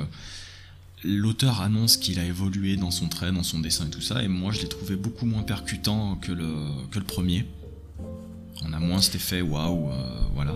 l'auteur 1.04 1.62
annonce 1.62 1.98
qu'il 1.98 2.20
a 2.20 2.26
évolué 2.26 2.76
dans 2.78 2.92
son 2.92 3.08
trait, 3.08 3.32
dans 3.32 3.44
son 3.44 3.60
dessin 3.60 3.86
et 3.88 3.90
tout 3.90 4.02
ça, 4.02 4.22
et 4.24 4.28
moi 4.28 4.52
je 4.52 4.62
l'ai 4.62 4.68
trouvé 4.70 4.96
beaucoup 4.96 5.26
moins 5.26 5.44
percutant 5.44 6.16
que 6.16 6.32
le, 6.32 6.54
que 6.92 7.00
le 7.00 7.06
premier. 7.06 7.46
On 8.68 8.74
a 8.74 8.80
moins 8.80 9.00
cet 9.02 9.16
effet 9.16 9.42
waouh, 9.42 9.90
euh, 9.90 10.20
voilà. 10.36 10.54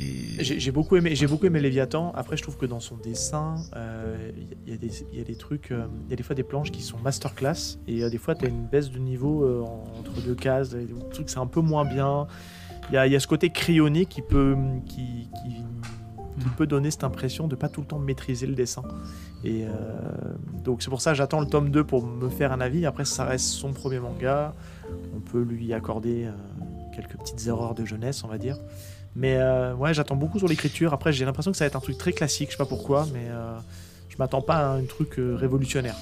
Et 0.00 0.42
J'ai 0.42 0.72
beaucoup 0.72 0.96
aimé, 0.96 1.14
beaucoup 1.28 1.46
aimé 1.46 1.60
Léviathan. 1.60 2.10
Après, 2.16 2.36
je 2.36 2.42
trouve 2.42 2.56
que 2.56 2.66
dans 2.66 2.80
son 2.80 2.96
dessin, 2.96 3.54
euh, 3.76 4.32
il 4.66 4.72
y, 4.72 4.74
a 4.74 4.78
des- 4.78 5.04
il 5.12 5.18
y 5.18 5.20
a 5.20 5.24
des 5.24 5.36
trucs, 5.36 5.70
euh, 5.70 5.86
il 6.06 6.10
y 6.10 6.12
a 6.14 6.16
des 6.16 6.22
fois 6.24 6.34
des 6.34 6.42
planches 6.42 6.72
qui 6.72 6.82
sont 6.82 6.98
masterclass 6.98 7.78
et 7.86 8.02
euh, 8.02 8.10
des 8.10 8.18
fois 8.18 8.34
tu 8.34 8.46
as 8.46 8.48
une 8.48 8.66
baisse 8.66 8.90
de 8.90 8.98
niveau 8.98 9.44
euh, 9.44 9.60
en- 9.62 9.84
entre 10.00 10.20
deux 10.24 10.34
cases. 10.34 10.70
Des 10.70 10.88
trucs 11.12 11.28
c'est 11.30 11.38
un 11.38 11.46
peu 11.46 11.60
moins 11.60 11.84
bien. 11.84 12.26
Il 12.90 12.94
y 12.94 13.10
y 13.10 13.14
a 13.16 13.20
ce 13.20 13.28
côté 13.28 13.50
crayonné 13.50 14.06
qui 14.06 14.22
peut, 14.22 14.56
qui 16.42 16.48
peut 16.50 16.66
donner 16.66 16.90
cette 16.90 17.04
impression 17.04 17.48
de 17.48 17.54
pas 17.54 17.68
tout 17.68 17.80
le 17.80 17.86
temps 17.86 17.98
maîtriser 17.98 18.46
le 18.46 18.54
dessin. 18.54 18.82
Et 19.44 19.64
euh, 19.64 19.70
donc 20.64 20.82
c'est 20.82 20.90
pour 20.90 21.00
ça 21.00 21.12
que 21.12 21.16
j'attends 21.16 21.40
le 21.40 21.46
tome 21.46 21.70
2 21.70 21.84
pour 21.84 22.04
me 22.06 22.28
faire 22.28 22.52
un 22.52 22.60
avis. 22.60 22.86
Après, 22.86 23.04
ça 23.04 23.24
reste 23.24 23.46
son 23.46 23.72
premier 23.72 23.98
manga. 23.98 24.54
On 25.14 25.20
peut 25.20 25.42
lui 25.42 25.72
accorder 25.72 26.24
euh, 26.24 26.32
quelques 26.94 27.16
petites 27.16 27.46
erreurs 27.46 27.74
de 27.74 27.84
jeunesse, 27.84 28.24
on 28.24 28.28
va 28.28 28.38
dire. 28.38 28.58
Mais 29.14 29.36
euh, 29.36 29.74
ouais, 29.74 29.94
j'attends 29.94 30.16
beaucoup 30.16 30.38
sur 30.38 30.48
l'écriture. 30.48 30.92
Après, 30.92 31.12
j'ai 31.12 31.24
l'impression 31.24 31.50
que 31.50 31.56
ça 31.56 31.64
va 31.64 31.68
être 31.68 31.76
un 31.76 31.80
truc 31.80 31.98
très 31.98 32.12
classique, 32.12 32.48
je 32.48 32.52
sais 32.52 32.58
pas 32.58 32.66
pourquoi, 32.66 33.06
mais 33.12 33.28
je 34.08 34.16
m'attends 34.18 34.42
pas 34.42 34.56
à 34.56 34.68
un 34.74 34.84
truc 34.84 35.14
révolutionnaire. 35.16 35.96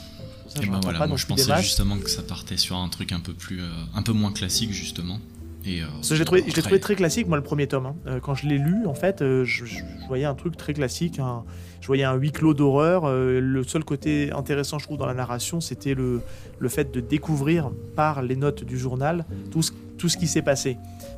Ça 0.48 0.60
je 0.60 0.68
ben 0.68 0.80
voilà, 0.82 0.98
pas 0.98 1.06
moi 1.06 1.16
je 1.16 1.26
pensais 1.26 1.62
justement 1.62 1.96
que 1.98 2.10
ça 2.10 2.22
partait 2.22 2.56
sur 2.56 2.76
un 2.76 2.88
truc 2.88 3.12
un 3.12 3.20
peu 3.20 3.32
plus, 3.32 3.60
un 3.94 4.02
peu 4.02 4.12
moins 4.12 4.32
classique 4.32 4.72
justement. 4.72 5.20
Et 5.66 5.82
euh, 5.82 5.86
Parce 5.94 6.08
que 6.08 6.14
je 6.14 6.20
l'ai 6.20 6.24
trouvé, 6.24 6.80
très 6.80 6.94
classique, 6.96 7.28
moi, 7.28 7.36
le 7.36 7.42
premier 7.42 7.66
tome. 7.66 7.86
hein. 7.86 7.96
Euh, 8.06 8.20
quand 8.20 8.34
je 8.34 8.46
l'ai 8.46 8.58
lu, 8.58 8.86
en 8.86 8.94
fait, 8.94 9.20
euh, 9.22 9.44
je, 9.44 9.64
voyais 10.08 10.24
un 10.24 10.34
truc 10.34 10.56
très 10.56 10.72
classique. 10.72 11.18
un- 11.18 11.44
je 11.80 11.86
voyais 11.86 12.04
un 12.04 12.14
huis 12.14 12.30
clos 12.32 12.52
d'horreur. 12.54 13.10
Le 13.10 13.62
seul 13.62 13.84
côté 13.84 14.30
intéressant, 14.32 14.78
je 14.78 14.84
trouve, 14.84 14.98
dans 14.98 15.06
la 15.06 15.14
narration, 15.14 15.60
c'était 15.62 15.94
le, 15.94 16.20
le 16.58 16.68
fait 16.68 16.92
de 16.92 17.00
découvrir 17.00 17.70
par 17.96 18.22
les 18.22 18.36
notes 18.36 18.64
du 18.64 18.78
journal 18.78 19.24
tout 19.50 19.62
ce, 19.62 19.72
tout 19.96 20.08
ce 20.10 20.18
qui 20.18 20.26
s'est 20.26 20.42
passé. 20.42 20.76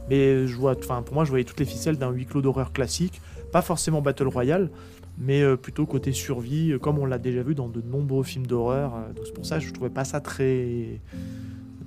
Mais 0.08 0.46
je 0.46 0.54
vois, 0.56 0.76
enfin, 0.78 1.02
pour 1.02 1.14
moi, 1.14 1.24
je 1.24 1.30
voyais 1.30 1.44
toutes 1.44 1.58
les 1.58 1.66
ficelles 1.66 1.96
d'un 1.98 2.10
huis 2.10 2.26
clos 2.26 2.42
d'horreur 2.42 2.72
classique. 2.72 3.20
Pas 3.50 3.60
forcément 3.62 4.02
Battle 4.02 4.28
Royale, 4.28 4.70
mais 5.18 5.42
plutôt 5.56 5.84
côté 5.84 6.12
survie, 6.12 6.74
comme 6.80 6.98
on 6.98 7.06
l'a 7.06 7.18
déjà 7.18 7.42
vu 7.42 7.54
dans 7.56 7.68
de 7.68 7.82
nombreux 7.82 8.22
films 8.22 8.46
d'horreur. 8.46 8.92
Donc 9.16 9.24
c'est 9.26 9.34
pour 9.34 9.44
ça 9.46 9.58
que 9.58 9.64
je 9.64 9.72
trouvais 9.72 9.90
pas 9.90 10.04
ça 10.04 10.20
très 10.20 11.00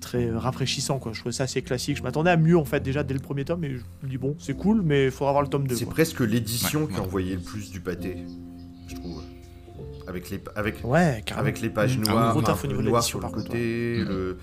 très 0.05 0.29
rafraîchissant. 0.31 0.99
Quoi. 0.99 1.11
Je 1.13 1.19
trouvais 1.19 1.33
ça 1.33 1.43
assez 1.43 1.61
classique. 1.61 1.97
Je 1.97 2.03
m'attendais 2.03 2.29
à 2.31 2.37
mieux 2.37 2.57
en 2.57 2.65
fait 2.65 2.81
déjà 2.81 3.03
dès 3.03 3.13
le 3.13 3.19
premier 3.19 3.43
tome, 3.45 3.63
et 3.63 3.71
je 3.71 3.83
me 4.03 4.09
dis 4.09 4.17
bon, 4.17 4.35
c'est 4.39 4.55
cool, 4.55 4.81
mais 4.81 5.05
il 5.05 5.11
faudra 5.11 5.29
avoir 5.31 5.43
le 5.43 5.49
tome 5.49 5.67
2. 5.67 5.75
C'est 5.75 5.85
presque 5.85 6.19
l'édition 6.21 6.81
Ouais, 6.81 6.87
qui 6.87 6.93
ouais. 6.93 6.99
a 6.99 7.03
envoyé 7.03 7.35
le 7.35 7.41
plus 7.41 7.71
du 7.71 7.79
pâté, 7.81 8.17
je 8.87 8.95
trouve. 8.95 9.21
Avec 10.07 10.29
les, 10.29 10.39
avec, 10.55 10.75
Ouais, 10.83 11.23
avec 11.35 11.61
les 11.61 11.69
pages 11.69 11.97
Mm. 11.97 12.03
noires, 12.03 12.31
Gros 12.33 12.41
taf 12.43 12.53
enfin, 12.59 12.67
au 12.67 12.71
niveau 12.71 12.81
de 12.83 12.87
noir 12.89 13.01
l'édition, 13.01 13.19
sur 13.19 13.27
le 13.27 13.33
côté, 13.33 14.03
le... 14.03 14.37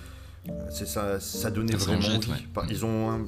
c'est 0.70 0.88
ça, 0.88 1.20
ça 1.20 1.50
donnait 1.52 1.76
vraiment 1.76 1.98
envie. 2.16 2.32
Ils 2.68 2.84
ont 2.84 3.10
un- 3.10 3.24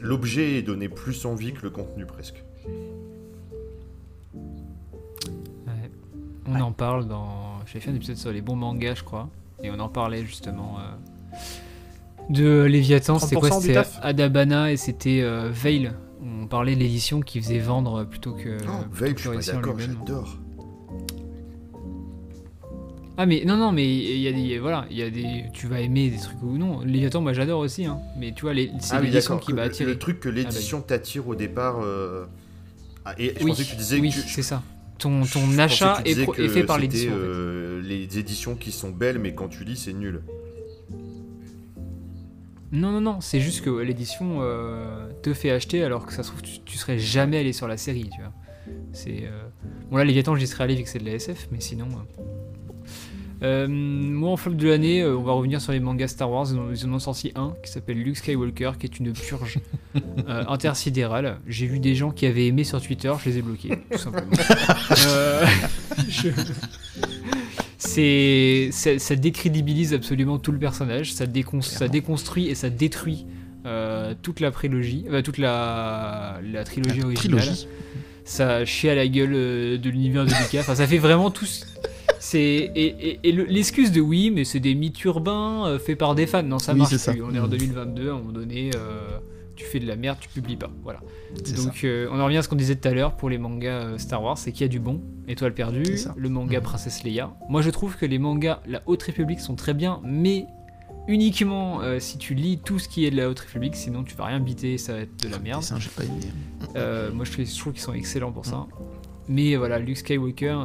l'objet 0.00 0.62
donnait 0.62 0.88
plus 0.88 1.26
envie 1.26 1.52
que 1.52 1.62
le 1.62 1.70
contenu 1.70 2.06
presque. 2.06 2.42
Ouais. 5.66 5.90
On 6.46 6.60
en 6.60 6.72
parle 6.72 7.08
dans. 7.08 7.58
J'avais 7.66 7.80
fait 7.80 7.90
un 7.90 7.94
épisode 7.94 8.16
sur 8.16 8.30
les 8.32 8.40
bons 8.42 8.56
mangas, 8.56 8.94
je 8.96 9.02
crois. 9.02 9.28
Et 9.62 9.70
on 9.70 9.78
en 9.80 9.88
parlait 9.88 10.24
justement 10.24 10.78
euh, 10.78 10.82
de 12.30 12.62
Léviathan. 12.62 13.18
C'était 13.18 13.36
quoi? 13.36 13.50
30% 13.50 13.60
du 13.60 13.66
C'était 13.68 13.82
Adabana 14.02 14.72
et 14.72 14.76
c'était 14.76 15.20
euh, 15.22 15.50
Veil. 15.52 15.90
On 16.22 16.46
parlait 16.46 16.74
de 16.74 16.80
l'édition 16.80 17.20
qui 17.20 17.40
faisait 17.40 17.58
vendre 17.58 18.04
plutôt 18.04 18.32
que. 18.32 18.58
oh, 18.66 18.84
Veil, 18.92 19.14
je 19.16 19.28
suis 19.28 19.52
d'accord, 19.52 19.78
j'adore. 19.78 20.38
Ah 23.18 23.24
mais 23.24 23.44
non 23.46 23.56
non 23.56 23.72
mais 23.72 23.86
il 23.96 24.18
y 24.18 24.28
a 24.28 24.32
des 24.32 24.58
voilà 24.58 24.84
il 24.90 24.98
y 24.98 25.02
a 25.02 25.08
des 25.08 25.44
tu 25.54 25.66
vas 25.68 25.80
aimer 25.80 26.10
des 26.10 26.18
trucs 26.18 26.42
ou 26.42 26.58
non 26.58 26.80
Léviathan 26.82 27.22
moi 27.22 27.32
j'adore 27.32 27.60
aussi 27.60 27.86
hein 27.86 27.98
mais 28.18 28.32
tu 28.34 28.42
vois 28.42 28.52
les- 28.52 28.70
c'est 28.78 28.94
Ah 28.94 29.00
l'édition 29.00 29.38
qui 29.38 29.54
m'a 29.54 29.62
attiré 29.62 29.90
Le 29.92 29.98
truc 29.98 30.20
que 30.20 30.28
l'édition 30.28 30.82
t'attire 30.82 31.26
au 31.26 31.34
départ. 31.34 31.80
euh, 31.82 32.26
ah, 33.06 33.14
et 33.18 33.32
je 33.38 33.44
oui 33.44 33.52
pensais 33.52 33.64
que 33.64 33.70
tu 33.70 33.76
disais 33.76 34.00
oui 34.00 34.10
tu- 34.10 34.20
c'est 34.20 34.42
ça 34.42 34.62
ton 34.98 35.22
ton 35.24 35.56
achat 35.58 36.02
est, 36.04 36.14
fait 36.50 36.64
par 36.64 36.78
l'édition 36.78 37.12
en 37.12 37.14
fait. 37.14 37.20
euh, 37.22 37.80
les 37.82 38.18
éditions 38.18 38.54
qui 38.54 38.70
sont 38.70 38.90
belles, 38.90 39.18
mais 39.18 39.34
quand 39.34 39.48
tu 39.48 39.62
lis, 39.64 39.76
c'est 39.76 39.92
nul. 39.94 40.20
Non, 42.72 42.90
non, 42.92 43.00
non, 43.00 43.20
c'est 43.20 43.40
juste 43.40 43.62
que 43.64 43.70
l'édition 43.70 44.38
euh, 44.40 45.08
te 45.22 45.32
fait 45.34 45.50
acheter 45.50 45.84
alors 45.84 46.04
que 46.06 46.12
ça 46.12 46.22
se 46.22 46.28
trouve, 46.30 46.42
tu, 46.42 46.58
tu 46.64 46.76
serais 46.78 46.98
jamais 46.98 47.38
allé 47.38 47.52
sur 47.52 47.68
la 47.68 47.76
série, 47.76 48.10
tu 48.14 48.20
vois. 48.20 48.32
C'est. 48.92 49.22
euh, 49.24 49.42
Bon, 49.90 49.98
là, 49.98 50.04
Léviathan, 50.04 50.34
j'y 50.34 50.46
serais 50.48 50.64
allé 50.64 50.74
vu 50.74 50.82
que 50.82 50.88
c'est 50.88 50.98
de 50.98 51.04
la 51.04 51.12
SF, 51.12 51.48
mais 51.52 51.60
sinon. 51.60 51.86
euh. 51.86 52.22
Euh, 53.42 53.68
moi, 53.68 54.30
en 54.30 54.36
flop 54.38 54.54
de 54.54 54.66
l'année, 54.66 55.04
on 55.04 55.22
va 55.22 55.32
revenir 55.32 55.60
sur 55.60 55.70
les 55.70 55.78
mangas 55.78 56.08
Star 56.08 56.30
Wars. 56.30 56.46
Ils 56.50 56.86
en, 56.86 56.92
ont 56.94 56.98
sorti 56.98 57.32
un 57.36 57.54
qui 57.62 57.70
s'appelle 57.70 58.02
Luke 58.02 58.16
Skywalker, 58.16 58.72
qui 58.80 58.86
est 58.86 58.98
une 58.98 59.12
purge 59.12 59.58
intersidérale. 60.26 61.38
J'ai 61.46 61.66
vu 61.66 61.78
des 61.78 61.94
gens 61.94 62.10
qui 62.10 62.24
avaient 62.26 62.46
aimé 62.46 62.64
sur 62.64 62.80
Twitter, 62.80 63.12
je 63.22 63.28
les 63.28 63.38
ai 63.38 63.42
bloqués, 63.42 63.78
tout 63.92 63.98
simplement. 63.98 64.30
Je- 66.08 66.28
c'est 67.86 68.68
ça, 68.72 68.98
ça 68.98 69.16
décrédibilise 69.16 69.94
absolument 69.94 70.38
tout 70.38 70.52
le 70.52 70.58
personnage, 70.58 71.12
ça, 71.12 71.26
décon- 71.26 71.62
ça 71.62 71.88
déconstruit 71.88 72.48
et 72.48 72.54
ça 72.54 72.68
détruit 72.70 73.26
euh, 73.64 74.14
toute 74.22 74.40
la 74.40 74.50
prélogie, 74.50 75.04
euh, 75.10 75.22
toute 75.22 75.38
la, 75.38 76.40
la 76.52 76.64
trilogie 76.64 77.00
La 77.00 77.06
originale. 77.06 77.40
trilogie. 77.40 77.68
Ça 78.24 78.64
chie 78.64 78.88
à 78.88 78.94
la 78.94 79.06
gueule 79.08 79.32
euh, 79.34 79.78
de 79.78 79.88
l'univers 79.90 80.24
de 80.24 80.30
Lucas. 80.30 80.60
Enfin, 80.60 80.74
ça 80.74 80.86
fait 80.86 80.98
vraiment 80.98 81.30
tout. 81.30 81.46
ce- 81.46 81.64
C'est 82.18 82.40
et, 82.40 83.10
et- 83.10 83.20
et 83.22 83.32
le- 83.32 83.44
l'excuse 83.44 83.92
de 83.92 84.00
oui, 84.00 84.30
mais 84.34 84.44
c'est 84.44 84.58
des 84.60 84.74
mythes 84.74 85.02
urbains 85.04 85.66
euh, 85.66 85.78
faits 85.78 85.96
par 85.98 86.14
des 86.16 86.26
fans. 86.26 86.42
Non, 86.42 86.58
ça 86.58 86.72
Oui, 86.72 86.78
marche 86.80 86.96
ça. 86.96 87.12
plus. 87.12 87.22
On 87.22 87.32
est 87.34 87.38
en 87.38 87.46
Mm. 87.46 87.50
2022. 87.50 88.08
À 88.08 88.12
un 88.12 88.16
moment 88.18 88.32
donné, 88.32 88.70
euh, 88.74 89.18
tu 89.56 89.64
fais 89.64 89.80
de 89.80 89.86
la 89.86 89.96
merde, 89.96 90.18
tu 90.20 90.28
publies 90.28 90.56
pas. 90.56 90.70
Voilà. 90.82 91.00
Donc 91.56 91.82
euh, 91.84 92.08
on 92.12 92.20
en 92.20 92.24
revient 92.26 92.36
à 92.38 92.42
ce 92.42 92.48
qu'on 92.48 92.56
disait 92.56 92.76
tout 92.76 92.86
à 92.88 92.92
l'heure 92.92 93.16
pour 93.16 93.28
les 93.30 93.38
mangas 93.38 93.70
euh, 93.82 93.98
Star 93.98 94.22
Wars, 94.22 94.38
c'est 94.38 94.52
qu'il 94.52 94.60
y 94.62 94.64
a 94.64 94.68
du 94.68 94.78
bon. 94.80 95.00
Étoile 95.28 95.54
perdue, 95.54 95.96
ça. 95.96 96.14
le 96.16 96.28
manga 96.28 96.58
Mhm. 96.58 96.64
Princesse 96.64 97.02
Leia. 97.04 97.34
Moi 97.48 97.62
je 97.62 97.70
trouve 97.70 97.96
que 97.96 98.06
les 98.06 98.18
mangas 98.18 98.60
La 98.66 98.82
Haute 98.86 99.02
République 99.02 99.40
sont 99.40 99.56
très 99.56 99.74
bien, 99.74 100.00
mais 100.04 100.46
uniquement 101.08 101.80
euh, 101.82 101.98
si 102.00 102.18
tu 102.18 102.34
lis 102.34 102.58
tout 102.64 102.78
ce 102.78 102.88
qui 102.88 103.06
est 103.06 103.10
de 103.10 103.16
la 103.16 103.28
Haute 103.28 103.40
République, 103.40 103.76
sinon 103.76 104.02
tu 104.04 104.14
vas 104.16 104.26
rien 104.26 104.40
biter, 104.40 104.76
ça 104.78 104.92
va 104.94 105.00
être 105.00 105.22
de 105.22 105.28
la 105.28 105.38
merde. 105.38 105.60
Dessin, 105.60 105.78
j'ai 105.80 105.90
pas 105.90 106.04
aimé. 106.04 106.20
Euh, 106.76 107.12
moi 107.12 107.24
je 107.24 107.30
trouve, 107.58 107.72
qu'ils 107.72 107.82
sont 107.82 107.94
excellents 107.94 108.32
pour 108.32 108.44
ça. 108.46 108.66
Mais 109.28 109.56
voilà, 109.56 109.78
Luke 109.78 109.96
Skywalker, 109.96 110.56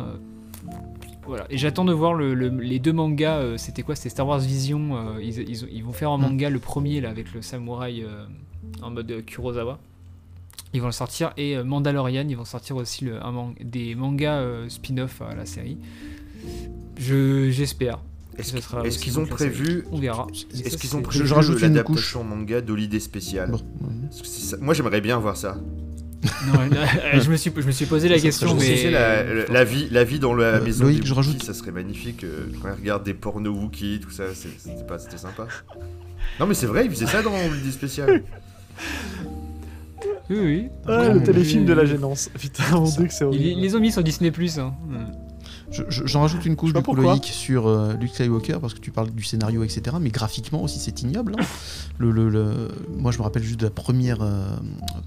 voilà. 1.26 1.46
Et 1.50 1.58
j'attends 1.58 1.86
de 1.86 1.94
voir 1.94 2.14
le- 2.14 2.34
le- 2.34 2.50
les 2.50 2.80
deux 2.80 2.94
mangas. 2.94 3.38
euh, 3.38 3.58
C'était 3.58 3.84
quoi? 3.84 3.96
C'était 3.96 4.10
Star 4.10 4.28
Wars 4.28 4.40
Vision. 4.40 4.98
euh, 4.98 5.20
ils, 5.22 5.40
ils- 5.50 5.68
ils 5.72 5.84
vont 5.84 5.94
faire 5.94 6.12
un 6.12 6.18
Mm. 6.18 6.22
manga, 6.22 6.50
le 6.50 6.60
premier 6.60 7.00
là, 7.02 7.10
avec 7.10 7.34
le 7.34 7.42
samouraï 7.42 8.04
euh, 8.04 8.26
en 8.82 8.92
mode 8.92 9.10
euh, 9.12 9.22
Kurosawa. 9.22 9.80
Ils 10.74 10.80
vont 10.82 10.88
le 10.88 10.94
sortir. 10.94 11.32
Et 11.38 11.58
euh, 11.58 11.64
Mandalorian, 11.64 12.26
ils 12.30 12.38
vont 12.38 12.46
sortir 12.46 12.76
aussi 12.78 13.06
le- 13.06 13.24
un 13.24 13.32
man- 13.32 13.54
des 13.62 13.94
mangas 13.96 14.40
euh, 14.40 14.70
spin-off 14.70 15.22
à 15.22 15.36
la 15.36 15.46
série. 15.46 15.78
Je 16.98 17.50
J'espère. 17.52 18.00
Est-ce 18.38 18.98
qu'ils- 18.98 19.20
ont 19.20 19.26
prévu 19.26 19.84
On 19.92 19.98
verra. 20.00 20.26
Est-ce 20.66 20.78
qu'ils 20.78 20.96
ont 20.96 21.02
prévu 21.02 21.28
je 21.28 21.34
rajoute 21.34 21.62
une 21.62 21.74
l'adaptation 21.74 22.24
manga 22.24 22.62
d'Holiday 22.62 23.00
Spécial 23.00 23.52
Bon, 23.52 23.58
ouais. 23.58 23.90
Parce 24.10 24.22
que 24.22 24.28
c'est 24.28 24.42
ça- 24.52 24.58
Moi 24.62 24.74
j'aimerais 24.74 25.02
bien 25.02 25.18
voir 25.20 25.36
ça. 25.38 25.58
Non, 26.48 26.54
euh, 26.62 27.20
je, 27.20 27.30
me 27.32 27.36
suis, 27.36 27.52
je 27.56 27.66
me 27.66 27.72
suis 27.72 27.86
posé 27.88 28.08
la 28.08 28.16
Ça, 28.18 28.22
question, 28.22 28.50
je 28.58 28.66
mais. 28.66 28.92
La, 28.92 29.24
la- 29.24 29.46
la 29.48 29.64
vie, 29.64 29.88
la 29.92 30.04
vie 30.04 30.20
dans 30.20 30.34
la 30.34 30.46
Euh, 30.46 30.64
maison 30.64 30.86
Loïc, 30.86 31.02
des 31.02 31.06
je 31.08 31.14
rajoute- 31.14 31.44
ça 31.44 31.54
serait 31.54 31.72
magnifique. 31.72 32.24
euh, 32.24 32.46
quand 32.62 32.70
on 32.72 32.76
regarde 32.76 33.04
des 33.04 33.14
pornos 33.16 33.54
Wookiee, 33.54 34.00
tout 34.02 34.12
ça, 34.12 34.24
c'était 34.34 34.84
pas, 34.88 34.98
c'était 35.00 35.18
sympa. 35.18 35.48
Non 36.40 36.46
mais 36.46 36.54
c'est 36.54 36.68
vrai, 36.68 36.86
ils 36.86 36.92
faisaient 36.92 37.08
ça 37.08 37.22
dans 37.24 37.34
Holiday 37.34 37.72
Spécial. 37.72 38.24
Oui, 40.30 40.40
oui. 40.40 40.70
Ah, 40.88 41.10
le 41.10 41.22
téléfilm 41.22 41.66
de 41.66 41.74
la 41.74 41.86
gênance. 41.86 42.30
Putain, 42.40 42.64
mon 42.72 42.84
dieu 42.84 43.06
que 43.06 43.14
c'est 43.14 43.26
horrible. 43.26 43.44
ils 43.44 43.60
les 43.60 43.76
ont 43.76 43.80
mis 43.80 43.92
sur 43.92 44.04
Disney 44.04 44.32
Plus. 44.32 44.60
Hein. 44.60 44.74
Je- 45.72 45.84
je- 45.90 46.06
J'en 46.06 46.22
rajoute 46.22 46.46
une 46.46 46.56
couche 46.56 46.74
pourquoi. 46.74 47.04
Loïc, 47.14 47.26
sur 47.26 47.68
euh, 47.68 47.94
Luke 47.94 48.14
Skywalker 48.14 48.58
parce 48.60 48.74
que 48.74 48.80
tu 48.80 48.92
parles 48.92 49.10
du 49.12 49.24
scénario 49.24 49.64
etc. 49.64 49.96
Mais 50.02 50.10
graphiquement 50.10 50.62
aussi 50.64 50.80
c'est 50.80 51.02
ignoble. 51.02 51.36
hein. 51.40 51.44
Le, 51.98 52.12
le- 52.12 52.30
le- 52.30 52.68
Moi 52.98 53.12
je 53.12 53.18
me 53.20 53.24
rappelle 53.24 53.44
juste 53.44 53.60
de 53.60 53.66
la 53.66 53.72
première 53.72 54.22
euh, 54.22 54.44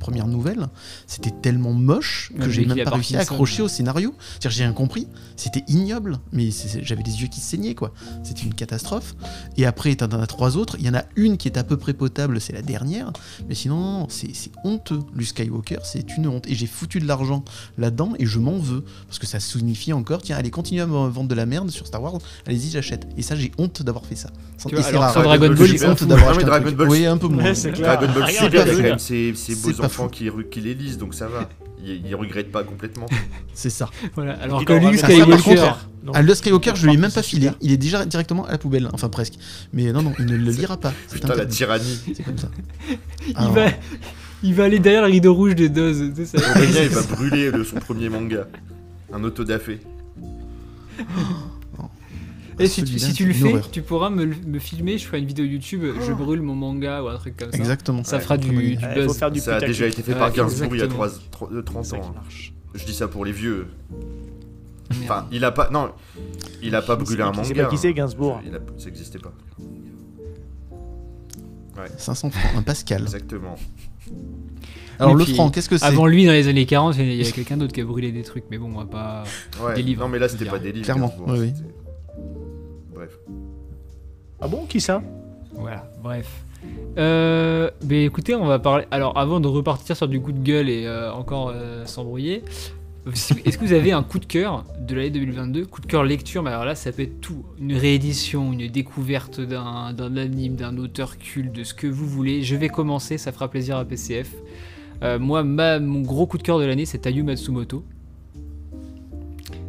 première 0.01 0.27
nouvelle. 0.27 0.67
C'était 1.07 1.31
tellement 1.31 1.73
moche 1.73 2.33
que 2.39 2.49
j'ai 2.49 2.63
même 2.67 2.77
pas 2.85 2.91
réussi 2.97 3.17
à 3.17 3.21
accrocher 3.35 3.63
au 3.63 3.69
scénario. 3.69 4.15
C'est-à-dire 4.33 4.51
j'ai 4.51 4.65
rien 4.65 4.73
compris. 4.73 5.07
C'était 5.37 5.65
ignoble. 5.69 6.19
Mais 6.33 6.49
j'avais 6.83 7.03
les 7.03 7.21
yeux 7.21 7.29
qui 7.29 7.41
saignaient 7.41 7.75
quoi. 7.75 7.93
C'était 8.23 8.43
une 8.43 8.55
catastrophe. 8.55 9.15
Et 9.57 9.67
après 9.67 9.95
t'en 9.97 10.07
as 10.19 10.27
trois 10.27 10.57
autres. 10.57 10.77
Il 10.79 10.87
y 10.87 10.89
en 10.89 10.95
a 10.95 11.05
une 11.17 11.37
qui 11.37 11.49
est 11.49 11.59
à 11.59 11.65
peu 11.65 11.77
près 11.77 11.93
potable. 11.93 12.41
C'est 12.41 12.53
la 12.55 12.63
dernière. 12.63 13.13
Mais 13.49 13.55
sinon 13.55 13.75
non, 13.81 13.99
non, 14.01 14.07
c'est 14.09 14.35
c'est 14.35 14.53
honteux. 14.65 15.01
Luke 15.15 15.29
Skywalker 15.29 15.79
c'est 15.85 16.17
une 16.17 16.27
honte. 16.29 16.47
Et 16.49 16.55
j'ai 16.55 16.67
foutu 16.67 17.01
de 17.01 17.07
l'argent 17.07 17.45
là-dedans 17.77 18.13
et 18.19 18.25
je 18.27 18.39
m'en 18.39 18.57
veux 18.59 18.85
parce 19.09 19.19
que 19.19 19.27
ça 19.27 19.41
signifie 19.41 19.93
encore 19.93 20.23
tiens 20.23 20.37
allez 20.37 20.51
continuez 20.55 20.81
à 20.83 20.87
me 20.87 20.93
vendre 21.09 21.29
de 21.29 21.35
la 21.35 21.47
merde 21.47 21.71
sur 21.71 21.87
Star 21.87 22.03
Wars 22.03 22.19
allez-y 22.47 22.71
j'achète 22.71 23.07
et 23.17 23.23
ça 23.23 23.35
j'ai 23.37 23.53
honte 23.59 23.83
d'avoir 23.83 24.07
fait 24.07 24.15
ça 24.17 24.31
Sans- 24.57 24.69
Tu 24.69 24.75
et 24.75 24.79
vois, 24.79 24.85
c'est 24.85 24.91
alors 24.97 25.03
rare. 25.03 25.23
Dragon 25.23 25.49
Ball, 25.55 25.67
j'ai 25.67 25.87
honte 25.87 26.05
d'avoir 26.05 26.31
acheté 26.31 26.45
un 26.45 26.47
Dragon 26.47 26.65
truc. 26.67 26.77
Ball, 26.77 26.89
oui 26.89 27.07
un 27.07 27.17
peu 27.19 27.29
moins 27.29 27.45
Ouais, 27.45 27.55
c'est 27.55 27.69
mais- 27.71 27.75
clair. 27.77 27.99
Dragon 27.99 28.13
Ball 28.15 28.31
Super, 28.31 28.41
il 28.41 28.55
y 28.55 28.59
a 28.59 28.61
regarde. 28.63 28.77
quand 28.77 28.83
même 28.83 28.99
ces, 28.99 29.33
ces 29.35 29.55
C'est 29.55 29.73
beaux 29.77 29.85
enfants 29.85 30.09
qui, 30.09 30.29
qui 30.51 30.61
les 30.61 30.75
lisent, 30.75 30.99
donc 30.99 31.15
ça 31.15 31.27
va. 31.29 31.49
Ils, 31.87 32.07
ils 32.07 32.15
regrettent 32.15 32.51
pas 32.51 32.65
complètement. 32.65 33.07
c'est 33.55 33.69
ça 33.69 33.91
Voilà, 34.15 34.33
alors 34.35 34.63
Il 34.63 34.65
que 34.65 34.73
Luke 34.73 34.99
Skywalker. 34.99 35.73
ah, 36.15 36.23
le 36.23 36.35
Skywalker 36.35 36.73
je 36.77 36.87
lui 36.87 36.95
ai 36.95 36.97
même 36.97 37.11
pas 37.11 37.23
C'est 37.23 37.29
filé 37.29 37.51
il 37.61 37.73
est 37.73 37.77
déjà 37.77 38.07
directement 38.07 38.47
à 38.47 38.53
la 38.53 38.59
poubelle 38.59 38.89
enfin 38.95 39.09
presque 39.11 39.35
mais 39.73 39.93
non 39.93 40.03
non 40.03 40.13
il 40.19 40.25
ne 40.27 40.37
le 40.37 40.51
lira 40.51 40.77
pas 40.79 40.93
c'est 41.09 41.21
Putain, 41.21 41.35
la 41.35 41.45
tyrannie. 41.47 41.99
c'est 42.17 42.23
comme 42.23 42.39
ça 42.39 42.49
il, 43.29 43.35
va, 43.53 43.67
il 44.43 44.55
va 44.55 44.65
aller 44.65 44.79
derrière 44.79 45.03
le 45.03 45.09
rideau 45.09 45.35
rouge 45.35 45.55
de 45.57 45.67
Doz. 45.69 46.13
tu 46.17 46.25
sais, 46.27 46.39
ça. 46.39 46.51
Aurélien, 46.57 46.83
il 46.85 46.89
va 46.89 47.03
brûler 47.03 47.51
le- 47.51 47.65
son 47.65 47.77
premier 47.77 48.09
manga. 48.09 48.47
Un 49.13 49.23
autodafé. 49.25 49.81
Et 52.61 52.69
si, 52.69 52.85
tu- 52.85 52.87
celui-là, 52.93 53.07
si 53.09 53.13
tu 53.15 53.27
le 53.27 53.33
c'est 53.33 53.39
fais, 53.41 53.49
horreur. 53.49 53.71
tu 53.73 53.83
pourras 53.83 54.11
me, 54.11 54.59
filmer. 54.61 54.97
Je 54.97 55.05
ferai 55.07 55.19
une 55.19 55.27
vidéo 55.27 55.45
YouTube. 55.45 55.83
Je 56.01 56.13
brûle 56.13 56.41
mon 56.41 56.55
manga 56.55 57.03
ou 57.03 57.09
un 57.09 57.17
truc 57.17 57.37
comme 57.37 57.51
ça. 57.51 57.59
exactement 57.59 58.05
Ça 58.05 58.17
Ouais, 58.19 58.23
fera 58.23 58.37
du, 58.37 58.49
du 58.51 58.57
Ouais, 58.57 58.77
faut 58.77 59.07
buzz. 59.09 59.19
faire 59.19 59.31
du 59.33 59.41
Ça 59.41 59.57
a 59.57 59.61
déjà 59.61 59.87
été 59.89 60.03
fait 60.03 60.13
Ouais, 60.13 60.19
par 60.21 60.31
Gainsbourg 60.33 60.69
il 60.75 60.79
y 60.79 60.83
a 60.83 60.85
exactement. 60.85 61.09
3, 61.31 61.49
3, 61.49 61.53
euh, 61.53 61.63
30 61.63 61.85
C'est 61.85 61.91
ça 61.91 61.97
ans. 61.97 62.07
hein. 62.11 62.13
marche. 62.15 62.53
Je 62.75 62.85
dis 62.85 62.95
ça 62.95 63.09
pour 63.09 63.25
les 63.25 63.33
vieux. 63.33 63.67
Enfin, 65.03 65.27
il 65.33 65.45
a 65.45 65.51
pas. 65.51 65.69
Non, 65.71 65.91
il 66.63 66.75
a 66.77 66.83
pas 66.83 66.95
brûlé 66.95 67.23
un 67.23 67.33
C'est 67.33 67.41
manga. 67.55 67.65
pas 67.65 67.71
qui 67.71 67.79
c'est 67.79 67.89
hein. 67.89 67.93
Gainsbourg. 67.93 68.41
Il 68.47 68.55
a- 68.55 68.61
Ça 68.79 68.89
existait 68.89 69.19
pas. 69.19 69.33
500 71.97 72.31
francs 72.31 72.53
un 72.57 72.63
Pascal 72.63 73.03
Exactement. 73.03 73.57
Alors 74.99 75.15
le 75.15 75.25
franc 75.25 75.51
qu'est-ce 75.51 75.69
que 75.69 75.79
c'est 75.79 75.85
Avant 75.85 76.07
lui, 76.07 76.27
dans 76.27 76.33
les 76.33 76.49
années 76.49 76.67
40, 76.67 76.97
il 76.99 77.15
y 77.15 77.27
a 77.27 77.31
quelqu'un 77.31 77.57
d'autre 77.57 77.73
qui 77.73 77.81
a 77.81 77.85
brûlé 77.85 78.13
des 78.13 78.23
trucs. 78.23 78.45
Mais 78.51 78.59
bon, 78.59 78.71
on 78.75 78.79
va 78.79 78.87
pas. 78.87 79.25
Ouais. 79.63 79.75
Des 79.75 79.83
livres, 79.83 80.03
non, 80.03 80.09
mais 80.09 80.19
là, 80.19 80.29
c'était 80.29 80.45
pas 80.45 80.59
des 80.59 80.73
livres. 80.73 80.85
Clairement, 80.85 81.09
Gainsbourg, 81.09 81.37
oui, 81.39 81.53
Bref. 82.95 83.19
Ah 84.41 84.49
bon, 84.49 84.67
qui 84.67 84.81
ça? 84.81 85.03
Voilà, 85.55 85.91
bref. 86.03 86.45
Euh, 86.99 87.71
mais 87.87 88.05
écoutez, 88.05 88.35
on 88.35 88.47
va 88.47 88.59
parler. 88.59 88.87
Alors, 88.91 89.17
avant 89.19 89.41
de 89.41 89.49
repartir 89.49 89.97
sur 89.97 90.09
du 90.09 90.21
coup 90.21 90.33
de 90.33 90.43
gueule 90.43 90.69
et 90.69 90.87
euh, 90.87 91.13
encore 91.13 91.53
euh, 91.55 91.85
s'embrouiller, 91.87 92.43
est-ce 93.13 93.59
que 93.59 93.65
vous 93.65 93.73
avez 93.73 93.93
un 93.93 94.03
coup 94.03 94.19
de 94.19 94.25
cœur 94.25 94.65
de 94.81 94.95
l'année 94.95 95.11
2022 95.11 95.67
Coup 95.67 95.81
de 95.81 95.87
cœur 95.87 96.05
lecture, 96.05 96.43
mais 96.43 96.51
alors 96.51 96.65
là, 96.65 96.75
ça 96.75 96.91
peut 96.91 97.03
être 97.03 97.21
tout. 97.21 97.45
Une 97.61 97.75
réédition, 97.75 98.53
une 98.53 98.69
découverte 98.69 99.41
d'un 99.41 99.93
d'un 99.93 100.17
anime, 100.17 100.57
d'un 100.57 100.79
auteur 100.79 101.19
culte, 101.19 101.53
de 101.53 101.65
ce 101.65 101.75
que 101.75 101.87
vous 101.87 102.07
voulez. 102.07 102.43
Je 102.43 102.57
vais 102.57 102.69
commencer, 102.69 103.19
ça 103.19 103.33
fera 103.33 103.49
plaisir 103.49 103.77
à 103.77 103.85
PCF. 103.85 104.31
Euh, 105.03 105.19
moi, 105.19 105.43
ma, 105.45 105.79
mon 105.81 106.01
gros 106.03 106.27
coup 106.27 106.39
de 106.39 106.43
cœur 106.43 106.59
de 106.59 106.65
l'année, 106.65 106.87
c'est 106.87 106.99
Tayu 106.99 107.23
Matsumoto. 107.23 107.85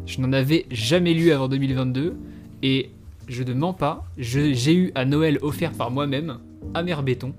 Je 0.06 0.20
n'en 0.20 0.32
avais 0.32 0.66
jamais 0.70 1.14
lu 1.14 1.32
avant 1.32 1.48
2022 1.48 2.14
et 2.62 2.90
je 3.28 3.42
ne 3.42 3.52
mens 3.54 3.72
pas. 3.72 4.04
J'ai 4.16 4.74
eu 4.74 4.92
à 4.94 5.04
Noël 5.04 5.38
offert 5.42 5.72
par 5.72 5.90
moi-même 5.90 6.38
Amer 6.74 7.02
Béton. 7.02 7.32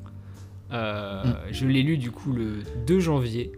Euh, 0.74 1.24
Mm. 1.24 1.34
Je 1.52 1.66
l'ai 1.66 1.82
lu 1.82 1.98
du 1.98 2.12
coup 2.12 2.34
le 2.34 2.58
2 2.88 3.00
janvier. 3.00 3.54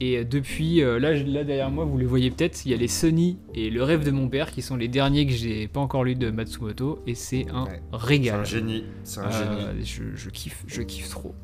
Et 0.00 0.18
euh, 0.18 0.24
depuis, 0.24 0.80
là, 0.80 1.44
derrière 1.44 1.70
moi, 1.70 1.84
vous 1.84 1.98
les 1.98 2.06
voyez 2.06 2.30
peut-être, 2.30 2.64
il 2.64 2.70
y 2.72 2.74
a 2.74 2.78
les 2.78 2.88
Sony 2.88 3.36
et 3.54 3.68
Le 3.70 3.82
rêve 3.82 4.04
de 4.04 4.10
mon 4.10 4.28
père 4.28 4.50
qui 4.50 4.62
sont 4.62 4.76
les 4.76 4.88
derniers 4.88 5.26
que 5.26 5.32
j'ai 5.32 5.68
pas 5.68 5.80
encore 5.80 6.02
lus 6.02 6.14
de 6.14 6.30
Matsumoto. 6.30 7.02
Et 7.06 7.14
c'est 7.14 7.46
un 7.52 7.64
Ouais. 7.64 7.82
C'est 7.92 8.06
régal. 8.06 8.40
un 8.40 8.44
génie. 8.44 8.84
C'est 9.04 9.20
un 9.20 9.30
génie. 9.30 9.44
Euh, 9.64 9.72
je, 9.84 10.02
je 10.14 10.30
kiffe, 10.30 10.64
je 10.66 10.80
kiffe 10.82 11.10
trop. 11.10 11.34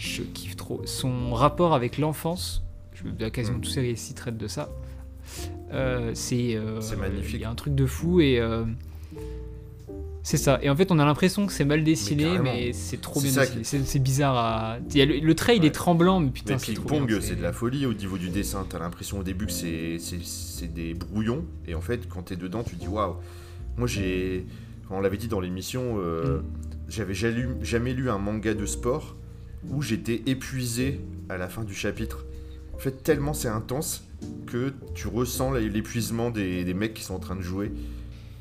Je 0.00 0.22
kiffe 0.22 0.56
trop. 0.56 0.80
Son 0.86 1.34
rapport 1.34 1.74
avec 1.74 1.98
l'enfance, 1.98 2.62
quasiment 3.32 3.58
Mm. 3.58 3.60
tous 3.60 3.70
ses 3.70 3.80
récits 3.82 4.14
traitent 4.14 4.38
de 4.38 4.48
ça. 4.48 4.70
Euh, 5.72 6.12
c'est 6.14 6.56
euh, 6.56 6.80
C'est 6.80 6.96
magnifique. 6.96 7.36
Il 7.36 7.42
y 7.42 7.44
a 7.44 7.50
un 7.50 7.54
truc 7.54 7.74
de 7.74 7.84
fou 7.86 8.20
et 8.20 8.40
euh, 8.40 8.64
c'est 10.22 10.38
ça. 10.38 10.58
Et 10.62 10.70
en 10.70 10.76
fait, 10.76 10.90
on 10.90 10.98
a 10.98 11.04
l'impression 11.04 11.46
que 11.46 11.52
c'est 11.52 11.66
mal 11.66 11.84
dessiné, 11.84 12.38
mais, 12.38 12.72
c'est 12.72 13.00
trop 13.00 13.20
bien 13.20 13.30
dessiné. 13.30 13.62
C'est 13.62 13.84
c'est 13.84 13.98
bizarre 13.98 14.36
à. 14.36 14.78
il 14.94 15.04
le, 15.06 15.18
le 15.18 15.34
trait, 15.34 15.58
il 15.58 15.64
est 15.66 15.74
tremblant, 15.74 16.20
mais 16.20 16.30
putain, 16.30 16.56
c'est 16.58 16.72
trop 16.72 17.00
c'est 17.20 17.36
de 17.36 17.42
la 17.42 17.52
folie 17.52 17.84
au 17.84 17.92
niveau 17.92 18.16
du 18.16 18.30
dessin. 18.30 18.66
T'as 18.68 18.78
l'impression 18.78 19.18
au 19.18 19.22
début 19.22 19.46
que 19.46 19.52
c'est 19.52 20.72
des 20.72 20.94
brouillons. 20.94 21.44
Et 21.68 21.74
en 21.74 21.82
fait, 21.82 22.08
quand 22.08 22.22
t'es 22.22 22.36
dedans, 22.36 22.62
tu 22.62 22.76
te 22.76 22.80
dis 22.80 22.88
waouh. 22.88 23.16
Moi, 23.76 23.86
j'ai. 23.86 24.46
On 24.92 25.00
l'avait 25.00 25.18
dit 25.18 25.28
dans 25.28 25.38
l'émission, 25.40 25.98
euh, 25.98 26.40
j'avais 26.88 27.14
jamais 27.14 27.92
lu 27.92 28.10
un 28.10 28.18
manga 28.18 28.54
de 28.54 28.66
sport 28.66 29.14
où 29.68 29.82
j'étais 29.82 30.22
épuisé 30.26 31.00
à 31.28 31.36
la 31.36 31.48
fin 31.48 31.64
du 31.64 31.74
chapitre. 31.74 32.24
En 32.74 32.78
fait, 32.78 33.02
tellement 33.02 33.34
c'est 33.34 33.48
intense 33.48 34.04
que 34.46 34.72
tu 34.94 35.08
ressens 35.08 35.52
l'épuisement 35.52 36.30
des, 36.30 36.74
mecs 36.74 36.94
qui 36.94 37.02
sont 37.02 37.14
en 37.14 37.18
train 37.18 37.36
de 37.36 37.42
jouer. 37.42 37.72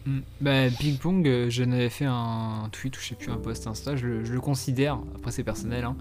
Mm. 0.05 0.19
Bah, 0.41 0.69
Ping 0.79 0.97
Pong, 0.97 1.27
euh, 1.27 1.49
je 1.49 1.63
n'avais 1.63 1.89
fait 1.89 2.05
un 2.05 2.69
tweet 2.71 2.97
ou 2.97 3.01
je 3.01 3.09
sais 3.09 3.15
plus, 3.15 3.31
un 3.31 3.37
post 3.37 3.67
Insta, 3.67 3.95
je 3.95 4.07
le, 4.07 4.41
considère, 4.41 4.99
après 5.15 5.31
c'est 5.31 5.43
personnel, 5.43 5.83
hein, 5.83 5.95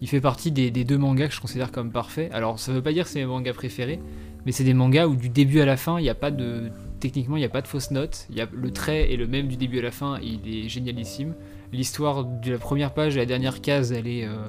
il 0.00 0.08
fait 0.08 0.20
partie 0.20 0.50
des, 0.50 0.70
deux 0.70 0.98
mangas 0.98 1.28
que 1.28 1.34
je 1.34 1.40
considère 1.40 1.70
comme 1.70 1.92
parfaits. 1.92 2.32
Alors 2.32 2.58
ça 2.58 2.72
veut 2.72 2.82
pas 2.82 2.92
dire 2.92 3.04
que 3.04 3.10
c'est 3.10 3.20
mes 3.20 3.26
mangas 3.26 3.52
préférés, 3.52 4.00
mais 4.46 4.52
c'est 4.52 4.64
des 4.64 4.74
mangas 4.74 5.06
où 5.06 5.14
du 5.14 5.28
début 5.28 5.60
à 5.60 5.66
la 5.66 5.76
fin, 5.76 5.98
il 5.98 6.02
n'y 6.02 6.10
a 6.10 6.14
pas 6.14 6.30
de. 6.30 6.70
Techniquement, 6.98 7.36
il 7.36 7.40
n'y 7.40 7.46
a 7.46 7.50
pas 7.50 7.62
de 7.62 7.66
fausses 7.66 7.90
notes, 7.90 8.28
le 8.30 8.70
trait 8.70 9.12
est 9.12 9.16
le 9.16 9.26
même 9.26 9.48
du 9.48 9.56
début 9.56 9.80
à 9.80 9.82
la 9.82 9.90
fin, 9.90 10.18
il 10.22 10.40
est 10.46 10.68
génialissime. 10.68 11.34
L'histoire 11.72 12.24
de 12.24 12.52
la 12.52 12.58
première 12.58 12.94
page 12.94 13.16
à 13.16 13.20
la 13.20 13.26
dernière 13.26 13.60
case, 13.60 13.92
elle 13.92 14.06
est. 14.06 14.24
euh, 14.24 14.48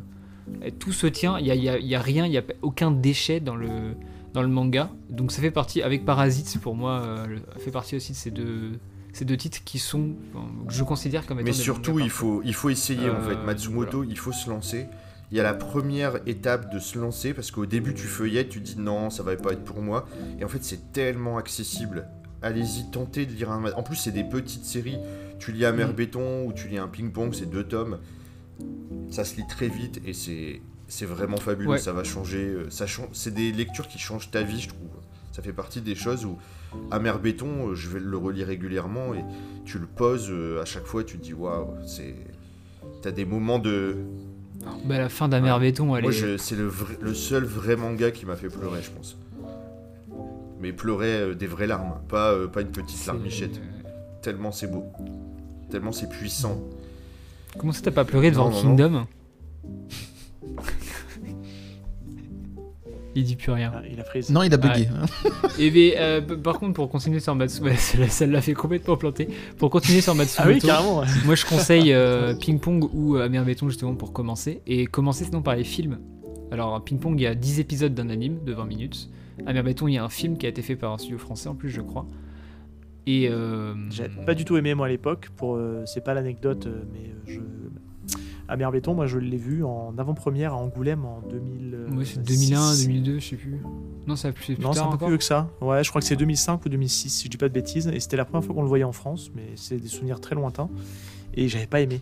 tout 0.80 0.92
se 0.92 1.08
tient, 1.08 1.38
il 1.40 1.46
n'y 1.46 1.52
a, 1.52 1.56
y 1.56 1.70
a- 1.70 1.78
il 1.80 1.88
y 1.88 1.96
a 1.96 2.02
rien, 2.02 2.26
il 2.26 2.32
n'y 2.32 2.38
a 2.38 2.44
aucun 2.62 2.92
déchet 2.92 3.40
dans 3.40 3.56
le, 3.56 3.68
dans 4.34 4.42
le 4.42 4.48
manga. 4.48 4.90
Donc 5.10 5.32
ça 5.32 5.42
fait 5.42 5.52
partie, 5.52 5.82
avec 5.82 6.06
Parasite, 6.06 6.60
pour 6.62 6.76
moi, 6.76 7.02
euh, 7.02 7.38
fait 7.60 7.72
partie 7.72 7.96
aussi 7.96 8.12
de 8.14 8.18
ces 8.18 8.32
deux, 8.32 8.80
ces 9.14 9.26
deux 9.26 9.38
titres 9.38 9.64
qui 9.64 9.80
sont, 9.80 10.12
que 10.68 10.74
je 10.74 10.84
considère 10.84 11.26
comme 11.26 11.38
étant 11.40 11.46
Mais 11.46 11.52
des 11.52 11.58
surtout, 11.58 12.00
il 12.00 12.10
faut, 12.10 12.42
il 12.44 12.54
faut 12.54 12.70
essayer 12.70 13.10
en 13.10 13.16
Euh, 13.16 13.30
fait. 13.30 13.36
Matsumoto, 13.46 14.04
il 14.04 14.18
faut 14.18 14.32
se 14.32 14.50
lancer. 14.50 14.88
Il 15.32 15.38
y 15.38 15.40
a 15.40 15.44
la 15.44 15.54
première 15.56 16.20
étape 16.28 16.72
de 16.72 16.78
se 16.80 17.00
lancer 17.00 17.34
parce 17.34 17.50
qu'au 17.50 17.66
début, 17.66 17.94
tu 17.96 18.04
feuillettes, 18.06 18.50
tu 18.50 18.60
dis 18.60 18.76
non, 18.78 19.10
ça 19.10 19.24
va 19.24 19.36
pas 19.36 19.54
être 19.54 19.64
pour 19.64 19.82
moi. 19.82 20.06
Et 20.40 20.44
en 20.44 20.48
fait, 20.48 20.64
c'est 20.64 20.92
tellement 20.92 21.38
accessible. 21.38 22.08
Allez-y, 22.44 22.92
tentez 22.92 23.26
de 23.26 23.32
lire 23.32 23.50
un. 23.52 23.72
En 23.74 23.84
plus, 23.84 23.96
c'est 23.96 24.12
des 24.12 24.24
petites 24.26 24.66
séries. 24.66 24.98
Tu 25.40 25.52
lis 25.52 25.66
un 25.66 25.72
mer 25.72 25.90
Mm. 25.90 25.94
béton 25.94 26.46
ou 26.46 26.54
tu 26.54 26.68
lis 26.68 26.78
un 26.78 26.88
ping-pong, 26.88 27.34
c'est 27.34 27.50
deux 27.50 27.64
tomes. 27.64 27.98
Ça 29.10 29.24
se 29.26 29.36
lit 29.38 29.48
très 29.48 29.68
vite 29.68 30.02
et 30.06 30.14
c'est. 30.14 30.62
C'est 30.90 31.06
vraiment 31.06 31.38
fabuleux, 31.38 31.72
Ouais. 31.72 31.78
ça 31.80 31.94
va 31.94 32.04
changer. 32.04 32.40
euh, 32.44 32.70
Ça 32.70 32.86
change, 32.86 33.08
c'est 33.14 33.34
des 33.34 33.52
lectures 33.52 33.88
qui 33.88 33.98
changent 33.98 34.30
ta 34.30 34.44
vie, 34.44 34.60
je 34.60 34.68
trouve. 34.68 34.90
Ça 35.32 35.42
fait 35.42 35.54
partie 35.54 35.82
des 35.82 35.96
choses 35.96 36.24
où 36.26 36.38
Amer 36.92 37.18
Béton, 37.20 37.70
euh, 37.70 37.74
je 37.76 37.90
vais 37.90 38.00
le 38.00 38.18
relire 38.18 38.48
régulièrement 38.48 39.14
et 39.16 39.24
tu 39.66 39.80
le 39.80 39.88
poses 39.88 40.28
euh, 40.30 40.62
à 40.62 40.66
chaque 40.66 40.86
fois, 40.86 41.04
tu 41.04 41.18
te 41.18 41.24
dis 41.24 41.34
waouh, 41.34 41.68
c'est. 41.88 42.14
T'as 43.02 43.12
des 43.12 43.26
moments 43.26 43.58
de. 43.60 43.96
Bah, 44.86 44.98
la 45.00 45.10
fin 45.10 45.28
d'Amer 45.30 45.54
Ouais. 45.56 45.60
Béton, 45.62 45.96
elle 45.96 46.04
Moi, 46.04 46.12
est. 46.12 46.16
je- 46.16 46.38
c'est 46.38 46.56
le, 46.56 46.70
seul 47.16 47.44
vrai 47.46 47.76
manga 47.76 48.12
qui 48.12 48.26
m'a 48.26 48.36
fait 48.36 48.50
pleurer, 48.50 48.82
je 48.84 48.92
pense. 48.92 49.18
Mais 50.60 50.74
pleurer 50.74 51.14
euh, 51.22 51.34
des 51.34 51.48
vraies 51.48 51.68
larmes, 51.68 52.00
pas, 52.08 52.32
euh, 52.34 52.48
pas 52.48 52.62
une 52.62 52.72
petite 52.72 53.06
larmichette. 53.08 53.60
Tellement 54.22 54.52
c'est 54.52 54.68
beau. 54.68 54.84
Tellement 55.72 55.92
c'est 55.92 56.10
puissant. 56.10 56.62
Comment 57.58 57.72
ça 57.74 57.82
t'as 57.84 57.92
pas 57.92 58.06
pleuré 58.06 58.32
devant 58.32 58.50
Non, 58.50 58.56
non, 58.56 58.62
Kingdom 58.62 59.06
Il 63.16 63.24
dit 63.26 63.36
plus 63.36 63.52
rien. 63.52 63.72
Ah, 63.76 63.82
il 63.92 64.00
a 64.00 64.04
prise. 64.04 64.32
Non, 64.32 64.42
il 64.42 64.52
a 64.54 64.58
bugué. 64.58 64.88
Et 65.60 65.70
mais, 65.70 65.94
euh, 65.98 66.20
p- 66.20 66.36
par 66.36 66.58
contre, 66.58 66.74
pour 66.74 66.90
continuer 66.90 67.20
sur 67.20 67.36
Matsumoto, 67.36 67.72
ouais, 67.72 67.78
celle-là, 67.78 68.10
ça 68.10 68.26
l'a 68.26 68.42
fait 68.42 68.56
complètement 68.56 68.98
planter. 68.98 69.28
Pour 69.60 69.70
continuer 69.70 70.02
sur 70.02 70.14
Ah 70.14 70.16
Matsumoto, 70.16 70.52
oui, 70.54 70.60
carrément. 70.60 71.00
ouais. 71.02 71.06
moi 71.26 71.36
je 71.36 71.46
conseille 71.46 71.94
euh, 71.94 72.34
Ping 72.40 72.60
Pong 72.60 72.90
ou 72.92 73.16
euh, 73.18 73.26
Amer 73.26 73.46
Béton 73.46 73.70
justement 73.70 73.94
pour 73.94 74.14
commencer. 74.14 74.62
Et 74.66 74.88
commencer 74.88 75.26
sinon 75.26 75.44
par 75.44 75.56
les 75.56 75.64
films. 75.64 76.00
Alors, 76.52 76.84
Ping 76.84 76.98
Pong, 76.98 77.14
il 77.20 77.24
y 77.24 77.28
a 77.28 77.36
10 77.36 77.60
épisodes 77.60 77.94
d'un 77.94 78.10
anime 78.10 78.40
de 78.44 78.52
20 78.54 78.66
minutes. 78.66 79.10
Amer 79.46 79.64
Béton, 79.64 79.88
il 79.88 79.94
y 79.94 79.98
a 80.00 80.04
un 80.04 80.10
film 80.10 80.36
qui 80.38 80.48
a 80.48 80.50
été 80.50 80.64
fait 80.64 80.76
par 80.76 80.92
un 80.92 80.98
studio 80.98 81.20
français 81.20 81.50
en 81.50 81.56
plus, 81.56 81.70
je 81.70 81.82
crois. 81.82 82.08
Et. 83.08 83.28
Euh, 83.30 83.74
J'ai 83.90 84.08
pas 84.26 84.34
du 84.36 84.46
tout 84.46 84.56
aimé 84.58 84.74
moi 84.76 84.86
à 84.88 84.90
l'époque. 84.90 85.30
Pour 85.36 85.56
euh, 85.56 85.84
c'est 85.86 86.04
pas 86.04 86.14
l'anecdote, 86.14 86.68
euh, 86.68 86.84
mais 86.94 87.10
euh, 87.10 87.14
je. 87.26 87.40
Amer 88.50 88.70
Béton, 88.74 88.94
moi 88.94 89.08
je 89.08 89.18
l'ai 89.20 89.38
vu 89.38 89.64
en 89.64 89.94
avant-première 89.98 90.54
à 90.54 90.58
Angoulême 90.58 91.06
en 91.06 91.22
2000. 91.22 91.74
euh, 91.76 91.90
Ouais, 91.96 92.04
c'est 92.06 92.22
2001, 92.22 92.74
6. 92.74 92.88
2002, 92.88 93.20
je 93.20 93.26
sais 93.30 93.36
plus. 93.38 93.58
Non, 94.06 94.16
ça 94.18 94.28
a 94.28 94.32
plus, 94.34 94.44
c'est 94.44 94.56
plus 94.56 94.64
Non, 94.64 94.74
c'est 94.74 94.80
un 94.80 94.84
peu 94.84 94.88
encore. 94.90 94.98
plus 95.00 95.08
vieux 95.14 95.18
que 95.18 95.24
ça. 95.24 95.50
Ouais, 95.62 95.82
je 95.84 95.90
crois 95.90 96.02
que 96.02 96.08
c'est 96.08 96.18
2005 96.18 96.66
ou 96.66 96.70
2006, 96.70 97.10
si 97.10 97.26
je 97.26 97.30
dis 97.30 97.38
pas 97.38 97.48
de 97.48 97.54
bêtises. 97.54 97.88
Et 97.88 98.00
c'était 98.02 98.18
la 98.18 98.26
première 98.26 98.44
fois 98.46 98.54
qu'on 98.54 98.62
le 98.62 98.68
voyait 98.68 98.84
en 98.84 98.92
France, 98.92 99.32
mais 99.34 99.44
c'est 99.56 99.78
des 99.78 99.88
souvenirs 99.88 100.20
très 100.20 100.36
lointains. 100.36 100.70
Et 101.36 101.48
j'avais 101.48 101.68
pas 101.68 101.80
aimé. 101.80 102.02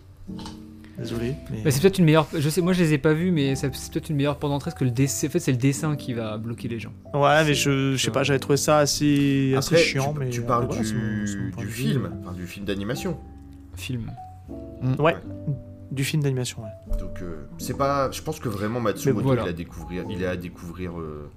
Désolé. 0.98 1.34
Mais... 1.50 1.62
Bah, 1.62 1.70
c'est 1.70 1.80
peut-être 1.80 1.98
une 1.98 2.04
meilleure. 2.04 2.26
Je 2.36 2.48
sais, 2.48 2.60
moi 2.60 2.72
je 2.72 2.82
les 2.82 2.92
ai 2.92 2.98
pas 2.98 3.12
vus, 3.14 3.30
mais 3.30 3.54
c'est 3.56 3.70
peut-être 3.70 4.10
une 4.10 4.16
meilleure 4.16 4.38
porte 4.38 4.52
d'entrée 4.52 4.70
parce 4.70 4.78
que 4.78 4.84
le 4.84 4.90
dessin, 4.90 5.26
en 5.26 5.30
fait, 5.30 5.38
c'est 5.38 5.52
le 5.52 5.58
dessin 5.58 5.96
qui 5.96 6.12
va 6.12 6.36
bloquer 6.38 6.68
les 6.68 6.78
gens. 6.78 6.92
Ouais, 7.14 7.44
mais 7.44 7.54
je, 7.54 7.96
je 7.96 8.02
sais 8.02 8.10
pas, 8.10 8.22
j'avais 8.22 8.38
trouvé 8.38 8.56
ça 8.56 8.78
assez, 8.78 9.54
assez 9.56 9.74
Après, 9.74 9.84
chiant. 9.84 10.12
tu, 10.12 10.18
mais 10.18 10.28
tu 10.30 10.40
euh, 10.40 10.46
parles 10.46 10.66
voilà, 10.66 10.82
mon 10.82 10.88
du, 10.88 11.52
du 11.56 11.66
film, 11.66 12.10
enfin, 12.22 12.32
du 12.32 12.46
film 12.46 12.66
d'animation. 12.66 13.18
Film. 13.74 14.10
Ouais, 14.98 15.16
du 15.90 16.04
film 16.04 16.22
d'animation, 16.22 16.62
ouais. 16.62 16.96
Donc 16.98 17.22
euh, 17.22 17.46
c'est 17.58 17.76
pas. 17.76 18.10
Je 18.10 18.20
pense 18.22 18.38
que 18.40 18.48
vraiment 18.48 18.80
Matsumoto, 18.80 19.22
voilà. 19.26 19.44
il, 19.44 19.48
a 19.48 19.52
découvrir, 19.52 20.04
il 20.10 20.22
est 20.22 20.26
à 20.26 20.36
découvrir 20.36 20.98
euh, 20.98 21.30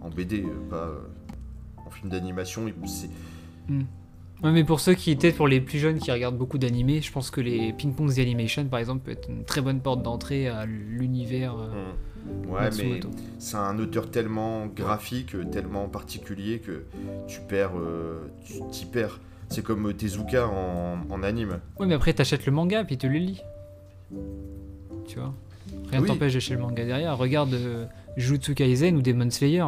en 0.00 0.08
BD, 0.10 0.42
euh, 0.42 0.68
pas 0.70 0.76
euh, 0.76 0.98
en 1.86 1.90
film 1.90 2.10
d'animation. 2.10 2.66
C'est- 2.86 3.10
Ouais, 4.42 4.52
mais 4.52 4.62
pour 4.64 4.78
ceux 4.80 4.94
qui 4.94 5.10
étaient 5.10 5.32
pour 5.32 5.48
les 5.48 5.60
plus 5.60 5.78
jeunes 5.78 5.98
qui 5.98 6.12
regardent 6.12 6.36
beaucoup 6.38 6.58
d'animés, 6.58 7.00
je 7.00 7.10
pense 7.10 7.30
que 7.30 7.40
les 7.40 7.72
Ping 7.72 7.92
Pong 7.92 8.12
The 8.14 8.18
Animation 8.20 8.64
par 8.66 8.78
exemple 8.78 9.00
peut 9.04 9.10
être 9.10 9.28
une 9.28 9.44
très 9.44 9.60
bonne 9.60 9.80
porte 9.80 10.02
d'entrée 10.02 10.48
à 10.48 10.64
l'univers. 10.66 11.56
euh, 11.58 11.66
Hmm. 11.68 12.50
Ouais, 12.52 12.68
mais 12.76 13.00
c'est 13.38 13.56
un 13.56 13.78
auteur 13.78 14.10
tellement 14.10 14.66
graphique, 14.66 15.34
tellement 15.50 15.88
particulier 15.88 16.58
que 16.58 16.84
tu 17.26 17.40
perds, 17.40 17.72
euh, 17.78 18.18
tu 18.44 18.54
t'y 18.70 18.84
perds. 18.86 19.20
C'est 19.48 19.62
comme 19.64 19.94
Tezuka 19.94 20.46
en, 20.46 20.98
en 21.08 21.22
anime. 21.22 21.60
Ouais, 21.78 21.86
mais 21.86 21.94
après 21.94 22.12
t'achètes 22.12 22.44
le 22.44 22.52
manga 22.52 22.84
puis 22.84 22.98
tu 22.98 23.08
le 23.08 23.18
lis. 23.18 23.40
Tu 25.06 25.18
vois? 25.18 25.32
Rien 25.90 25.98
ne 26.00 26.02
Oui. 26.02 26.08
t'empêche 26.08 26.34
d'acheter 26.34 26.54
le 26.54 26.60
manga 26.60 26.84
derrière. 26.84 27.16
Regarde 27.16 27.54
euh, 27.54 27.86
Jujutsu 28.16 28.54
Kaisen 28.54 28.96
ou 28.96 29.00
Demon 29.02 29.30
Slayer. 29.30 29.64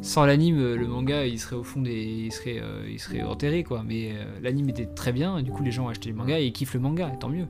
Sans 0.00 0.24
l'anime, 0.24 0.74
le 0.74 0.86
manga 0.86 1.26
il 1.26 1.40
serait 1.40 1.56
au 1.56 1.64
fond 1.64 1.80
des. 1.80 2.26
Il 2.26 2.32
serait, 2.32 2.60
euh, 2.60 2.88
il 2.88 3.00
serait 3.00 3.22
enterré 3.22 3.64
quoi. 3.64 3.82
Mais 3.84 4.12
euh, 4.12 4.24
l'anime 4.42 4.68
était 4.68 4.86
très 4.86 5.12
bien, 5.12 5.38
et 5.38 5.42
du 5.42 5.50
coup 5.50 5.62
les 5.62 5.72
gens 5.72 5.86
ont 5.86 5.88
acheté 5.88 6.10
le 6.10 6.14
manga 6.14 6.38
et 6.38 6.46
ils 6.46 6.52
kiffent 6.52 6.74
le 6.74 6.80
manga, 6.80 7.10
et 7.12 7.18
tant 7.18 7.28
mieux. 7.28 7.46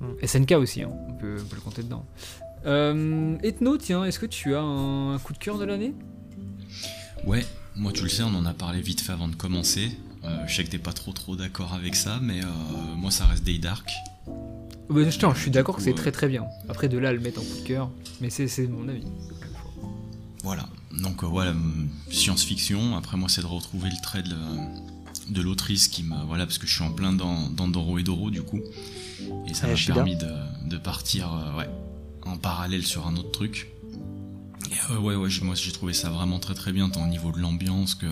Mm. 0.00 0.26
SNK 0.26 0.52
aussi, 0.52 0.82
hein, 0.82 0.90
on, 1.08 1.14
peut, 1.14 1.36
on 1.40 1.48
peut 1.48 1.56
le 1.56 1.60
compter 1.62 1.82
dedans. 1.82 2.04
Euh, 2.66 3.36
Ethno, 3.42 3.76
tiens, 3.76 4.04
est-ce 4.04 4.18
que 4.18 4.26
tu 4.26 4.54
as 4.54 4.62
un 4.62 5.18
coup 5.18 5.32
de 5.32 5.38
cœur 5.38 5.58
de 5.58 5.64
l'année? 5.64 5.94
Ouais, 7.26 7.44
moi 7.76 7.92
tu 7.92 8.02
le 8.02 8.08
sais, 8.08 8.22
on 8.22 8.34
en 8.34 8.44
a 8.44 8.54
parlé 8.54 8.80
vite 8.80 9.00
fait 9.00 9.12
avant 9.12 9.28
de 9.28 9.34
commencer. 9.34 9.90
Euh, 10.24 10.44
je 10.46 10.54
sais 10.54 10.64
que 10.64 10.70
t'es 10.70 10.78
pas 10.78 10.92
trop 10.92 11.12
trop 11.12 11.34
d'accord 11.34 11.74
avec 11.74 11.94
ça, 11.96 12.20
mais 12.22 12.40
euh, 12.40 12.46
moi 12.96 13.10
ça 13.10 13.26
reste 13.26 13.44
Day 13.44 13.58
Dark. 13.58 13.90
Bah, 14.88 15.02
je, 15.04 15.10
je 15.10 15.40
suis 15.40 15.50
d'accord 15.50 15.76
que 15.76 15.82
c'est 15.82 15.94
très 15.94 16.12
très 16.12 16.28
bien. 16.28 16.44
Après 16.68 16.88
de 16.88 16.98
là 16.98 17.08
à 17.08 17.12
le 17.12 17.20
mettre 17.20 17.40
en 17.40 17.44
coup 17.44 17.62
de 17.62 17.66
cœur, 17.66 17.90
mais 18.20 18.30
c'est 18.30 18.46
c'est 18.46 18.66
mon 18.66 18.88
avis. 18.88 19.06
Voilà, 20.42 20.68
donc 21.00 21.22
euh, 21.22 21.26
voilà, 21.26 21.50
hum, 21.52 21.88
science-fiction. 22.10 22.96
Après 22.96 23.16
moi 23.16 23.28
c'est 23.28 23.42
de 23.42 23.46
retrouver 23.46 23.90
le 23.90 24.02
trait 24.02 24.22
de, 24.22 24.30
la- 24.30 25.30
de 25.30 25.40
l'autrice 25.40 25.88
qui 25.88 26.02
m'a... 26.02 26.24
Voilà, 26.24 26.46
parce 26.46 26.58
que 26.58 26.66
je 26.66 26.74
suis 26.74 26.82
en 26.84 26.90
plein 26.92 27.12
dans, 27.12 27.48
dans 27.48 27.68
Doro 27.68 27.98
et 27.98 28.02
Doro 28.02 28.30
du 28.30 28.42
coup. 28.42 28.60
Et 29.48 29.54
ça 29.54 29.66
m'a 29.68 29.76
permis 29.94 30.16
de, 30.16 30.68
de 30.68 30.76
partir 30.78 31.32
euh, 31.32 31.58
ouais, 31.58 31.68
en 32.24 32.36
parallèle 32.36 32.84
sur 32.84 33.06
un 33.06 33.16
autre 33.16 33.30
truc. 33.30 33.68
Euh, 34.90 34.98
ouais, 34.98 35.14
ouais, 35.14 35.28
moi 35.42 35.54
j'ai 35.54 35.72
trouvé 35.72 35.92
ça 35.92 36.10
vraiment 36.10 36.38
très 36.38 36.54
très 36.54 36.72
bien, 36.72 36.88
tant 36.88 37.04
au 37.04 37.08
niveau 37.08 37.32
de 37.32 37.38
l'ambiance 37.38 37.94
que 37.94 38.06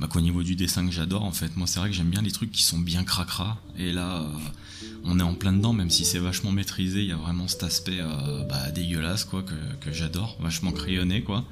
bah, 0.00 0.08
qu'au 0.10 0.20
niveau 0.20 0.42
du 0.42 0.56
dessin 0.56 0.84
que 0.84 0.92
j'adore 0.92 1.22
en 1.22 1.32
fait. 1.32 1.56
Moi 1.56 1.66
c'est 1.66 1.78
vrai 1.78 1.88
que 1.88 1.94
j'aime 1.94 2.10
bien 2.10 2.22
les 2.22 2.32
trucs 2.32 2.50
qui 2.50 2.62
sont 2.62 2.78
bien 2.78 3.04
cracra. 3.04 3.58
Et 3.78 3.92
là, 3.92 4.22
euh, 4.22 4.86
on 5.04 5.20
est 5.20 5.22
en 5.22 5.34
plein 5.34 5.52
dedans, 5.52 5.72
même 5.72 5.90
si 5.90 6.04
c'est 6.04 6.18
vachement 6.18 6.50
maîtrisé, 6.50 7.00
il 7.00 7.06
y 7.06 7.12
a 7.12 7.16
vraiment 7.16 7.46
cet 7.46 7.62
aspect 7.62 8.00
euh, 8.00 8.44
bah, 8.44 8.70
dégueulasse 8.70 9.24
quoi 9.24 9.42
que, 9.42 9.54
que 9.80 9.92
j'adore, 9.92 10.36
vachement 10.40 10.72
crayonné 10.72 11.22
quoi. 11.22 11.44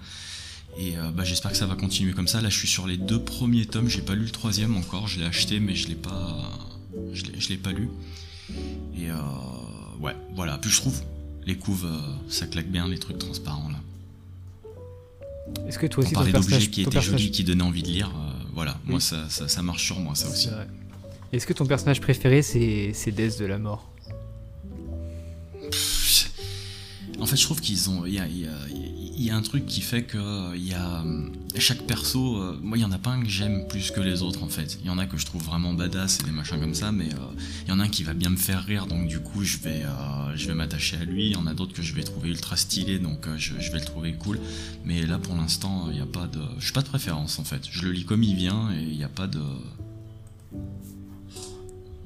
Et 0.78 0.98
euh, 0.98 1.11
bah, 1.12 1.24
j'espère 1.24 1.53
que 1.53 1.57
ça 1.57 1.66
va 1.66 1.74
continuer 1.76 2.12
comme 2.12 2.28
ça. 2.28 2.40
Là, 2.40 2.48
je 2.48 2.57
suis 2.57 2.68
sur 2.68 2.86
les 2.86 2.96
deux 2.96 3.22
premiers 3.22 3.66
tomes. 3.66 3.88
J'ai 3.88 4.03
pas 4.03 4.14
lu 4.14 4.24
le 4.24 4.30
troisième 4.30 4.76
encore. 4.76 5.09
Je 5.09 5.18
l'ai 5.18 5.26
acheté, 5.26 5.61
mais 5.61 5.74
je 5.74 5.88
l'ai 5.88 5.96
pas, 5.96 6.51
je 7.12 7.24
l'ai, 7.48 7.57
pas 7.57 7.72
lu. 7.72 7.88
Et 8.96 9.09
ouais, 10.01 10.16
voilà. 10.34 10.59
Puis 10.59 10.70
je 10.70 10.76
trouve 10.80 11.03
les 11.44 11.57
couves, 11.57 11.88
ça 12.28 12.46
claque 12.46 12.70
bien, 12.70 12.88
les 12.88 12.98
trucs 12.98 13.18
transparents 13.18 13.68
là. 13.68 13.80
Est-ce 15.68 15.78
que 15.78 15.86
toi 15.86 16.03
On 16.03 16.07
aussi 16.07 16.14
ton 16.14 16.20
parlait 16.20 16.32
d'objets 16.32 16.59
qui 16.68 16.82
étaient 16.82 16.90
personnage- 16.90 17.20
jolis, 17.20 17.30
qui 17.30 17.44
donnaient 17.44 17.62
envie 17.64 17.82
de 17.82 17.88
lire. 17.88 18.09
euh, 18.14 18.32
voilà, 18.55 18.76
Oui. 18.84 18.92
moi 18.92 19.01
ça, 19.01 19.28
ça, 19.28 19.46
ça 19.48 19.62
marche 19.62 19.84
sur 19.84 19.98
moi, 20.01 20.14
ça 20.14 20.28
aussi. 20.28 20.48
Est-ce 21.32 21.46
que 21.46 21.53
ton 21.53 21.64
personnage 21.66 22.01
préféré 22.01 22.42
c'est 22.42 22.90
c'est 22.92 23.12
Death 23.12 23.38
de 23.38 23.44
la 23.46 23.59
mort? 23.59 23.88
En 27.20 27.26
fait, 27.26 27.36
je 27.36 27.42
trouve 27.44 27.61
qu'ils 27.61 27.90
ont. 27.90 28.07
Il 28.07 28.14
y 28.14 28.18
a, 28.18 28.26
il 28.26 28.38
y 28.40 28.46
a- 28.46 28.66
il 29.20 29.26
y 29.26 29.30
a 29.30 29.36
un 29.36 29.42
truc 29.42 29.66
qui 29.66 29.82
fait 29.82 30.04
que 30.04 30.16
euh, 30.16 30.56
il 30.56 30.66
y 30.66 30.72
a 30.72 31.00
hum, 31.02 31.30
chaque 31.58 31.82
perso. 31.86 32.36
euh, 32.38 32.58
moi, 32.62 32.78
il 32.78 32.80
y 32.80 32.84
en 32.84 32.90
a 32.92 32.96
pas 32.98 33.10
un 33.10 33.20
que 33.22 33.28
j'aime 33.28 33.68
plus 33.68 33.90
que 33.90 34.00
les 34.00 34.22
autres 34.22 34.42
en 34.42 34.48
fait. 34.48 34.78
Il 34.80 34.86
y 34.86 34.90
en 34.90 34.96
a 34.96 35.04
que 35.04 35.18
je 35.18 35.26
trouve 35.26 35.42
vraiment 35.42 35.74
badass 35.74 36.20
et 36.20 36.22
des 36.24 36.30
machins 36.30 36.58
comme 36.58 36.72
ça, 36.74 36.90
mais 36.90 37.12
euh, 37.12 37.18
il 37.66 37.68
y 37.68 37.72
en 37.72 37.80
a 37.80 37.84
un 37.84 37.88
qui 37.88 38.02
va 38.02 38.14
bien 38.14 38.30
me 38.30 38.36
faire 38.36 38.64
rire, 38.64 38.86
donc 38.86 39.08
du 39.08 39.20
coup, 39.20 39.44
je 39.44 39.58
vais, 39.58 39.82
euh, 39.84 40.36
je 40.36 40.46
vais 40.48 40.54
m'attacher 40.54 40.96
à 40.96 41.04
lui. 41.04 41.26
Il 41.26 41.32
y 41.32 41.36
en 41.36 41.46
a 41.46 41.52
d'autres 41.52 41.74
que 41.74 41.82
je 41.82 41.94
vais 41.94 42.02
trouver 42.02 42.30
ultra 42.30 42.56
stylé, 42.56 42.98
donc 42.98 43.26
euh, 43.26 43.36
je, 43.36 43.52
je 43.60 43.70
vais 43.72 43.78
le 43.78 43.84
trouver 43.84 44.14
cool. 44.14 44.38
Mais 44.86 45.02
là, 45.06 45.18
pour 45.18 45.34
l'instant, 45.36 45.88
il 45.90 45.96
n'y 45.96 46.00
a 46.00 46.06
pas 46.06 46.26
de. 46.26 46.40
Je 46.58 46.64
suis 46.64 46.72
pas 46.72 46.82
de 46.82 46.88
préférence 46.88 47.38
en 47.38 47.44
fait. 47.44 47.62
Je 47.70 47.82
le 47.84 47.92
lis 47.92 48.04
comme 48.06 48.22
il 48.22 48.36
vient 48.36 48.70
et 48.72 48.82
il 48.82 48.96
n'y 48.96 49.04
a 49.04 49.08
pas 49.08 49.26
de. 49.26 49.42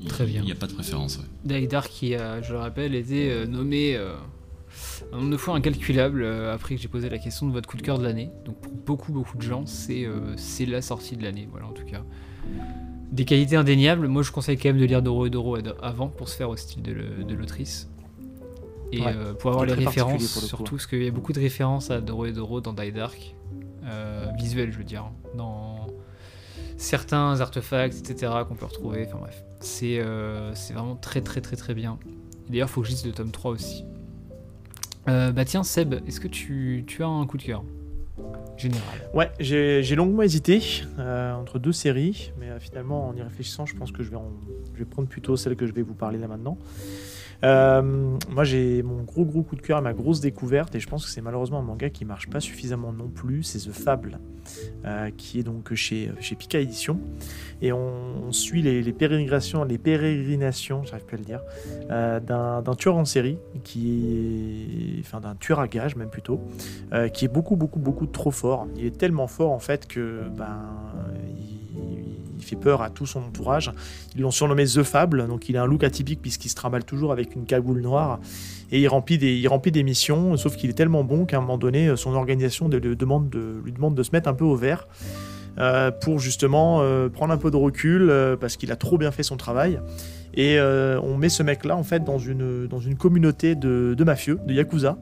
Il- 0.00 0.08
Très 0.08 0.26
bien. 0.26 0.40
Il 0.42 0.46
n'y 0.46 0.52
a 0.52 0.56
pas 0.56 0.66
de 0.66 0.72
préférence, 0.74 1.16
ouais. 1.18 1.24
Daidar 1.44 1.88
qui 1.88 2.14
a, 2.14 2.42
je 2.42 2.52
le 2.52 2.58
rappelle, 2.58 2.94
été 2.94 3.30
euh, 3.30 3.46
nommé 3.46 3.94
euh, 3.96 4.14
un 5.12 5.18
nombre 5.18 5.31
de 5.31 5.37
fois 5.37 5.55
incalculable 5.57 6.22
euh, 6.22 6.55
après 6.55 6.75
que 6.77 6.81
j'ai 6.81 6.89
posé 6.89 7.09
la 7.09 7.18
question 7.18 7.47
de 7.47 7.53
votre 7.53 7.68
coup 7.68 7.77
de 7.77 7.83
cœur 7.83 7.99
de 7.99 8.05
l'année. 8.05 8.31
Donc 8.45 8.61
pour 8.61 8.72
beaucoup 8.72 9.12
beaucoup 9.12 9.37
de 9.37 9.43
gens, 9.43 9.66
c'est 9.66 10.05
euh, 10.05 10.37
c'est 10.37 10.66
la 10.66 10.83
sortie 10.83 11.16
de 11.16 11.22
l'année, 11.22 11.49
voilà 11.51 11.66
en 11.66 11.72
tout 11.72 11.85
cas. 11.87 12.03
Des 13.12 13.25
qualités 13.25 13.57
indéniables, 13.57 14.09
moi 14.09 14.22
je 14.22 14.33
conseille 14.33 14.57
quand 14.59 14.68
même 14.70 14.79
de 14.81 14.85
lire 14.85 15.03
Doro 15.03 15.27
et 15.27 15.31
Doro 15.31 15.57
avant 15.83 16.09
pour 16.09 16.29
se 16.29 16.37
faire 16.37 16.51
au 16.51 16.57
style 16.57 16.83
de 16.83 17.35
l'autrice. 17.35 17.89
Et 18.93 19.01
Ouais. 19.01 19.12
euh, 19.16 19.35
pour 19.35 19.51
avoir 19.51 19.66
les 19.66 19.72
références, 19.75 20.33
pour 20.33 20.43
le 20.43 20.47
coup, 20.47 20.47
surtout 20.47 20.75
parce 20.77 20.87
qu'il 20.87 21.03
y 21.03 21.09
a 21.09 21.11
beaucoup 21.11 21.33
de 21.33 21.41
références 21.41 21.91
à 21.91 22.01
Doro 22.01 22.27
et 22.27 22.33
Doro 22.33 22.61
dans 22.61 22.72
Die 22.72 22.93
Dark, 22.93 23.35
euh, 23.85 24.27
visuelles 24.39 24.70
je 24.72 24.79
veux 24.79 24.85
dire, 24.85 25.11
dans 25.37 25.87
certains 26.77 27.41
artefacts, 27.41 27.97
etc. 27.99 28.33
qu'on 28.47 28.55
peut 28.55 28.66
retrouver, 28.66 29.05
enfin 29.09 29.18
bref. 29.18 29.43
C'est 29.61 29.99
euh, 30.01 30.53
vraiment 30.72 30.97
très 30.97 31.22
très 31.22 31.41
très 31.41 31.57
très 31.57 31.75
bien. 31.75 31.99
D'ailleurs, 32.49 32.68
faut 32.70 32.83
que 32.83 32.89
je 32.89 32.93
dise 32.93 33.07
le 33.07 33.12
tome 33.12 33.31
3 33.31 33.53
aussi. 33.53 33.85
Euh, 35.09 35.32
bah 35.32 35.44
tiens, 35.44 35.62
Seb, 35.62 35.94
est-ce 36.07 36.20
que 36.20 36.28
tu, 36.28 36.84
tu 36.86 37.02
as 37.02 37.07
un 37.07 37.26
coup 37.26 37.36
de 37.36 37.42
cœur 37.42 37.64
Général? 38.57 38.82
Ouais, 39.12 39.30
j'ai 39.40 39.94
longuement 39.96 40.22
hésité 40.22 40.62
euh, 40.98 41.34
entre 41.34 41.59
deux 41.59 41.72
séries, 41.72 42.32
mais 42.38 42.48
euh, 42.48 42.61
finalement, 42.61 43.09
en 43.09 43.16
y 43.16 43.22
réfléchissant, 43.22 43.66
je 43.66 43.74
pense 43.74 43.90
que 43.90 44.02
je 44.02 44.11
vais, 44.11 44.16
je 44.72 44.78
vais 44.78 44.84
prendre 44.84 45.09
plutôt 45.09 45.36
celle 45.36 45.57
que 45.57 45.66
je 45.66 45.72
vais 45.72 45.82
vous 45.82 45.94
parler 45.94 46.18
là 46.18 46.28
maintenant. 46.28 46.57
Euh, 47.45 47.82
moi, 48.30 48.45
j'ai 48.45 48.82
mon 48.82 49.03
gros 49.03 49.24
gros 49.24 49.42
coup 49.42 49.57
de 49.57 49.61
cœur 49.61 49.82
ma 49.82 49.92
grosse 49.92 50.20
découverte, 50.20 50.74
et 50.74 50.80
je 50.80 50.88
pense 50.88 51.05
que 51.05 51.11
c'est 51.11 51.20
malheureusement 51.20 51.59
un 51.59 51.62
manga 51.62 51.90
qui 51.90 52.05
marche 52.05 52.28
pas 52.28 52.40
suffisamment 52.40 52.92
non 52.92 53.09
plus, 53.09 53.42
c'est 53.42 53.59
The 53.59 53.72
Fable, 53.72 54.18
euh, 54.84 55.11
qui 55.16 55.40
est 55.40 55.42
donc 55.42 55.74
chez, 55.74 56.11
chez 56.20 56.36
Pika 56.36 56.59
Édition. 56.59 56.99
Et 57.61 57.72
on, 57.72 58.32
suit 58.32 58.62
les, 58.62 58.92
pérégrinations, 58.92 59.64
les 59.64 59.78
pérégrinations, 59.78 60.84
j'arrive 60.84 61.05
plus 61.05 61.16
à 61.16 61.18
le 61.18 61.24
dire, 61.24 61.40
euh, 61.90 62.20
d'un 62.20 62.74
tueur 62.74 62.97
en 62.97 63.05
série, 63.05 63.38
qui 63.62 64.97
est, 64.97 65.01
enfin 65.01 65.20
d'un 65.20 65.34
tueur 65.34 65.61
à 65.61 65.68
gage 65.68 65.97
même 65.97 66.11
plutôt, 66.11 66.40
qui 67.12 67.26
est 67.26 67.28
beaucoup, 67.28 67.57
beaucoup, 67.57 67.78
beaucoup 67.78 68.07
trop 68.07 68.30
fort. 68.30 68.66
Il 68.76 68.86
est 68.86 68.97
tellement 68.97 69.26
fort 69.26 69.53
en 69.53 69.59
fait 69.59 69.86
que 69.86 70.22
ben, 70.36 70.59
il 71.38 72.24
fait 72.45 72.57
peur 72.57 72.82
à 72.82 72.90
tout 72.90 73.07
son 73.07 73.20
entourage. 73.20 73.72
Ils 74.14 74.22
l'ont 74.22 74.30
surnommé 74.30 74.64
The 74.64 74.82
Fable, 74.82 75.26
donc 75.26 75.49
il 75.49 75.57
a 75.57 75.62
un 75.62 75.66
look 75.66 75.82
atypique 75.84 76.20
puisqu'il 76.22 76.49
se 76.49 76.55
trimballe 76.55 76.84
toujours 76.84 77.11
avec 77.12 77.34
une 77.34 77.45
cagoule 77.47 77.80
noire 77.80 78.20
et 78.70 78.80
il 78.80 78.88
remplit 78.88 79.18
des, 79.18 79.34
il 79.36 79.49
remplit 79.49 79.72
des 79.72 79.82
missions, 79.82 80.36
sauf 80.36 80.57
qu'il 80.57 80.70
est 80.70 80.74
tellement 80.74 81.05
bon 81.05 81.24
qu'à 81.26 81.38
un 81.38 81.40
moment 81.40 81.59
donné, 81.59 81.97
son 81.97 82.14
organisation 82.14 82.68
de- 82.68 82.78
de- 82.78 82.95
demande 82.95 83.28
de- 83.30 83.61
lui 83.64 83.72
demande 83.72 83.95
de 83.95 84.03
se 84.03 84.11
mettre 84.12 84.28
un 84.28 84.34
peu 84.34 84.45
au 84.45 84.57
vert. 84.57 84.86
euh, 85.57 85.92
pour 85.92 86.18
justement 86.18 86.80
euh, 86.80 87.09
prendre 87.09 87.32
un 87.32 87.36
peu 87.36 87.49
de 87.49 87.57
recul 87.57 88.11
euh, 88.11 88.34
parce 88.36 88.57
qu'il 88.57 88.72
a 88.72 88.76
trop 88.76 88.99
bien 88.99 89.12
fait 89.12 89.22
son 89.22 89.36
travail 89.36 89.78
et 90.34 90.59
euh, 90.59 90.99
on 91.05 91.16
met 91.16 91.28
ce 91.28 91.45
mec 91.45 91.64
là 91.64 91.76
en 91.76 91.84
fait 91.84 92.03
dans 92.03 92.18
une, 92.18 92.66
dans 92.66 92.80
une 92.80 92.97
communauté 92.97 93.55
de, 93.55 93.95
de 93.97 94.03
mafieux, 94.05 94.40
de 94.49 94.53
yakuza 94.53 94.99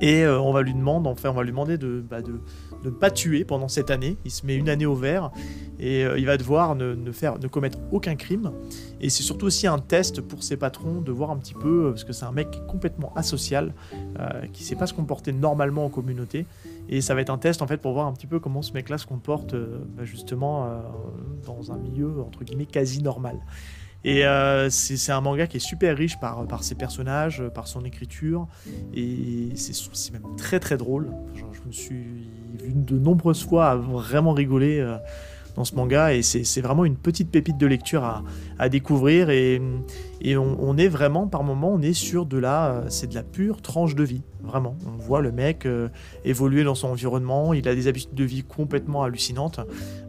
et 0.00 0.24
euh, 0.24 0.40
on 0.40 0.52
va 0.52 0.62
lui 0.62 0.74
demander, 0.74 1.08
enfin, 1.08 1.30
on 1.30 1.34
va 1.34 1.42
lui 1.44 1.50
demander 1.50 1.78
de, 1.78 2.02
bah, 2.10 2.20
de, 2.20 2.40
de 2.84 2.90
ne 2.90 2.94
pas 2.94 3.10
tuer 3.10 3.44
pendant 3.44 3.68
cette 3.68 3.90
année. 3.90 4.16
Il 4.24 4.30
se 4.30 4.46
met 4.46 4.54
une 4.54 4.68
année 4.68 4.86
au 4.86 4.94
vert 4.94 5.32
et 5.80 6.04
euh, 6.04 6.18
il 6.18 6.26
va 6.26 6.36
devoir 6.36 6.76
ne, 6.76 6.94
ne 6.94 7.12
faire, 7.12 7.38
ne 7.38 7.48
commettre 7.48 7.78
aucun 7.90 8.14
crime. 8.14 8.52
Et 9.00 9.10
c'est 9.10 9.22
surtout 9.22 9.46
aussi 9.46 9.66
un 9.66 9.78
test 9.78 10.20
pour 10.20 10.42
ses 10.42 10.56
patrons 10.56 11.00
de 11.00 11.10
voir 11.10 11.30
un 11.30 11.36
petit 11.36 11.54
peu, 11.54 11.86
euh, 11.86 11.90
parce 11.90 12.04
que 12.04 12.12
c'est 12.12 12.26
un 12.26 12.32
mec 12.32 12.48
complètement 12.68 13.12
asocial, 13.16 13.74
euh, 14.20 14.46
qui 14.52 14.62
sait 14.62 14.76
pas 14.76 14.86
se 14.86 14.94
comporter 14.94 15.32
normalement 15.32 15.86
en 15.86 15.88
communauté. 15.88 16.46
Et 16.88 17.00
ça 17.00 17.14
va 17.14 17.22
être 17.22 17.30
un 17.30 17.38
test 17.38 17.62
en 17.62 17.66
fait 17.66 17.78
pour 17.78 17.94
voir 17.94 18.06
un 18.06 18.12
petit 18.12 18.26
peu 18.26 18.38
comment 18.38 18.60
ce 18.60 18.72
mec-là 18.74 18.98
se 18.98 19.06
comporte 19.06 19.54
bah, 19.54 20.04
justement 20.04 20.68
dans 21.46 21.72
un 21.72 21.78
milieu 21.78 22.20
entre 22.20 22.44
guillemets 22.44 22.66
quasi 22.66 23.02
normal. 23.02 23.40
Et 24.04 24.26
euh, 24.26 24.68
c'est 24.68 25.12
un 25.12 25.20
manga 25.22 25.46
qui 25.46 25.56
est 25.56 25.60
super 25.60 25.96
riche 25.96 26.18
par, 26.18 26.46
ses 26.62 26.74
personnages, 26.74 27.42
par 27.54 27.66
son 27.66 27.84
écriture, 27.86 28.46
et 28.94 29.48
c'est 29.54 30.12
même 30.12 30.36
très 30.36 30.60
très 30.60 30.76
drôle. 30.76 31.10
Je 31.34 31.66
me 31.66 31.72
suis 31.72 32.04
vu 32.62 32.72
de 32.74 32.98
nombreuses 32.98 33.44
fois 33.44 33.70
à 33.70 33.76
vraiment 33.76 34.32
rigoler 34.32 34.78
euh, 34.78 34.96
dans 35.56 35.64
ce 35.64 35.74
manga, 35.74 36.12
et 36.12 36.20
c'est 36.20 36.44
c'est 36.44 36.60
vraiment 36.60 36.84
une 36.84 36.96
petite 36.96 37.30
pépite 37.30 37.56
de 37.56 37.66
lecture 37.66 38.04
à, 38.04 38.22
à 38.58 38.68
découvrir, 38.68 39.30
et, 39.30 39.62
et 40.26 40.38
on, 40.38 40.76
est 40.78 40.88
vraiment, 40.88 41.28
par 41.28 41.44
moment, 41.44 41.70
on 41.70 41.82
est 41.82 41.92
sur 41.92 42.24
de 42.24 42.38
la, 42.38 42.70
euh, 42.70 42.84
c'est 42.88 43.08
de 43.08 43.14
la 43.14 43.22
pure 43.22 43.60
tranche 43.60 43.94
de 43.94 44.02
vie, 44.02 44.22
vraiment. 44.42 44.74
On 44.86 44.96
voit 44.96 45.20
le 45.20 45.30
mec 45.32 45.66
euh, 45.66 45.90
évoluer 46.24 46.64
dans 46.64 46.74
son 46.74 46.88
environnement, 46.88 47.52
il 47.52 47.68
a 47.68 47.74
des 47.74 47.88
habitudes 47.88 48.14
de 48.14 48.24
vie 48.24 48.42
complètement 48.42 49.02
hallucinantes, 49.02 49.60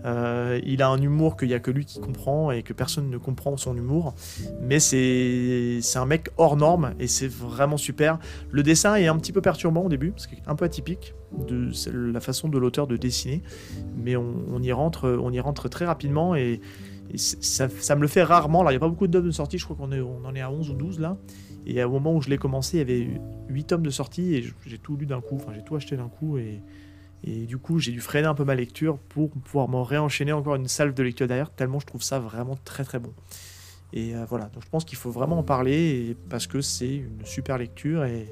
euh, 0.05 0.57
il 0.63 0.81
a 0.81 0.87
un 0.87 1.01
humour 1.01 1.35
qu'il 1.35 1.49
n'y 1.49 1.53
a 1.53 1.59
que 1.59 1.69
lui 1.69 1.83
qui 1.83 1.99
comprend 1.99 2.51
et 2.51 2.63
que 2.63 2.71
personne 2.71 3.09
ne 3.09 3.17
comprend 3.17 3.57
son 3.57 3.75
humour. 3.75 4.15
Mais 4.61 4.79
c'est 4.79 5.81
un 5.95 6.05
mec 6.05 6.29
hors 6.37 6.55
norme 6.55 6.93
et 6.97 7.07
c'est 7.07 7.29
vraiment 7.29 7.75
super. 7.75 8.17
Le 8.51 8.63
dessin 8.63 8.95
est 8.95 9.07
un 9.07 9.17
petit 9.17 9.33
peu 9.33 9.41
perturbant 9.41 9.81
au 9.81 9.89
début, 9.89 10.11
parce 10.11 10.27
qu'il 10.27 10.37
est 10.37 10.47
un 10.47 10.55
peu 10.55 10.63
atypique 10.63 11.13
de 11.45 11.71
la 11.91 12.21
façon 12.21 12.47
de 12.47 12.57
l'auteur 12.57 12.87
de 12.87 12.95
dessiner. 12.95 13.43
Mais 13.97 14.15
on, 14.15 14.33
on 14.49 14.63
y 14.63 14.71
rentre, 14.71 15.09
on 15.21 15.33
y 15.33 15.41
rentre 15.41 15.67
très 15.67 15.83
rapidement 15.83 16.35
et, 16.35 16.61
et 17.11 17.17
ça, 17.17 17.67
me 17.95 18.01
le 18.01 18.07
fait 18.07 18.23
rarement. 18.23 18.63
Il 18.69 18.73
n'y 18.73 18.77
a 18.77 18.79
pas 18.79 18.89
beaucoup 18.89 19.07
de 19.07 19.13
tomes 19.13 19.25
de 19.25 19.31
sortie, 19.31 19.57
je 19.57 19.65
crois 19.65 19.75
qu'on 19.75 19.91
on 19.91 20.25
en 20.25 20.35
est 20.35 20.41
à 20.41 20.51
11 20.51 20.69
ou 20.69 20.73
12 20.73 20.99
là. 20.99 21.17
Et 21.67 21.83
au 21.83 21.89
moment 21.89 22.13
où 22.13 22.21
je 22.21 22.29
l'ai 22.29 22.37
commencé, 22.37 22.77
il 22.77 22.79
y 22.79 22.81
avait 22.81 23.21
8 23.49 23.63
tomes 23.65 23.83
de 23.83 23.89
sortie 23.89 24.35
et 24.35 24.45
j'ai 24.65 24.77
tout 24.77 24.95
lu 24.97 25.05
d'un 25.05 25.21
coup, 25.21 25.35
enfin 25.35 25.51
j'ai 25.53 25.63
tout 25.63 25.75
acheté 25.75 25.97
d'un 25.97 26.09
coup 26.09 26.37
et, 26.37 26.61
et 27.23 27.45
du 27.45 27.57
coup, 27.57 27.79
j'ai 27.79 27.91
dû 27.91 28.01
freiner 28.01 28.27
un 28.27 28.35
peu 28.35 28.43
ma 28.43 28.55
lecture 28.55 28.97
pour 29.09 29.31
pouvoir 29.31 29.67
me 29.67 29.77
réenchaîner 29.77 30.31
encore 30.31 30.55
une 30.55 30.67
salve 30.67 30.93
de 30.93 31.03
lecture 31.03 31.27
derrière, 31.27 31.49
tellement 31.49 31.79
je 31.79 31.87
trouve 31.87 32.03
ça 32.03 32.19
vraiment 32.19 32.57
très 32.63 32.83
très 32.83 32.99
bon. 32.99 33.13
Et 33.93 34.15
euh, 34.15 34.25
voilà, 34.29 34.45
donc 34.45 34.63
je 34.63 34.69
pense 34.69 34.85
qu'il 34.85 34.97
faut 34.97 35.09
vraiment 35.09 35.39
en 35.39 35.43
parler 35.43 36.15
parce 36.29 36.47
que 36.47 36.61
c'est 36.61 36.95
une 36.95 37.25
super 37.25 37.57
lecture. 37.57 38.03
Et, 38.03 38.27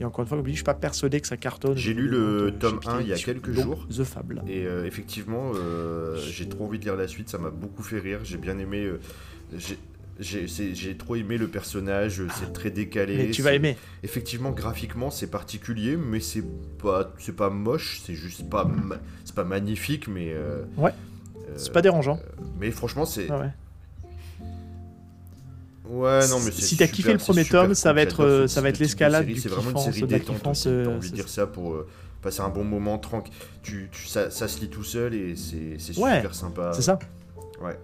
et 0.00 0.04
encore 0.04 0.22
une 0.22 0.28
fois, 0.28 0.36
comme 0.38 0.46
je 0.46 0.50
je 0.50 0.56
suis 0.56 0.64
pas 0.64 0.74
persuadé 0.74 1.20
que 1.20 1.26
ça 1.26 1.36
cartonne. 1.36 1.76
J'ai 1.76 1.94
lu 1.94 2.06
le 2.08 2.18
euh, 2.46 2.50
tome 2.50 2.74
chez 2.74 2.78
Pika 2.80 2.92
1 2.92 3.00
il 3.02 3.08
y 3.08 3.12
a 3.12 3.16
quelques 3.16 3.52
jours. 3.52 3.86
The 3.88 4.04
Fable. 4.04 4.42
Et 4.48 4.66
euh, 4.66 4.84
effectivement, 4.86 5.52
euh, 5.54 6.16
j'ai 6.30 6.48
trop 6.48 6.64
envie 6.66 6.78
de 6.78 6.84
lire 6.84 6.96
la 6.96 7.08
suite, 7.08 7.28
ça 7.30 7.38
m'a 7.38 7.50
beaucoup 7.50 7.82
fait 7.82 7.98
rire, 7.98 8.20
j'ai 8.24 8.36
bien 8.38 8.58
aimé. 8.58 8.84
euh, 8.84 9.00
j'ai- 10.18 10.96
trop 10.96 11.14
aimé 11.16 11.36
le 11.36 11.46
personnage, 11.48 12.22
c'est 12.38 12.52
très 12.52 12.70
décalé. 12.70 13.16
Mais 13.18 13.30
tu 13.30 13.42
vas 13.42 13.52
aimer. 13.52 13.76
Effectivement, 14.02 14.50
graphiquement, 14.50 15.10
c'est 15.10 15.30
particulier, 15.30 15.96
mais 15.96 16.20
c'est 16.20 16.44
pas, 16.82 17.12
c'est 17.18 17.36
pas 17.36 17.50
moche, 17.50 18.00
c'est 18.04 18.14
juste 18.14 18.48
pas, 18.48 18.66
c'est 19.24 19.34
pas 19.34 19.44
magnifique, 19.44 20.08
mais. 20.08 20.34
Ouais. 20.78 20.92
C'est 21.56 21.72
pas 21.72 21.82
dérangeant. 21.82 22.18
Mais 22.58 22.70
franchement, 22.70 23.04
c'est. 23.04 23.26
Ah 23.30 23.38
ouais. 23.38 23.50
Ouais, 25.88 26.26
non, 26.28 26.40
mais 26.40 26.50
c'est. 26.50 26.62
Si 26.62 26.76
t'as 26.76 26.86
kiffé 26.88 27.12
le 27.12 27.18
premier 27.18 27.44
tome, 27.44 27.74
ça 27.74 27.92
va 27.92 28.02
être, 28.02 28.24
euh, 28.24 28.46
ça 28.46 28.60
va 28.60 28.68
être 28.68 28.78
l'escalade 28.78 29.26
du 29.26 29.36
C'est 29.36 29.48
vraiment 29.48 29.70
une 29.84 29.92
série 29.92 30.06
détente 30.06 30.64
euh, 30.66 30.96
envie 30.96 31.10
de 31.10 31.14
dire 31.14 31.28
ça 31.28 31.46
pour 31.46 31.74
euh, 31.74 31.86
passer 32.22 32.40
un 32.40 32.48
bon 32.48 32.64
moment 32.64 32.98
tranquille. 32.98 33.32
Tu, 33.62 33.88
tu, 33.92 34.06
ça, 34.06 34.30
ça 34.30 34.48
se 34.48 34.60
lit 34.60 34.68
tout 34.68 34.84
seul 34.84 35.14
et 35.14 35.36
c'est 35.36 35.78
super 35.78 36.34
sympa. 36.34 36.72
C'est 36.74 36.82
ça 36.82 36.98
Ouais. 37.62 37.78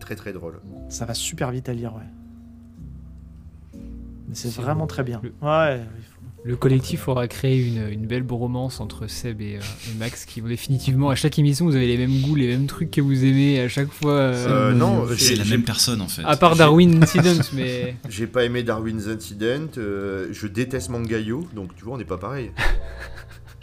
Très 0.00 0.16
très 0.16 0.32
drôle. 0.32 0.60
Ça 0.88 1.04
va 1.04 1.14
super 1.14 1.50
vite 1.50 1.68
à 1.68 1.74
lire, 1.74 1.94
ouais. 1.94 3.80
Mais 4.28 4.34
c'est 4.34 4.50
vraiment 4.50 4.80
bon. 4.80 4.86
très 4.86 5.02
bien. 5.02 5.20
Ouais, 5.42 5.80
il 5.80 6.11
Le 6.44 6.56
collectif 6.56 7.06
aura 7.06 7.28
créé 7.28 7.64
une, 7.64 7.88
une 7.88 8.06
belle 8.06 8.24
bromance 8.24 8.80
entre 8.80 9.06
Seb 9.06 9.40
et, 9.40 9.56
euh, 9.58 9.60
et 9.92 9.96
Max 9.98 10.24
qui 10.24 10.40
vont 10.40 10.48
définitivement, 10.48 11.08
à 11.10 11.14
chaque 11.14 11.38
émission, 11.38 11.66
vous 11.66 11.76
avez 11.76 11.86
les 11.86 11.96
mêmes 11.96 12.20
goûts, 12.20 12.34
les 12.34 12.48
mêmes 12.48 12.66
trucs 12.66 12.90
que 12.90 13.00
vous 13.00 13.24
aimez 13.24 13.60
à 13.60 13.68
chaque 13.68 13.92
fois. 13.92 14.14
euh, 14.14 14.70
Euh, 14.70 14.72
non, 14.72 15.06
C'est 15.16 15.36
la 15.36 15.44
même 15.44 15.62
personne 15.62 16.00
en 16.00 16.08
fait. 16.08 16.22
à 16.24 16.36
part 16.36 16.56
Darwin 16.56 17.00
Incident, 17.00 17.40
mais. 17.52 17.94
J'ai 18.08 18.26
pas 18.26 18.44
aimé 18.44 18.64
Darwin's 18.64 19.06
Incident, 19.06 19.68
euh, 19.78 20.26
je 20.32 20.48
déteste 20.48 20.88
Mangayo, 20.88 21.46
donc 21.54 21.76
tu 21.76 21.84
vois, 21.84 21.94
on 21.94 21.98
n'est 21.98 22.04
pas 22.04 22.18
pareil. 22.18 22.50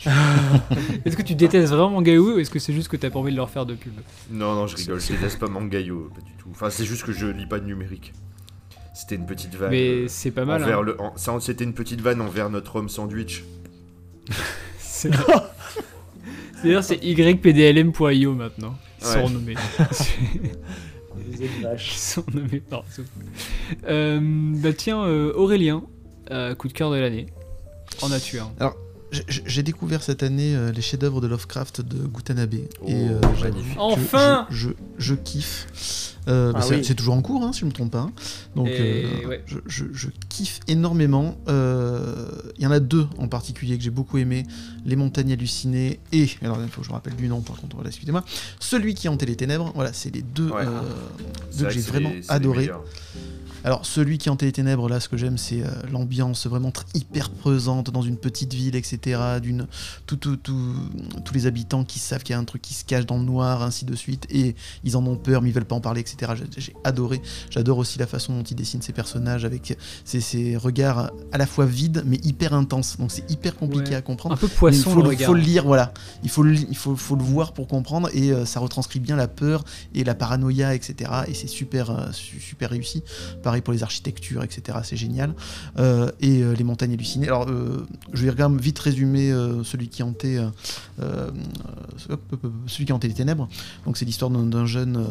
est-ce 1.05 1.17
que 1.17 1.21
tu 1.23 1.35
détestes 1.35 1.73
vraiment 1.73 1.89
Mangayo 1.89 2.35
ou 2.35 2.39
est-ce 2.39 2.49
que 2.49 2.59
c'est 2.59 2.71
juste 2.71 2.87
que 2.87 2.95
t'as 2.95 3.09
pas 3.09 3.19
envie 3.19 3.31
de 3.33 3.35
leur 3.37 3.49
faire 3.49 3.65
de 3.65 3.73
pub? 3.75 3.91
Non, 4.31 4.55
non, 4.55 4.67
je 4.67 4.77
rigole, 4.77 5.01
je 5.01 5.09
déteste 5.09 5.37
pas 5.39 5.47
Mangayo, 5.47 6.09
pas 6.15 6.21
du 6.21 6.31
tout. 6.37 6.47
Enfin, 6.51 6.69
c'est 6.69 6.85
juste 6.85 7.03
que 7.03 7.11
je 7.11 7.25
lis 7.27 7.45
pas 7.47 7.59
de 7.59 7.65
numérique. 7.65 8.13
C'était 8.99 9.15
une 9.15 9.25
petite 9.25 9.55
vanne. 9.55 9.71
Mais 9.71 9.89
euh, 9.89 10.05
c'est 10.09 10.31
pas 10.31 10.43
mal. 10.45 10.61
envers 10.63 10.79
hein. 10.79 10.83
le- 10.83 10.99
en- 11.01 11.15
ça, 11.15 11.37
C'était 11.39 11.63
une 11.63 11.73
petite 11.73 12.01
vanne 12.01 12.19
envers 12.21 12.49
notre 12.49 12.75
homme 12.75 12.89
sandwich. 12.89 13.43
C'est- 14.79 15.11
D'ailleurs, 16.63 16.83
c'est 16.83 16.99
ypdlm.io 17.01 18.33
maintenant. 18.33 18.75
Ils 18.99 19.05
sont 19.07 19.13
Ouais. 19.15 19.23
renommés. 19.23 19.53
Vous 21.15 21.41
êtes 21.43 21.61
vaches. 21.61 21.93
Ils 21.95 21.99
sont 21.99 22.25
nommés 22.33 22.59
partout. 22.59 23.03
Euh, 23.87 24.19
bah 24.21 24.73
tiens, 24.73 25.01
euh, 25.03 25.31
Aurélien, 25.35 25.83
euh, 26.31 26.55
coup 26.55 26.67
de 26.67 26.73
cœur 26.73 26.91
de 26.91 26.97
l'année. 26.97 27.27
En 28.01 28.11
as-tu 28.11 28.39
un? 28.39 28.51
J'ai- 29.11 29.23
J'ai 29.45 29.63
découvert 29.63 30.03
cette 30.03 30.21
année 30.21 30.53
euh, 30.55 30.71
les 30.71 30.81
chefs-d'œuvre 30.81 31.21
de 31.21 31.27
Lovecraft 31.27 31.81
de 31.81 32.05
Gutanabe. 32.05 32.53
et 32.55 32.67
Oh, 32.81 32.87
euh, 32.91 33.21
magnifique. 33.41 33.75
que 33.75 33.79
Enfin 33.79 34.45
je, 34.51 34.69
je, 34.69 34.73
je 34.97 35.15
kiffe. 35.15 36.08
Euh, 36.27 36.51
bah, 36.51 36.59
Ah 36.61 36.65
c'est 36.67 36.75
oui. 36.77 36.83
c'est 36.85 36.95
toujours 36.95 37.13
en 37.15 37.21
cours, 37.21 37.43
hein, 37.43 37.53
si 37.53 37.61
je 37.61 37.65
ne 37.65 37.69
me 37.69 37.73
trompe 37.75 37.91
pas. 37.91 38.09
Donc, 38.55 38.67
Et 38.67 39.05
euh, 39.23 39.27
ouais. 39.27 39.43
je, 39.47 39.57
je- 39.67 39.85
je 39.93 40.09
kiffe 40.29 40.59
énormément. 40.67 41.37
Euh, 41.47 42.27
Il 42.57 42.63
y 42.63 42.67
en 42.67 42.71
a 42.71 42.79
deux 42.79 43.07
en 43.17 43.27
particulier 43.27 43.77
que 43.77 43.83
j'ai 43.83 43.89
beaucoup 43.89 44.17
aimé 44.17 44.43
Les 44.85 44.95
Montagnes 44.95 45.31
Hallucinées 45.31 45.99
et, 46.11 46.27
alors 46.41 46.57
il 46.61 46.69
faut 46.69 46.81
que 46.81 46.85
je 46.87 46.91
me 46.91 46.95
rappelle 46.95 47.15
du 47.15 47.27
nom 47.29 47.41
par 47.41 47.55
contre, 47.55 47.75
voilà, 47.75 47.89
excusez-moi, 47.89 48.23
Celui 48.59 48.93
qui 48.95 49.07
hantait 49.07 49.25
les 49.25 49.35
ténèbres. 49.37 49.71
Voilà, 49.75 49.93
c'est 49.93 50.13
les 50.13 50.21
deux, 50.21 50.49
Ouais. 50.49 50.65
que 51.57 51.69
j'ai 51.69 51.79
vraiment 51.81 52.11
adoré. 52.27 52.69
Alors, 53.65 53.85
celui 53.85 54.17
qui 54.17 54.29
hantait 54.29 54.45
les 54.45 54.51
ténèbres, 54.51 54.87
là, 54.89 54.99
ce 54.99 55.09
que 55.09 55.17
j'aime, 55.17 55.37
c'est 55.37 55.61
euh, 55.61 55.67
l'ambiance 55.91 56.47
vraiment 56.47 56.71
hyper 56.93 57.29
pesante 57.29 57.89
dans 57.91 58.01
une 58.01 58.17
petite 58.17 58.53
ville, 58.53 58.75
etc. 58.75 59.19
D'une, 59.41 59.67
tout, 60.05 60.15
tout- 60.15 60.37
tout- 60.37 60.75
tous 61.25 61.33
les 61.33 61.45
habitants 61.45 61.83
qui 61.83 61.99
savent 61.99 62.23
qu'il 62.23 62.33
y 62.33 62.35
a 62.35 62.39
un 62.39 62.45
truc 62.45 62.61
qui 62.61 62.73
se 62.73 62.85
cache 62.85 63.05
dans 63.05 63.17
le 63.17 63.23
noir, 63.23 63.61
ainsi 63.63 63.85
de 63.85 63.95
suite, 63.95 64.25
et 64.29 64.55
ils 64.83 64.95
en 64.95 65.05
ont 65.05 65.17
peur, 65.17 65.41
mais 65.41 65.49
ils 65.49 65.53
veulent 65.53 65.65
pas 65.65 65.75
en 65.75 65.81
parler, 65.81 66.01
etc. 66.01 66.33
J'ai, 66.57 66.73
adoré. 66.83 67.21
J'adore 67.49 67.77
aussi 67.79 67.99
la 67.99 68.07
façon 68.07 68.33
dont 68.37 68.43
il 68.43 68.55
dessine 68.55 68.81
ses 68.81 68.93
personnages 68.93 69.43
avec 69.45 69.77
ces, 70.05 70.21
ces 70.21 70.55
regards 70.57 71.11
à 71.31 71.37
la 71.37 71.45
fois 71.45 71.65
vides, 71.65 72.03
mais 72.05 72.17
hyper 72.23 72.53
intenses. 72.53 72.97
Donc, 72.97 73.11
c'est 73.11 73.29
hyper 73.29 73.55
compliqué 73.55 73.89
Ouais. 73.91 73.95
à 73.95 74.01
comprendre. 74.01 74.35
Un 74.35 74.37
peu 74.37 74.47
Mais 74.47 74.53
poisson 74.55 74.89
il 74.89 74.93
faut 74.93 75.01
le 75.01 75.07
regard. 75.09 75.27
faut 75.27 75.33
le 75.33 75.41
lire, 75.41 75.65
voilà. 75.65 75.93
Il 76.23 76.29
faut 76.29 76.43
le, 76.43 76.53
il 76.53 76.77
faut, 76.77 76.95
faut 76.95 77.15
le 77.15 77.23
voir 77.23 77.53
pour 77.53 77.67
comprendre 77.67 78.09
et 78.13 78.31
euh, 78.31 78.45
ça 78.45 78.59
retranscrit 78.59 78.99
bien 78.99 79.15
la 79.15 79.27
peur 79.27 79.63
et 79.93 80.03
la 80.03 80.15
paranoïa, 80.15 80.73
etc. 80.75 81.11
Et 81.27 81.33
c'est 81.33 81.47
super, 81.47 81.89
euh, 81.91 82.11
su- 82.11 82.39
super 82.39 82.69
réussi. 82.69 83.03
Pareil 83.49 83.63
pour 83.63 83.73
les 83.73 83.81
architectures, 83.81 84.43
etc. 84.43 84.77
C'est 84.83 84.95
génial. 84.95 85.33
Euh, 85.79 86.11
et 86.21 86.43
euh, 86.43 86.53
les 86.53 86.63
montagnes 86.63 86.93
hallucinées. 86.93 87.25
Alors, 87.25 87.49
euh, 87.49 87.87
je 88.13 88.23
vais 88.23 88.29
regarder 88.29 88.55
vite 88.61 88.77
résumer 88.77 89.31
celui 89.63 89.87
qui 89.87 90.03
hantait, 90.03 90.37
celui 92.67 92.85
qui 92.85 92.93
hantait 92.93 93.07
les 93.07 93.15
ténèbres. 93.15 93.49
Donc, 93.85 93.97
c'est 93.97 94.05
l'histoire 94.05 94.29
d'un, 94.29 94.65
jeune 94.67 95.03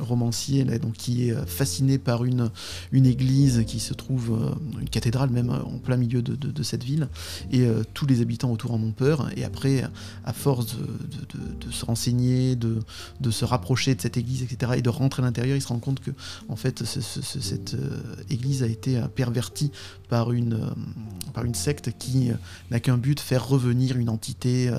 romancier 0.00 0.64
donc, 0.64 0.94
qui 0.94 1.28
est 1.28 1.46
fasciné 1.46 1.98
par 1.98 2.24
une, 2.24 2.50
une 2.90 3.06
église 3.06 3.62
qui 3.64 3.78
se 3.78 3.94
trouve, 3.94 4.56
une 4.80 4.88
cathédrale 4.88 5.30
même, 5.30 5.50
en 5.50 5.78
plein 5.78 5.96
milieu 5.96 6.20
de, 6.20 6.62
cette 6.64 6.82
ville 6.82 7.08
et 7.52 7.68
tous 7.94 8.06
les 8.06 8.22
habitants 8.22 8.50
autour 8.50 8.72
en 8.72 8.82
ont 8.82 8.90
peur. 8.90 9.30
Et 9.36 9.44
après, 9.44 9.84
à 10.24 10.32
force 10.32 10.74
de, 10.76 11.70
se 11.70 11.84
renseigner, 11.84 12.56
de, 12.56 12.80
de 13.20 13.30
se 13.30 13.44
rapprocher 13.44 13.94
de 13.94 14.00
cette 14.00 14.16
église, 14.16 14.42
etc., 14.42 14.72
et 14.76 14.82
de 14.82 14.90
rentrer 14.90 15.22
à 15.22 15.26
l'intérieur, 15.26 15.56
il 15.56 15.62
se 15.62 15.68
rend 15.68 15.78
compte 15.78 16.00
que 16.00 16.10
en 16.48 16.56
fait, 16.56 16.84
ce- 16.84 17.00
cette 17.40 17.67
euh, 17.74 18.24
église 18.30 18.62
a 18.62 18.66
été 18.66 18.96
euh, 18.96 19.08
pervertie 19.08 19.70
par 20.08 20.32
une, 20.32 20.54
euh, 20.54 21.30
par 21.34 21.44
une 21.44 21.54
secte 21.54 21.92
qui 21.98 22.30
n'a 22.70 22.80
qu'un 22.80 22.96
but, 22.96 23.20
faire 23.20 23.46
revenir 23.46 23.96
une 23.96 24.08
entité 24.08 24.70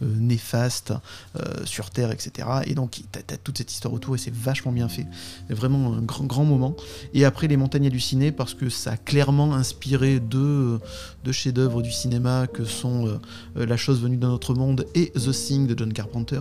néfaste 0.00 0.92
sur 1.64 1.90
Terre, 1.90 2.12
etc. 2.12 2.48
Et 2.66 2.74
donc, 2.74 3.02
t'as 3.10 3.34
as 3.34 3.36
toute 3.36 3.58
cette 3.58 3.72
histoire 3.72 3.92
autour 3.92 4.14
et 4.14 4.18
c'est 4.18 4.32
vachement 4.32 4.70
bien 4.70 4.88
fait. 4.88 5.06
Vraiment 5.48 5.94
un 5.94 6.02
grand, 6.02 6.24
grand 6.24 6.44
moment. 6.44 6.76
Et 7.14 7.24
après, 7.24 7.48
Les 7.48 7.56
Montagnes 7.56 7.86
Hallucinées, 7.86 8.32
parce 8.32 8.54
que 8.54 8.70
ça 8.70 8.92
a 8.92 8.96
clairement 8.96 9.54
inspiré 9.54 10.20
deux, 10.20 10.78
deux 11.24 11.32
chefs-d'œuvre 11.32 11.82
du 11.82 11.90
cinéma 11.90 12.46
que 12.46 12.64
sont 12.64 13.20
La 13.56 13.76
chose 13.76 14.00
venue 14.00 14.16
d'un 14.16 14.30
autre 14.30 14.54
monde 14.54 14.86
et 14.94 15.10
The 15.10 15.32
Thing 15.32 15.66
de 15.66 15.76
John 15.76 15.92
Carpenter, 15.92 16.40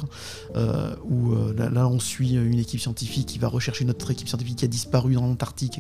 où 0.56 1.34
là, 1.58 1.70
là, 1.70 1.88
on 1.88 2.00
suit 2.00 2.34
une 2.34 2.60
équipe 2.60 2.80
scientifique 2.80 3.26
qui 3.26 3.40
va 3.40 3.48
rechercher 3.48 3.84
une 3.84 3.90
autre 3.90 4.12
équipe 4.12 4.28
scientifique 4.28 4.58
qui 4.58 4.66
a 4.66 4.68
disparu 4.68 5.14
dans 5.14 5.22
l'Antarctique, 5.22 5.78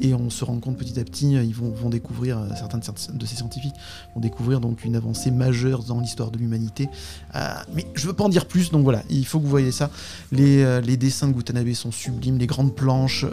Et 0.00 0.14
on 0.14 0.30
se 0.30 0.44
rend 0.44 0.58
compte 0.58 0.76
petit 0.76 0.98
à 0.98 1.04
petit, 1.04 1.36
euh, 1.36 1.42
ils 1.42 1.54
vont, 1.54 1.90
découvrir, 1.90 2.38
euh, 2.38 2.48
certains 2.56 2.78
de 2.78 3.26
ces- 3.26 3.36
scientifiques 3.36 3.74
vont 4.14 4.20
découvrir 4.20 4.60
donc 4.60 4.84
une 4.84 4.96
avancée 4.96 5.30
majeure 5.30 5.82
dans 5.84 6.00
l'histoire 6.00 6.30
de 6.30 6.38
l'humanité. 6.38 6.88
Euh, 7.34 7.48
mais 7.74 7.86
je 7.94 8.06
veux 8.06 8.12
pas 8.12 8.24
en 8.24 8.28
dire 8.28 8.46
plus, 8.46 8.70
donc 8.70 8.84
voilà, 8.84 9.02
il 9.08 9.26
faut 9.26 9.38
que 9.38 9.44
vous 9.44 9.50
voyez 9.50 9.72
ça. 9.72 9.90
Les, 10.32 10.96
dessins 10.96 11.28
de 11.28 11.32
Gutanabe 11.32 11.72
sont 11.72 11.92
sublimes, 11.92 12.38
les 12.38 12.46
grandes 12.46 12.74
planches, 12.74 13.24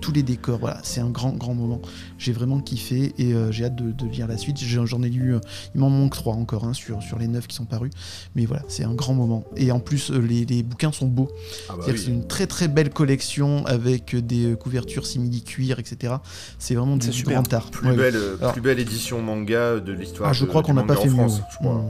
tous 0.00 0.12
les 0.12 0.22
décors, 0.22 0.58
voilà, 0.58 0.80
c'est 0.82 1.00
un 1.00 1.10
grand, 1.10 1.32
grand 1.32 1.54
moment. 1.54 1.80
J'ai 2.18 2.32
vraiment 2.32 2.60
kiffé 2.60 3.12
et 3.18 3.32
euh, 3.34 3.50
j'ai 3.50 3.64
hâte 3.64 3.76
de, 3.76 3.90
de 3.92 4.06
lire 4.10 4.26
la 4.28 4.36
suite. 4.36 4.56
J'en 4.58 4.86
j'en 4.86 5.02
ai 5.02 5.08
lu, 5.08 5.34
euh, 5.34 5.40
il 5.74 5.80
m'en 5.80 5.90
manque 5.90 6.14
trois 6.14 6.34
encore 6.34 6.64
hein, 6.64 6.72
sur, 6.72 7.02
sur 7.02 7.18
les 7.18 7.26
neuf 7.28 7.46
qui 7.46 7.56
sont 7.56 7.64
parus, 7.64 7.90
mais 8.34 8.46
voilà, 8.46 8.62
c'est 8.68 8.84
un 8.84 8.94
grand 8.94 9.14
moment. 9.14 9.44
Et 9.56 9.72
en 9.72 9.80
plus, 9.80 10.10
euh, 10.10 10.18
les, 10.18 10.44
les 10.44 10.62
bouquins 10.62 10.92
sont 10.92 11.06
beaux. 11.08 11.28
Ah 11.68 11.74
bah 11.76 11.84
oui. 11.88 11.94
c'est 11.96 12.10
une 12.10 12.26
très 12.26 12.46
très 12.46 12.68
belle 12.68 12.90
collection 12.90 13.66
avec 13.66 14.14
des 14.16 14.54
couvertures 14.58 15.06
simili-cuir, 15.06 15.78
etc. 15.80 16.14
C'est 16.58 16.74
vraiment 16.76 16.96
du, 16.96 17.12
super. 17.12 17.42
grand 17.42 17.52
art. 17.54 17.70
Plus, 17.70 17.88
Ouais. 17.88 17.96
belle, 17.96 18.18
Alors- 18.40 18.52
plus 18.52 18.62
belle 18.62 18.78
édition 18.78 19.20
manga 19.20 19.80
de 19.80 19.92
l'histoire. 19.92 20.30
Ah, 20.30 20.32
je 20.32 20.44
de- 20.44 20.48
crois 20.48 20.62
qu'on 20.62 20.74
n'a 20.74 20.82
manga 20.82 20.94
pas 20.94 21.00
en 21.00 21.02
fait 21.02 21.08
mieux. 21.10 21.14
France, 21.16 21.40
je 21.52 21.56
crois. 21.56 21.84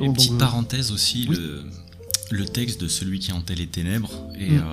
Et 0.00 0.06
Donc, 0.06 0.16
petite 0.16 0.32
euh, 0.32 0.38
parenthèse 0.38 0.90
aussi, 0.90 1.26
oui. 1.30 1.36
le, 1.36 1.62
le 2.38 2.44
texte 2.44 2.80
de 2.80 2.88
celui 2.88 3.20
qui 3.20 3.30
hantait 3.32 3.54
les 3.54 3.68
ténèbres 3.68 4.10
est, 4.38 4.50
Mm. 4.50 4.64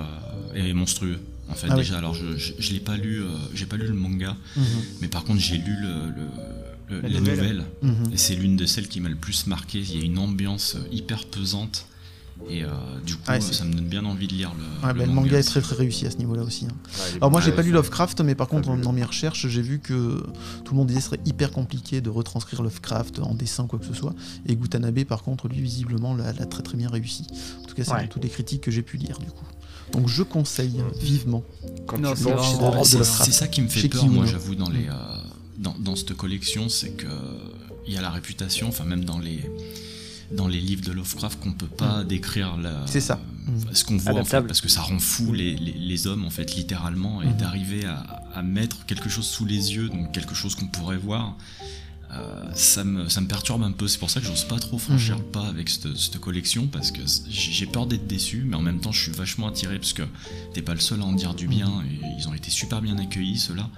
euh, 0.56 0.64
est 0.68 0.72
monstrueux. 0.72 1.18
En 1.48 1.54
fait, 1.54 1.68
Ah 1.70 1.74
oui. 1.74 1.82
déjà, 1.82 1.98
alors 1.98 2.14
je, 2.14 2.36
je, 2.36 2.52
je 2.58 2.72
l'ai 2.72 2.80
pas 2.80 2.96
lu, 2.96 3.22
euh, 3.22 3.28
j'ai 3.54 3.66
pas 3.66 3.76
lu 3.76 3.86
le 3.86 3.94
manga, 3.94 4.36
mhm, 4.56 4.64
mais 5.00 5.08
par 5.08 5.24
contre 5.24 5.40
j'ai 5.40 5.58
lu 5.58 5.76
le, 5.80 7.00
La 7.02 7.08
la 7.08 7.18
nouvelle. 7.20 7.36
nouvelle, 7.38 7.64
mhm. 7.82 8.12
et 8.12 8.16
c'est 8.16 8.34
l'une 8.34 8.56
de 8.56 8.66
celles 8.66 8.88
qui 8.88 9.00
m'a 9.00 9.08
le 9.08 9.16
plus 9.16 9.46
marqué. 9.46 9.78
Il 9.80 9.96
y 9.96 10.00
a 10.02 10.04
une 10.04 10.18
ambiance 10.18 10.74
euh, 10.76 10.80
hyper 10.92 11.24
pesante, 11.26 11.86
et 12.50 12.64
euh, 12.64 12.68
du 13.06 13.14
coup, 13.16 13.22
c'est- 13.40 13.52
ça 13.54 13.64
me 13.64 13.72
donne 13.72 13.86
bien 13.86 14.04
envie 14.04 14.26
de 14.26 14.34
lire 14.34 14.52
le, 14.58 14.86
Ouais, 14.86 14.92
le 14.92 14.98
bah, 15.00 15.06
le 15.06 15.12
manga 15.12 15.38
est 15.38 15.42
très 15.42 15.60
très 15.62 15.74
réussi 15.74 16.04
à 16.06 16.10
ce 16.10 16.18
niveau-là 16.18 16.42
aussi. 16.42 16.66
hein. 16.66 16.68
Ouais, 16.98 17.16
Alors 17.16 17.30
moi 17.30 17.40
j'ai 17.40 17.52
pas 17.52 17.62
lu 17.62 17.70
Lovecraft, 17.72 18.20
mais 18.20 18.34
par 18.34 18.46
contre 18.48 18.76
dans 18.76 18.92
mes 18.92 19.04
recherches 19.04 19.46
j'ai 19.48 19.62
vu 19.62 19.78
que 19.78 20.22
tout 20.64 20.72
le 20.74 20.76
monde 20.76 20.88
disait 20.88 20.98
que 20.98 21.04
ce 21.04 21.10
serait 21.10 21.20
hyper 21.24 21.50
compliqué 21.52 22.00
de 22.02 22.10
retranscrire 22.10 22.60
Lovecraft 22.62 23.20
en 23.20 23.34
dessin 23.34 23.64
ou 23.64 23.66
quoi 23.68 23.78
que 23.78 23.86
ce 23.86 23.94
soit. 23.94 24.14
Et 24.46 24.54
Gutanabe 24.54 25.04
par 25.04 25.22
contre 25.22 25.48
lui 25.48 25.60
visiblement 25.60 26.14
l'a 26.14 26.32
très 26.34 26.62
très 26.62 26.76
bien 26.76 26.90
réussi. 26.90 27.26
En 27.62 27.66
tout 27.66 27.74
cas 27.74 27.84
c'est 27.84 27.92
Ouais. 27.92 28.02
dans 28.02 28.08
toutes 28.08 28.24
les 28.24 28.28
critiques 28.30 28.60
que 28.62 28.70
j'ai 28.70 28.82
pu 28.82 28.96
lire 28.98 29.18
du 29.18 29.26
coup. 29.30 29.44
Donc 29.92 30.08
je 30.08 30.22
conseille 30.22 30.82
vivement. 31.00 31.44
Quand 31.86 31.98
Non, 31.98 32.12
tu 32.12 32.18
c'est 32.18 32.30
vraiment- 32.30 32.84
ça 32.84 33.48
qui 33.48 33.62
me 33.62 33.68
fait 33.68 33.80
Chez 33.80 33.88
peur, 33.88 34.06
moi, 34.08 34.26
j'avoue, 34.26 34.54
dans, 34.54 34.68
les, 34.68 34.84
Mm. 34.86 34.90
euh, 34.90 35.16
dans, 35.58 35.74
dans 35.78 35.96
cette 35.96 36.14
collection, 36.14 36.68
c'est 36.68 36.90
que 36.90 37.06
il 37.86 37.94
y 37.94 37.96
a 37.96 38.00
la 38.02 38.10
réputation, 38.10 38.68
enfin 38.68 38.84
même 38.84 39.04
dans 39.04 39.18
les 39.18 39.40
dans 40.32 40.48
les 40.48 40.60
livres 40.60 40.84
de 40.84 40.90
Lovecraft, 40.90 41.38
qu'on 41.38 41.52
peut 41.52 41.68
pas 41.68 42.02
décrire 42.02 42.56
la, 42.56 42.84
C'est 42.86 43.00
ça. 43.00 43.20
euh, 43.48 43.50
Mm. 43.52 43.74
ce 43.74 43.84
qu'on 43.84 43.96
voit, 43.96 44.14
en 44.20 44.24
fait, 44.24 44.42
parce 44.42 44.60
que 44.60 44.68
ça 44.68 44.80
rend 44.80 44.98
fou 44.98 45.32
les, 45.32 45.54
les, 45.54 45.70
les 45.72 46.06
hommes, 46.08 46.24
en 46.24 46.30
fait, 46.30 46.56
littéralement, 46.56 47.22
et 47.22 47.32
d'arriver 47.32 47.84
à, 47.84 47.98
à 48.34 48.42
mettre 48.42 48.84
quelque 48.86 49.08
chose 49.08 49.24
sous 49.24 49.44
les 49.44 49.74
yeux, 49.76 49.88
donc 49.88 50.10
quelque 50.10 50.34
chose 50.34 50.56
qu'on 50.56 50.66
pourrait 50.66 50.96
voir. 50.96 51.36
Euh, 52.12 52.44
ça, 52.54 52.84
me, 52.84 53.08
ça 53.08 53.20
me 53.20 53.26
perturbe 53.26 53.62
un 53.62 53.72
peu, 53.72 53.88
c'est 53.88 53.98
pour 53.98 54.10
ça 54.10 54.20
que 54.20 54.26
j'ose 54.26 54.44
pas 54.44 54.58
trop 54.58 54.78
franchir 54.78 55.16
Mhm. 55.16 55.22
le 55.22 55.28
pas 55.30 55.46
avec 55.46 55.68
cette, 55.68 55.96
cette 55.96 56.18
collection 56.18 56.66
parce 56.66 56.90
que 56.92 57.00
j'ai 57.28 57.66
peur 57.66 57.86
d'être 57.86 58.06
déçu, 58.06 58.44
mais 58.46 58.56
en 58.56 58.62
même 58.62 58.80
temps 58.80 58.92
je 58.92 59.02
suis 59.02 59.12
vachement 59.12 59.48
attiré 59.48 59.78
parce 59.78 59.92
que 59.92 60.02
t'es 60.54 60.62
pas 60.62 60.74
le 60.74 60.80
seul 60.80 61.00
à 61.00 61.04
en 61.04 61.12
dire 61.12 61.34
du 61.34 61.48
bien 61.48 61.82
et 61.90 62.00
ils 62.18 62.28
ont 62.28 62.34
été 62.34 62.50
super 62.50 62.80
bien 62.80 62.96
accueillis 62.98 63.38
ceux-là. 63.38 63.68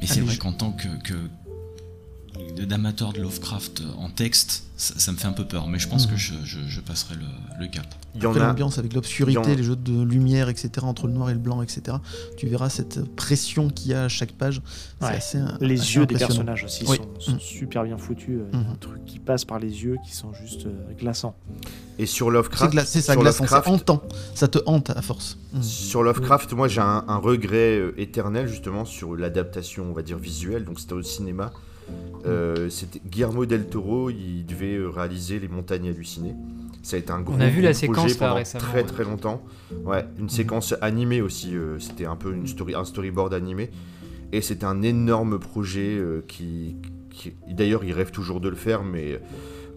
Mais 0.00 0.06
c'est 0.06 0.20
vrai 0.20 0.36
qu'en 0.36 0.52
tant 0.52 0.72
que, 0.72 0.88
que 1.04 1.14
d'amateur 2.66 3.12
de 3.12 3.20
Lovecraft 3.20 3.82
en 3.98 4.08
texte, 4.08 4.64
ça, 4.76 4.94
ça 4.98 5.12
me 5.12 5.16
fait 5.16 5.26
un 5.26 5.32
peu 5.32 5.44
peur, 5.46 5.68
mais 5.68 5.78
je 5.78 5.88
pense 5.88 6.06
que 6.06 6.16
je, 6.16 6.32
je- 6.44 6.60
je 6.66 6.80
passerai 6.80 7.14
le, 7.16 7.26
le 7.60 7.66
cap. 7.68 7.84
Il 8.14 8.22
y 8.22 8.26
en 8.26 8.30
Après 8.30 8.42
a. 8.42 8.46
l'ambiance 8.48 8.78
avec 8.78 8.94
l'obscurité, 8.94 9.38
en- 9.38 9.42
les 9.54 9.62
jeux 9.62 9.76
de 9.76 10.02
lumière, 10.02 10.48
etc. 10.48 10.70
entre 10.82 11.06
le 11.06 11.12
noir 11.12 11.30
et 11.30 11.34
le 11.34 11.38
blanc, 11.38 11.60
etc. 11.62 11.96
Tu 12.36 12.46
verras 12.46 12.68
cette 12.70 13.04
pression 13.16 13.68
qu'il 13.68 13.90
y 13.90 13.94
a 13.94 14.04
à 14.04 14.08
chaque 14.08 14.32
page. 14.32 14.62
C'est 15.00 15.06
Ouais. 15.06 15.12
assez 15.16 15.38
Les 15.60 15.80
assez 15.80 15.94
yeux 15.96 16.06
des 16.06 16.16
personnages 16.16 16.64
aussi 16.64 16.84
Oui. 16.88 16.96
sont, 16.96 17.08
sont 17.20 17.32
Mm. 17.36 17.40
super 17.40 17.84
bien 17.84 17.98
foutus. 17.98 18.40
Il 18.52 18.58
y 18.60 18.62
a 18.64 18.70
un 18.70 18.76
truc 18.76 19.04
qui 19.04 19.18
passe 19.18 19.44
par 19.44 19.58
les 19.58 19.82
yeux 19.84 19.96
qui 20.04 20.14
sont 20.14 20.32
juste 20.34 20.66
euh, 20.66 20.92
glaçants. 20.98 21.34
Et 21.98 22.06
sur 22.06 22.30
Lovecraft, 22.30 22.72
c'est 22.86 23.02
ça, 23.02 23.12
c'est 23.14 23.22
Lovecraft, 23.22 23.68
hantant. 23.68 24.02
Ça 24.34 24.48
te 24.48 24.58
hante 24.66 24.90
à 24.90 25.02
force. 25.02 25.36
Mm. 25.52 25.62
Sur 25.62 26.02
Lovecraft, 26.02 26.52
moi 26.54 26.66
j'ai 26.68 26.80
un, 26.80 27.04
un 27.08 27.16
regret 27.18 27.78
euh, 27.78 27.94
éternel 28.00 28.48
justement 28.48 28.84
sur 28.84 29.14
l'adaptation, 29.16 29.84
on 29.90 29.92
va 29.92 30.02
dire 30.02 30.18
visuelle. 30.18 30.64
Donc 30.64 30.80
c'était 30.80 30.94
au 30.94 31.02
cinéma. 31.02 31.50
Euh, 32.24 32.68
c'était 32.70 33.00
Guillermo 33.04 33.46
del 33.46 33.66
Toro, 33.66 34.08
il 34.10 34.44
devait 34.46 34.76
euh, 34.76 34.88
réaliser 34.88 35.40
Les 35.40 35.48
Montagnes 35.48 35.88
Hallucinées. 35.88 36.34
Ça 36.82 36.96
a 36.96 36.98
été 36.98 37.10
un 37.12 37.20
gros, 37.20 37.34
a 37.40 37.48
vu 37.48 37.60
la 37.62 37.74
séquence, 37.74 38.14
pendant 38.14 38.34
très 38.58 38.82
très 38.84 39.04
longtemps. 39.04 39.42
Ouais, 39.84 40.04
une 40.18 40.28
séquence 40.28 40.74
animée 40.80 41.20
aussi. 41.20 41.56
euh, 41.56 41.78
c'était 41.78 42.06
un 42.06 42.16
peu 42.16 42.32
une 42.32 42.46
story, 42.46 42.74
un 42.74 42.84
storyboard 42.84 43.34
animé. 43.34 43.70
Et 44.32 44.40
c'était 44.40 44.64
un 44.66 44.82
énorme 44.82 45.38
projet 45.38 45.96
euh, 45.98 46.24
qui, 46.26 46.76
qui- 47.10 47.34
D'ailleurs, 47.50 47.84
il 47.84 47.92
rêve 47.92 48.10
toujours 48.12 48.40
de 48.40 48.48
le 48.48 48.56
faire, 48.56 48.82
mais 48.84 49.20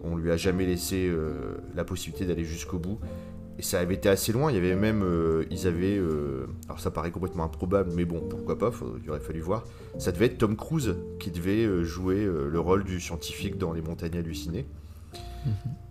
on 0.04 0.16
lui 0.16 0.30
a 0.30 0.36
jamais 0.36 0.66
laissé 0.66 1.10
la 1.74 1.84
possibilité 1.84 2.26
d'aller 2.26 2.44
jusqu'au 2.44 2.78
bout. 2.78 2.98
Et 3.58 3.62
ça 3.62 3.80
avait 3.80 3.94
été 3.94 4.08
assez 4.08 4.32
loin. 4.32 4.50
Il 4.50 4.54
y 4.54 4.58
avait 4.58 4.74
même, 4.76 5.02
euh, 5.02 5.44
ils 5.50 5.66
avaient, 5.66 5.96
euh, 5.96 6.46
alors 6.66 6.78
ça 6.78 6.90
paraît 6.90 7.10
complètement 7.10 7.44
improbable, 7.44 7.90
mais 7.94 8.04
bon, 8.04 8.20
pourquoi 8.28 8.58
pas 8.58 8.70
faut- 8.70 8.96
Il 9.02 9.08
aurait 9.10 9.20
fallu 9.20 9.40
voir. 9.40 9.64
Ça 9.98 10.12
devait 10.12 10.26
être 10.26 10.38
Tom 10.38 10.56
Cruise 10.56 10.94
qui 11.18 11.30
devait 11.30 11.64
euh, 11.64 11.82
jouer 11.82 12.24
le 12.26 12.60
rôle 12.60 12.84
du 12.84 13.00
scientifique 13.00 13.56
dans 13.56 13.72
Les 13.72 13.80
Montagnes 13.80 14.18
Hallucinées. 14.18 14.66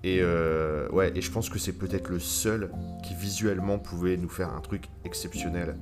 Et 0.03 0.19
euh, 0.21 0.87
ouais, 0.89 1.11
et 1.15 1.21
je 1.21 1.31
pense 1.31 1.49
que 1.49 1.57
c'est 1.57 1.73
peut-être 1.73 2.09
le 2.09 2.19
seul 2.19 2.69
qui 3.03 3.15
visuellement 3.15 3.79
pouvait 3.79 4.17
nous 4.17 4.29
faire 4.29 4.53
un 4.53 4.59
truc 4.59 4.83
exceptionnel 5.05 5.77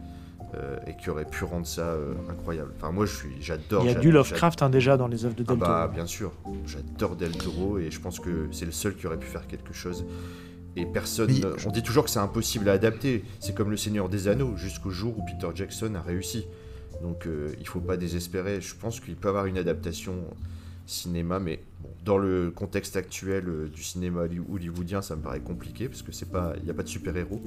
euh, 0.56 0.78
et 0.86 0.96
qui 0.96 1.10
aurait 1.10 1.26
pu 1.26 1.44
rendre 1.44 1.66
ça 1.66 1.82
euh, 1.88 2.14
incroyable. 2.30 2.72
Enfin, 2.78 2.92
moi, 2.92 3.06
je 3.08 3.16
suis, 3.16 3.30
j'adore. 3.42 3.84
Il 3.84 3.92
y 3.92 3.96
a 3.96 4.00
du 4.00 4.12
Lovecraft 4.12 4.62
hein, 4.62 4.70
déjà 4.70 4.96
dans 4.96 5.08
les 5.08 5.26
œuvres 5.26 5.36
de 5.36 5.44
Ah 5.48 5.52
Del 5.52 5.58
Toro. 5.60 5.72
bah 5.72 5.92
bien 5.92 6.06
sûr, 6.06 6.32
j'adore 6.68 7.16
Del 7.16 7.36
Toro 7.36 7.80
et 7.80 7.90
je 7.90 8.00
pense 8.00 8.20
que 8.20 8.48
c'est 8.52 8.66
le 8.66 8.72
seul 8.72 8.96
qui 8.96 9.08
aurait 9.08 9.18
pu 9.20 9.28
faire 9.28 9.48
quelque 9.48 9.74
chose. 9.74 10.06
Et 10.76 10.86
personne, 10.86 11.32
on 11.66 11.70
dit 11.70 11.84
toujours 11.84 12.04
que 12.04 12.10
c'est 12.10 12.20
impossible 12.20 12.68
à 12.70 12.74
adapter. 12.74 13.24
C'est 13.40 13.54
comme 13.54 13.70
le 13.70 13.78
Seigneur 13.78 14.10
des 14.10 14.28
Anneaux 14.28 14.56
jusqu'au 14.58 14.90
jour 14.90 15.18
où 15.18 15.26
Peter 15.26 15.48
Jackson 15.54 15.94
a 15.96 16.02
réussi. 16.02 16.48
Donc 17.02 17.28
euh, 17.28 17.54
il 17.60 17.68
faut 17.68 17.80
pas 17.80 17.98
désespérer. 17.98 18.60
Je 18.62 18.74
pense 18.76 19.00
qu'il 19.00 19.16
peut 19.16 19.28
y 19.28 19.30
avoir 19.30 19.46
une 19.46 19.58
adaptation 19.58 20.16
cinéma, 20.86 21.40
mais 21.40 21.62
bon, 21.82 21.90
dans 22.06 22.18
le 22.18 22.52
contexte 22.52 22.96
actuel 22.98 23.46
euh, 23.48 23.70
du 23.74 23.82
cinéma 23.84 24.22
holly- 24.24 24.42
hollywoodien, 24.52 25.02
ça 25.02 25.16
me 25.16 25.22
paraît 25.22 25.40
compliqué 25.40 25.88
parce 25.88 26.02
que 26.02 26.12
c'est 26.12 26.30
pas, 26.30 26.54
il 26.58 26.64
n'y 26.66 26.70
a 26.70 26.74
pas 26.74 26.84
de 26.84 26.88
super 26.90 27.16
héros. 27.16 27.42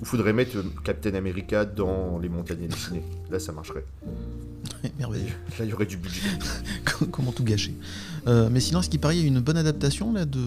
Il 0.00 0.06
faudrait 0.06 0.32
mettre 0.32 0.56
euh, 0.56 0.62
Captain 0.84 1.14
America 1.14 1.64
dans 1.64 2.18
les 2.18 2.28
montagnes 2.28 2.64
hallucinées. 2.64 3.02
Là, 3.30 3.38
ça 3.38 3.52
marcherait. 3.52 3.84
Merveilleux. 4.98 5.26
Là, 5.58 5.64
il 5.64 5.68
y 5.70 5.72
aurait 5.72 5.86
du 5.86 5.96
budget. 5.96 6.22
Comment 7.10 7.32
tout 7.32 7.44
gâcher 7.44 7.74
Euh, 8.26 8.48
Mais 8.50 8.60
sinon, 8.60 8.80
ce 8.82 8.88
qui 8.88 8.98
paraît, 8.98 9.16
il 9.16 9.22
y 9.22 9.24
a 9.24 9.28
une 9.28 9.40
bonne 9.40 9.56
adaptation 9.56 10.12
là, 10.12 10.24
de, 10.24 10.38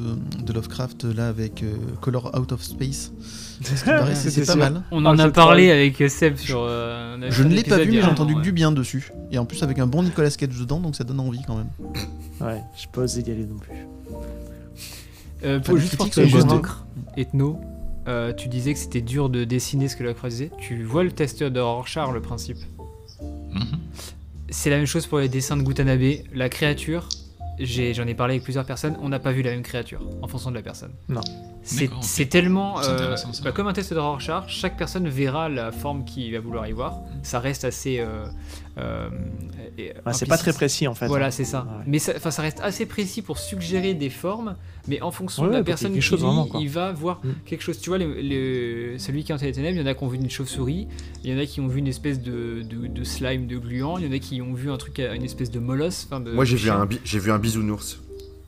de 0.44 0.54
Lovecraft 0.54 1.04
là, 1.06 1.28
avec 1.30 1.64
Color 2.02 2.38
Out 2.40 2.52
of 2.52 2.64
Space. 2.64 3.12
C'est 3.62 4.46
pas 4.48 4.56
mal. 4.56 4.84
On 4.92 5.06
en 5.06 5.18
a 5.18 5.30
parlé 5.30 5.72
avec 5.72 6.02
Seb 6.10 6.36
sur. 6.38 6.62
euh, 6.64 7.18
Je 7.30 7.44
ne 7.44 7.54
l'ai 7.54 7.64
pas 7.64 7.78
vu, 7.80 7.92
mais 7.92 8.02
j'ai 8.02 8.08
entendu 8.08 8.36
que 8.36 8.42
du 8.42 8.52
bien 8.52 8.72
dessus. 8.72 9.12
Et 9.32 9.38
en 9.38 9.46
plus, 9.46 9.62
avec 9.64 9.80
un 9.80 9.88
bon 9.88 10.04
Nicolas 10.04 10.30
Cage 10.32 10.50
dedans, 10.60 10.80
donc 10.80 10.96
ça 10.96 11.04
donne 11.04 11.20
envie 11.20 11.42
quand 11.46 11.56
même. 11.58 11.70
Ouais, 12.42 12.60
je 12.76 12.88
peux 12.92 13.04
oser 13.04 13.22
y 13.22 13.30
aller 13.30 13.46
non 13.46 13.58
plus. 13.58 13.72
Euh, 15.44 15.60
pour, 15.60 15.76
les 15.76 15.82
juste 15.82 15.96
pour 15.96 16.10
te 16.10 16.22
convaincre, 16.22 16.88
Ethno, 17.16 17.62
euh, 18.08 18.34
tu 18.34 18.48
disais 18.48 18.74
que 18.74 18.80
c'était 18.80 19.02
dur 19.02 19.30
de 19.30 19.44
dessiner 19.44 19.88
ce 19.88 19.96
que 19.96 20.02
Lovecraft 20.02 20.34
faisait. 20.34 20.52
Tu 20.58 20.84
vois 20.84 21.04
le 21.04 21.12
testeur 21.12 21.52
de 21.52 21.60
Rorschach, 21.60 22.12
le 22.12 22.20
principe. 22.20 22.58
Mhm. 23.22 23.78
C'est 24.50 24.72
la 24.72 24.78
même 24.78 24.88
chose 24.88 25.06
pour 25.06 25.20
les 25.20 25.30
dessins 25.30 25.56
de 25.56 25.62
Gutanabe. 25.62 26.02
La 26.34 26.50
créature, 26.50 27.08
j'en 27.66 28.08
ai, 28.08 28.14
parlé 28.14 28.36
avec 28.36 28.44
plusieurs 28.44 28.66
personnes, 28.66 28.98
on 29.02 29.10
n'a 29.10 29.20
pas 29.20 29.32
vu 29.32 29.42
la 29.42 29.52
même 29.52 29.64
créature 29.64 30.02
en 30.22 30.28
fonction 30.28 30.50
de 30.52 30.56
la 30.56 30.62
personne. 30.62 30.92
Non. 31.10 31.22
C'est 31.64 31.82
D'accord, 31.86 32.00
ok. 32.00 32.04
c'est 32.04 32.26
tellement. 32.26 32.82
C'est 32.82 32.90
euh, 32.90 32.96
intéressant, 32.96 33.34
ça. 33.34 33.44
bah, 33.44 33.52
comme 33.52 33.68
un 33.68 33.74
test 33.74 33.94
de 33.94 34.00
Rorschach, 34.00 34.46
chaque 34.48 34.78
personne 34.78 35.08
verra 35.08 35.48
la 35.48 35.72
forme 35.72 36.06
qu'il 36.06 36.34
va 36.34 36.40
vouloir 36.40 36.68
y 36.68 36.72
voir. 36.72 37.00
Ça 37.24 37.40
reste 37.40 37.66
assez. 37.66 38.00
euh, 38.00 38.26
euh, 38.78 39.10
Ouais, 39.78 40.14
c'est 40.14 40.26
pas 40.28 40.38
très 40.38 40.54
précis 40.54 40.88
en 40.88 40.96
fait. 40.96 41.08
Voilà, 41.08 41.28
hein. 41.28 41.32
c'est 41.32 41.44
ça. 41.46 41.64
Ouais. 41.64 41.84
Mais 41.88 42.00
ça, 42.00 42.14
enfin, 42.16 42.32
ça 42.32 42.42
reste 42.42 42.60
assez 42.62 42.86
précis 42.86 43.22
pour 43.22 43.38
suggérer 43.38 43.94
des 43.94 44.10
formes, 44.10 44.56
mais 44.88 45.02
en 45.02 45.12
fonction 45.12 45.44
Ouais, 45.44 45.50
de 45.50 45.54
la 45.56 45.64
personne 45.64 45.94
qui 45.94 46.02
chose 46.02 46.20
lit, 46.20 46.26
vraiment, 46.26 46.48
il 46.60 46.70
va 46.70 46.92
voir 46.92 47.20
Mm. 47.24 47.30
quelque 47.46 47.62
chose. 47.62 47.80
Tu 47.80 47.90
vois, 47.90 47.98
le, 47.98 48.22
le- 48.22 48.98
celui 48.98 49.24
qui 49.24 49.32
est 49.32 49.36
en 49.36 49.38
les 49.38 49.52
ténèbres, 49.52 49.78
il 49.78 49.82
y 49.82 49.84
en 49.84 49.88
a 49.88 49.94
qui 49.94 50.04
ont 50.04 50.08
vu 50.08 50.18
une 50.18 50.30
chauve-souris, 50.30 50.88
il 51.24 51.30
y 51.32 51.34
en 51.36 51.38
a 51.40 51.46
qui 51.46 51.60
ont 51.62 51.68
vu 51.68 51.80
une 51.80 51.88
espèce 51.88 52.22
de, 52.22 52.62
de, 52.64 52.88
de 52.88 53.04
slime, 53.04 53.48
de 53.48 53.58
gluant, 53.58 53.98
il 53.98 54.06
y 54.06 54.08
en 54.08 54.12
a 54.12 54.20
qui 54.20 54.42
ont 54.42 54.54
vu 54.54 54.72
un 54.72 54.78
truc, 54.78 55.00
une 55.00 55.24
espèce 55.24 55.52
de 55.52 55.60
molosse. 55.60 56.08
de- 56.10 56.32
Moi, 56.32 56.46
j'ai 56.46 56.56
vu 56.58 56.70
un, 56.70 56.88
j'ai 57.04 57.20
vu 57.20 57.32
un 57.32 57.40
bisounours. 57.40 58.00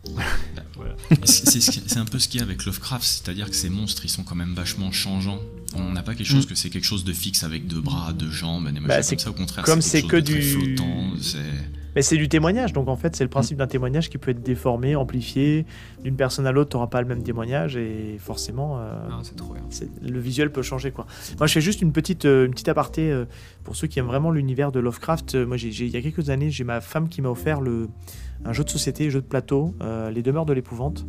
C'est 1.23 1.97
un 1.97 2.05
peu 2.05 2.19
ce 2.19 2.27
qu'il 2.27 2.39
y 2.39 2.43
a 2.43 2.45
avec 2.45 2.65
Lovecraft, 2.65 3.03
c'est-à-dire 3.05 3.49
que 3.49 3.55
ces 3.55 3.69
monstres, 3.69 4.03
ils 4.05 4.09
sont 4.09 4.23
quand 4.23 4.35
même 4.35 4.53
vachement 4.53 4.91
changeants. 4.91 5.39
On 5.75 5.91
n'a 5.93 6.03
pas 6.03 6.15
quelque 6.15 6.27
chose 6.27 6.45
que 6.45 6.55
c'est 6.55 6.69
quelque 6.69 6.85
chose 6.85 7.03
de 7.03 7.13
fixe 7.13 7.43
avec 7.43 7.67
deux 7.67 7.81
bras, 7.81 8.13
deux 8.13 8.29
jambes, 8.31 8.69
des 8.71 8.79
Bah, 8.79 8.95
comme 9.01 9.17
ça. 9.19 9.29
Au 9.29 9.33
contraire, 9.33 9.63
comme 9.65 9.81
c'est 9.81 10.01
que 10.03 10.15
de 10.17 10.21
du- 10.21 10.41
flottant. 10.41 11.11
Mais 11.95 12.01
c'est 12.01 12.17
du 12.17 12.27
témoignage, 12.27 12.73
donc 12.73 12.87
en 12.87 12.95
fait 12.95 13.15
c'est 13.15 13.23
le 13.23 13.29
principe 13.29 13.59
d'un 13.59 13.67
témoignage 13.67 14.09
qui 14.09 14.17
peut 14.17 14.31
être 14.31 14.41
déformé, 14.41 14.95
amplifié. 14.95 15.67
D'une 16.03 16.15
personne 16.15 16.47
à 16.47 16.51
l'autre, 16.51 16.71
tu 16.71 16.75
n'auras 16.75 16.87
pas 16.87 16.99
le 16.99 17.07
même 17.07 17.21
témoignage 17.21 17.77
et 17.77 18.17
forcément 18.17 18.79
euh, 18.79 19.09
Non, 19.11 19.17
c'est 19.21 19.35
trop 19.35 19.53
bien. 19.53 19.61
c'est- 19.69 19.91
le 20.01 20.19
visuel 20.19 20.51
peut 20.51 20.63
changer 20.63 20.89
quoi. 20.89 21.05
Moi 21.37 21.45
je 21.45 21.53
fais 21.53 21.61
juste 21.61 21.83
une 21.83 21.91
petite, 21.91 22.25
euh, 22.25 22.47
une 22.47 22.51
petite 22.51 22.67
aparté 22.69 23.11
euh, 23.11 23.25
pour 23.63 23.75
ceux 23.75 23.85
qui 23.85 23.99
aiment 23.99 24.07
vraiment 24.07 24.31
l'univers 24.31 24.71
de 24.71 24.79
Lovecraft. 24.79 25.35
Moi 25.35 25.57
il 25.57 25.87
y 25.89 25.95
a 25.95 26.01
quelques 26.01 26.31
années 26.31 26.49
j'ai 26.49 26.63
ma 26.63 26.81
femme 26.81 27.09
qui 27.09 27.21
m'a 27.21 27.29
offert 27.29 27.61
le, 27.61 27.87
un 28.43 28.53
jeu 28.53 28.63
de 28.63 28.69
société, 28.71 29.11
jeu 29.11 29.21
de 29.21 29.27
plateau, 29.27 29.75
Les 30.11 30.23
Demeures 30.23 30.47
de 30.47 30.53
l'épouvante. 30.53 31.05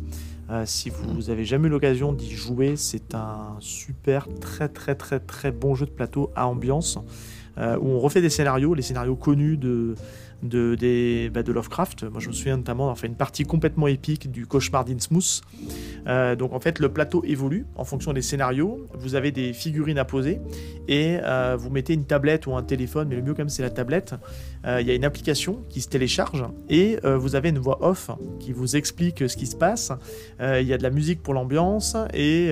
Euh, 0.49 0.63
si 0.65 0.89
vous 0.91 1.29
avez 1.29 1.43
jamais 1.43 1.67
eu 1.67 1.71
l'occasion 1.71 2.13
d'y 2.13 2.31
jouer, 2.31 2.75
c'est 2.75 3.15
un 3.15 3.55
super, 3.59 4.27
très 4.39 4.67
très 4.67 4.95
très 4.95 5.19
très 5.19 5.51
bon 5.51 5.73
jeu 5.73 5.85
de 5.85 5.91
plateau 5.91 6.31
à 6.35 6.47
ambiance 6.47 6.99
euh, 7.57 7.77
où 7.79 7.87
on 7.87 7.99
refait 7.99 8.21
des 8.21 8.29
scénarios, 8.29 8.73
les 8.73 8.83
scénarios 8.83 9.15
connus 9.15 9.57
de, 9.57 9.95
bah, 10.43 11.43
de 11.43 11.51
Lovecraft. 11.51 12.03
Moi, 12.03 12.19
je 12.19 12.27
me 12.27 12.33
souviens 12.33 12.57
notamment 12.57 12.83
d'avoir 12.83 12.99
fait 12.99 13.07
une 13.07 13.15
partie 13.15 13.43
complètement 13.43 13.87
épique 13.87 14.31
du 14.31 14.45
Cauchemar 14.45 14.85
d'Innsmouth. 14.85 15.41
Euh, 16.07 16.35
donc, 16.35 16.53
en 16.53 16.59
fait, 16.59 16.79
le 16.79 16.89
plateau 16.89 17.23
évolue 17.25 17.65
en 17.75 17.83
fonction 17.83 18.13
des 18.13 18.21
scénarios. 18.21 18.85
Vous 18.93 19.15
avez 19.15 19.31
des 19.31 19.53
figurines 19.53 19.97
à 19.97 20.05
poser 20.05 20.39
et 20.87 21.17
euh, 21.23 21.55
vous 21.57 21.69
mettez 21.69 21.93
une 21.93 22.05
tablette 22.05 22.47
ou 22.47 22.55
un 22.55 22.63
téléphone, 22.63 23.07
mais 23.09 23.15
le 23.15 23.21
mieux, 23.23 23.33
quand 23.33 23.39
même, 23.39 23.49
c'est 23.49 23.63
la 23.63 23.69
tablette. 23.69 24.13
Euh, 24.65 24.81
Il 24.81 24.87
y 24.87 24.91
a 24.91 24.93
une 24.93 25.05
application 25.05 25.63
qui 25.69 25.81
se 25.81 25.89
télécharge 25.89 26.43
et 26.69 26.99
euh, 27.05 27.17
vous 27.17 27.35
avez 27.35 27.49
une 27.49 27.59
voix 27.59 27.83
off 27.83 28.11
qui 28.39 28.51
vous 28.51 28.75
explique 28.75 29.27
ce 29.27 29.35
qui 29.37 29.47
se 29.47 29.55
passe. 29.55 29.91
Il 30.39 30.67
y 30.67 30.73
a 30.73 30.77
de 30.77 30.83
la 30.83 30.89
musique 30.89 31.23
pour 31.23 31.33
l'ambiance 31.33 31.95
et, 32.13 32.51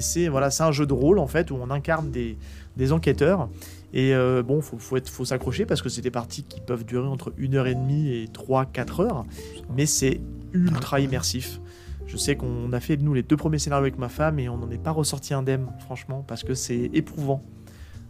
c'est 0.00 0.28
voilà, 0.28 0.50
un 0.60 0.72
jeu 0.72 0.86
de 0.86 0.92
rôle 0.92 1.18
en 1.18 1.26
fait 1.26 1.50
où 1.50 1.58
on 1.60 1.70
incarne 1.70 2.10
des 2.10 2.92
enquêteurs. 2.92 3.48
Et 3.92 4.14
euh, 4.14 4.42
bon, 4.42 4.60
faut, 4.60 4.78
faut, 4.78 4.96
être- 4.96 5.08
faut 5.08 5.24
s'accrocher 5.24 5.66
parce 5.66 5.82
que 5.82 5.88
c'est 5.88 6.00
des 6.02 6.10
parties 6.12 6.44
qui 6.44 6.60
peuvent 6.60 6.84
durer 6.84 7.08
entre 7.08 7.32
1h30 7.38 8.06
et 8.06 8.26
3-4 8.32 9.02
heures, 9.02 9.24
mais 9.76 9.86
c'est 9.86 10.20
ultra 10.52 11.00
immersif. 11.00 11.60
Je 12.06 12.16
sais 12.16 12.34
qu'on 12.36 12.72
a 12.72 12.80
fait, 12.80 12.96
nous, 12.96 13.14
les 13.14 13.22
deux 13.22 13.36
premiers 13.36 13.58
scénarios 13.58 13.84
avec 13.84 13.98
ma 13.98 14.08
femme 14.08 14.38
et 14.38 14.48
on 14.48 14.56
n'en 14.58 14.70
est 14.70 14.82
pas 14.82 14.90
ressorti 14.90 15.32
indemne, 15.34 15.66
franchement, 15.80 16.24
parce 16.26 16.42
que 16.44 16.54
c'est 16.54 16.90
éprouvant. 16.92 17.42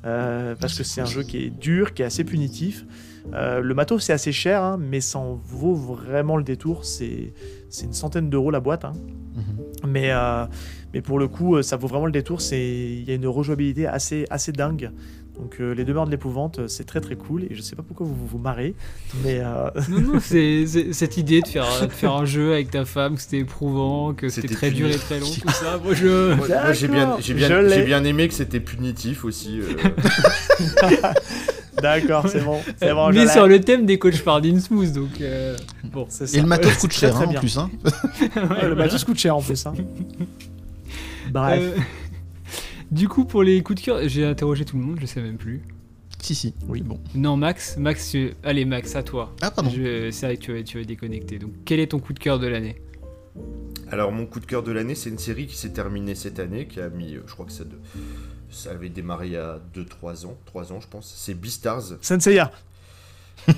Euh, 0.06 0.54
parce 0.58 0.78
que 0.78 0.82
c'est 0.82 1.02
un 1.02 1.04
jeu 1.04 1.22
qui 1.22 1.36
est 1.44 1.50
dur, 1.50 1.92
qui 1.92 2.00
est 2.00 2.06
assez 2.06 2.24
punitif. 2.24 2.86
Euh, 3.34 3.60
le 3.60 3.74
matos, 3.74 4.02
c'est 4.02 4.14
assez 4.14 4.32
cher, 4.32 4.62
hein, 4.62 4.78
mais 4.80 5.02
ça 5.02 5.18
en 5.18 5.34
vaut 5.34 5.74
vraiment 5.74 6.38
le 6.38 6.42
détour. 6.44 6.86
C'est 6.86 7.34
une 7.82 7.92
centaine 7.92 8.30
d'euros 8.30 8.50
la 8.50 8.60
boîte. 8.60 8.86
hein. 8.86 8.92
Mhm. 9.36 9.90
Mais, 9.90 10.10
euh, 10.10 10.46
mais 10.94 11.02
pour 11.02 11.18
le 11.18 11.28
coup, 11.28 11.60
ça 11.62 11.76
vaut 11.76 11.86
vraiment 11.86 12.06
le 12.06 12.12
détour. 12.12 12.38
Il 12.52 13.02
y 13.06 13.10
a 13.10 13.14
une 13.14 13.26
rejouabilité 13.26 13.86
assez, 13.86 14.24
assez 14.30 14.52
dingue. 14.52 14.90
Donc 15.40 15.56
euh, 15.60 15.74
les 15.74 15.84
demeures 15.84 16.04
de 16.04 16.10
l'épouvante, 16.10 16.58
euh, 16.58 16.68
c'est 16.68 16.84
très 16.84 17.00
très 17.00 17.16
cool. 17.16 17.44
Et 17.44 17.54
je 17.54 17.62
sais 17.62 17.74
pas 17.74 17.82
pourquoi 17.82 18.06
vous 18.06 18.14
vous, 18.14 18.26
vous 18.26 18.38
marrez, 18.38 18.74
mais 19.24 19.40
euh, 19.40 19.70
Non, 19.88 20.00
non, 20.00 20.20
c'est 20.20 20.66
cette 20.92 21.16
idée 21.16 21.40
de 21.40 21.48
faire, 21.48 21.64
de 21.86 21.92
faire 21.92 22.12
un 22.12 22.26
jeu 22.26 22.52
avec 22.52 22.70
ta 22.70 22.84
femme, 22.84 23.14
que 23.14 23.22
c'était 23.22 23.38
éprouvant, 23.38 24.12
que 24.12 24.28
c'était 24.28 24.48
très 24.54 24.70
dur 24.70 24.88
et 24.88 24.96
très 24.96 25.18
long, 25.18 25.26
tout 25.42 25.48
ça. 25.50 25.80
Moi, 25.82 25.94
je. 25.94 26.34
Moi, 26.34 26.46
moi, 26.46 26.72
j'ai 26.74 26.88
bien, 26.88 27.16
j'ai 27.20 27.32
bien, 27.34 27.48
je 27.48 27.54
l'ai. 27.54 27.74
j'ai 27.76 27.84
bien 27.84 28.04
aimé 28.04 28.28
que 28.28 28.34
c'était 28.34 28.60
punitif 28.60 29.24
aussi. 29.24 29.60
euh. 29.60 29.74
d'accord, 31.82 32.28
c'est 32.28 32.44
bon. 32.44 32.60
C'est 32.76 32.92
bon 32.92 33.10
Mais 33.10 33.26
sur 33.26 33.46
le 33.46 33.60
thème 33.60 33.86
des 33.86 33.98
coachs 33.98 34.22
par 34.22 34.42
Smooth, 34.44 34.92
donc 34.92 35.20
euh, 35.22 35.56
bon. 35.84 36.04
C'est 36.10 36.26
ça. 36.26 36.36
Et 36.36 36.40
le 36.42 36.46
matos 36.46 36.70
Ouais, 36.72 36.78
coûte 36.78 36.90
très, 36.90 37.00
cher 37.06 37.14
très 37.14 37.24
hein, 37.24 37.28
en 37.28 37.40
plus. 37.40 37.56
Hein. 37.58 37.70
Ouais, 38.36 38.68
le 38.68 38.74
matos 38.74 39.04
coûte 39.04 39.18
cher 39.18 39.36
en 39.36 39.40
plus. 39.40 39.66
hein. 39.66 39.72
Bref. 41.32 41.62
Du 42.90 43.08
coup, 43.08 43.24
pour 43.24 43.42
les 43.42 43.62
coups 43.62 43.80
de 43.80 43.84
cœur, 43.84 44.00
j'ai 44.08 44.24
interrogé 44.24 44.64
tout 44.64 44.76
le 44.76 44.82
monde, 44.82 44.98
je 45.00 45.06
sais 45.06 45.20
même 45.22 45.36
plus. 45.36 45.62
Si, 46.20 46.34
si. 46.34 46.54
Oui. 46.68 46.82
Bon. 46.82 47.00
Non, 47.14 47.36
Max, 47.36 47.76
Max, 47.78 48.14
allez, 48.42 48.64
Max, 48.64 48.94
à 48.96 49.02
toi. 49.02 49.34
Ah, 49.40 49.50
pardon. 49.50 49.70
Je- 49.70 50.10
C'est 50.10 50.26
vrai 50.26 50.36
que 50.36 50.42
tu 50.42 50.52
vas, 50.52 50.62
tu 50.62 50.78
vas 50.78 50.84
déconnecter. 50.84 51.38
Donc, 51.38 51.52
quel 51.64 51.80
est 51.80 51.86
ton 51.88 51.98
coup 52.00 52.12
de 52.12 52.18
cœur 52.18 52.38
de 52.38 52.46
l'année? 52.46 52.80
Alors, 53.90 54.12
mon 54.12 54.26
coup 54.26 54.38
de 54.40 54.46
cœur 54.46 54.62
de 54.62 54.72
l'année, 54.72 54.94
c'est 54.94 55.08
une 55.10 55.18
série 55.18 55.46
qui 55.46 55.56
s'est 55.56 55.70
terminée 55.72 56.14
cette 56.14 56.38
année, 56.38 56.66
qui 56.66 56.80
a 56.80 56.88
mis, 56.90 57.14
euh, 57.14 57.22
je 57.26 57.32
crois 57.32 57.46
que 57.46 57.52
ça, 57.52 57.64
de- 57.64 57.78
ça 58.50 58.70
avait 58.72 58.88
démarré 58.88 59.28
il 59.28 59.32
y 59.32 59.36
a 59.36 59.60
2-3 59.74 60.26
ans, 60.26 60.36
3 60.46 60.72
ans 60.72 60.80
je 60.80 60.88
pense. 60.88 61.12
C'est 61.16 61.34
Beastars. 61.34 61.94
Senseiya. 62.02 62.50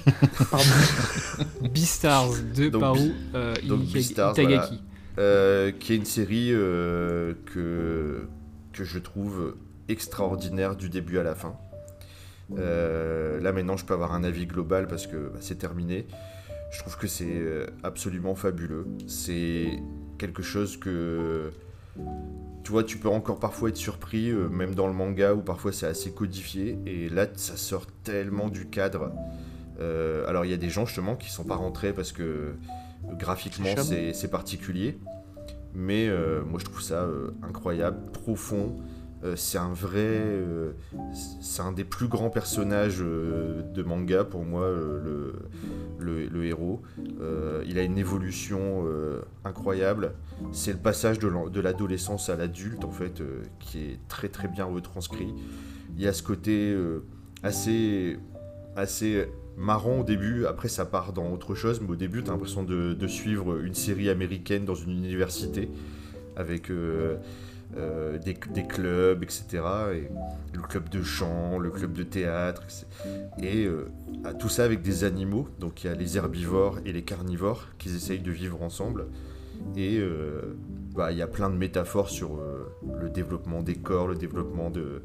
Beastars 1.73 2.31
de 2.55 2.69
Donc, 2.69 2.81
par 2.81 2.95
Be- 2.95 3.01
où 3.01 3.13
euh, 3.35 3.55
donc 3.67 3.81
Ika- 3.83 3.93
Beastars, 3.93 4.33
Itagaki. 4.39 4.81
euh, 5.19 5.73
qui 5.73 5.93
est 5.93 5.97
une 5.97 6.05
série 6.05 6.51
euh, 6.53 7.35
que, 7.53 8.23
que 8.73 8.85
je 8.85 8.99
trouve 8.99 9.57
extraordinaire 9.89 10.77
du 10.77 10.89
début 10.89 11.19
à 11.19 11.23
la 11.23 11.35
fin. 11.35 11.57
Euh, 12.59 13.41
là 13.41 13.53
maintenant 13.53 13.77
je 13.77 13.85
peux 13.85 13.95
avoir 13.95 14.13
un 14.13 14.25
avis 14.25 14.47
global 14.47 14.87
parce 14.87 15.07
que 15.07 15.29
bah, 15.29 15.39
c'est 15.41 15.59
terminé. 15.59 16.07
Je 16.71 16.79
trouve 16.81 16.97
que 16.97 17.07
c'est 17.07 17.27
euh, 17.29 17.67
absolument 17.83 18.35
fabuleux. 18.35 18.87
C'est 19.07 19.79
quelque 20.19 20.43
chose 20.43 20.79
que 20.79 21.53
tu 22.65 22.71
vois, 22.71 22.85
tu 22.85 22.97
peux 22.97 23.09
encore 23.09 23.41
parfois 23.41 23.71
être 23.71 23.77
surpris, 23.77 24.31
euh, 24.31 24.49
même 24.49 24.75
dans 24.75 24.87
le 24.87 24.93
manga 24.93 25.35
où 25.35 25.43
parfois 25.43 25.73
c'est 25.73 25.87
assez 25.87 26.13
codifié. 26.13 26.79
Et 26.87 27.09
là, 27.09 27.27
ça 27.35 27.57
sort 27.57 27.87
tellement 28.05 28.49
du 28.49 28.67
cadre. 28.67 29.13
Euh, 29.81 30.27
alors 30.29 30.45
il 30.45 30.51
y 30.51 30.55
a 30.55 30.59
des 30.59 30.71
gens 30.71 30.87
justement 30.87 31.17
qui 31.17 31.31
sont 31.31 31.45
pas 31.45 31.57
rentrés 31.57 31.93
parce 31.93 32.13
que 32.13 32.55
graphiquement 33.19 33.75
c'est 34.13 34.31
particulier, 34.31 34.99
mais 35.75 36.09
euh, 36.09 36.43
moi 36.45 36.59
je 36.59 36.65
trouve 36.65 36.83
ça 36.83 37.03
euh, 37.03 37.31
incroyable, 37.43 37.99
profond. 38.13 38.77
Euh, 39.25 39.37
c'est 39.37 39.59
un 39.59 39.73
vrai, 39.73 40.21
c'est 41.41 41.63
un 41.63 41.71
des 41.71 41.85
plus 41.85 42.09
grands 42.09 42.31
personnages 42.31 42.99
de 42.99 43.83
manga 43.85 44.25
pour 44.25 44.45
moi, 44.45 44.69
le, 44.69 45.35
le, 46.01 46.45
héros. 46.45 46.83
Il 47.65 47.79
a 47.79 47.83
une 47.83 47.99
évolution 47.99 48.85
incroyable. 49.45 50.15
C'est 50.51 50.73
le 50.73 50.79
passage 50.79 51.21
de 51.21 51.61
l'adolescence 51.61 52.31
à 52.31 52.37
l'adulte 52.37 52.85
en 52.85 52.91
fait 52.91 53.23
qui 53.61 53.79
est 53.79 54.01
très 54.09 54.29
très 54.29 54.49
bien 54.49 54.65
retranscrit. 54.65 55.33
Il 55.97 56.03
y 56.03 56.09
a 56.09 56.13
ce 56.13 56.25
côté 56.25 56.77
assez 57.45 58.19
assez 58.75 59.29
marrant 59.57 60.01
au 60.01 60.05
début, 60.05 60.47
après 60.47 60.69
ça 60.69 60.85
part 60.85 61.13
dans 61.13 61.31
autre 61.33 61.55
chose, 61.55 61.81
mais 61.81 61.91
au 61.91 61.97
début 61.97 62.23
t'as 62.23 62.33
l'impression 62.33 62.63
de, 62.63 63.07
suivre 63.07 63.63
une 63.63 63.75
série 63.75 64.09
américaine 64.09 64.65
dans 64.65 64.75
une 64.75 64.93
université 64.93 65.69
avec 66.37 66.71
euh, 66.71 67.17
euh, 67.77 68.19
des, 68.19 68.35
clubs, 68.35 69.23
etc. 69.23 69.45
Et 69.95 70.09
le 70.55 70.63
club 70.63 70.89
de 70.89 71.03
chant, 71.03 71.59
le 71.59 71.71
club 71.71 71.93
de 71.93 72.03
théâtre, 72.03 72.63
et 73.43 73.67
euh, 73.67 73.89
tout 74.39 74.49
ça 74.49 74.65
avec 74.65 74.83
des 74.83 75.05
animaux, 75.05 75.49
donc 75.59 75.85
il 75.85 75.89
y 75.89 75.91
a 75.91 75.95
les 75.95 76.17
herbivores 76.17 76.79
et 76.87 76.93
les 76.93 77.03
carnivores 77.03 77.69
qui 77.79 77.89
essayent 77.89 78.21
de 78.21 78.33
vivre 78.33 78.63
ensemble. 78.63 79.07
Et 79.77 80.01
bah, 80.97 81.13
il 81.13 81.19
y 81.19 81.23
a 81.23 81.29
plein 81.29 81.49
de 81.49 81.55
métaphores 81.55 82.11
sur 82.11 82.41
le 83.01 83.09
développement 83.11 83.63
des 83.63 83.77
corps, 83.77 84.09
le 84.09 84.17
développement 84.17 84.71
de, 84.71 85.03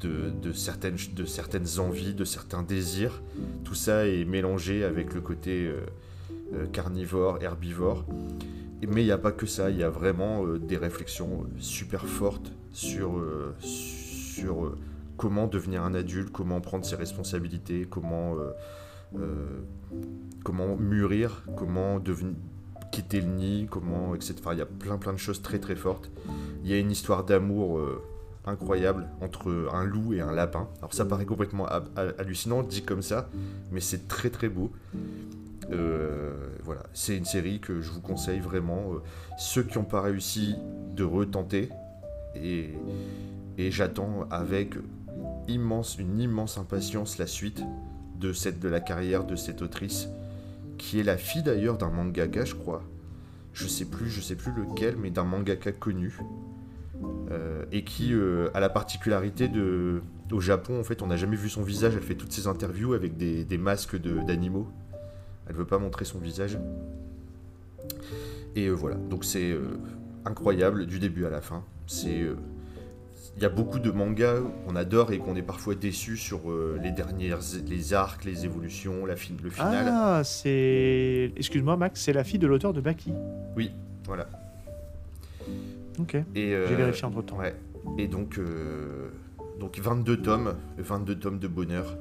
de, 0.00 0.52
certaines, 0.52 0.96
de 1.14 1.24
certaines 1.24 1.78
envies, 1.78 2.14
de 2.14 2.24
certains 2.24 2.62
désirs. 2.62 3.22
Tout 3.64 3.74
ça 3.74 4.06
est 4.06 4.24
mélangé 4.24 4.84
avec 4.84 5.14
le 5.14 5.20
côté 5.20 5.66
euh, 5.66 5.80
euh, 6.54 6.66
carnivore, 6.66 7.38
herbivore. 7.42 8.04
Mais 8.86 9.02
il 9.02 9.06
n'y 9.06 9.12
a 9.12 9.18
pas 9.18 9.32
que 9.32 9.46
ça, 9.46 9.70
il 9.70 9.76
y 9.76 9.82
a 9.82 9.90
vraiment 9.90 10.44
euh, 10.44 10.58
des 10.58 10.76
réflexions 10.76 11.46
super 11.58 12.06
fortes 12.06 12.52
sur, 12.72 13.20
sur 13.58 14.76
comment 15.16 15.48
devenir 15.48 15.82
un 15.82 15.94
adulte, 15.94 16.30
comment 16.30 16.60
prendre 16.60 16.84
ses 16.84 16.94
responsabilités, 16.94 17.86
comment, 17.90 18.36
comment 20.44 20.76
mûrir, 20.76 21.42
comment 21.56 21.98
devenir 21.98 22.36
quitter 22.92 23.20
le 23.20 23.26
nid, 23.26 23.66
comment, 23.68 24.14
etc. 24.14 24.34
Enfin, 24.38 24.52
il 24.52 24.58
y 24.58 24.62
a 24.62 24.66
plein 24.66 24.96
plein 24.96 25.12
de 25.12 25.18
choses 25.18 25.42
très 25.42 25.58
très 25.58 25.74
fortes. 25.74 26.10
Il 26.62 26.70
y 26.70 26.74
a 26.74 26.78
une 26.78 26.92
histoire 26.92 27.24
d'amour 27.24 27.80
incroyable 28.48 29.06
entre 29.20 29.68
un 29.72 29.84
loup 29.84 30.12
et 30.14 30.20
un 30.20 30.32
lapin. 30.32 30.68
Alors 30.78 30.92
ça 30.94 31.04
paraît 31.04 31.26
complètement 31.26 31.66
ha- 31.66 31.84
ha- 31.96 32.12
hallucinant 32.18 32.62
dit 32.62 32.82
comme 32.82 33.02
ça, 33.02 33.28
mais 33.70 33.80
c'est 33.80 34.08
très 34.08 34.30
très 34.30 34.48
beau. 34.48 34.72
Euh, 35.70 36.32
voilà, 36.64 36.82
c'est 36.94 37.16
une 37.16 37.24
série 37.26 37.60
que 37.60 37.80
je 37.80 37.90
vous 37.90 38.00
conseille 38.00 38.40
vraiment. 38.40 38.92
euh, 38.94 38.98
ceux 39.38 39.62
qui 39.62 39.76
n'ont 39.78 39.84
pas 39.84 40.00
réussi 40.00 40.56
de 40.96 41.04
retenter 41.04 41.68
et, 42.34 42.70
et 43.58 43.70
j'attends 43.70 44.26
avec 44.30 44.74
immense, 45.46 45.98
une 45.98 46.18
immense 46.20 46.58
impatience 46.58 47.18
la 47.18 47.26
suite 47.26 47.62
de 48.18 48.32
cette 48.32 48.60
de 48.60 48.68
la 48.68 48.80
carrière 48.80 49.24
de 49.24 49.36
cette 49.36 49.62
autrice 49.62 50.08
qui 50.78 50.98
est 51.00 51.02
la 51.04 51.16
fille 51.16 51.42
d'ailleurs 51.42 51.76
d'un 51.78 51.90
mangaka, 51.90 52.44
je 52.44 52.54
crois. 52.54 52.82
Je 53.52 53.66
sais 53.66 53.84
plus, 53.84 54.08
je 54.08 54.20
sais 54.20 54.36
plus 54.36 54.52
lequel, 54.52 54.96
mais 54.96 55.10
d'un 55.10 55.24
mangaka 55.24 55.72
connu. 55.72 56.16
Euh, 57.30 57.64
et 57.72 57.84
qui 57.84 58.12
euh, 58.12 58.48
a 58.54 58.60
la 58.60 58.68
particularité 58.70 59.48
de. 59.48 60.02
Au 60.32 60.40
Japon, 60.40 60.80
en 60.80 60.82
fait, 60.84 61.00
on 61.02 61.06
n'a 61.06 61.16
jamais 61.16 61.36
vu 61.36 61.48
son 61.48 61.62
visage. 61.62 61.94
Elle 61.94 62.02
fait 62.02 62.14
toutes 62.16 62.32
ses 62.32 62.46
interviews 62.46 62.92
avec 62.94 63.16
des, 63.16 63.44
des 63.44 63.58
masques 63.58 63.98
de- 64.00 64.20
d'animaux. 64.26 64.66
Elle 65.48 65.54
veut 65.54 65.64
pas 65.66 65.78
montrer 65.78 66.04
son 66.04 66.18
visage. 66.18 66.58
Et 68.56 68.66
euh, 68.66 68.72
voilà, 68.72 68.96
donc 68.96 69.24
c'est 69.24 69.56
incroyable 70.24 70.86
du 70.86 70.98
début 70.98 71.24
à 71.26 71.30
la 71.30 71.40
fin. 71.40 71.62
C'est. 71.86 72.26
il 73.36 73.42
y 73.42 73.46
a 73.46 73.48
beaucoup 73.48 73.78
de 73.78 73.90
mangas 73.90 74.40
qu'on 74.66 74.74
adore 74.76 75.12
et 75.12 75.18
qu'on 75.18 75.36
est 75.36 75.42
parfois 75.42 75.74
déçu 75.74 76.16
sur 76.16 76.40
les 76.82 76.90
dernières, 76.90 77.38
les 77.66 77.94
arcs, 77.94 78.24
les 78.24 78.44
évolutions, 78.44 79.06
la 79.06 79.16
fin, 79.16 79.34
le 79.42 79.50
final. 79.50 79.86
Ah, 79.90 80.22
c'est. 80.24 81.32
Excuse-moi, 81.36 81.76
Max, 81.76 82.00
c'est 82.02 82.12
la 82.12 82.24
fille 82.24 82.38
de 82.40 82.46
l'auteur 82.46 82.72
de 82.72 82.80
Baki. 82.80 83.12
Oui, 83.56 83.70
voilà. 84.04 84.28
Ok. 85.98 86.14
Et, 86.34 86.54
euh, 86.54 86.66
J'ai 86.68 86.74
vérifié 86.74 87.04
entre 87.04 87.22
temps. 87.22 87.38
Ouais. 87.38 87.54
Et 87.98 88.08
donc, 88.08 88.38
euh, 88.38 89.08
donc 89.60 89.78
22 89.78 90.18
tomes, 90.18 90.54
22 90.78 91.18
tomes 91.18 91.38
de 91.38 91.48
bonheur. 91.48 91.96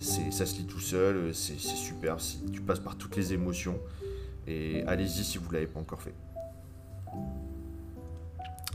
C'est, 0.00 0.30
ça 0.32 0.46
se 0.46 0.56
lit 0.58 0.66
tout 0.66 0.80
seul, 0.80 1.34
c'est, 1.34 1.58
super. 1.58 2.16
tu 2.52 2.60
passes 2.60 2.78
par 2.80 2.96
toutes 2.96 3.16
les 3.16 3.32
émotions. 3.32 3.78
Et 4.46 4.82
allez-y 4.86 5.24
si 5.24 5.38
vous 5.38 5.50
l'avez 5.50 5.66
pas 5.66 5.80
encore 5.80 6.00
fait. 6.00 6.14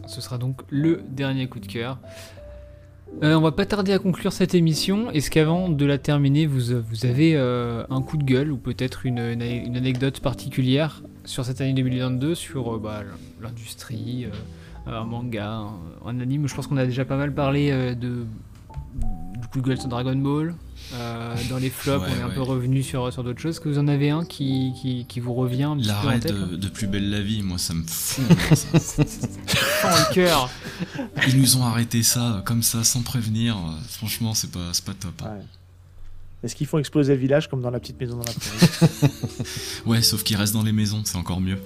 Ce 0.08 0.22
sera 0.22 0.38
donc 0.38 0.62
le 0.70 1.02
dernier 1.10 1.48
coup 1.48 1.60
de 1.60 1.68
cœur. 1.68 2.00
Euh, 3.22 3.36
on 3.36 3.42
va 3.42 3.52
pas 3.52 3.66
tarder 3.66 3.94
à 3.94 4.00
conclure 4.00 4.34
cette 4.34 4.56
émission. 4.56 5.12
Est-ce 5.12 5.30
qu'avant 5.30 5.70
de 5.70 5.86
la 5.86 5.98
terminer, 6.00 6.48
vous, 6.48 6.82
vous 6.82 7.06
avez 7.06 7.36
euh, 7.36 7.86
un 7.90 8.02
coup 8.02 8.18
de 8.18 8.24
gueule 8.24 8.52
ou 8.52 8.58
peut-être 8.58 9.06
une, 9.06 9.20
une- 9.20 9.42
une 9.42 9.78
anecdote 9.78 10.20
particulière 10.20 11.04
sur 11.24 11.46
cette 11.46 11.62
année 11.62 11.74
2022 11.74 12.34
sur 12.34 12.76
euh, 12.76 12.80
bah, 12.80 13.04
l'industrie, 13.42 14.26
euh, 14.26 14.30
un 14.86 15.04
manga, 15.06 15.50
un, 15.50 15.72
un 16.06 16.20
anime 16.20 16.48
Je 16.48 16.56
pense 16.56 16.68
qu'on 16.68 16.78
a 16.78 16.86
déjà 16.86 17.06
pas 17.06 17.18
mal 17.18 17.34
parlé 17.34 17.72
euh, 17.72 17.96
de, 17.96 18.26
du 19.42 19.48
coup 19.52 19.62
de 19.62 19.68
gueule 19.68 19.80
sur 19.80 19.88
Dragon 19.88 20.16
Ball. 20.16 20.56
Euh, 20.96 21.36
dans 21.50 21.58
les 21.58 21.70
flops, 21.70 22.04
Ouais, 22.06 22.12
on 22.14 22.20
est 22.20 22.24
un 22.24 22.30
peu 22.30 22.42
revenu 22.42 22.84
sur, 22.84 23.12
sur 23.14 23.24
d'autres 23.24 23.40
choses. 23.40 23.52
Est-ce 23.56 23.62
que 23.62 23.70
vous 23.70 23.80
en 23.80 23.88
avez 23.88 24.10
un 24.10 24.26
qui, 24.26 24.74
qui, 24.82 25.06
qui 25.08 25.20
vous 25.22 25.34
revient 25.34 25.64
un 25.64 25.78
petit 25.78 25.88
peu 25.88 25.94
en 25.94 26.04
L'arrêt 26.04 26.20
tête 26.20 26.34
de, 26.34 26.56
de 26.58 26.68
Plus 26.68 26.88
Belle 26.88 27.10
la 27.10 27.22
Vie, 27.22 27.42
moi 27.42 27.58
ça 27.58 27.74
me 27.74 27.84
fout. 27.88 28.24
le 29.84 30.14
cœur 30.14 30.50
Ils 31.28 31.40
nous 31.40 31.58
ont 31.58 31.64
arrêté 31.64 32.04
ça 32.04 32.38
euh, 32.38 32.42
comme 32.42 32.62
ça 32.64 32.84
sans 32.84 33.02
prévenir. 33.02 33.56
euh, 33.58 33.72
Franchement, 33.88 34.34
c'est 34.34 34.52
pas, 34.52 34.70
c'est 34.74 34.84
pas 34.86 34.94
top. 34.94 35.22
hein. 35.24 35.36
Ouais. 35.38 35.46
Est-ce 36.44 36.56
qu'ils 36.58 36.68
font 36.68 36.78
exploser 36.78 37.14
le 37.16 37.22
village 37.22 37.50
comme 37.50 37.62
dans 37.62 37.70
la 37.72 37.80
petite 37.80 37.98
maison 38.00 38.18
dans 38.18 38.26
la 38.26 38.34
prairie 38.34 39.14
Ouais, 39.86 40.02
sauf 40.02 40.24
qu'ils 40.24 40.36
restent 40.36 40.54
dans 40.54 40.64
les 40.64 40.74
maisons, 40.74 41.02
c'est 41.06 41.16
encore 41.16 41.40
mieux. 41.40 41.58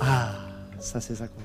Ah, 0.00 0.32
ça 0.78 1.00
c'est 1.00 1.16
ça 1.16 1.26
quoi. 1.26 1.42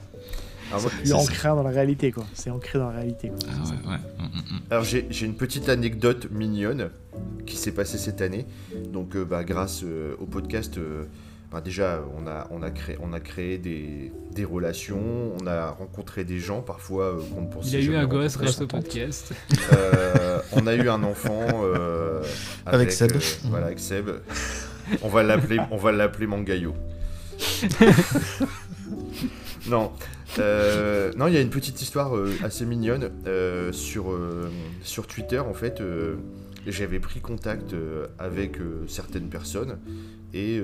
Moi- 0.71 0.91
C'est 1.03 1.13
ancré 1.13 1.47
dans 1.49 1.63
la 1.63 1.69
réalité 1.71 2.11
quoi. 2.11 2.25
C'est 2.33 2.49
ancré 2.49 2.77
dans 2.79 2.89
la 2.89 2.97
réalité 2.97 3.29
quoi. 3.29 3.37
Ah 3.49 3.63
ouais, 3.69 3.91
ouais. 3.91 3.97
hum, 4.19 4.25
hum, 4.25 4.41
hum. 4.51 4.59
Alors 4.69 4.83
j'ai, 4.83 5.07
une 5.21 5.35
petite 5.35 5.69
anecdote 5.69 6.27
mignonne 6.31 6.89
qui 7.45 7.55
s'est 7.57 7.71
passée 7.71 7.97
cette 7.97 8.21
année. 8.21 8.45
Donc 8.93 9.15
euh, 9.15 9.25
bah, 9.25 9.43
grâce 9.43 9.81
euh, 9.83 10.15
au 10.19 10.25
podcast, 10.25 10.77
euh, 10.77 11.05
bah, 11.51 11.61
déjà 11.61 12.01
on 12.17 12.27
a, 12.27 12.47
on 12.51 12.61
a 12.61 12.69
créé, 12.69 12.97
on 13.01 13.11
a 13.13 13.19
créé 13.19 13.57
des, 13.57 14.11
des 14.35 14.45
relations, 14.45 15.33
on 15.41 15.47
a 15.47 15.71
rencontré 15.71 16.23
des 16.23 16.37
gens 16.39 16.61
parfois 16.61 17.05
euh, 17.05 17.19
qu'on 17.33 17.41
ne 17.41 17.47
pensait 17.47 17.69
Il 17.81 17.89
a 17.89 17.93
eu 17.93 17.95
un 17.95 18.05
gosse 18.05 18.37
grâce 18.37 18.61
au 18.61 18.67
podcast. 18.67 19.33
Euh, 19.73 20.39
on 20.51 20.67
a 20.67 20.75
eu 20.75 20.87
un 20.89 21.01
enfant 21.03 21.47
euh, 21.63 22.21
Avec 22.67 22.91
Seb. 22.91 23.13
euh, 23.15 23.19
voilà, 23.45 23.65
avec 23.67 23.79
Seb. 23.79 24.09
On 25.01 25.07
va 25.09 25.23
l'appeler, 25.23 25.59
on 25.71 25.77
va 25.77 25.91
l'appeler 25.91 26.27
Mangayo. 26.27 26.73
non, 29.67 29.91
euh, 30.37 31.11
non, 31.17 31.27
il 31.27 31.33
y 31.33 31.37
a 31.37 31.41
une 31.41 31.49
petite 31.49 31.81
histoire 31.81 32.15
euh, 32.15 32.31
assez 32.43 32.65
mignonne 32.65 33.11
euh, 33.27 33.71
sur 33.71 34.17
sur 34.83 35.07
Twitter 35.07 35.39
en 35.39 35.53
fait. 35.53 35.81
j'avais 36.67 36.99
pris 36.99 37.19
contact 37.19 37.75
avec 38.17 38.57
certaines 38.87 39.29
personnes 39.29 39.79
et 40.33 40.61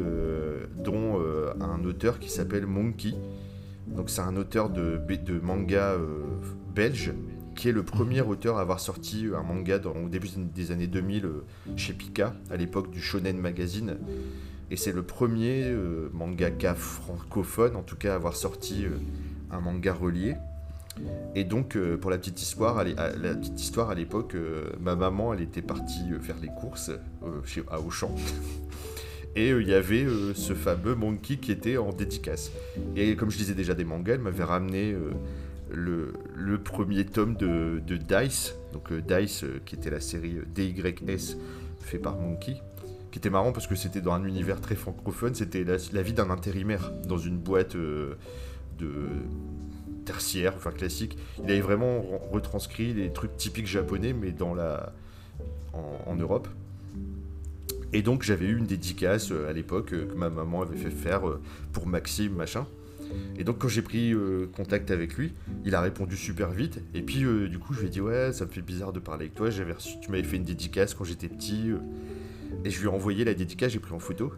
dont 0.77 1.19
un 1.59 1.83
auteur 1.83 2.19
qui 2.19 2.29
s'appelle 2.29 2.65
Monkey. 2.65 3.13
Donc 3.87 4.09
c'est 4.09 4.21
un 4.21 4.35
auteur 4.35 4.69
de, 4.69 4.99
de 5.07 5.39
manga 5.39 5.95
belge 6.73 7.13
qui 7.55 7.69
est 7.69 7.71
le 7.71 7.83
premier 7.83 8.21
auteur 8.21 8.57
à 8.57 8.61
avoir 8.61 8.79
sorti 8.79 9.27
un 9.35 9.41
manga 9.41 9.79
dans, 9.79 9.93
au 9.93 10.09
début 10.09 10.29
des 10.53 10.71
années 10.71 10.87
2000 10.87 11.25
euh, 11.25 11.43
chez 11.75 11.93
Pika, 11.93 12.35
à 12.51 12.57
l'époque 12.57 12.91
du 12.91 13.01
Shonen 13.01 13.37
Magazine. 13.37 13.97
Et 14.71 14.77
c'est 14.77 14.91
le 14.91 15.03
premier 15.03 15.63
euh, 15.65 16.09
mangaka 16.13 16.73
francophone, 16.73 17.75
en 17.75 17.83
tout 17.83 17.95
cas, 17.95 18.13
à 18.13 18.15
avoir 18.15 18.35
sorti 18.35 18.85
euh, 18.85 18.97
un 19.51 19.59
manga 19.59 19.93
relié. 19.93 20.35
Et 21.35 21.43
donc, 21.43 21.75
euh, 21.75 21.97
pour 21.97 22.09
la 22.09 22.17
petite 22.17 22.41
histoire, 22.41 22.77
à 22.79 22.83
la 22.83 23.35
petite 23.35 23.59
histoire 23.59 23.89
à 23.89 23.95
l'époque, 23.95 24.33
euh, 24.35 24.69
ma 24.79 24.95
maman, 24.95 25.33
elle 25.33 25.41
était 25.41 25.61
partie 25.61 26.03
faire 26.21 26.37
les 26.41 26.47
courses 26.47 26.91
chez, 27.43 27.63
à 27.69 27.79
Auchan. 27.79 28.13
Et 29.37 29.49
il 29.49 29.67
y 29.67 29.73
avait 29.73 30.05
ce 30.33 30.53
fameux 30.53 30.95
Monkey 30.95 31.35
qui 31.35 31.51
était 31.51 31.75
en 31.75 31.91
dédicace. 31.91 32.51
Et 32.95 33.17
comme 33.17 33.29
je 33.29 33.37
disais 33.37 33.53
déjà 33.53 33.73
des 33.73 33.83
mangas, 33.83 34.13
elle 34.13 34.21
m'avait 34.21 34.45
ramené 34.45 34.95
le, 35.69 36.13
premier 36.63 37.03
tome 37.03 37.35
de, 37.35 37.81
de 37.85 37.97
Dice, 37.97 38.55
donc 38.71 38.93
Dice 38.93 39.43
qui 39.65 39.75
était 39.75 39.89
la 39.89 39.99
série 39.99 40.37
DYS 40.55 41.35
fait 41.81 41.99
par 41.99 42.15
Monkey, 42.15 42.61
qui 43.15 43.19
était 43.19 43.29
marrant 43.29 43.53
parce 43.53 43.65
que 43.65 43.75
c'était 43.75 44.01
dans 44.01 44.11
un 44.11 44.25
univers 44.25 44.59
très 44.59 44.75
francophone, 44.75 45.33
c'était 45.35 45.63
la, 45.63 46.01
vie 46.01 46.11
d'un 46.11 46.29
intérimaire 46.29 46.91
dans 47.07 47.17
une 47.17 47.37
boîte 47.37 47.77
euh, 47.77 48.15
de 48.77 49.07
tertiaire, 50.03 50.51
enfin 50.57 50.71
classique. 50.71 51.17
Il 51.41 51.49
avait 51.49 51.61
vraiment 51.61 51.99
re- 51.99 52.33
retranscrit 52.33 52.93
les 52.93 53.13
trucs 53.13 53.37
typiques 53.37 53.67
japonais, 53.67 54.11
mais 54.11 54.31
dans 54.31 54.53
la 54.53 54.91
en, 55.71 56.15
Europe. 56.17 56.49
Et 57.93 58.01
donc 58.01 58.21
j'avais 58.23 58.47
eu 58.47 58.57
une 58.57 58.65
dédicace 58.65 59.31
euh, 59.31 59.49
à 59.49 59.53
l'époque 59.53 59.93
euh, 59.93 60.07
que 60.07 60.13
ma 60.13 60.29
maman 60.29 60.63
avait 60.63 60.75
fait 60.75 60.91
faire 60.91 61.21
pour 61.71 61.87
Maxime, 61.87 62.33
machin. 62.33 62.67
Et 63.37 63.45
donc 63.45 63.59
quand 63.59 63.69
j'ai 63.69 63.81
pris 63.81 64.13
contact 64.57 64.91
avec 64.91 65.15
lui, 65.15 65.31
il 65.63 65.73
a 65.73 65.79
répondu 65.79 66.17
super 66.17 66.51
vite. 66.51 66.81
Et 66.93 67.01
puis 67.01 67.19
du 67.49 67.59
coup 67.59 67.73
je 67.73 67.79
lui 67.79 67.87
ai 67.87 67.89
dit 67.89 68.01
ouais 68.01 68.33
ça 68.33 68.45
me 68.45 68.51
fait 68.51 68.61
bizarre 68.61 68.91
de 68.91 68.99
parler 68.99 69.27
avec 69.27 69.35
toi. 69.35 69.49
J'avais 69.49 69.73
tu 70.01 70.11
m'avais 70.11 70.23
fait 70.23 70.35
une 70.35 70.43
dédicace 70.43 70.93
quand 70.93 71.05
j'étais 71.05 71.29
petit. 71.29 71.71
Et 72.63 72.69
je 72.69 72.79
lui 72.79 72.87
ai 72.87 72.91
envoyé 72.91 73.25
la 73.25 73.33
dédicace, 73.33 73.71
j'ai 73.71 73.79
pris 73.79 73.93
en 73.93 73.99
photo. 73.99 74.33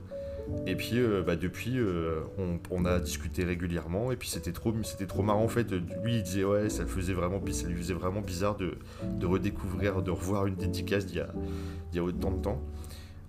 Et 0.66 0.76
puis 0.76 0.92
euh, 0.94 1.24
bah, 1.24 1.36
depuis 1.36 1.74
euh, 1.78 2.22
on, 2.38 2.58
on 2.72 2.86
a 2.86 3.00
discuté 3.00 3.44
régulièrement. 3.44 4.14
Et 4.14 4.16
puis 4.16 4.30
c'était 4.30 4.54
trop, 4.54 4.74
c'était 4.84 5.06
trop 5.06 5.22
marrant 5.22 5.44
en 5.44 5.50
fait. 5.50 5.70
Lui 6.04 6.16
il 6.18 6.24
disait 6.24 6.46
ouais 6.46 6.70
ça, 6.70 6.86
faisait 6.86 7.14
vraiment, 7.14 7.42
ça 7.52 7.68
lui 7.68 7.76
faisait 7.76 7.94
vraiment 7.94 8.22
bizarre 8.22 8.56
de, 8.56 8.76
de 9.20 9.26
redécouvrir, 9.26 10.02
de 10.02 10.12
revoir 10.12 10.46
une 10.48 10.56
dédicace 10.56 11.06
d'il 11.06 11.18
y 11.94 11.96
y 11.96 12.00
a 12.00 12.04
autant 12.04 12.32
de 12.32 12.42
temps. 12.42 12.62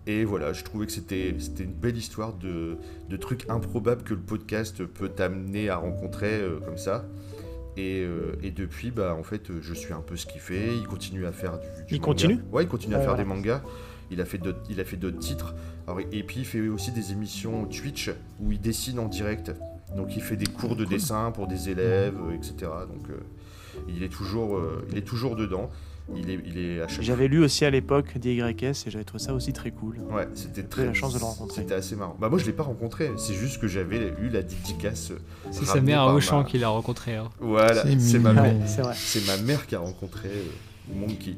Et 0.06 0.24
voilà, 0.24 0.52
je 0.52 0.62
trouvais 0.64 0.86
que 0.86 0.92
c'était 0.92 1.34
c'était 1.40 1.64
une 1.64 1.74
belle 1.74 1.96
histoire 1.96 2.34
de, 2.34 2.76
de 3.10 3.16
trucs 3.16 3.44
improbables 3.50 4.04
que 4.04 4.14
le 4.14 4.20
podcast 4.20 4.84
peut 4.84 5.08
t'amener 5.08 5.68
à 5.70 5.76
rencontrer 5.76 6.40
euh, 6.40 6.60
comme 6.64 6.78
ça. 6.78 7.04
Et, 7.76 8.00
euh, 8.04 8.32
et 8.42 8.50
depuis, 8.50 8.90
bah, 8.90 9.14
en 9.16 9.22
fait, 9.22 9.52
je 9.60 9.72
suis 9.74 9.92
un 9.92 10.00
peu 10.00 10.16
ce 10.16 10.26
qu'il 10.26 10.40
fait. 10.40 10.74
Il 10.76 10.86
continue 10.88 11.26
à 11.26 11.32
faire 11.32 11.58
du. 11.60 11.66
du 11.66 11.94
Il 11.94 12.00
manga. 12.00 12.04
continue 12.06 12.38
Ouais, 12.50 12.64
il 12.64 12.68
continue 12.68 12.94
à 12.94 12.98
Ouais, 12.98 13.04
faire 13.04 13.14
voilà. 13.14 13.22
des 13.24 13.28
mangas. 13.28 13.62
Il 14.10 14.20
a 14.20 14.24
fait 14.24 14.38
d'autres, 14.38 14.60
il 14.70 14.80
a 14.80 14.84
fait 14.84 14.96
d'autres 14.96 15.18
titres. 15.18 15.54
Alors, 15.86 16.00
et 16.00 16.22
puis 16.22 16.40
il 16.40 16.44
fait 16.46 16.66
aussi 16.68 16.90
des 16.92 17.12
émissions 17.12 17.64
Twitch 17.66 18.10
où 18.40 18.52
il 18.52 18.60
dessine 18.60 18.98
en 18.98 19.06
direct. 19.08 19.52
Donc 19.96 20.16
il 20.16 20.22
fait 20.22 20.36
des 20.36 20.46
cours 20.46 20.76
de 20.76 20.84
dessin 20.84 21.30
pour 21.30 21.46
des 21.46 21.68
élèves, 21.70 22.14
euh, 22.20 22.34
etc. 22.34 22.54
Donc 22.92 23.08
euh, 23.10 23.14
il 23.88 24.02
est 24.02 24.08
toujours, 24.08 24.56
euh, 24.56 24.86
il 24.90 24.98
est 24.98 25.02
toujours 25.02 25.36
dedans. 25.36 25.70
Il 26.16 26.30
est, 26.30 26.40
il 26.46 26.56
est 26.58 26.80
à 26.80 26.88
chaque 26.88 27.02
J'avais 27.02 27.28
lu 27.28 27.44
aussi 27.44 27.66
à 27.66 27.70
l'époque 27.70 28.16
des 28.16 28.34
YS 28.34 28.86
et 28.86 28.90
j'avais 28.90 29.04
trouvé 29.04 29.22
ça 29.22 29.34
aussi 29.34 29.52
très 29.52 29.70
cool. 29.72 29.98
Ouais, 30.10 30.26
c'était 30.32 30.62
eu 30.62 30.64
très. 30.64 30.86
la 30.86 30.94
chance 30.94 31.12
de 31.12 31.18
le 31.18 31.24
rencontrer. 31.26 31.60
C'était 31.60 31.74
assez 31.74 31.96
marrant. 31.96 32.16
Bah 32.18 32.30
moi 32.30 32.38
je 32.38 32.46
l'ai 32.46 32.52
pas 32.54 32.62
rencontré, 32.62 33.10
c'est 33.18 33.34
juste 33.34 33.60
que 33.60 33.68
j'avais 33.68 34.14
eu 34.18 34.30
la 34.30 34.40
dédicace. 34.42 35.12
C'est 35.50 35.66
sa 35.66 35.82
mère 35.82 36.00
à 36.00 36.14
Auchan 36.14 36.38
ma- 36.38 36.44
qui 36.44 36.56
l'a 36.58 36.68
rencontré. 36.70 37.16
hein. 37.16 37.28
Voilà, 37.40 37.84
C'est 37.98 38.18
ma 38.20 38.32
mère. 38.32 38.44
Ouais, 38.44 38.56
c'est 38.66 38.80
vrai. 38.80 38.94
C'est 38.96 39.26
ma 39.26 39.36
mère 39.36 39.66
qui 39.66 39.74
a 39.74 39.80
rencontré 39.80 40.30
euh, 40.30 40.94
Monkey. 40.94 41.34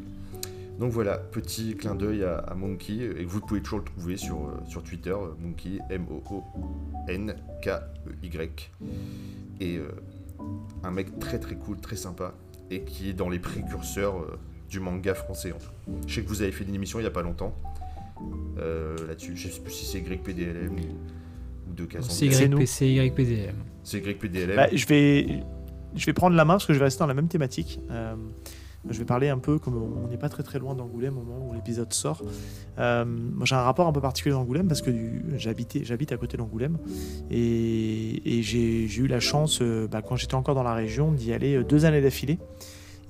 Donc 0.80 0.90
voilà, 0.92 1.18
petit 1.18 1.76
clin 1.76 1.94
d'œil 1.94 2.24
à, 2.24 2.38
à 2.38 2.54
Monkey 2.54 2.94
et 2.94 3.22
que 3.24 3.28
vous 3.28 3.40
pouvez 3.40 3.60
toujours 3.60 3.80
le 3.80 3.84
trouver 3.84 4.16
sur, 4.16 4.36
euh, 4.38 4.56
sur 4.66 4.82
Twitter, 4.82 5.10
euh, 5.10 5.34
Monkey 5.38 5.78
M-O-O-N-K-E-Y. 7.60 8.70
Et 9.60 9.76
euh, 9.76 9.88
un 10.82 10.90
mec 10.90 11.18
très 11.18 11.38
très 11.38 11.54
cool, 11.56 11.78
très 11.80 11.96
sympa 11.96 12.34
et 12.70 12.82
qui 12.82 13.10
est 13.10 13.12
dans 13.12 13.28
les 13.28 13.38
précurseurs 13.38 14.16
euh, 14.22 14.38
du 14.70 14.80
manga 14.80 15.14
français. 15.14 15.52
en 15.52 15.58
tout. 15.58 15.92
Je 16.06 16.14
sais 16.14 16.22
que 16.22 16.28
vous 16.28 16.42
avez 16.42 16.52
fait 16.52 16.64
une 16.64 16.74
émission 16.74 16.98
il 17.00 17.02
y 17.02 17.06
a 17.06 17.10
pas 17.10 17.22
longtemps 17.22 17.54
euh, 18.58 18.96
là-dessus. 19.06 19.36
Je 19.36 19.48
sais 19.48 19.60
plus 19.60 19.72
si 19.72 19.84
c'est 19.84 19.98
YPDLM 19.98 20.72
ou, 20.72 21.70
ou 21.70 21.74
de 21.74 21.84
Kazan. 21.84 22.08
C'est 22.08 22.30
C'est 22.30 22.46
YP- 22.46 22.48
nous. 22.48 22.64
c'est 23.84 24.00
YPDLM. 24.00 24.56
Bah, 24.56 24.68
je, 24.72 24.86
vais, 24.86 25.42
je 25.94 26.06
vais 26.06 26.12
prendre 26.14 26.36
la 26.36 26.44
main 26.44 26.54
parce 26.54 26.66
que 26.66 26.72
je 26.72 26.78
vais 26.78 26.84
rester 26.86 27.00
dans 27.00 27.06
la 27.06 27.14
même 27.14 27.28
thématique. 27.28 27.80
Je 28.88 28.98
vais 28.98 29.04
parler 29.04 29.28
un 29.28 29.38
peu, 29.38 29.58
comme 29.58 29.74
on 29.76 30.08
n'est 30.08 30.16
pas 30.16 30.30
très 30.30 30.42
très 30.42 30.58
loin 30.58 30.74
d'Angoulême 30.74 31.18
au 31.18 31.22
moment 31.22 31.50
où 31.50 31.52
l'épisode 31.52 31.92
sort. 31.92 32.22
Euh, 32.78 33.04
moi, 33.04 33.44
j'ai 33.44 33.54
un 33.54 33.60
rapport 33.62 33.86
un 33.86 33.92
peu 33.92 34.00
particulier 34.00 34.32
d'Angoulême 34.34 34.68
parce 34.68 34.80
que 34.80 34.90
j'habite 35.36 36.12
à 36.12 36.16
côté 36.16 36.38
d'Angoulême 36.38 36.78
et, 37.30 38.38
et 38.38 38.42
j'ai 38.42 38.86
eu 38.86 39.06
la 39.06 39.20
chance, 39.20 39.58
euh, 39.60 39.86
bah, 39.86 40.00
quand 40.00 40.16
j'étais 40.16 40.34
encore 40.34 40.54
dans 40.54 40.62
la 40.62 40.72
région, 40.74 41.12
d'y 41.12 41.32
aller 41.34 41.56
euh, 41.56 41.64
deux 41.64 41.84
années 41.84 42.00
d'affilée. 42.00 42.38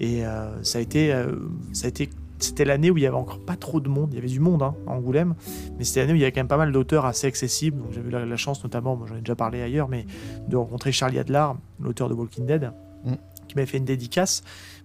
Et 0.01 0.26
euh, 0.26 0.60
ça 0.64 0.78
a 0.78 0.80
été, 0.80 1.12
euh, 1.12 1.36
ça 1.72 1.86
a 1.86 1.88
été, 1.88 2.10
c'était 2.40 2.64
l'année 2.64 2.90
où 2.90 2.97
il 2.97 3.02
y 3.02 3.06
avait 3.06 3.16
encore 3.16 3.38
pas 3.44 3.56
trop 3.56 3.78
de 3.80 3.88
monde. 3.88 4.09
Il 4.12 4.16
y 4.16 4.18
avait 4.18 4.28
du 4.28 4.40
monde 4.40 4.62
hein, 4.62 4.74
à 4.88 4.90
Angoulême, 4.90 5.34
mais 5.78 5.84
c'était 5.84 6.01
l'année 6.01 6.14
où 6.14 6.16
il 6.16 6.20
y 6.20 6.24
avait 6.24 6.32
quand 6.32 6.40
même 6.40 6.48
pas 6.48 6.56
mal 6.56 6.72
d'auteurs 6.72 7.06
assez 7.06 7.28
accessibles. 7.28 7.78
Donc 7.80 7.92
j'avais 7.92 8.09
eu 8.09 8.12
la, 8.12 8.26
la 8.26 8.36
chance, 8.36 8.64
notamment, 8.64 8.97
moi 8.97 9.06
j'en 9.06 9.14
ai 9.16 9.20
déjà 9.20 9.36
parlé 9.36 9.62
ailleurs, 9.62 9.88
mais 9.88 10.05
de 10.48 10.56
rencontrer 10.56 10.90
Charlie 10.90 11.18
Adlar, 11.20 11.56
l'auteur 11.78 12.09
de 12.09 12.14
Walking 12.14 12.47
Dead, 12.47 12.72
Mm. 13.05 13.14
qui 13.48 13.55
m'avait 13.55 13.66
fait 13.66 13.78
une 13.78 13.86
dédicace. 13.86 14.42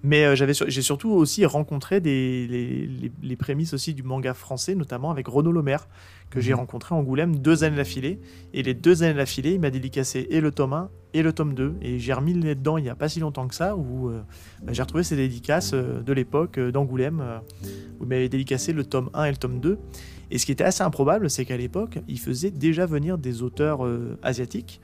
Mais 0.08 0.24
euh, 0.24 0.36
j'avais 0.36 0.54
j'ai 0.68 0.82
surtout 0.84 1.10
aussi 1.10 1.46
rencontré 1.48 2.00
des, 2.00 2.46
les, 2.48 2.86
les- 2.86 3.12
les 3.24 3.36
prémices 3.36 3.74
aussi 3.74 3.96
du 3.96 4.04
manga 4.04 4.36
français, 4.36 4.76
notamment 4.76 5.10
avec 5.10 5.28
Renaud 5.28 5.52
Lemaire, 5.52 5.88
que 6.30 6.40
j'ai 6.40 6.52
Mhm. 6.54 6.60
rencontré 6.60 6.94
à 6.94 6.98
Angoulême 7.00 7.38
deux 7.40 7.64
années 7.64 7.78
d'affilée. 7.78 8.20
Et 8.54 8.62
les 8.62 8.76
deux 8.76 9.02
années 9.02 9.16
d'affilée, 9.16 9.54
il 9.54 9.60
m'a 9.60 9.72
dédicacé 9.72 10.28
et 10.30 10.42
le 10.42 10.52
tome 10.52 10.74
1 10.74 10.90
et 11.16 11.24
le 11.24 11.34
tome 11.34 11.56
2. 11.56 11.76
Et 11.82 11.98
j'ai 11.98 12.14
remis 12.14 12.34
le 12.34 12.42
nez 12.42 12.54
dedans 12.56 12.78
il 12.78 12.84
n'y 12.84 12.90
a 12.90 12.96
pas 12.96 13.10
si 13.10 13.20
longtemps 13.20 13.48
que 13.48 13.56
ça, 13.56 13.76
où 13.76 14.10
euh, 14.10 14.22
bah, 14.64 14.74
j'ai 14.74 14.82
retrouvé 14.84 15.04
ces 15.04 15.16
dédicaces 15.16 15.72
euh, 15.74 16.02
de 16.04 16.14
l'époque 16.14 16.60
euh, 16.60 16.72
d'Angoulême, 16.72 17.24
où 18.00 18.04
il 18.04 18.08
m'avait 18.08 18.30
dédicacé 18.30 18.74
le 18.74 18.84
tome 18.86 19.10
1 19.16 19.24
et 19.26 19.32
le 19.32 19.38
tome 19.38 19.60
2. 19.60 19.80
Et 20.30 20.38
ce 20.38 20.46
qui 20.46 20.52
était 20.52 20.64
assez 20.66 20.84
improbable, 20.84 21.30
c'est 21.32 21.46
qu'à 21.46 21.58
l'époque, 21.58 21.98
il 22.08 22.20
faisait 22.20 22.52
déjà 22.52 22.86
venir 22.86 23.18
des 23.18 23.42
auteurs 23.42 23.80
asiatiques. 24.24 24.82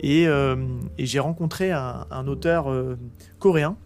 Et, 0.00 0.24
et 0.24 1.06
j'ai 1.06 1.18
rencontré 1.18 1.70
un, 1.72 2.06
un 2.10 2.26
auteur 2.26 2.66
coréen. 3.38 3.76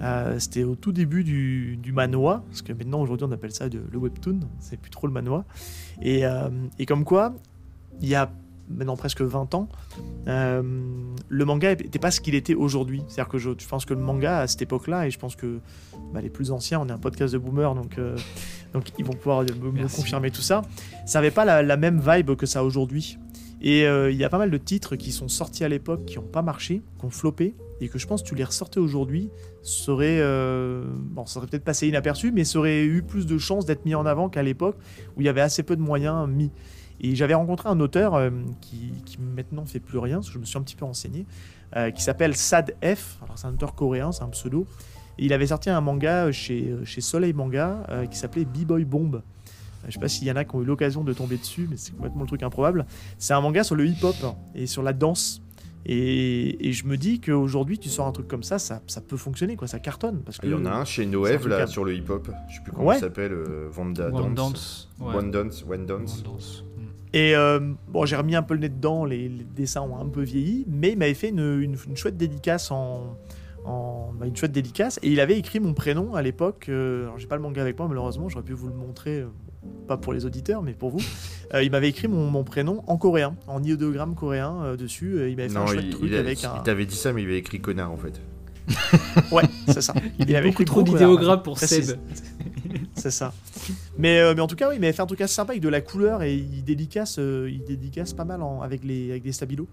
Euh, 0.00 0.38
C'était 0.38 0.64
au 0.64 0.74
tout 0.74 0.92
début 0.92 1.22
du, 1.24 1.76
du 1.76 1.92
manhwa, 1.92 2.42
parce 2.48 2.62
que 2.62 2.72
maintenant 2.72 3.00
aujourd'hui 3.00 3.26
on 3.28 3.32
appelle 3.32 3.52
ça 3.52 3.68
de- 3.68 3.82
le 3.90 3.98
webtoon, 3.98 4.40
c'est 4.58 4.78
plus 4.78 4.90
trop 4.90 5.06
le. 5.06 5.14
Et, 6.02 6.26
euh, 6.26 6.48
et 6.78 6.86
comme 6.86 7.04
quoi, 7.04 7.34
il 8.00 8.08
y 8.08 8.14
a 8.16 8.30
maintenant 8.68 8.96
presque 8.96 9.20
20 9.20 9.54
ans, 9.54 9.68
euh, 10.26 10.62
le 11.28 11.44
manga 11.44 11.74
n'était 11.76 11.98
pas 11.98 12.10
ce 12.10 12.20
qu'il 12.20 12.34
était 12.34 12.54
aujourd'hui. 12.54 13.02
C'est-à-dire 13.08 13.28
que 13.30 13.38
je, 13.38 13.50
je 13.56 13.68
pense 13.68 13.84
que 13.84 13.94
le 13.94 14.00
manga 14.00 14.38
à 14.40 14.46
cette 14.48 14.62
époque-là, 14.62 15.06
et 15.06 15.10
je 15.10 15.18
pense 15.18 15.36
que 15.36 15.60
bah, 16.12 16.20
les 16.20 16.30
plus 16.30 16.50
anciens, 16.50 16.80
on 16.80 16.88
est 16.88 16.92
un 16.92 16.98
podcast 16.98 17.32
de 17.34 17.38
boomers, 17.38 17.74
donc, 17.74 18.00
donc 18.72 18.84
ils 18.98 19.04
vont 19.04 19.12
pouvoir 19.12 19.42
me, 19.42 19.82
confirmer 19.94 20.30
tout 20.30 20.40
ça, 20.42 20.62
ça 21.06 21.18
n'avait 21.20 21.30
pas 21.30 21.44
la, 21.44 21.62
la 21.62 21.76
même 21.76 22.00
vibe 22.04 22.34
que 22.36 22.46
ça 22.46 22.64
aujourd'hui. 22.64 23.18
Et 23.60 23.86
euh, 23.86 24.10
il 24.10 24.16
y 24.16 24.24
a 24.24 24.28
pas 24.28 24.38
mal 24.38 24.50
de 24.50 24.58
titres 24.58 24.96
qui 24.96 25.12
sont 25.12 25.28
sortis 25.28 25.64
à 25.64 25.68
l'époque 25.68 26.04
qui 26.04 26.16
n'ont 26.16 26.22
pas 26.22 26.42
marché, 26.42 26.82
qui 26.98 27.04
ont 27.04 27.10
floppé, 27.10 27.54
et 27.80 27.88
que 27.88 27.98
je 27.98 28.06
pense 28.06 28.22
que 28.22 28.28
tu 28.28 28.34
les 28.34 28.44
ressortais 28.44 28.80
aujourd'hui, 28.80 29.30
serait 29.62 30.18
euh, 30.20 30.84
bon, 30.86 31.26
ça 31.26 31.34
serait 31.34 31.46
peut-être 31.46 31.64
passé 31.64 31.88
inaperçu, 31.88 32.30
mais 32.30 32.44
ça 32.44 32.58
aurait 32.58 32.84
eu 32.84 33.02
plus 33.02 33.26
de 33.26 33.38
chances 33.38 33.64
d'être 33.64 33.84
mis 33.84 33.94
en 33.94 34.06
avant 34.06 34.28
qu'à 34.28 34.42
l'époque 34.42 34.76
où 35.16 35.22
il 35.22 35.24
y 35.24 35.28
avait 35.28 35.40
assez 35.40 35.62
peu 35.62 35.76
de 35.76 35.80
moyens 35.80 36.28
mis. 36.28 36.50
Et 37.00 37.16
j'avais 37.16 37.34
rencontré 37.34 37.68
un 37.68 37.80
auteur 37.80 38.14
euh, 38.14 38.30
qui, 38.60 38.92
qui 39.04 39.18
maintenant 39.18 39.64
fait 39.64 39.80
plus 39.80 39.98
rien, 39.98 40.16
parce 40.16 40.28
que 40.28 40.34
je 40.34 40.38
me 40.38 40.44
suis 40.44 40.58
un 40.58 40.62
petit 40.62 40.76
peu 40.76 40.84
renseigné, 40.84 41.26
qui 41.96 42.04
s'appelle 42.04 42.36
Sad 42.36 42.76
F. 42.84 43.18
Alors 43.24 43.36
c'est 43.36 43.48
un 43.48 43.52
auteur 43.52 43.74
coréen, 43.74 44.12
c'est 44.12 44.22
un 44.22 44.28
pseudo. 44.28 44.64
Et 45.18 45.24
il 45.24 45.32
avait 45.32 45.48
sorti 45.48 45.70
un 45.70 45.80
manga 45.80 46.30
chez, 46.30 46.72
chez 46.84 47.00
Soleil 47.00 47.32
Manga 47.32 47.84
qui 48.12 48.16
s'appelait 48.16 48.44
B-Boy 48.44 48.84
Bomb. 48.84 49.22
Je 49.88 49.92
sais 49.94 50.00
pas 50.00 50.08
s'il 50.08 50.26
y 50.26 50.30
en 50.32 50.36
a 50.36 50.44
qui 50.44 50.54
ont 50.56 50.62
eu 50.62 50.64
l'occasion 50.64 51.04
de 51.04 51.12
tomber 51.12 51.36
dessus, 51.36 51.66
mais 51.70 51.76
c'est 51.76 51.92
complètement 51.92 52.22
le 52.22 52.26
truc 52.28 52.42
improbable. 52.42 52.86
C'est 53.18 53.34
un 53.34 53.40
manga 53.40 53.62
sur 53.64 53.74
le 53.76 53.86
hip-hop 53.86 54.14
et 54.54 54.66
sur 54.66 54.82
la 54.82 54.92
danse. 54.92 55.40
Et, 55.86 56.66
et 56.68 56.72
je 56.72 56.86
me 56.86 56.96
dis 56.96 57.20
qu'aujourd'hui, 57.20 57.78
tu 57.78 57.90
sors 57.90 58.06
un 58.06 58.12
truc 58.12 58.26
comme 58.26 58.42
ça, 58.42 58.58
ça, 58.58 58.80
ça 58.86 59.02
peut 59.02 59.18
fonctionner, 59.18 59.56
quoi, 59.56 59.68
ça 59.68 59.78
cartonne. 59.78 60.22
Parce 60.24 60.38
que 60.38 60.46
Il 60.46 60.52
y 60.52 60.54
en 60.54 60.64
a 60.64 60.70
un 60.70 60.84
chez 60.86 61.06
truc 61.06 61.50
là 61.50 61.62
à- 61.64 61.66
sur 61.66 61.84
le 61.84 61.94
hip-hop. 61.94 62.30
Je 62.48 62.54
sais 62.56 62.62
plus 62.62 62.72
comment 62.72 62.86
Ouais. 62.86 62.96
il 62.96 63.00
s'appelle. 63.00 63.32
euh, 63.32 63.68
Vanda 63.70 64.08
One 64.08 64.34
Dance. 64.34 64.52
Dance. 64.52 64.88
Ouais. 65.00 65.14
One 65.16 65.30
Dance. 65.30 65.64
One 65.68 65.84
Dance. 65.86 66.16
One 66.16 66.32
Dance. 66.32 66.64
Mm. 66.78 66.80
Et 67.12 67.36
euh, 67.36 67.60
bon, 67.88 68.06
j'ai 68.06 68.16
remis 68.16 68.34
un 68.34 68.42
peu 68.42 68.54
le 68.54 68.60
nez 68.60 68.68
dedans, 68.70 69.04
les, 69.04 69.28
les 69.28 69.44
dessins 69.44 69.82
ont 69.82 69.98
un 69.98 70.08
peu 70.08 70.22
vieilli, 70.22 70.64
mais 70.68 70.92
il 70.92 70.98
m'avait 70.98 71.12
fait 71.14 71.28
une, 71.28 71.60
une- 71.60 71.76
une 71.86 71.96
chouette 71.98 72.16
dédicace 72.16 72.70
en, 72.70 73.18
en- 73.66 74.10
bah, 74.18 74.26
une 74.26 74.34
chouette 74.36 74.52
dédicace, 74.52 74.98
et 75.02 75.10
il 75.10 75.20
avait 75.20 75.38
écrit 75.38 75.60
mon 75.60 75.74
prénom 75.74 76.14
à 76.14 76.22
l'époque. 76.22 76.66
euh, 76.70 77.04
alors 77.04 77.18
j'ai 77.18 77.26
pas 77.26 77.36
le 77.36 77.42
manga 77.42 77.60
avec 77.60 77.78
moi 77.78 77.86
malheureusement, 77.88 78.28
j'aurais 78.30 78.44
pu 78.44 78.54
vous 78.54 78.68
le 78.68 78.74
montrer, 78.74 79.20
euh, 79.20 79.26
pas 79.88 79.96
pour 79.96 80.12
les 80.12 80.24
auditeurs, 80.24 80.62
mais 80.62 80.72
pour 80.72 80.90
vous. 80.90 81.00
Euh, 81.52 81.62
il 81.62 81.70
m'avait 81.70 81.88
écrit 81.90 82.08
mon, 82.08 82.30
mon 82.30 82.42
prénom 82.44 82.82
en 82.86 82.96
coréen, 82.96 83.36
en 83.46 83.62
idéogramme 83.62 84.14
coréen 84.14 84.54
euh, 84.62 84.76
dessus. 84.76 85.20
et 85.20 85.28
il 85.30 85.36
m'avait 85.36 85.48
fait 85.48 85.54
Non, 85.54 85.62
un 85.62 85.66
chouette 85.66 85.84
il, 85.86 85.90
truc 85.90 86.08
il 86.10 86.16
a- 86.16 86.20
avec 86.20 86.42
il 86.42 86.46
un. 86.46 86.58
t'avait 86.60 86.86
dit 86.86 86.96
ça, 86.96 87.12
mais 87.12 87.22
il 87.22 87.26
avait 87.26 87.38
écrit 87.38 87.60
connard 87.60 87.90
en 87.92 87.96
fait. 87.96 88.20
Ouais, 89.30 89.42
c'est 89.68 89.82
ça. 89.82 89.92
Il 90.18 90.30
y 90.30 90.34
a 90.34 90.38
avait 90.38 90.48
beaucoup 90.48 90.62
écrit 90.62 90.64
trop 90.72 90.82
d'idéogrammes 90.82 91.42
connard, 91.42 91.42
pour. 91.42 91.58
Seb. 91.58 91.98
C'est 92.96 93.10
ça. 93.10 93.32
Mais, 93.98 94.20
euh, 94.20 94.32
mais 94.34 94.40
en 94.40 94.46
tout 94.46 94.56
cas, 94.56 94.68
oui, 94.70 94.76
il 94.76 94.80
m'avait 94.80 94.92
fait 94.92 95.02
un 95.02 95.06
truc 95.06 95.20
assez 95.20 95.34
sympa 95.34 95.52
avec 95.52 95.62
de 95.62 95.68
la 95.68 95.80
couleur 95.82 96.22
et 96.22 96.34
il 96.34 96.64
dédicace, 96.64 97.16
euh, 97.18 97.50
il 97.52 97.62
dédicace 97.64 98.12
pas 98.14 98.24
mal 98.24 98.42
en- 98.42 98.62
avec, 98.62 98.82
les, 98.84 99.10
avec 99.10 99.22
des 99.22 99.32
stabilos. 99.32 99.68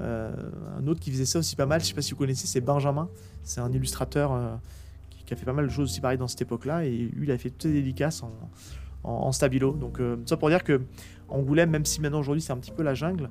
Euh, 0.00 0.32
un 0.78 0.86
autre 0.88 0.98
qui 1.00 1.10
faisait 1.12 1.24
ça 1.26 1.38
aussi 1.38 1.54
pas 1.56 1.66
mal, 1.66 1.80
je 1.80 1.86
sais 1.86 1.94
pas 1.94 2.02
si 2.02 2.10
vous 2.10 2.16
connaissez, 2.16 2.46
c'est 2.48 2.60
Benjamin. 2.60 3.08
C'est 3.44 3.60
un 3.60 3.70
illustrateur 3.72 4.32
euh, 4.32 4.54
qui, 5.10 5.24
qui 5.24 5.32
a 5.34 5.36
fait 5.36 5.46
pas 5.46 5.52
mal 5.52 5.66
de 5.66 5.70
choses 5.72 5.90
aussi 5.90 6.00
pareil 6.00 6.18
dans 6.18 6.28
cette 6.28 6.42
époque-là. 6.42 6.84
Et 6.84 6.90
lui, 6.90 7.26
il 7.26 7.30
a 7.30 7.38
fait 7.38 7.50
toutes 7.50 7.62
ses 7.62 7.72
dédicaces 7.72 8.22
en, 8.22 8.32
en, 9.04 9.10
en 9.28 9.32
stabilo. 9.32 9.72
Donc, 9.72 10.00
euh, 10.00 10.16
ça 10.26 10.36
pour 10.36 10.48
dire 10.48 10.64
que 10.64 10.80
Angoulême, 11.28 11.70
même 11.70 11.86
si 11.86 12.02
maintenant 12.02 12.20
aujourd'hui 12.20 12.42
c'est 12.42 12.52
un 12.52 12.58
petit 12.58 12.70
peu 12.70 12.82
la 12.82 12.92
jungle 12.92 13.30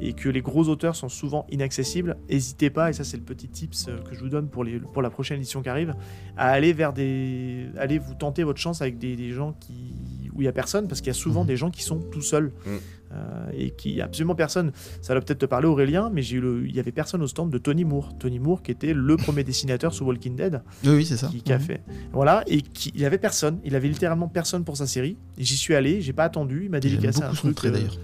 et 0.00 0.14
que 0.14 0.30
les 0.30 0.40
gros 0.40 0.66
auteurs 0.70 0.96
sont 0.96 1.10
souvent 1.10 1.46
inaccessibles, 1.50 2.16
n'hésitez 2.30 2.70
pas, 2.70 2.88
et 2.88 2.94
ça 2.94 3.04
c'est 3.04 3.18
le 3.18 3.22
petit 3.22 3.48
tips 3.48 3.88
euh, 3.88 3.98
que 3.98 4.14
je 4.14 4.20
vous 4.20 4.30
donne 4.30 4.48
pour, 4.48 4.64
les, 4.64 4.78
pour 4.80 5.02
la 5.02 5.10
prochaine 5.10 5.36
édition 5.36 5.60
qui 5.62 5.68
arrive, 5.68 5.94
à 6.38 6.48
aller 6.48 6.72
vers 6.72 6.94
des. 6.94 7.66
aller 7.76 7.98
vous 7.98 8.14
tenter 8.14 8.44
votre 8.44 8.58
chance 8.60 8.80
avec 8.80 8.96
des, 8.98 9.14
des 9.14 9.30
gens 9.32 9.52
qui. 9.60 10.30
où 10.34 10.40
il 10.40 10.46
y 10.46 10.48
a 10.48 10.52
personne, 10.52 10.88
parce 10.88 11.00
qu'il 11.02 11.08
y 11.08 11.10
a 11.10 11.14
souvent 11.14 11.42
Mhm. 11.42 11.46
des 11.46 11.56
gens 11.58 11.70
qui 11.70 11.82
sont 11.82 12.00
tout 12.00 12.22
seuls 12.22 12.50
Mm. 12.64 12.70
Euh, 13.14 13.46
et 13.56 13.70
qui 13.70 14.00
absolument 14.00 14.34
personne. 14.34 14.72
Ça 15.02 15.14
va 15.14 15.20
peut-être 15.20 15.38
te 15.38 15.46
parler 15.46 15.66
Aurélien, 15.68 16.10
mais 16.12 16.22
j'ai 16.22 16.36
eu 16.36 16.40
le- 16.40 16.66
il 16.66 16.74
y 16.74 16.80
avait 16.80 16.92
personne 16.92 17.22
au 17.22 17.26
stand 17.26 17.50
de 17.50 17.58
Tony 17.58 17.84
Moore. 17.84 18.16
Tony 18.18 18.38
Moore 18.38 18.62
qui 18.62 18.70
était 18.72 18.92
le 18.94 19.16
premier 19.16 19.44
dessinateur 19.44 19.94
sous 19.94 20.04
Walking 20.04 20.36
Dead, 20.36 20.62
Oui, 20.84 20.90
oui, 20.96 21.06
c'est 21.06 21.16
ça. 21.16 21.28
qui, 21.28 21.40
qui 21.42 21.52
a 21.52 21.58
Mhm. 21.58 21.62
fait 21.64 21.82
voilà 22.12 22.42
et 22.46 22.60
qui 22.62 22.90
il 22.94 23.00
y 23.00 23.04
avait 23.06 23.18
personne. 23.18 23.58
Il 23.64 23.74
avait 23.76 23.88
littéralement 23.88 24.28
personne 24.28 24.64
pour 24.64 24.76
sa 24.76 24.86
série. 24.86 25.16
J'y 25.38 25.56
suis 25.56 25.74
allé, 25.74 26.00
j'ai 26.00 26.12
pas 26.12 26.24
attendu, 26.24 26.62
il 26.64 26.70
m'a 26.70 26.80
dédicacé 26.80 27.22
un 27.22 27.30
truc. 27.32 27.54
trait 27.54 27.68
euh, 27.68 27.72
d'ailleurs. 27.72 27.98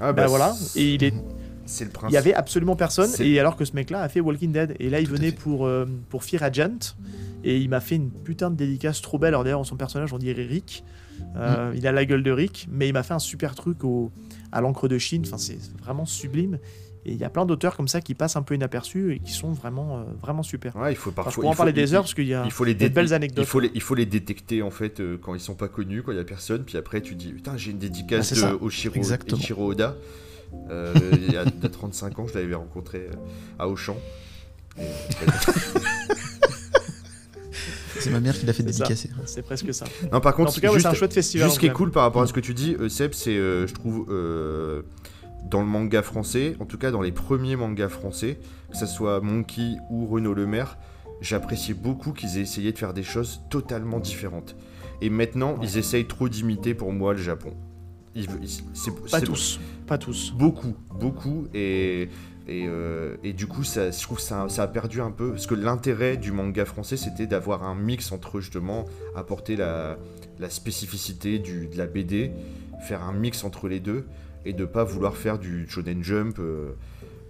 Ah 0.00 0.12
bah 0.12 0.26
voilà, 0.26 0.52
c'est- 0.52 0.80
et 0.80 0.94
il 0.94 1.04
est 1.04 1.14
C'est 1.66 1.84
le 1.86 1.90
il 2.08 2.12
y 2.12 2.16
avait 2.18 2.34
absolument 2.34 2.76
personne, 2.76 3.08
et 3.20 3.40
alors 3.40 3.56
que 3.56 3.64
ce 3.64 3.72
mec-là 3.74 4.02
a 4.02 4.08
fait 4.10 4.20
Walking 4.20 4.52
Dead. 4.52 4.74
Et 4.80 4.90
là, 4.90 5.00
il 5.00 5.06
Tout 5.08 5.14
venait 5.14 5.32
pour, 5.32 5.64
euh, 5.66 5.86
pour 6.10 6.22
Fear 6.24 6.42
Agent, 6.42 6.94
et 7.42 7.56
il 7.58 7.70
m'a 7.70 7.80
fait 7.80 7.94
une 7.96 8.10
putain 8.10 8.50
de 8.50 8.56
dédicace 8.56 9.00
trop 9.00 9.18
belle. 9.18 9.28
Alors 9.28 9.44
d'ailleurs, 9.44 9.64
son 9.64 9.76
personnage, 9.76 10.12
on 10.12 10.18
dirait 10.18 10.44
Rick. 10.44 10.84
Euh, 11.36 11.70
Mm. 11.72 11.76
Il 11.76 11.86
a 11.86 11.92
la 11.92 12.04
gueule 12.04 12.22
de 12.22 12.30
Rick, 12.32 12.68
mais 12.70 12.88
il 12.88 12.92
m'a 12.92 13.02
fait 13.02 13.14
un 13.14 13.18
super 13.18 13.54
truc 13.54 13.82
au, 13.84 14.10
à 14.54 14.60
l'encre 14.62 14.88
de 14.88 14.96
Chine. 14.98 15.22
Enfin, 15.26 15.36
c'est 15.38 15.58
vraiment 15.82 16.06
sublime. 16.06 16.58
Et 17.06 17.12
il 17.12 17.18
y 17.18 17.24
a 17.24 17.28
plein 17.28 17.44
d'auteurs 17.44 17.76
comme 17.76 17.86
ça 17.88 18.00
qui 18.00 18.14
passent 18.14 18.36
un 18.36 18.42
peu 18.42 18.54
inaperçus 18.54 19.12
et 19.12 19.18
qui 19.18 19.32
sont 19.32 19.52
vraiment, 19.52 19.98
euh, 19.98 20.04
vraiment 20.22 20.42
super. 20.42 20.74
Ouais, 20.76 20.92
il 20.92 20.96
faut 20.96 21.10
Enfin, 21.10 21.20
je 21.20 21.24
parfois. 21.24 21.42
pourrais 21.42 21.52
en 21.52 21.56
parler 21.56 21.72
des 21.74 21.92
heures 21.92 22.00
parce 22.02 22.14
qu'il 22.14 22.26
y 22.26 22.32
a 22.32 22.42
Il 22.46 22.50
faut 22.50 22.64
les 22.64 22.74
des 22.74 22.88
belles 22.88 23.12
anecdotes. 23.12 23.44
Il 23.44 23.48
faut 23.48 23.60
les, 23.60 23.70
il 23.74 23.82
faut 23.82 23.94
les 23.94 24.06
détecter 24.06 24.62
en 24.62 24.70
fait 24.70 25.00
euh, 25.00 25.18
quand 25.20 25.34
ils 25.34 25.40
sont 25.40 25.54
pas 25.54 25.68
connus, 25.68 26.02
quand 26.02 26.12
il 26.12 26.16
y 26.16 26.20
a 26.20 26.24
personne. 26.24 26.64
Puis 26.64 26.78
après, 26.78 27.02
tu 27.02 27.14
dis 27.14 27.32
putain, 27.32 27.58
j'ai 27.58 27.72
une 27.72 27.76
Ah, 27.76 27.80
dédicace 27.80 28.32
c'est 28.32 28.40
de. 28.40 28.54
Oshiro. 28.58 28.94
Ichiro 28.96 29.70
Oda. 29.72 29.96
Euh, 30.70 30.94
il 31.12 31.30
y 31.32 31.36
a 31.36 31.44
de 31.44 31.66
35 31.66 32.18
ans, 32.20 32.26
je 32.26 32.34
l'avais 32.38 32.54
rencontré 32.54 33.08
à 33.58 33.68
Auchan. 33.68 33.98
Et, 34.78 34.82
C'est 38.00 38.10
ma 38.10 38.20
mère 38.20 38.34
qui 38.38 38.46
l'a 38.46 38.52
fait 38.52 38.62
dédicacer. 38.62 39.10
C'est 39.26 39.42
presque 39.42 39.72
ça. 39.74 39.84
non, 40.12 40.20
par 40.20 40.34
contre, 40.34 40.50
en 40.50 40.52
tout 40.54 40.60
cas, 40.60 40.70
c'est 40.78 40.86
un 40.86 40.94
chouette 40.94 41.12
festival. 41.14 41.46
juste 41.46 41.56
ce 41.56 41.60
qui 41.60 41.66
est 41.66 41.72
cool 41.72 41.90
par 41.90 42.02
rapport 42.02 42.22
à 42.22 42.26
ce 42.26 42.32
que 42.32 42.40
tu 42.40 42.54
dis, 42.54 42.76
euh, 42.78 42.88
Seb, 42.88 43.12
c'est, 43.14 43.36
euh, 43.36 43.66
je 43.66 43.74
trouve, 43.74 44.06
euh, 44.10 44.82
dans 45.50 45.60
le 45.60 45.66
manga 45.66 46.02
français, 46.02 46.56
en 46.60 46.64
tout 46.64 46.78
cas 46.78 46.90
dans 46.90 47.02
les 47.02 47.12
premiers 47.12 47.56
mangas 47.56 47.88
français, 47.90 48.38
que 48.70 48.76
ce 48.78 48.86
soit 48.86 49.20
Monkey 49.20 49.76
ou 49.90 50.06
Renaud 50.06 50.34
Lemaire, 50.34 50.78
j'appréciais 51.20 51.74
beaucoup 51.74 52.12
qu'ils 52.12 52.38
aient 52.38 52.42
essayé 52.42 52.72
de 52.72 52.78
faire 52.78 52.94
des 52.94 53.02
choses 53.02 53.42
totalement 53.50 54.00
différentes. 54.00 54.56
Et 55.00 55.10
maintenant, 55.10 55.56
ils 55.62 55.76
essayent 55.76 56.06
trop 56.06 56.28
d'imiter 56.28 56.72
pour 56.74 56.92
moi 56.92 57.12
le 57.12 57.18
Japon. 57.20 57.52
Ils- 58.14 58.26
ils- 58.42 59.10
Pas 59.10 59.20
tous. 59.20 59.58
Pas 59.86 59.98
tous. 59.98 60.32
Beaucoup, 60.32 60.74
beaucoup. 60.98 61.46
Et, 61.52 62.08
et, 62.46 62.66
euh, 62.68 63.16
et 63.24 63.32
du 63.32 63.46
coup, 63.46 63.64
je 63.64 64.02
trouve 64.02 64.20
ça, 64.20 64.48
ça 64.48 64.64
a 64.64 64.66
perdu 64.66 65.00
un 65.00 65.10
peu. 65.10 65.30
Parce 65.30 65.46
que 65.46 65.54
l'intérêt 65.54 66.16
du 66.16 66.30
manga 66.30 66.64
français, 66.64 66.96
c'était 66.96 67.26
d'avoir 67.26 67.62
un 67.64 67.74
mix 67.74 68.12
entre 68.12 68.40
justement 68.40 68.84
apporter 69.16 69.56
la, 69.56 69.96
spécificité 70.48 71.38
de 71.38 71.76
la 71.76 71.86
BD, 71.86 72.32
faire 72.86 73.02
un 73.02 73.12
mix 73.12 73.44
entre 73.44 73.68
les 73.68 73.80
deux, 73.80 74.06
et 74.44 74.52
de 74.52 74.66
pas 74.66 74.84
vouloir 74.84 75.16
faire 75.16 75.38
du 75.38 75.66
Shonen 75.68 76.02
Jump. 76.02 76.38
euh, 76.38 76.72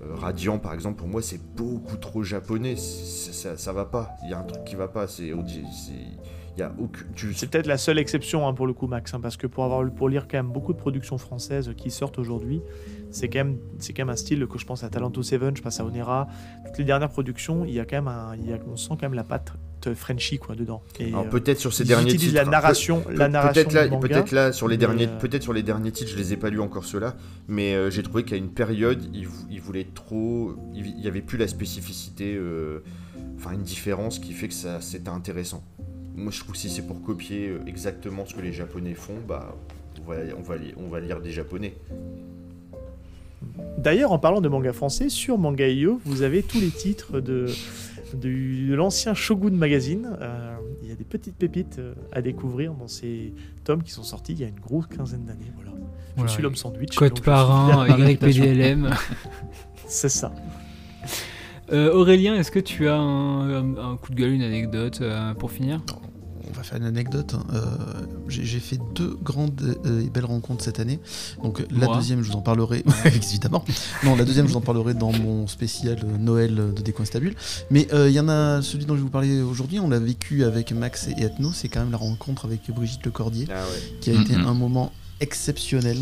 euh, 0.02 0.14
Radiant, 0.16 0.58
par 0.58 0.74
exemple, 0.74 0.98
pour 0.98 1.06
moi, 1.06 1.22
c'est 1.22 1.40
beaucoup 1.54 1.96
trop 1.96 2.24
japonais. 2.24 2.74
Ça, 2.76 3.56
ça 3.56 3.72
va 3.72 3.84
pas. 3.84 4.16
Il 4.24 4.30
y 4.30 4.34
a 4.34 4.38
un 4.40 4.42
truc 4.42 4.64
qui 4.64 4.74
va 4.74 4.88
pas. 4.88 5.06
C'est 5.06 5.30
peut-être 7.50 7.66
la 7.66 7.78
seule 7.78 7.98
exception 7.98 8.46
hein, 8.46 8.54
pour 8.54 8.66
le 8.66 8.72
coup, 8.72 8.86
Max, 8.86 9.14
hein, 9.14 9.20
parce 9.20 9.36
que 9.36 9.46
pour, 9.46 9.64
avoir, 9.64 9.88
pour 9.90 10.08
lire 10.08 10.26
quand 10.28 10.38
même 10.38 10.52
beaucoup 10.52 10.72
de 10.72 10.78
productions 10.78 11.18
françaises 11.18 11.72
qui 11.76 11.90
sortent 11.90 12.18
aujourd'hui, 12.18 12.62
c'est 13.14 13.28
quand, 13.28 13.38
même, 13.38 13.58
c'est 13.78 13.92
quand 13.92 14.02
même 14.04 14.12
un 14.12 14.16
style 14.16 14.46
que 14.46 14.58
je 14.58 14.66
pense 14.66 14.84
à 14.84 14.88
Talento 14.90 15.22
7, 15.22 15.56
je 15.56 15.62
passe 15.62 15.80
à 15.80 15.84
Onera, 15.84 16.28
toutes 16.66 16.78
les 16.78 16.84
dernières 16.84 17.08
productions, 17.10 17.64
il 17.64 17.72
y 17.72 17.80
a 17.80 17.84
quand 17.84 17.96
même 17.96 18.08
un, 18.08 18.34
il 18.36 18.48
y 18.48 18.52
a, 18.52 18.58
on 18.70 18.76
sent 18.76 18.88
quand 18.90 19.02
même 19.02 19.14
la 19.14 19.24
patte 19.24 19.52
Frenchy 19.94 20.38
quoi, 20.38 20.54
dedans. 20.54 20.82
Et, 20.98 21.14
euh, 21.14 21.24
peut-être 21.24 21.58
sur 21.58 21.72
ces 21.74 21.84
ils 21.84 21.88
derniers 21.88 22.16
titres. 22.16 22.34
la 22.34 22.46
narration, 22.46 23.02
Pe- 23.02 23.12
la 23.12 23.28
narration 23.28 23.64
peut-être 24.00 24.32
là, 24.32 24.44
peut-être 24.46 24.54
sur 24.54 24.66
les 24.66 24.78
derniers, 24.78 25.08
euh, 25.08 25.18
peut-être 25.18 25.42
sur 25.42 25.52
les 25.52 25.62
derniers 25.62 25.92
titres, 25.92 26.10
je 26.10 26.16
les 26.16 26.32
ai 26.32 26.36
pas 26.38 26.48
lus 26.48 26.60
encore 26.60 26.86
ceux-là, 26.86 27.14
mais 27.48 27.74
euh, 27.74 27.90
j'ai 27.90 28.02
trouvé 28.02 28.24
qu'à 28.24 28.36
une 28.36 28.48
période, 28.48 29.02
ils, 29.14 29.28
ils 29.50 29.60
voulaient 29.60 29.86
trop, 29.94 30.54
il 30.74 30.86
il 30.86 31.00
y 31.04 31.06
avait 31.06 31.20
plus 31.20 31.36
la 31.36 31.48
spécificité, 31.48 32.34
euh, 32.34 32.82
enfin 33.36 33.52
une 33.52 33.62
différence 33.62 34.18
qui 34.18 34.32
fait 34.32 34.48
que 34.48 34.54
ça 34.54 34.80
c'était 34.80 35.10
intéressant. 35.10 35.62
Moi, 36.16 36.32
je 36.32 36.38
trouve 36.40 36.52
que 36.52 36.58
si 36.58 36.70
c'est 36.70 36.86
pour 36.86 37.02
copier 37.02 37.54
exactement 37.66 38.24
ce 38.24 38.34
que 38.34 38.40
les 38.40 38.52
Japonais 38.54 38.94
font, 38.94 39.18
bah 39.28 39.54
on 40.00 40.10
va, 40.10 40.16
on 40.38 40.42
va, 40.42 40.56
li- 40.56 40.72
on 40.78 40.88
va 40.88 41.00
lire 41.00 41.20
des 41.20 41.30
Japonais. 41.30 41.74
D'ailleurs, 43.78 44.12
en 44.12 44.18
parlant 44.18 44.40
de 44.40 44.48
manga 44.48 44.72
français, 44.72 45.08
sur 45.08 45.36
Manga.io, 45.38 46.00
vous 46.04 46.22
avez 46.22 46.42
tous 46.42 46.60
les 46.60 46.70
titres 46.70 47.20
de, 47.20 47.46
l'ancien 48.74 49.14
Shogun 49.14 49.50
Magazine. 49.50 50.08
Euh, 50.20 50.54
il 50.82 50.88
y 50.88 50.92
a 50.92 50.94
des 50.94 51.04
petites 51.04 51.36
pépites 51.36 51.78
euh, 51.78 51.94
à 52.12 52.22
découvrir 52.22 52.72
dans 52.74 52.88
ces 52.88 53.32
tomes 53.64 53.82
qui 53.82 53.90
sont 53.90 54.02
sortis 54.04 54.32
il 54.32 54.40
y 54.40 54.44
a 54.44 54.48
une 54.48 54.60
grosse 54.60 54.86
quinzaine 54.86 55.24
d'années. 55.24 55.50
Voilà. 55.56 55.70
Je 55.76 56.14
Voilà. 56.16 56.30
suis 56.32 56.42
l'homme 56.42 56.56
sandwich. 56.56 56.94
Code 56.96 57.20
parrain. 57.20 57.86
YPDLM. 57.88 58.90
C'est 59.86 60.08
ça. 60.08 60.32
Euh, 61.72 61.92
Aurélien, 61.94 62.34
est-ce 62.36 62.50
que 62.50 62.60
tu 62.60 62.88
as 62.88 62.96
un, 62.96 63.50
un- 63.76 63.92
un 63.92 63.96
coup 63.96 64.12
de 64.12 64.16
gueule, 64.16 64.32
une 64.32 64.42
anecdote 64.42 64.98
euh, 65.00 65.34
pour 65.34 65.50
finir? 65.50 65.80
Va 66.56 66.62
faire 66.62 66.78
une 66.78 66.84
anecdote. 66.86 67.34
hein. 67.34 67.44
Euh, 67.54 67.60
j'ai 68.28 68.60
fait 68.60 68.78
deux 68.94 69.16
grandes 69.22 69.76
euh, 69.86 70.00
et 70.02 70.08
belles 70.10 70.24
rencontres 70.24 70.64
cette 70.64 70.80
année. 70.80 70.98
Donc 71.42 71.64
la 71.70 71.86
Moi. 71.86 71.96
deuxième, 71.96 72.22
je 72.22 72.30
vous 72.30 72.36
en 72.36 72.40
parlerai 72.42 72.84
évidemment. 73.04 73.64
Non, 74.04 74.16
la 74.16 74.24
deuxième, 74.24 74.46
je 74.46 74.52
vous 74.52 74.58
en 74.58 74.62
parlerai 74.62 74.94
dans 74.94 75.12
mon 75.12 75.46
spécial 75.46 75.98
euh, 76.04 76.18
Noël 76.18 76.54
de 76.54 76.82
Décoinstabule. 76.82 77.34
Mais 77.70 77.88
euh, 77.92 78.08
il 78.08 78.14
y 78.14 78.20
en 78.20 78.28
a 78.28 78.62
celui 78.62 78.84
dont 78.86 78.94
je 78.94 78.98
vais 79.00 79.04
vous 79.04 79.10
parler 79.10 79.42
aujourd'hui. 79.42 79.78
On 79.80 79.88
l'a 79.88 79.98
vécu 79.98 80.44
avec 80.44 80.72
Max 80.72 81.08
et 81.08 81.22
Ethno. 81.22 81.50
C'est 81.52 81.68
quand 81.68 81.80
même 81.80 81.92
la 81.92 81.98
rencontre 81.98 82.44
avec 82.46 82.60
Brigitte 82.70 83.04
Lecordier, 83.04 83.46
Ah 83.50 83.54
ouais. 83.54 83.98
qui 84.00 84.10
a 84.10 84.14
été 84.20 84.34
un 84.34 84.54
moment 84.54 84.92
exceptionnel. 85.20 85.96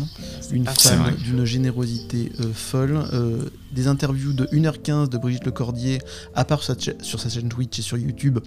Une 0.51 0.65
femme 0.65 1.15
d'une 1.23 1.45
générosité 1.45 2.31
euh, 2.41 2.51
folle. 2.53 3.03
Euh, 3.13 3.49
des 3.73 3.87
interviews 3.87 4.33
de 4.33 4.45
1h15 4.45 5.09
de 5.09 5.17
Brigitte 5.17 5.45
Lecordier, 5.45 5.99
à 6.35 6.45
part 6.45 6.63
sur 6.63 6.75
sa, 6.79 6.91
sur 7.01 7.19
sa 7.19 7.29
chaîne 7.29 7.49
Twitch 7.49 7.79
et 7.79 7.81
sur 7.81 7.97
YouTube. 7.97 8.39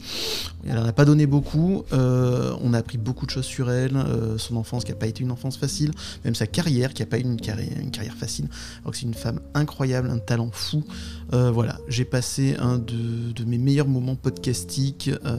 Elle 0.66 0.74
n'en 0.76 0.84
a 0.86 0.92
pas 0.92 1.04
donné 1.04 1.26
beaucoup. 1.26 1.84
Euh, 1.92 2.54
on 2.62 2.72
a 2.74 2.78
appris 2.78 2.98
beaucoup 2.98 3.26
de 3.26 3.30
choses 3.30 3.44
sur 3.44 3.70
elle. 3.70 3.96
euh, 3.96 4.38
son 4.38 4.56
enfance 4.56 4.84
qui 4.84 4.92
n'a 4.92 4.96
pas 4.96 5.06
été 5.06 5.22
une 5.22 5.30
enfance 5.30 5.56
facile. 5.56 5.90
Même 6.24 6.34
sa 6.34 6.46
carrière 6.46 6.92
qui 6.94 7.02
n'a 7.02 7.06
pas 7.06 7.18
eu 7.18 7.22
une 7.22 7.40
carrière, 7.40 7.78
une 7.80 7.90
carrière 7.90 8.14
facile. 8.14 8.46
Alors 8.82 8.92
que 8.92 8.98
c'est 8.98 9.06
une 9.06 9.14
femme 9.14 9.40
incroyable, 9.54 10.10
un 10.10 10.18
talent 10.18 10.50
fou. 10.52 10.84
Euh, 11.32 11.50
voilà, 11.50 11.78
j'ai 11.88 12.04
passé 12.04 12.54
un 12.58 12.78
de, 12.78 13.32
de 13.32 13.44
mes 13.44 13.58
meilleurs 13.58 13.88
moments 13.88 14.14
podcastiques 14.16 15.10
euh, 15.24 15.36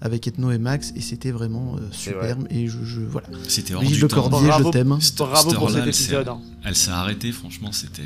avec 0.00 0.26
Ethno 0.26 0.50
et 0.50 0.58
Max 0.58 0.92
et 0.96 1.00
c'était 1.00 1.30
vraiment 1.30 1.76
euh, 1.76 1.80
superbe. 1.92 2.46
Et 2.50 2.68
je, 2.68 2.78
je- 2.84 3.00
voilà. 3.00 3.28
C'était 3.48 3.74
hors 3.74 3.80
Brigitte 3.80 3.98
du. 3.98 4.02
Lecordier, 4.04 4.48
Bravo. 4.48 4.64
je 4.66 4.70
t'aime. 4.72 4.96
Cette- 5.00 5.16
Bravo 5.18 5.52
pour 5.52 5.70
cet 5.70 5.86
épisode. 5.86 6.28
hein. 6.28 6.40
Elle 6.64 6.76
s'est 6.76 6.90
arrêtée, 6.90 7.32
franchement, 7.32 7.72
c'était. 7.72 8.02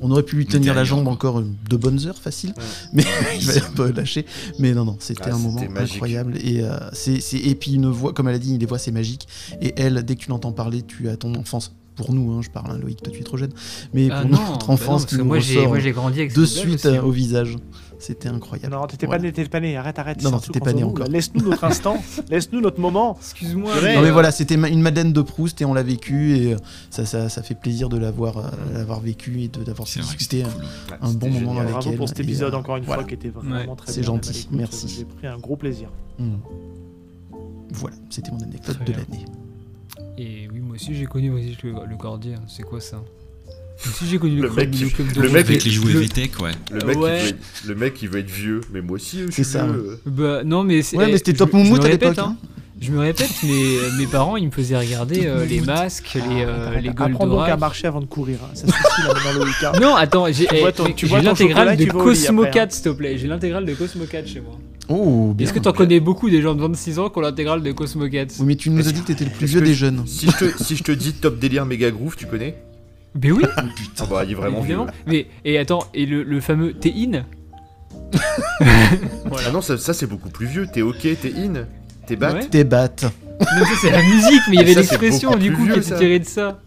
On 0.00 0.10
aurait 0.10 0.22
pu 0.22 0.36
lui 0.36 0.46
tenir 0.46 0.74
la 0.74 0.84
jambe 0.84 1.08
encore 1.08 1.42
de 1.42 1.76
bonnes 1.76 2.06
heures, 2.06 2.18
facile, 2.18 2.50
Ouais. 2.56 2.64
mais 2.92 3.04
il 3.40 3.44
va 3.46 3.52
un 3.66 3.70
peu 3.72 3.90
lâcher. 3.92 4.24
Mais 4.58 4.72
non, 4.72 4.84
non, 4.84 4.96
c'était 5.00 5.24
Ah, 5.26 5.34
un 5.34 5.38
moment 5.38 5.60
magique. 5.70 5.94
incroyable. 5.94 6.36
Et, 6.42 6.62
euh, 6.62 6.76
c'est, 6.92 7.18
et 7.34 7.54
puis 7.54 7.72
une 7.74 7.88
voix, 7.90 8.12
comme 8.12 8.28
elle 8.28 8.34
a 8.36 8.38
dit, 8.38 8.56
les 8.58 8.66
voix 8.66 8.78
c'est 8.78 8.92
magique. 8.92 9.26
Et 9.60 9.74
elle, 9.76 10.02
dès 10.04 10.14
que 10.14 10.20
tu 10.20 10.30
l'entends 10.30 10.52
parler, 10.52 10.82
tu 10.82 11.08
as 11.08 11.16
ton 11.16 11.34
enfance. 11.34 11.74
Pour 11.96 12.14
nous, 12.14 12.30
hein, 12.30 12.42
je 12.42 12.48
parle, 12.50 12.70
hein, 12.70 12.78
Loïc, 12.80 13.02
toi 13.02 13.12
tu 13.12 13.18
es 13.18 13.24
trop 13.24 13.36
jeune. 13.36 13.50
Mais 13.92 14.08
Ah 14.12 14.20
pour 14.22 14.30
non, 14.30 14.38
notre 14.52 14.68
bah 14.68 14.72
enfance, 14.74 15.00
non, 15.02 15.06
qui 15.08 15.16
parce 15.16 15.16
que 15.16 15.22
moi 15.26 15.38
j'ai 15.40 15.56
ressort 15.56 15.68
moi 15.68 15.78
j'ai 15.80 15.90
grandi 15.90 16.20
avec 16.20 16.32
de 16.32 16.44
suite 16.44 16.74
aussi, 16.76 16.86
euh, 16.86 17.00
hein. 17.00 17.02
au 17.02 17.10
visage. 17.10 17.56
C'était 18.00 18.28
incroyable. 18.28 18.72
Non, 18.74 18.86
t'étais 18.86 19.06
Voilà. 19.06 19.20
pas 19.20 19.26
né, 19.26 19.32
t'étais 19.32 19.48
pas 19.48 19.60
né, 19.60 19.76
arrête, 19.76 19.98
arrête. 19.98 20.18
Non, 20.22 20.28
c'est 20.28 20.30
non, 20.30 20.36
un 20.36 20.40
t'étais 20.40 20.60
pas 20.60 20.72
né 20.72 20.84
encore. 20.84 21.06
Laisse-nous 21.08 21.42
notre 21.48 21.64
instant, 21.70 21.96
laisse-nous 22.30 22.60
notre 22.60 22.78
moment. 22.80 23.16
Excuse-moi. 23.18 23.74
Non 23.74 23.82
mais 23.82 23.96
euh, 23.96 24.12
voilà, 24.12 24.30
c'était 24.30 24.54
une 24.54 24.80
Madeleine 24.82 25.12
de 25.12 25.20
Proust 25.22 25.60
et 25.60 25.64
on 25.64 25.74
l'a 25.74 25.82
vécu 25.82 26.36
et 26.36 26.54
euh, 26.54 26.58
ça, 26.90 27.04
ça, 27.04 27.28
ça 27.28 27.42
fait 27.42 27.56
plaisir 27.56 27.88
de 27.88 27.98
l'avoir, 27.98 28.38
euh, 28.38 28.42
l'avoir 28.72 29.00
vécu 29.00 29.40
et 29.42 29.48
d'avoir 29.48 29.88
C'est 29.88 30.02
c'était 30.04 30.42
cool. 30.42 30.52
Ouais, 30.62 30.96
Un 31.00 31.06
c'était 31.08 31.28
bon 31.28 31.40
moment 31.40 31.58
avec 31.60 31.72
Bravo 31.72 31.90
elle, 31.90 31.96
pour 31.96 32.08
cet 32.08 32.20
et, 32.20 32.22
épisode 32.22 32.54
euh, 32.54 32.58
encore 32.58 32.76
une 32.76 32.84
voilà. 32.84 33.02
fois 33.02 33.08
qui 33.08 33.14
était 33.14 33.30
vraiment 33.30 33.70
Ouais. 33.72 33.76
très 33.76 33.90
C'est 33.92 34.00
bien. 34.00 34.06
gentil, 34.06 34.40
Écoute, 34.42 34.56
merci. 34.58 34.88
J'ai 34.88 35.04
pris 35.04 35.26
un 35.26 35.38
gros 35.38 35.56
plaisir. 35.56 35.88
Mm. 36.20 36.36
Voilà, 37.70 37.96
c'était 38.10 38.30
mon 38.30 38.40
anecdote 38.40 38.78
de 38.86 38.92
l'année. 38.92 39.24
Et 40.16 40.48
oui, 40.52 40.60
moi 40.60 40.76
aussi 40.76 40.94
j'ai 40.94 41.06
connu 41.06 41.30
le, 41.30 41.86
le 41.86 41.96
Cordier. 41.96 42.36
C'est 42.46 42.62
quoi 42.62 42.80
ça? 42.80 43.02
Connu 44.20 44.40
le, 44.40 44.50
mec 44.50 44.70
qui- 44.72 44.84
le 45.16 45.28
mec 45.30 45.46
Avec 45.46 45.64
les 45.64 45.70
jouets 45.70 45.92
Le- 45.92 46.00
VTech, 46.00 46.40
ouais. 46.40 46.50
Le 46.72 46.84
mec, 46.84 46.98
Ouais. 46.98 47.18
qui 47.18 47.22
veut 47.22 47.28
être, 47.28 47.38
le 47.68 47.74
mec 47.76 47.94
qui 47.94 48.06
veut 48.08 48.18
être 48.18 48.30
vieux, 48.30 48.60
mais 48.72 48.80
moi 48.80 48.96
aussi, 48.96 49.20
euh, 49.20 49.26
je 49.26 49.32
C'est 49.36 49.44
suis 49.44 49.52
ça, 49.52 49.66
vieux. 49.66 50.00
Bah 50.06 50.42
non 50.44 50.64
mais 50.64 50.82
c'est. 50.82 50.96
Ouais, 50.96 51.06
mais 51.06 51.16
c'était 51.16 51.32
Top 51.34 51.52
Moumoute 51.52 51.84
à 51.84 51.88
l'époque. 51.88 52.18
hein. 52.18 52.36
Je 52.80 52.92
me 52.92 53.00
répète, 53.00 53.30
mais 53.42 53.50
euh, 53.50 53.90
mes 53.98 54.06
parents 54.06 54.36
ils 54.36 54.46
me 54.46 54.50
faisaient 54.52 54.76
regarder 54.78 55.26
euh, 55.26 55.44
les 55.44 55.60
masques, 55.60 56.14
les, 56.14 56.44
euh, 56.44 56.68
Arrête, 56.68 56.82
les 56.84 56.88
Apprends 56.90 57.06
donc 57.08 57.14
à 57.16 57.26
Goldorak. 57.26 57.58
marcher 57.60 57.86
avant 57.88 58.00
de 58.00 58.06
courir. 58.06 58.38
hein. 58.44 58.50
Ça 58.54 58.66
suffit 58.66 59.02
là 59.06 59.14
maintenant 59.14 59.32
le 59.32 59.44
week-end. 59.46 59.72
Non, 59.80 59.94
attends, 59.96 60.26
j'ai 60.32 60.46
eh, 60.52 60.62
l'intégrale 61.22 61.76
de 61.76 61.84
Cosmocat, 61.86 62.62
hein. 62.62 62.66
s'il 62.70 62.84
te 62.84 62.88
plaît. 62.90 63.18
J'ai 63.18 63.26
l'intégrale 63.26 63.64
de 63.64 63.74
Cosmocat 63.74 64.24
chez 64.26 64.40
moi. 64.40 64.58
Oh, 64.88 65.34
bien. 65.36 65.44
Est-ce 65.46 65.52
que 65.52 65.58
t'en 65.58 65.72
connais 65.72 65.98
beaucoup 66.00 66.30
des 66.30 66.40
gens 66.40 66.54
de 66.54 66.60
26 66.62 66.98
ans 67.00 67.10
qui 67.10 67.18
ont 67.18 67.20
l'intégrale 67.22 67.62
de 67.62 67.72
Cosmocat? 67.72 68.26
Oui, 68.38 68.44
mais 68.46 68.54
tu 68.56 68.70
nous 68.70 68.88
as 68.88 68.92
dit 68.92 69.00
que 69.02 69.06
t'étais 69.08 69.24
le 69.24 69.30
plus 69.30 69.44
Est-ce 69.44 69.52
vieux 69.52 69.60
que 69.60 69.66
des 69.66 69.74
je- 69.74 69.78
jeunes. 69.78 70.02
Si 70.06 70.26
je, 70.30 70.36
te, 70.36 70.62
si 70.62 70.76
je 70.76 70.82
te 70.84 70.92
dis 70.92 71.12
Top 71.14 71.38
Délire 71.38 71.66
Méga 71.66 71.90
Groove, 71.90 72.14
tu 72.16 72.26
connais? 72.26 72.54
Ben 73.14 73.32
oui, 73.32 73.42
Ah 73.98 74.06
bah, 74.08 74.24
il 74.24 74.30
est 74.32 74.34
vraiment 74.34 74.60
vieux. 74.60 74.74
évidemment. 74.76 74.86
Mais 75.06 75.26
et 75.44 75.58
attends, 75.58 75.84
et 75.94 76.06
le, 76.06 76.22
le 76.22 76.40
fameux 76.40 76.72
T-In 76.74 77.24
Ah 78.60 79.50
non, 79.52 79.60
ça, 79.60 79.78
ça, 79.78 79.92
c'est 79.94 80.06
beaucoup 80.06 80.30
plus 80.30 80.46
vieux. 80.46 80.66
T'es 80.72 80.82
ok, 80.82 81.00
t'es 81.00 81.32
in, 81.36 81.64
t'es 82.06 82.16
bat. 82.16 82.32
Ouais. 82.34 82.46
T'es 82.46 82.64
batte. 82.64 83.04
Non, 83.04 83.64
ça 83.64 83.70
c'est 83.80 83.90
la 83.90 84.02
musique, 84.02 84.42
mais 84.48 84.54
il 84.54 84.54
y 84.56 84.58
avait 84.60 84.74
Ça, 84.74 84.82
c'est 84.82 84.90
l'expression 85.00 85.30
beaucoup 85.30 85.42
du 85.42 85.48
plus 85.52 85.56
coup 85.56 85.62
qui 85.62 85.68
vieux, 85.68 85.76
était 85.78 85.88
ça. 85.88 85.98
tirée 85.98 86.18
de 86.18 86.24
ça. 86.24 86.60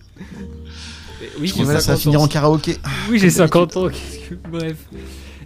Oui, 1.40 1.48
Je 1.48 1.54
j'ai 1.56 1.64
Voilà, 1.64 1.80
ça 1.80 1.92
va 1.94 1.98
50 1.98 2.02
finir 2.02 2.22
ans. 2.22 2.24
en 2.24 2.28
karaoké. 2.28 2.78
Oui, 3.10 3.20
j'ai 3.20 3.30
50 3.30 3.78
ans. 3.78 3.90
qu'est-ce 3.90 4.30
que- 4.30 4.36
Bref. 4.50 4.78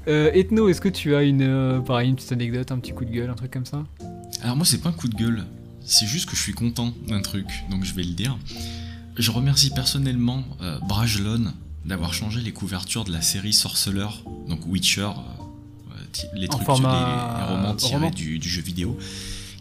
Euh, 0.08 0.30
Ethno, 0.34 0.70
est-ce 0.70 0.80
que 0.82 0.90
tu 0.90 1.16
as 1.16 1.24
une, 1.24 1.42
euh, 1.42 1.80
pareil, 1.80 2.10
une 2.10 2.16
petite 2.16 2.32
anecdote, 2.32 2.72
un 2.72 2.78
petit 2.78 2.94
coup 2.94 3.06
de 3.06 3.12
gueule, 3.12 3.30
un 3.30 3.34
truc 3.34 3.52
comme 3.52 3.66
ça? 3.66 3.84
Alors 4.44 4.56
moi 4.56 4.66
c'est 4.66 4.78
pas 4.78 4.90
un 4.90 4.94
coup 4.94 5.08
de 5.08 5.16
gueule, 5.16 5.44
c'est 5.84 6.06
juste 6.06 6.30
que 6.30 6.36
je 6.36 6.42
suis 6.42 6.54
content 6.54 6.94
d'un 7.08 7.22
truc, 7.22 7.48
donc 7.72 7.84
je 7.84 7.96
vais 7.96 8.04
le 8.04 8.14
dire. 8.14 8.38
Je 9.18 9.32
remercie 9.32 9.70
personnellement 9.70 10.44
euh, 10.62 10.78
Brajlon 10.88 11.54
d'avoir 11.86 12.14
changé 12.14 12.42
les 12.42 12.52
couvertures 12.52 13.06
de 13.06 13.12
la 13.12 13.22
série 13.22 13.54
Sorceleur, 13.54 14.24
donc 14.50 14.66
Witcher, 14.68 15.02
euh, 15.04 15.92
euh, 15.92 16.28
les 16.36 16.48
trucs, 16.48 16.64
format, 16.66 17.38
les, 17.40 17.42
les 17.42 17.56
romans 17.56 17.76
tirés 17.76 17.94
roman. 17.96 18.10
du, 18.10 18.40
du 18.40 18.50
jeu 18.50 18.62
vidéo, 18.62 18.98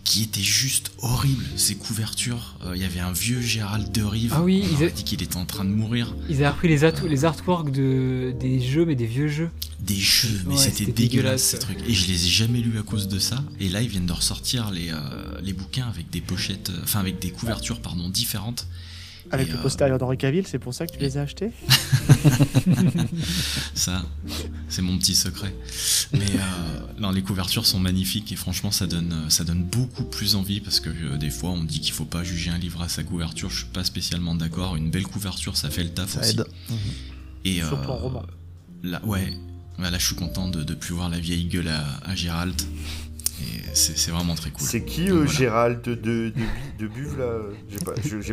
qui 0.05 0.23
étaient 0.23 0.41
juste 0.43 0.91
horribles 0.99 1.45
ces 1.57 1.77
couvertures. 1.77 2.57
Euh, 2.65 2.73
Il 2.75 2.83
y 2.83 2.85
avait 2.85 3.01
un 3.01 3.13
vieux 3.13 3.41
Gérald 3.41 3.93
de 3.93 4.03
Rive, 4.03 4.33
Ah 4.35 4.43
oui, 4.43 4.63
on 4.65 4.69
ils 4.71 4.75
aurait 4.77 4.87
a- 4.87 4.91
dit 4.91 5.05
qu'il 5.05 5.23
était 5.23 5.37
en 5.37 5.45
train 5.45 5.65
de 5.65 5.71
mourir. 5.71 6.15
Ils 6.29 6.37
avaient 6.37 6.49
repris 6.49 6.69
les, 6.69 6.83
art- 6.85 7.05
les 7.05 7.25
artworks 7.25 7.71
de, 7.71 8.35
des 8.41 8.61
jeux, 8.61 8.85
mais 8.87 8.97
des 8.97 9.07
vieux 9.07 9.29
jeux. 9.29 9.51
Des 9.81 9.95
jeux, 9.97 10.41
mais 10.47 10.55
Ouais, 10.55 10.61
c'était 10.61 10.91
dégueulasse 10.91 11.43
ces 11.43 11.59
trucs. 11.59 11.79
Et 11.87 11.93
je 11.95 12.09
les 12.09 12.25
ai 12.27 12.29
jamais 12.29 12.61
lus 12.61 12.79
à 12.79 12.83
cause 12.83 13.07
de 13.07 13.19
ça. 13.19 13.43
Et 13.61 13.69
là, 13.69 13.83
ils 13.83 13.89
viennent 13.89 14.07
de 14.07 14.13
ressortir 14.13 14.71
les, 14.71 14.91
euh, 14.91 14.97
les 15.43 15.53
bouquins 15.53 15.87
avec 15.87 16.11
des 16.11 16.21
pochettes, 16.23 16.73
enfin 16.83 17.01
avec 17.01 17.19
des 17.21 17.31
couvertures 17.31 17.81
pardon 17.81 18.09
différentes. 18.09 18.67
Avec 19.35 19.49
le 19.53 19.59
euh, 19.59 19.63
postérieur 19.63 19.99
d'Henri 19.99 20.17
Cavill, 20.17 20.47
c'est 20.47 20.59
pour 20.59 20.73
ça 20.75 20.87
que 20.87 20.93
tu 20.93 20.99
les 21.01 21.19
as 21.19 21.23
achetés? 21.23 21.51
Ça, 23.75 24.05
c'est 24.69 24.83
mon 24.83 24.97
petit 24.99 25.15
secret. 25.15 25.55
Mais 26.13 26.21
euh, 26.25 26.81
non, 26.99 27.11
les 27.11 27.23
couvertures 27.23 27.67
sont 27.67 27.79
magnifiques 27.79 28.33
et 28.33 28.37
franchement, 28.37 28.71
ça 28.71 28.87
donne, 28.87 29.13
euh, 29.13 29.31
ça 29.31 29.45
donne 29.45 29.65
beaucoup 29.65 30.05
plus 30.05 30.37
envie 30.37 30.61
parce 30.61 30.81
que 30.81 30.91
euh, 30.91 31.17
des 31.17 31.31
fois, 31.31 31.51
on 31.51 31.65
dit 31.65 31.81
qu'il 31.81 31.93
faut 31.93 32.05
pas 32.05 32.23
juger 32.25 32.51
un 32.51 32.59
livre 32.59 32.83
à 32.83 32.89
sa 32.89 33.03
couverture. 33.03 33.51
Je 33.51 33.59
suis 33.59 33.67
pas 33.67 33.85
spécialement 33.85 34.35
d'accord. 34.35 34.77
Une 34.77 34.91
belle 34.91 35.07
couverture, 35.07 35.57
ça 35.57 35.71
fait 35.71 35.85
le 35.85 35.91
taf 35.91 36.11
Ça 36.11 36.21
aussi. 36.21 36.31
aide. 36.31 36.45
Et 37.45 37.61
Surtout 37.61 37.91
en 37.91 37.97
roman. 37.97 38.23
Là, 38.83 39.01
ouais. 39.05 39.33
Là, 39.79 39.91
je 39.99 40.07
suis 40.07 40.15
content 40.15 40.49
de 40.49 40.63
ne 40.63 40.75
plus 40.75 40.95
voir 40.95 41.09
la 41.09 41.19
vieille 41.19 41.47
gueule 41.47 41.69
à, 41.69 41.85
à 42.05 42.15
Gérald. 42.15 42.55
Et 43.45 43.75
c'est 43.75 44.11
vraiment 44.11 44.35
très 44.35 44.51
cool. 44.51 44.67
C'est 44.67 44.85
qui 44.85 45.03
Donc, 45.07 45.11
euh, 45.11 45.15
voilà. 45.25 45.31
Gérald 45.33 45.83
de, 45.83 45.95
de, 45.95 46.33
de 46.79 46.87
Buve 46.87 47.19
là? 47.19 47.39
J'ai 47.69 47.79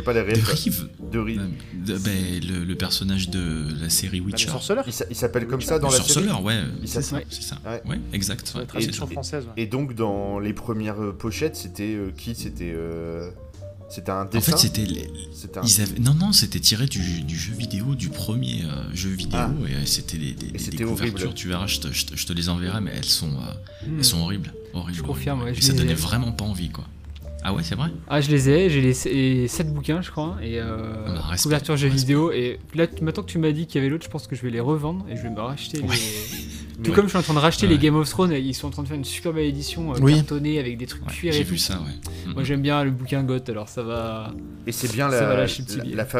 pas, 0.02 0.12
pas 0.12 0.12
les 0.22 0.32
De. 0.32 0.40
Rive, 0.44 0.88
De 1.12 1.18
Rive. 1.18 1.40
euh, 1.40 1.84
de- 1.86 1.98
ben, 1.98 2.40
le, 2.48 2.64
le 2.64 2.74
personnage 2.76 3.28
de 3.30 3.66
la 3.80 3.88
série 3.90 4.20
Bah, 4.20 4.26
le 4.26 4.32
Witcher. 4.32 4.48
sorceleur 4.48 4.84
Il 4.86 4.92
s'a- 4.92 5.04
il 5.10 5.16
s'appelle 5.16 5.46
comme 5.46 5.60
ça 5.60 5.78
dans 5.78 5.88
le 5.88 5.92
la 5.96 5.98
série? 6.02 6.12
sorceleur, 6.12 6.42
ouais. 6.44 6.60
Il 6.80 6.88
C'est 6.88 7.02
s'appelle- 7.02 7.26
ça, 7.28 7.36
c'est 7.36 7.42
ça. 7.42 7.58
Ouais. 7.64 7.82
Ouais, 7.90 8.00
exact. 8.12 8.52
Ouais, 8.56 8.82
ça. 8.92 9.06
française. 9.06 9.44
ouais. 9.46 9.62
Et 9.62 9.66
donc 9.66 9.94
dans 9.94 10.38
les 10.38 10.52
premières 10.52 11.12
pochettes, 11.18 11.56
c'était 11.56 11.94
euh, 11.94 12.10
qui? 12.16 12.34
C'était 12.34 12.72
euh, 12.74 13.30
c'était 13.92 14.10
un 14.10 14.22
En 14.22 14.24
dessin. 14.24 14.52
fait, 14.52 14.58
c'était. 14.58 14.84
les- 14.86 15.08
C'était 15.32 15.58
un- 15.58 15.62
Ils 15.64 15.80
avaient... 15.80 15.98
Non, 15.98 16.14
non, 16.14 16.32
c'était 16.32 16.60
tiré 16.60 16.86
du, 16.86 17.22
du 17.22 17.36
jeu 17.36 17.52
vidéo, 17.54 17.94
du 17.94 18.08
premier 18.08 18.62
euh, 18.64 18.84
jeu 18.94 19.10
vidéo, 19.10 19.38
Ah. 19.40 19.50
et 19.68 19.74
euh, 19.74 19.86
c'était 19.86 20.16
des, 20.18 20.32
des- 20.32 20.46
Et 20.46 20.50
des 20.52 20.58
c'était 20.58 20.84
couvertures. 20.84 21.14
horrible. 21.24 21.34
Tu 21.34 21.48
verras, 21.48 21.66
je 21.66 21.80
te, 21.80 21.88
je 21.92 22.06
te- 22.06 22.16
je 22.16 22.26
te 22.26 22.32
les 22.32 22.48
enverrai, 22.48 22.80
mais 22.80 22.92
elles 22.94 23.04
sont, 23.04 23.28
euh, 23.30 23.86
Hmm. 23.88 23.98
elles 23.98 24.04
sont 24.04 24.20
horribles. 24.20 24.52
horribles 24.72 24.96
Je 24.98 25.02
confirme, 25.02 25.40
horribles. 25.40 25.54
ouais, 25.54 25.58
Et 25.58 25.60
je 25.62 25.66
ça 25.66 25.72
les 25.72 25.78
ai. 25.78 25.82
donnait 25.82 25.94
vraiment 25.94 26.32
pas 26.32 26.44
envie, 26.44 26.70
quoi. 26.70 26.84
Ah 27.44 27.52
ouais, 27.52 27.62
c'est 27.64 27.74
vrai 27.74 27.90
Ah, 28.08 28.20
je 28.20 28.30
les 28.30 28.48
ai, 28.48 28.70
j'ai 28.70 28.80
les 28.80 29.48
7 29.48 29.74
bouquins, 29.74 30.00
je 30.00 30.12
crois, 30.12 30.36
et 30.40 30.60
euh, 30.60 30.92
Ah 31.06 31.12
bah, 31.12 31.20
respect, 31.30 31.42
couverture 31.42 31.76
jeux 31.76 31.88
respect. 31.88 32.00
vidéo. 32.00 32.30
Et 32.30 32.60
là, 32.76 32.86
maintenant 33.00 33.24
que 33.24 33.30
tu 33.30 33.38
m'as 33.38 33.50
dit 33.50 33.66
qu'il 33.66 33.76
y 33.76 33.78
avait 33.78 33.88
l'autre, 33.90 34.04
je 34.04 34.10
pense 34.10 34.28
que 34.28 34.36
je 34.36 34.42
vais 34.42 34.50
les 34.50 34.60
revendre 34.60 35.04
et 35.10 35.16
je 35.16 35.22
vais 35.22 35.30
me 35.30 35.40
racheter 35.40 35.80
Ouais. 35.80 35.88
les. 35.96 36.42
Tout 36.82 36.90
Ouais. 36.90 36.96
comme 36.96 37.04
je 37.06 37.10
suis 37.10 37.18
en 37.18 37.22
train 37.22 37.34
de 37.34 37.38
racheter 37.38 37.66
Ouais. 37.66 37.72
les 37.74 37.78
Game 37.78 37.94
of 37.96 38.08
Thrones, 38.08 38.32
ils 38.32 38.54
sont 38.54 38.66
en 38.68 38.70
train 38.70 38.82
de 38.82 38.88
faire 38.88 38.96
une 38.96 39.04
super 39.04 39.32
belle 39.32 39.46
édition 39.46 39.94
euh, 39.94 39.98
Oui. 40.00 40.14
cartonnée 40.16 40.58
avec 40.58 40.76
des 40.78 40.86
trucs 40.86 41.06
Ouais, 41.06 41.12
cuir 41.12 41.32
J'ai 41.32 41.44
vu 41.44 41.58
ça, 41.58 41.74
ouais. 41.80 42.32
Moi 42.34 42.44
j'aime 42.44 42.62
bien 42.62 42.82
le 42.84 42.90
bouquin 42.90 43.22
Goth, 43.22 43.48
alors 43.48 43.68
ça 43.68 43.82
va. 43.82 44.32
Et 44.66 44.72
c'est 44.72 44.92
bien 44.92 45.08
la, 45.08 45.46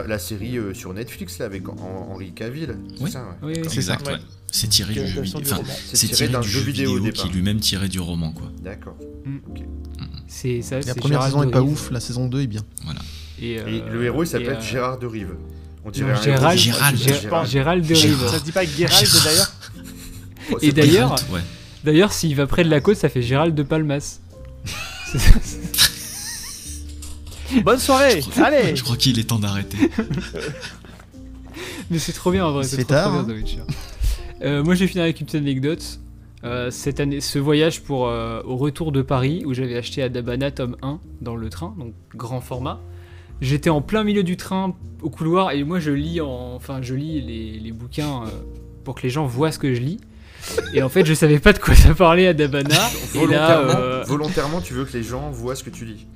la, 0.07 0.19
série 0.19 0.59
euh, 0.59 0.75
sur 0.75 0.93
Netflix 0.95 1.39
là 1.39 1.47
avec 1.47 1.65
Hen- 1.65 1.79
Henri 2.11 2.33
Cavill. 2.33 2.77
C'est 2.97 3.03
Oui. 3.43 3.55
C'est 3.69 3.83
ça. 3.83 3.95
exact. 3.95 4.11
C'est 4.55 4.69
tiré 4.69 4.93
du 4.95 5.01
Enfin. 5.01 5.63
C'est 5.93 6.07
tiré 6.09 6.15
tiré 6.17 6.29
d'un 6.29 6.41
du 6.41 6.49
jeu 6.49 6.61
vidéo 6.61 7.01
qui 7.11 7.27
est 7.27 7.31
lui-même 7.31 7.59
tiré 7.61 7.89
du 7.89 8.01
roman, 8.01 8.33
quoi. 8.33 8.51
D'accord. 8.63 8.97
C'est 10.27 10.63
ça. 10.63 10.81
La 10.81 10.95
première 10.95 11.21
Gérald 11.23 11.33
saison 11.35 11.43
est 11.49 11.53
pas 11.53 11.63
ouf, 11.63 11.91
la 11.91 12.01
saison 12.01 12.27
2 12.27 12.43
est 12.43 12.47
bien. 12.47 12.63
Et, 13.41 13.53
Et 13.53 13.59
euh, 13.61 13.91
le 13.93 14.05
héros 14.05 14.23
il 14.25 14.27
s'appelle 14.27 14.59
euh, 14.59 14.61
Gérard 14.61 14.99
de 14.99 15.07
Rive. 15.07 15.35
On 15.85 15.89
non, 15.89 15.93
dirait 15.93 16.13
un 16.13 16.23
Gérald. 16.23 16.59
Gérald. 16.59 16.97
Gérald. 16.99 17.49
Gérald 17.51 17.87
de 17.87 17.95
Gérard. 17.95 18.21
Rive. 18.21 18.31
Ça 18.31 18.39
se 18.39 18.45
dit 18.45 18.53
pas 18.53 18.65
Gérard. 18.65 19.03
d'ailleurs 19.25 19.53
Et 20.61 20.67
c'est 20.67 20.73
pas- 20.73 20.81
d'ailleurs, 20.83 21.15
Ouais. 21.33 21.41
d'ailleurs, 21.85 22.13
s'il 22.13 22.35
va 22.37 22.47
près 22.47 22.65
de 22.65 22.71
la 22.71 22.81
côte, 22.81 22.97
ça 22.97 23.09
fait 23.09 23.23
Gérald 23.23 23.55
de 23.55 23.63
Palmas. 23.63 24.21
C'est- 25.13 25.61
Bonne 27.65 27.79
soirée 27.79 28.21
Je 28.23 28.31
crois- 28.31 28.45
Allez 28.45 28.75
Je 28.77 28.83
crois 28.83 28.97
qu'il 28.97 29.19
est 29.19 29.25
temps 29.29 29.39
d'arrêter. 29.39 29.77
Mais 31.91 31.99
c'est 31.99 32.13
trop 32.13 32.31
bien 32.31 32.47
en 32.47 32.53
vrai, 32.53 32.65
c'est 32.65 32.77
fait 32.77 32.85
trop, 32.85 32.95
trop 32.95 33.03
tard, 33.03 33.13
bien, 33.13 33.21
hein. 33.21 33.25
The 33.25 33.37
Witcher. 33.37 33.61
Euh, 34.43 34.65
moi 34.65 34.75
j'ai 34.75 34.87
fini 34.87 35.03
avec 35.03 35.21
une 35.21 35.27
petite 35.27 35.41
anecdote. 35.43 35.99
Euh, 36.45 36.71
cette 36.71 36.99
année, 36.99 37.21
ce 37.21 37.39
voyage 37.39 37.83
pour 37.83 38.09
euh, 38.09 38.43
au 38.45 38.57
retour 38.57 38.91
de 38.91 39.03
Paris 39.03 39.45
où 39.47 39.55
j'avais 39.55 39.77
acheté 39.77 40.03
Adabana 40.03 40.51
tome 40.51 40.77
1 40.83 40.99
dans 41.21 41.37
le 41.37 41.49
train, 41.51 41.75
donc 41.79 41.93
grand 42.17 42.41
format. 42.41 42.81
J'étais 43.41 43.71
en 43.71 43.81
plein 43.83 44.03
milieu 44.03 44.23
du 44.23 44.37
train 44.37 44.75
au 45.03 45.11
couloir 45.11 45.53
et 45.53 45.63
moi 45.63 45.79
je 45.79 45.91
lis 45.91 46.21
en, 46.21 46.55
enfin 46.55 46.81
je 46.81 46.95
lis 46.95 47.21
les, 47.21 47.59
les 47.61 47.73
bouquins 47.73 48.23
euh, 48.25 48.29
pour 48.85 48.95
que 48.95 49.03
les 49.03 49.11
gens 49.11 49.27
voient 49.27 49.53
ce 49.53 49.59
que 49.59 49.75
je 49.75 49.81
lis. 49.81 49.99
Et 50.75 50.83
en 50.83 50.89
fait 50.89 51.05
je 51.05 51.15
savais 51.15 51.39
pas 51.39 51.53
de 51.53 51.59
quoi 51.59 51.75
ça 51.75 51.95
parlait 51.95 52.27
Adabana. 52.27 52.75
et 53.15 53.27
là, 53.27 53.63
Volontairement, 53.63 53.81
euh, 53.81 54.05
volontairement, 54.07 54.61
tu 54.61 54.75
veux 54.75 54.85
que 54.85 54.93
les 54.97 55.03
gens 55.03 55.31
voient 55.31 55.55
ce 55.57 55.65
que 55.65 55.71
tu 55.71 55.85
lis. 55.85 56.07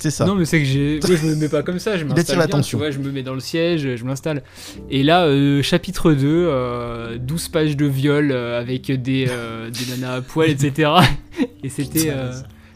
C'est 0.00 0.10
ça. 0.12 0.26
Non, 0.26 0.36
mais 0.36 0.44
c'est 0.44 0.60
que 0.60 0.64
j'ai. 0.64 1.00
Moi, 1.04 1.16
je 1.20 1.26
me 1.26 1.34
mets 1.34 1.48
pas 1.48 1.64
comme 1.64 1.80
ça, 1.80 1.96
je 1.96 2.04
m'installe. 2.06 2.24
bien, 2.24 2.36
l'attention. 2.36 2.78
tu 2.78 2.84
vois, 2.84 2.92
je 2.92 2.98
me 3.00 3.10
mets 3.10 3.24
dans 3.24 3.34
le 3.34 3.40
siège, 3.40 3.96
je 3.96 4.04
m'installe. 4.04 4.44
Et 4.90 5.02
là, 5.02 5.24
euh, 5.24 5.60
chapitre 5.60 6.12
2, 6.12 6.24
euh, 6.28 7.18
12 7.18 7.48
pages 7.48 7.76
de 7.76 7.84
viol 7.86 8.30
euh, 8.30 8.60
avec 8.60 8.92
des, 9.02 9.26
euh, 9.28 9.70
des 9.70 9.90
nanas 9.96 10.14
à 10.18 10.20
poil, 10.20 10.50
etc. 10.50 10.90
Et 11.64 11.68
c'était. 11.68 12.10
euh, 12.10 12.32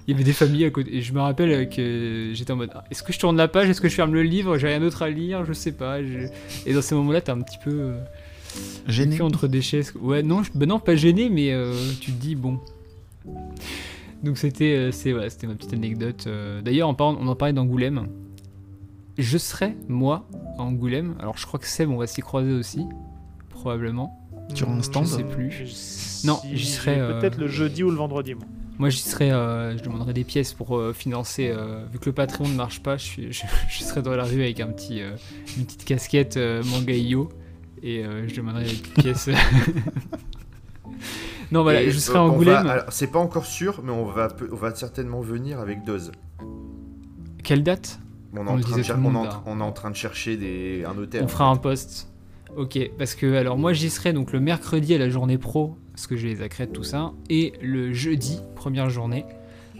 Il 0.08 0.10
y 0.10 0.14
avait 0.16 0.24
des 0.24 0.32
familles 0.32 0.64
à 0.64 0.70
côté. 0.70 0.96
Et 0.96 1.00
je 1.00 1.12
me 1.12 1.20
rappelle 1.20 1.68
que 1.70 2.30
j'étais 2.34 2.50
en 2.50 2.56
mode 2.56 2.70
ah, 2.74 2.82
est-ce 2.90 3.04
que 3.04 3.12
je 3.12 3.20
tourne 3.20 3.36
la 3.36 3.46
page? 3.46 3.68
Est-ce 3.68 3.80
que 3.80 3.88
je 3.88 3.94
ferme 3.94 4.14
le 4.14 4.22
livre? 4.24 4.58
J'ai 4.58 4.66
rien 4.66 4.80
d'autre 4.80 5.02
à 5.02 5.08
lire 5.08 5.44
Je 5.44 5.52
sais 5.52 5.70
pas. 5.70 6.02
je- 6.02 6.26
Et 6.66 6.72
dans 6.74 6.82
ces 6.82 6.96
moments-là, 6.96 7.20
t'es 7.20 7.30
un 7.30 7.40
petit 7.40 7.58
peu. 7.64 7.92
Gêné. 8.88 9.20
entre 9.20 9.48
des 9.48 9.62
chaises. 9.62 9.92
Ouais, 10.00 10.22
non, 10.22 10.42
je- 10.42 10.50
ben 10.54 10.68
non, 10.68 10.78
pas 10.80 10.96
gêné, 10.96 11.28
mais 11.30 11.52
euh, 11.52 11.74
tu 12.00 12.12
te 12.12 12.20
dis 12.20 12.34
bon. 12.34 12.58
Donc 14.22 14.38
c'était, 14.38 14.74
euh, 14.76 14.92
c'est 14.92 15.12
voilà, 15.12 15.30
c'était 15.30 15.46
ma 15.46 15.54
petite 15.54 15.72
anecdote. 15.72 16.24
euh. 16.26 16.62
D'ailleurs, 16.62 16.88
en 16.88 16.94
parlant- 16.94 17.18
on 17.20 17.26
en 17.28 17.34
parlait 17.36 17.52
d'Angoulême. 17.54 18.08
Je 19.18 19.36
serais 19.38 19.76
moi 19.88 20.28
à 20.58 20.62
Angoulême. 20.62 21.14
Alors 21.20 21.36
je 21.36 21.46
crois 21.46 21.58
que 21.60 21.66
Seb, 21.66 21.90
on 21.90 21.96
va 21.96 22.06
s'y 22.06 22.20
croiser 22.22 22.52
aussi, 22.52 22.84
probablement. 23.50 24.18
Sur 24.54 24.68
un 24.70 24.82
stand 24.82 25.06
Je 25.06 25.10
sais 25.10 25.24
plus. 25.24 25.66
Si- 25.66 26.26
Non, 26.26 26.38
j'y 26.52 26.66
serai, 26.66 26.98
euh, 27.00 27.20
Peut-être 27.20 27.38
le 27.38 27.46
jeudi 27.48 27.82
ou 27.82 27.90
le 27.90 27.96
vendredi, 27.96 28.34
moi. 28.34 28.44
Moi, 28.78 28.88
j'y 28.90 28.98
serais, 29.00 29.30
euh, 29.30 29.76
je 29.78 29.82
demanderais 29.82 30.12
des 30.14 30.24
pièces 30.24 30.52
pour 30.54 30.76
euh, 30.76 30.92
financer. 30.92 31.48
euh, 31.54 31.84
vu 31.92 31.98
que 31.98 32.06
le 32.06 32.12
Patreon 32.12 32.48
ne 32.48 32.54
marche 32.54 32.82
pas, 32.82 32.96
je, 32.96 33.02
suis- 33.04 33.32
je, 33.32 33.42
je 33.70 33.82
serais 33.84 34.02
dans 34.02 34.14
la 34.16 34.24
rue 34.24 34.42
avec 34.42 34.60
un 34.60 34.68
petit, 34.68 35.00
euh, 35.00 35.12
une 35.56 35.64
petite 35.64 35.84
casquette 35.84 36.36
euh, 36.36 36.62
manga 36.64 36.92
Io 36.94 37.28
et 37.82 38.04
euh, 38.04 38.26
je 38.28 38.34
demanderais 38.36 38.64
des 38.64 38.70
petites 38.70 38.94
pièces. 39.02 39.28
non, 41.50 41.62
voilà, 41.62 41.82
Et, 41.82 41.90
je 41.90 41.98
serais 41.98 42.18
euh, 42.18 42.22
à 42.22 42.26
va- 42.26 42.32
Angoulême. 42.32 42.66
alors, 42.66 42.84
C'est 42.90 43.08
pas 43.08 43.18
encore 43.18 43.44
sûr, 43.46 43.80
mais 43.84 43.92
on 43.92 44.04
va, 44.06 44.28
on 44.50 44.56
va 44.56 44.74
certainement 44.74 45.20
venir 45.20 45.60
avec 45.60 45.84
Doz. 45.84 46.12
Quelle 47.44 47.62
date? 47.62 47.98
On 48.32 48.36
est, 48.36 48.40
On 48.50 48.54
en 48.54 48.60
train 48.60 48.76
de, 48.78 48.82
cher- 48.82 48.96
tout 48.96 49.02
le 49.02 49.06
on 49.06 49.10
est 49.10 49.12
monde, 49.12 49.16
en 49.16 49.24
là. 49.24 49.30
tra- 49.30 49.42
on 49.46 49.60
est 49.60 49.64
en 49.64 49.72
train 49.72 49.90
de 49.90 49.96
chercher 49.96 50.36
des, 50.36 50.84
un 50.86 50.96
hôtel. 50.96 51.22
On 51.24 51.28
fera 51.28 51.46
un 51.48 51.54
fait. 51.56 51.60
post. 51.62 52.08
Ok, 52.56 52.78
parce 52.98 53.14
que 53.14 53.34
alors 53.34 53.56
moi 53.56 53.72
j'y 53.72 53.88
serai 53.88 54.12
donc 54.12 54.32
le 54.32 54.38
mercredi 54.40 54.94
à 54.94 54.98
la 54.98 55.08
journée 55.08 55.38
pro, 55.38 55.76
parce 55.92 56.06
que 56.06 56.16
j'ai 56.16 56.28
les 56.28 56.42
accrètes 56.42 56.72
tout 56.72 56.82
ça, 56.84 57.12
et 57.30 57.54
le 57.62 57.92
jeudi, 57.94 58.40
première 58.56 58.90
journée. 58.90 59.24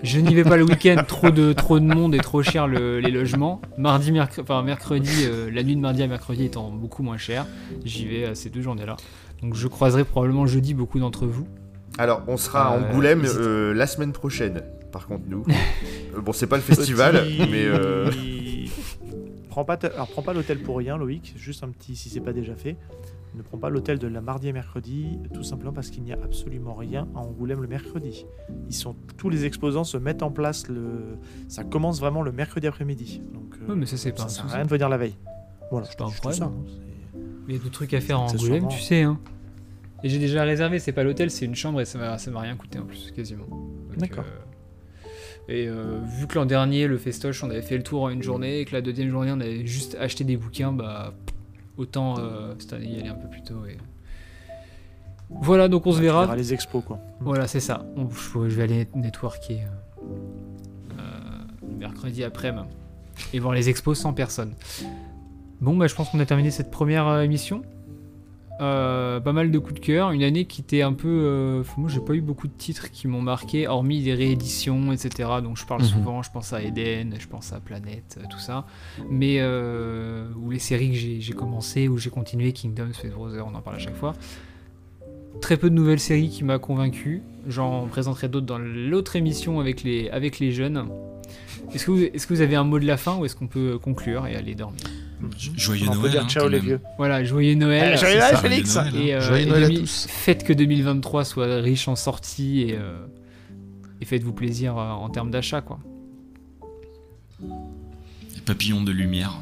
Je 0.02 0.18
n'y 0.18 0.34
vais 0.34 0.42
pas 0.44 0.56
le 0.56 0.64
week-end, 0.64 0.96
trop 1.06 1.30
de, 1.30 1.52
trop 1.52 1.78
de 1.78 1.84
monde 1.84 2.14
et 2.14 2.18
trop 2.18 2.42
cher 2.42 2.66
le- 2.66 2.98
les 3.00 3.10
logements. 3.10 3.60
Mardi, 3.78 4.10
mercredi, 4.10 4.40
enfin 4.42 4.62
mercredi, 4.62 5.24
euh, 5.24 5.50
la 5.52 5.62
nuit 5.62 5.76
de 5.76 5.80
mardi 5.80 6.02
à 6.02 6.06
mercredi 6.08 6.44
étant 6.44 6.70
beaucoup 6.70 7.02
moins 7.04 7.18
cher, 7.18 7.46
j'y 7.84 8.06
vais 8.06 8.24
à 8.24 8.34
ces 8.34 8.50
deux 8.50 8.62
journées-là. 8.62 8.96
Donc 9.42 9.54
je 9.54 9.68
croiserai 9.68 10.04
probablement 10.04 10.46
jeudi 10.46 10.74
beaucoup 10.74 10.98
d'entre 10.98 11.26
vous. 11.26 11.46
Alors, 11.98 12.22
on 12.26 12.36
sera 12.36 12.68
à 12.70 12.76
Euh, 12.76 12.90
Angoulême 12.90 13.22
euh, 13.26 13.74
la 13.74 13.86
semaine 13.86 14.12
prochaine. 14.12 14.62
Par 14.90 15.06
contre, 15.06 15.24
nous. 15.28 15.44
Euh, 16.14 16.20
bon, 16.20 16.32
c'est 16.34 16.46
pas 16.46 16.56
le 16.56 16.62
festival, 16.62 17.14
Petit- 17.24 17.48
mais. 17.50 17.64
euh, 17.64 18.10
Prends 19.48 19.64
pas, 19.64 19.78
alors, 19.94 20.08
prends 20.08 20.20
pas 20.22 20.32
l'hôtel 20.34 20.58
pour 20.58 20.76
rien, 20.78 20.96
Loïc. 20.98 21.32
Juste 21.36 21.62
un 21.64 21.68
petit, 21.68 21.96
si 21.96 22.08
c'est 22.10 22.20
pas 22.20 22.32
déjà 22.34 22.54
fait. 22.54 22.76
Ne 23.34 23.40
prends 23.42 23.56
pas 23.56 23.70
l'hôtel 23.70 23.98
de 23.98 24.06
la 24.08 24.20
mardi 24.20 24.48
et 24.48 24.52
mercredi, 24.52 25.18
tout 25.32 25.42
simplement 25.42 25.72
parce 25.72 25.88
qu'il 25.90 26.02
n'y 26.02 26.12
a 26.12 26.18
absolument 26.22 26.74
rien 26.74 27.08
à 27.14 27.20
Angoulême 27.20 27.62
le 27.62 27.66
mercredi. 27.68 28.26
Ils 28.68 28.74
sont, 28.74 28.94
tous 29.16 29.30
les 29.30 29.46
exposants 29.46 29.84
se 29.84 29.96
mettent 29.96 30.22
en 30.22 30.30
place. 30.30 30.68
Le, 30.68 31.16
ça 31.48 31.64
commence 31.64 31.98
vraiment 32.00 32.20
le 32.22 32.30
mercredi 32.32 32.66
après-midi. 32.66 33.22
Donc, 33.32 33.54
euh, 33.62 33.70
Ouais, 33.70 33.74
mais 33.74 33.86
ça 33.86 33.96
c'est 33.96 34.12
pas 34.12 34.18
ça 34.18 34.24
un 34.24 34.28
sert 34.28 34.40
à 34.44 34.48
souci. 34.48 34.54
rien 34.56 34.64
de 34.66 34.70
venir 34.70 34.88
la 34.90 34.98
veille. 34.98 35.14
Voilà, 35.70 35.86
C'est 35.86 35.96
pas 35.98 36.04
un 36.04 36.32
ça, 36.32 36.44
hein, 36.44 36.52
il 37.48 37.54
y 37.54 37.56
a 37.56 37.58
d'autres 37.58 37.70
trucs 37.72 37.94
à 37.94 38.00
faire 38.02 38.20
à 38.20 38.28
C'est 38.28 38.34
Angoulême, 38.36 38.54
sûrement- 38.56 38.68
tu 38.68 38.80
sais. 38.80 39.02
Hein. 39.02 39.18
Et 40.04 40.08
j'ai 40.10 40.18
déjà 40.18 40.42
réservé, 40.42 40.78
c'est 40.78 40.92
pas 40.92 41.02
l'hôtel, 41.04 41.30
c'est 41.30 41.46
une 41.46 41.54
chambre 41.54 41.80
et 41.80 41.84
ça 41.86 41.96
m'a 41.98 42.18
ça 42.18 42.30
m'a 42.30 42.40
rien 42.40 42.56
coûté 42.56 42.78
en 42.78 42.84
plus, 42.84 43.12
quasiment. 43.12 43.46
D'accord. 43.96 44.24
euh, 44.26 45.08
Et 45.48 45.68
euh, 45.68 46.00
vu 46.04 46.26
que 46.26 46.34
l'an 46.38 46.44
dernier, 46.44 46.86
le 46.86 46.98
festoche, 46.98 47.42
on 47.42 47.50
avait 47.50 47.62
fait 47.62 47.76
le 47.76 47.82
tour 47.82 48.02
en 48.02 48.10
une 48.10 48.22
journée, 48.22 48.60
et 48.60 48.64
que 48.66 48.72
la 48.74 48.82
deuxième 48.82 49.08
journée, 49.10 49.30
on 49.32 49.40
avait 49.40 49.66
juste 49.66 49.96
acheté 49.98 50.22
des 50.24 50.36
bouquins, 50.36 50.72
bah 50.72 51.14
autant 51.76 52.16
euh, 52.18 52.54
cette 52.58 52.72
année 52.72 52.86
y 52.86 53.00
aller 53.00 53.08
un 53.08 53.14
peu 53.14 53.28
plus 53.28 53.42
tôt. 53.42 53.64
Et... 53.66 53.76
Voilà, 55.30 55.68
donc 55.68 55.86
on 55.86 55.92
se 55.92 55.96
Tu 55.96 56.02
verras 56.02 56.22
verra. 56.22 56.36
les 56.36 56.52
expos, 56.52 56.84
quoi. 56.84 56.98
Voilà, 57.20 57.46
c'est 57.46 57.60
ça. 57.60 57.84
On- 57.96 58.08
je, 58.10 58.48
je 58.48 58.54
vais 58.56 58.62
aller 58.64 58.88
networker 58.94 59.62
euh, 59.62 60.98
euh, 60.98 61.68
mercredi 61.78 62.22
après-midi 62.24 62.68
et 63.32 63.38
voir 63.38 63.54
les 63.54 63.68
expos 63.68 63.98
sans 63.98 64.12
personne. 64.12 64.54
Bon, 65.60 65.76
bah, 65.76 65.86
je 65.86 65.94
pense 65.94 66.10
qu'on 66.10 66.20
a 66.20 66.26
terminé 66.26 66.50
cette 66.50 66.70
première 66.70 67.20
émission. 67.20 67.62
Euh, 68.60 69.18
pas 69.18 69.32
mal 69.32 69.50
de 69.50 69.58
coups 69.58 69.74
de 69.74 69.84
cœur. 69.84 70.10
Une 70.12 70.22
année 70.22 70.44
qui 70.44 70.60
était 70.60 70.82
un 70.82 70.92
peu. 70.92 71.08
euh, 71.08 71.64
moi, 71.76 71.88
j'ai 71.90 72.00
pas 72.00 72.12
eu 72.12 72.20
beaucoup 72.20 72.46
de 72.46 72.52
titres 72.52 72.90
qui 72.90 73.08
m'ont 73.08 73.22
marqué, 73.22 73.66
hormis 73.66 74.02
des 74.02 74.14
rééditions, 74.14 74.92
etc. 74.92 75.28
Donc, 75.42 75.56
je 75.56 75.66
parle 75.66 75.80
Mhm. 75.82 75.88
souvent. 75.88 76.22
Je 76.22 76.30
pense 76.30 76.52
à 76.52 76.62
Eden, 76.62 77.16
je 77.18 77.26
pense 77.26 77.52
à 77.52 77.60
Planète, 77.60 78.18
euh, 78.20 78.24
tout 78.30 78.38
ça. 78.38 78.66
Mais 79.10 79.36
euh, 79.40 80.26
ou 80.36 80.50
les 80.50 80.58
séries 80.60 80.90
que 80.90 80.96
j'ai 81.20 81.32
commencé, 81.32 81.88
où 81.88 81.98
j'ai 81.98 82.10
continué, 82.10 82.52
Kingdom, 82.52 82.92
Space 82.92 83.10
Brother, 83.12 83.44
on 83.46 83.54
en 83.56 83.62
parle 83.62 83.76
à 83.76 83.80
chaque 83.80 83.96
fois. 83.96 84.12
Très 85.40 85.56
peu 85.56 85.70
de 85.70 85.74
nouvelles 85.74 85.98
séries 85.98 86.28
qui 86.28 86.44
m'a 86.44 86.58
convaincu. 86.58 87.22
J'en 87.48 87.86
présenterai 87.86 88.28
d'autres 88.28 88.46
dans 88.46 88.58
l'autre 88.58 89.16
émission 89.16 89.58
avec 89.60 89.82
les, 89.82 90.08
avec 90.10 90.38
les 90.38 90.52
jeunes. 90.52 90.86
Est-ce 91.74 91.86
que, 91.86 91.90
vous, 91.90 92.02
est-ce 92.02 92.26
que 92.26 92.34
vous 92.34 92.42
avez 92.42 92.54
un 92.54 92.64
mot 92.64 92.78
de 92.78 92.86
la 92.86 92.98
fin 92.98 93.16
ou 93.16 93.24
est-ce 93.24 93.34
qu'on 93.34 93.46
peut 93.48 93.78
conclure 93.82 94.26
et 94.26 94.36
aller 94.36 94.54
dormir? 94.54 94.82
Joyeux 95.56 95.86
On 95.88 95.92
peut 95.92 95.98
Noël. 95.98 96.10
dire 96.12 96.22
hein, 96.24 96.28
ciao 96.28 96.48
les 96.48 96.58
vieux. 96.58 96.80
Voilà, 96.98 97.22
joyeux 97.24 97.54
Noël. 97.54 97.92
Eh, 97.94 97.98
joyeux 97.98 98.18
Noël, 98.18 98.36
Félix. 98.36 98.74
Noël, 98.76 98.88
hein. 98.94 98.98
Et, 99.00 99.14
euh, 99.14 99.20
Joyeux 99.20 99.42
et 99.42 99.46
Noël 99.50 99.64
à 99.64 99.68
demi- 99.68 99.80
tous. 99.80 100.06
Faites 100.08 100.44
que 100.44 100.52
2023 100.52 101.24
soit 101.24 101.56
riche 101.60 101.88
en 101.88 101.96
sorties 101.96 102.62
et, 102.62 102.74
euh, 102.78 102.96
et 104.00 104.04
faites-vous 104.04 104.32
plaisir 104.32 104.76
euh, 104.78 104.90
en 104.90 105.08
termes 105.10 105.30
d'achat, 105.30 105.60
quoi. 105.60 105.78
Les 107.40 108.40
papillons 108.44 108.82
de 108.82 108.92
lumière 108.92 109.32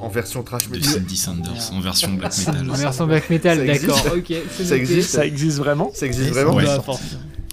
En 0.00 0.08
version 0.08 0.42
trash 0.42 0.68
de 0.68 0.72
metal. 0.76 0.90
Cindy 0.90 1.16
Sanders 1.16 1.72
en 1.72 1.80
version 1.80 2.12
black 2.14 2.36
metal. 2.38 2.70
En 2.70 2.74
version 2.74 3.06
black 3.06 3.30
metal, 3.30 3.58
Ça 3.58 3.64
existe 3.64 3.86
d'accord, 3.86 4.12
ok. 4.18 4.34
Ça 4.64 4.76
existe 4.76 5.10
Ça 5.10 5.26
existe 5.26 5.58
vraiment 5.58 5.90
Ça 5.94 6.06
existe 6.06 6.28
Et 6.28 6.32
vraiment 6.32 6.54
Ouais. 6.54 6.64
Bah. 6.64 6.82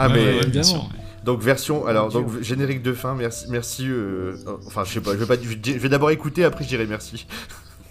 Ah 0.01 0.07
Ouais, 0.07 0.13
mais 0.13 0.19
ouais, 0.19 0.25
ouais, 0.25 0.31
bien 0.33 0.41
évidemment. 0.61 0.63
sûr. 0.63 0.89
Donc 1.30 1.41
version 1.41 1.85
alors 1.85 2.10
donc 2.10 2.41
générique 2.41 2.81
de 2.81 2.93
fin 2.93 3.14
merci 3.14 3.45
merci 3.49 3.88
euh, 3.88 4.35
euh, 4.47 4.57
enfin 4.65 4.84
je 4.84 4.93
sais 4.93 5.01
pas 5.01 5.11
je 5.11 5.18
vais 5.18 5.27
pas 5.27 5.41
je 5.41 5.72
vais 5.77 5.89
d'abord 5.89 6.10
écouter 6.10 6.43
après 6.43 6.64
je 6.64 6.69
dirai 6.69 6.88
merci. 6.88 7.27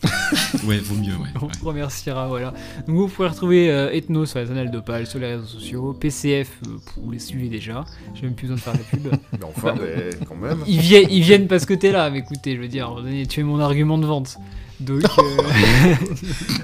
Ouais, 0.65 0.79
vaut 0.79 0.95
mieux, 0.95 1.15
ouais. 1.15 1.29
On 1.41 1.47
ouais. 1.47 1.53
remerciera, 1.65 2.29
voilà. 2.29 2.53
Donc 2.87 2.97
vous 2.97 3.09
pouvez 3.09 3.27
retrouver 3.27 3.69
euh, 3.69 3.91
Ethno 3.91 4.27
sur 4.27 4.39
les 4.39 4.47
canaux 4.47 4.71
d'Opal, 4.71 5.09
sur 5.09 5.19
les 5.19 5.35
réseaux 5.35 5.47
sociaux, 5.47 5.93
PCF, 5.93 6.51
euh, 6.67 6.77
vous 6.99 7.11
les 7.11 7.19
suivez 7.19 7.49
déjà, 7.49 7.85
j'ai 8.15 8.23
même 8.23 8.35
plus 8.35 8.47
besoin 8.47 8.57
de 8.57 8.61
faire 8.61 8.75
la 8.75 8.79
pub. 8.79 9.21
Mais 9.33 9.45
enfin 9.45 9.75
mais 9.75 10.11
quand 10.25 10.37
même. 10.37 10.59
ils, 10.69 10.79
viennent, 10.79 11.09
ils 11.11 11.23
viennent 11.23 11.49
parce 11.49 11.67
que 11.67 11.75
t'es 11.75 11.91
là, 11.91 12.11
mais 12.11 12.21
écoutez, 12.21 12.55
je 12.55 12.61
veux 12.61 12.69
dire, 12.69 12.97
tu 13.29 13.41
es 13.41 13.43
mon 13.43 13.59
argument 13.59 13.99
de 13.99 14.07
vente. 14.07 14.37
Donc, 14.81 15.03
euh, 15.19 15.95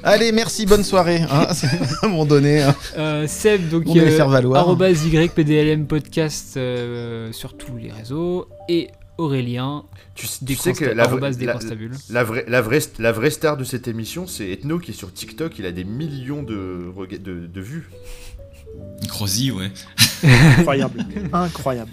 Allez, 0.03 0.33
merci, 0.33 0.67
bonne 0.67 0.85
soirée. 0.85 1.23
hein. 1.31 1.49
C'est 1.53 1.67
à 2.03 2.07
un 2.07 2.09
moment 2.09 2.25
donné. 2.27 2.63
hein. 2.63 2.75
euh, 2.97 3.27
Seb, 3.27 3.69
donc, 3.69 3.85
On 3.87 3.97
euh, 3.97 4.11
faire 4.11 4.29
valoir. 4.29 4.61
arrobase 4.61 5.05
YPDLM 5.07 5.87
podcast 5.87 6.57
euh, 6.57 7.33
sur 7.33 7.57
tous 7.57 7.77
les 7.77 7.91
réseaux, 7.91 8.49
et 8.69 8.89
Aurélien, 9.17 9.85
Tu, 10.17 10.27
tu 10.45 10.57
sais 10.57 10.73
que 10.73 10.85
la, 10.85 11.07
vraie- 11.07 11.21
la, 12.11 12.25
vraie, 12.25 12.45
la, 12.49 12.63
vraie, 12.63 12.83
la 12.99 13.13
vraie 13.13 13.31
star 13.31 13.57
de 13.57 13.63
cette 13.63 13.87
émission, 13.87 14.27
c'est 14.27 14.49
Ethno 14.51 14.79
qui 14.81 14.91
est 14.91 14.95
sur 14.95 15.13
TikTok. 15.13 15.57
Il 15.59 15.67
a 15.67 15.73
des 15.73 15.85
millions 15.85 16.43
de, 16.43 16.91
rega- 16.97 17.19
de, 17.19 17.47
de 17.47 17.61
vues. 17.61 17.89
Crozy, 19.09 19.53
ouais. 19.53 19.71
Incroyable. 20.59 21.05
Incroyable. 21.33 21.93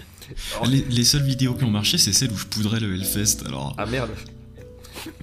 Les, 0.68 0.84
les 0.90 1.04
seules 1.04 1.22
vidéos 1.22 1.54
qui 1.54 1.62
ont 1.62 1.70
marché, 1.70 1.96
c'est 1.98 2.12
celles 2.12 2.32
où 2.32 2.36
je 2.36 2.46
poudrais 2.46 2.80
le 2.80 2.92
Hellfest. 2.94 3.44
Alors, 3.46 3.74
Ah 3.78 3.86
merde. 3.86 4.10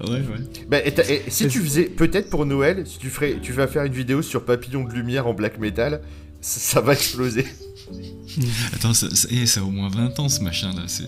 Ouais, 0.01 0.10
ouais. 0.10 0.23
Bah, 0.68 0.77
et 0.85 1.23
si 1.30 1.47
tu 1.47 1.60
faisais, 1.60 1.84
peut-être 1.85 2.30
pour 2.30 2.45
Noël, 2.45 2.85
si 2.85 2.97
tu, 2.97 3.10
ferais, 3.10 3.38
tu 3.41 3.53
vas 3.53 3.68
faire 3.68 3.84
une 3.84 3.93
vidéo 3.93 4.22
sur 4.22 4.45
Papillon 4.45 4.84
de 4.84 4.93
Lumière 4.93 5.27
en 5.27 5.34
black 5.34 5.60
metal, 5.60 6.01
ça, 6.41 6.60
ça 6.60 6.81
va 6.81 6.93
exploser. 6.93 7.45
Attends, 8.73 8.93
ça, 8.93 9.10
ça, 9.10 9.27
ça 9.45 9.60
a 9.60 9.64
au 9.64 9.72
moins 9.72 9.89
20 9.89 10.19
ans 10.19 10.30
ce 10.30 10.41
machin 10.41 10.73
là. 10.73 10.84
C'est, 10.88 11.06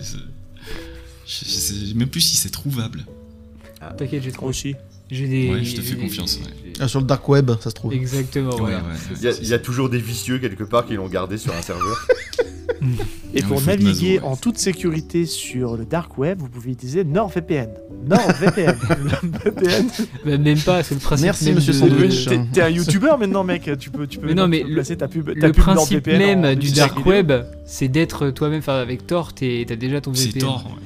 Je, 1.26 1.44
sais 1.44 1.94
même 1.94 2.08
plus 2.08 2.20
si 2.20 2.36
c'est 2.36 2.50
trouvable. 2.50 3.04
T'inquiète, 3.96 4.22
j'ai 4.22 4.32
aussi. 4.40 4.74
J'ai 5.10 5.28
des. 5.28 5.50
Ouais, 5.50 5.64
je 5.64 5.76
te 5.76 5.80
fais 5.80 5.96
confiance, 5.96 6.38
ouais. 6.38 6.72
Ah, 6.80 6.88
sur 6.88 7.00
le 7.00 7.06
dark 7.06 7.28
web, 7.28 7.50
ça 7.60 7.70
se 7.70 7.74
trouve. 7.74 7.92
Exactement, 7.92 8.50
Ouais, 8.54 8.60
voilà. 8.60 8.78
ouais, 8.78 8.84
ouais. 8.84 9.16
Il 9.20 9.28
y, 9.28 9.42
il 9.42 9.48
y 9.48 9.54
a 9.54 9.58
toujours 9.58 9.90
des 9.90 9.98
vicieux 9.98 10.38
quelque 10.38 10.64
part 10.64 10.86
qui 10.86 10.94
l'ont 10.94 11.08
gardé 11.08 11.36
sur 11.36 11.54
un 11.54 11.62
serveur. 11.62 12.06
Et 13.34 13.42
pour 13.42 13.62
naviguer 13.62 14.20
en 14.20 14.36
toute 14.36 14.58
sécurité 14.58 15.24
sur 15.26 15.76
le 15.76 15.84
dark 15.84 16.18
web, 16.18 16.38
vous 16.40 16.48
pouvez 16.48 16.72
utiliser 16.72 17.04
NordVPN. 17.04 17.68
NordVPN. 18.06 18.74
VPN. 19.44 19.86
Bah, 20.24 20.38
même 20.38 20.58
pas, 20.58 20.82
c'est 20.82 20.94
le 20.94 21.00
principe. 21.00 21.24
Merci, 21.24 21.44
même 21.46 21.54
monsieur 21.54 21.72
Sandwich. 21.72 22.26
T'es 22.26 22.40
t'es 22.52 22.60
un 22.62 22.68
youtubeur 22.68 23.18
maintenant, 23.18 23.44
mec. 23.44 23.70
Tu 23.78 23.90
peux, 23.90 24.06
tu 24.06 24.18
peux, 24.18 24.26
Mais 24.26 24.34
non, 24.34 24.48
mais 24.48 24.62
le- 24.62 24.74
placer 24.74 24.96
ta 24.96 25.08
pub. 25.08 25.26
Ta 25.38 25.46
Le 25.46 25.52
pub 25.52 25.62
principe 25.62 26.08
en 26.08 26.18
même 26.18 26.54
du 26.56 26.72
dark 26.72 27.04
web, 27.06 27.32
c'est 27.64 27.88
d'être 27.88 28.30
toi-même 28.30 28.58
enfin, 28.58 28.78
avec 28.80 29.06
Tor, 29.06 29.32
t'as 29.34 29.64
déjà 29.76 30.00
ton 30.00 30.12
C'est 30.14 30.26
VPN. 30.26 30.40
tort, 30.42 30.66
ouais. 30.66 30.82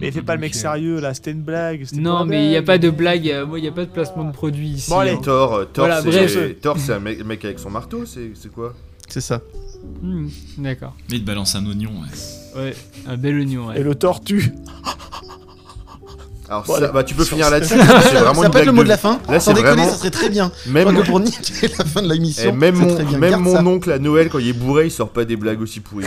Mais 0.00 0.12
fais 0.12 0.22
pas 0.22 0.34
le 0.36 0.40
mec 0.40 0.54
sérieux 0.54 1.00
là, 1.00 1.12
c'était 1.12 1.32
une 1.32 1.42
blague. 1.42 1.84
Non, 1.94 2.24
mais 2.24 2.44
il 2.46 2.50
n'y 2.50 2.56
a 2.56 2.62
pas 2.62 2.78
de 2.78 2.88
blague, 2.88 3.28
euh, 3.28 3.44
moi 3.46 3.58
il 3.58 3.62
n'y 3.62 3.68
a 3.68 3.72
pas 3.72 3.84
de 3.84 3.90
placement 3.90 4.22
de 4.24 4.32
produit 4.32 4.68
ici. 4.68 4.90
Bon, 4.90 4.98
allez. 5.00 5.10
hein. 5.12 5.20
Thor, 5.20 5.54
euh, 5.54 5.64
Thor, 5.64 5.86
Voilà, 5.86 6.02
c'est, 6.02 6.56
c'est 6.76 6.92
un 6.92 7.00
mec, 7.00 7.24
mec 7.24 7.44
avec 7.44 7.58
son 7.58 7.70
marteau, 7.70 8.04
c'est, 8.06 8.30
c'est 8.34 8.50
quoi? 8.52 8.74
C'est 9.08 9.20
ça. 9.20 9.40
Hmm, 10.02 10.28
D'accord. 10.58 10.94
Mais 11.10 11.16
il 11.16 11.22
te 11.22 11.26
balance 11.26 11.54
un 11.54 11.64
oignon, 11.66 11.90
ouais. 11.90 12.60
Ouais, 12.62 12.76
un 13.06 13.16
bel 13.16 13.38
oignon. 13.38 13.68
Ouais. 13.68 13.80
Et 13.80 13.82
le 13.82 13.94
tortue. 13.94 14.52
Alors 16.48 16.66
ça, 16.66 16.88
bah, 16.92 17.04
tu 17.04 17.14
peux 17.14 17.24
finir 17.24 17.50
là-dessus. 17.50 17.76
parce 17.76 18.04
que 18.04 18.10
c'est 18.10 18.16
vraiment 18.16 18.40
ça 18.40 18.46
une 18.46 18.52
peut 18.52 18.58
être 18.60 18.66
le 18.66 18.72
mot 18.72 18.82
de 18.82 18.88
la 18.88 18.96
fin. 18.96 19.20
Là, 19.28 19.38
Sans 19.38 19.50
c'est 19.50 19.54
déconner, 19.54 19.76
vraiment- 19.82 19.90
ça 19.92 19.98
serait 19.98 20.10
très 20.10 20.30
bien. 20.30 20.50
Même, 20.66 20.96
que 20.96 21.02
pour 21.06 21.20
niquer 21.20 21.68
la 21.78 21.84
fin 21.84 22.00
de 22.00 22.06
eh, 22.06 22.14
l'émission, 22.14 22.52
même, 22.54 22.74
mon, 22.76 22.94
très 22.94 23.04
bien. 23.04 23.18
même 23.18 23.40
mon 23.40 23.52
ça. 23.54 23.64
oncle 23.64 23.92
à 23.92 23.98
Noël, 23.98 24.30
quand 24.30 24.38
il 24.38 24.48
est 24.48 24.52
bourré, 24.54 24.86
il 24.86 24.90
sort 24.90 25.10
pas 25.10 25.26
des 25.26 25.36
blagues 25.36 25.60
aussi 25.60 25.80
pourries. 25.80 26.06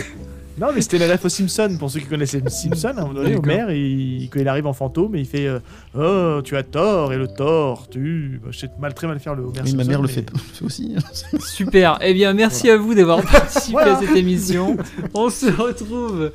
Non, 0.60 0.68
mais 0.74 0.80
c'était 0.82 0.98
les 0.98 1.10
ref 1.10 1.24
aux 1.24 1.28
Simpsons. 1.28 1.76
Pour 1.78 1.90
ceux 1.90 2.00
qui 2.00 2.06
connaissaient 2.06 2.40
les 2.40 2.50
Simpsons, 2.50 2.88
à 2.88 3.00
un 3.00 3.06
moment 3.06 3.14
donné. 3.14 3.36
Homer, 3.36 3.64
il- 3.70 4.28
quand 4.30 4.38
il 4.40 4.48
arrive 4.48 4.66
en 4.66 4.72
fantôme, 4.74 5.16
il 5.16 5.24
fait 5.26 5.46
euh, 5.46 5.58
Oh, 5.96 6.42
tu 6.42 6.56
as 6.56 6.62
tort, 6.62 7.12
et 7.12 7.16
le 7.16 7.26
tort, 7.28 7.88
tu. 7.90 8.40
Bah, 8.44 8.50
je 8.52 8.58
sais 8.58 8.68
mal, 8.80 8.92
très 8.94 9.06
mal 9.06 9.18
faire 9.18 9.34
le 9.34 9.44
Homer 9.44 9.60
Oui, 9.64 9.74
ma 9.74 9.84
mère 9.84 10.02
le 10.02 10.08
mais- 10.08 10.12
fait, 10.12 10.26
le 10.32 10.38
fait 10.38 10.64
aussi. 10.64 10.94
Super. 11.40 11.98
Eh 12.02 12.12
bien, 12.14 12.32
merci 12.34 12.68
à 12.70 12.76
vous 12.76 12.94
d'avoir 12.94 13.22
participé 13.32 13.72
Voilà. 13.72 13.96
à 13.96 14.00
cette 14.00 14.14
émission. 14.16 14.76
On 15.14 15.30
se 15.30 15.46
retrouve 15.46 16.30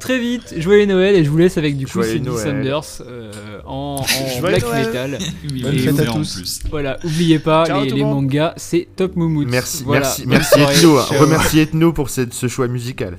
très 0.00 0.18
vite. 0.18 0.54
Joyeux 0.56 0.86
Noël 0.86 1.14
et 1.14 1.24
je 1.24 1.30
vous 1.30 1.38
laisse 1.38 1.56
avec 1.58 1.76
du 1.76 1.86
coup 1.86 2.02
Cindy. 2.02 2.24
Sanders 2.38 2.82
euh, 3.06 3.30
en, 3.66 4.02
en 4.02 4.40
black 4.40 4.62
Noël. 4.62 4.86
metal. 4.86 5.18
Oui, 5.52 5.62
Bonne 5.62 5.78
fête 5.78 6.00
à 6.00 6.04
tous. 6.06 6.34
plus. 6.36 6.60
Voilà, 6.70 6.98
oubliez 7.04 7.38
pas, 7.38 7.66
Ciao, 7.66 7.84
les, 7.84 8.02
mangas, 8.02 8.54
c'est 8.56 8.88
Top 8.96 9.14
Moumout. 9.14 9.44
Merci, 9.48 9.84
Voilà, 9.84 10.06
merci, 10.26 10.26
merci. 10.26 10.60
Ethno. 10.80 10.98
hein. 10.98 11.04
Remercie 11.20 11.60
Ethno 11.60 11.92
pour 11.92 12.10
cette- 12.10 12.34
ce 12.34 12.48
choix 12.48 12.66
musical. 12.66 13.18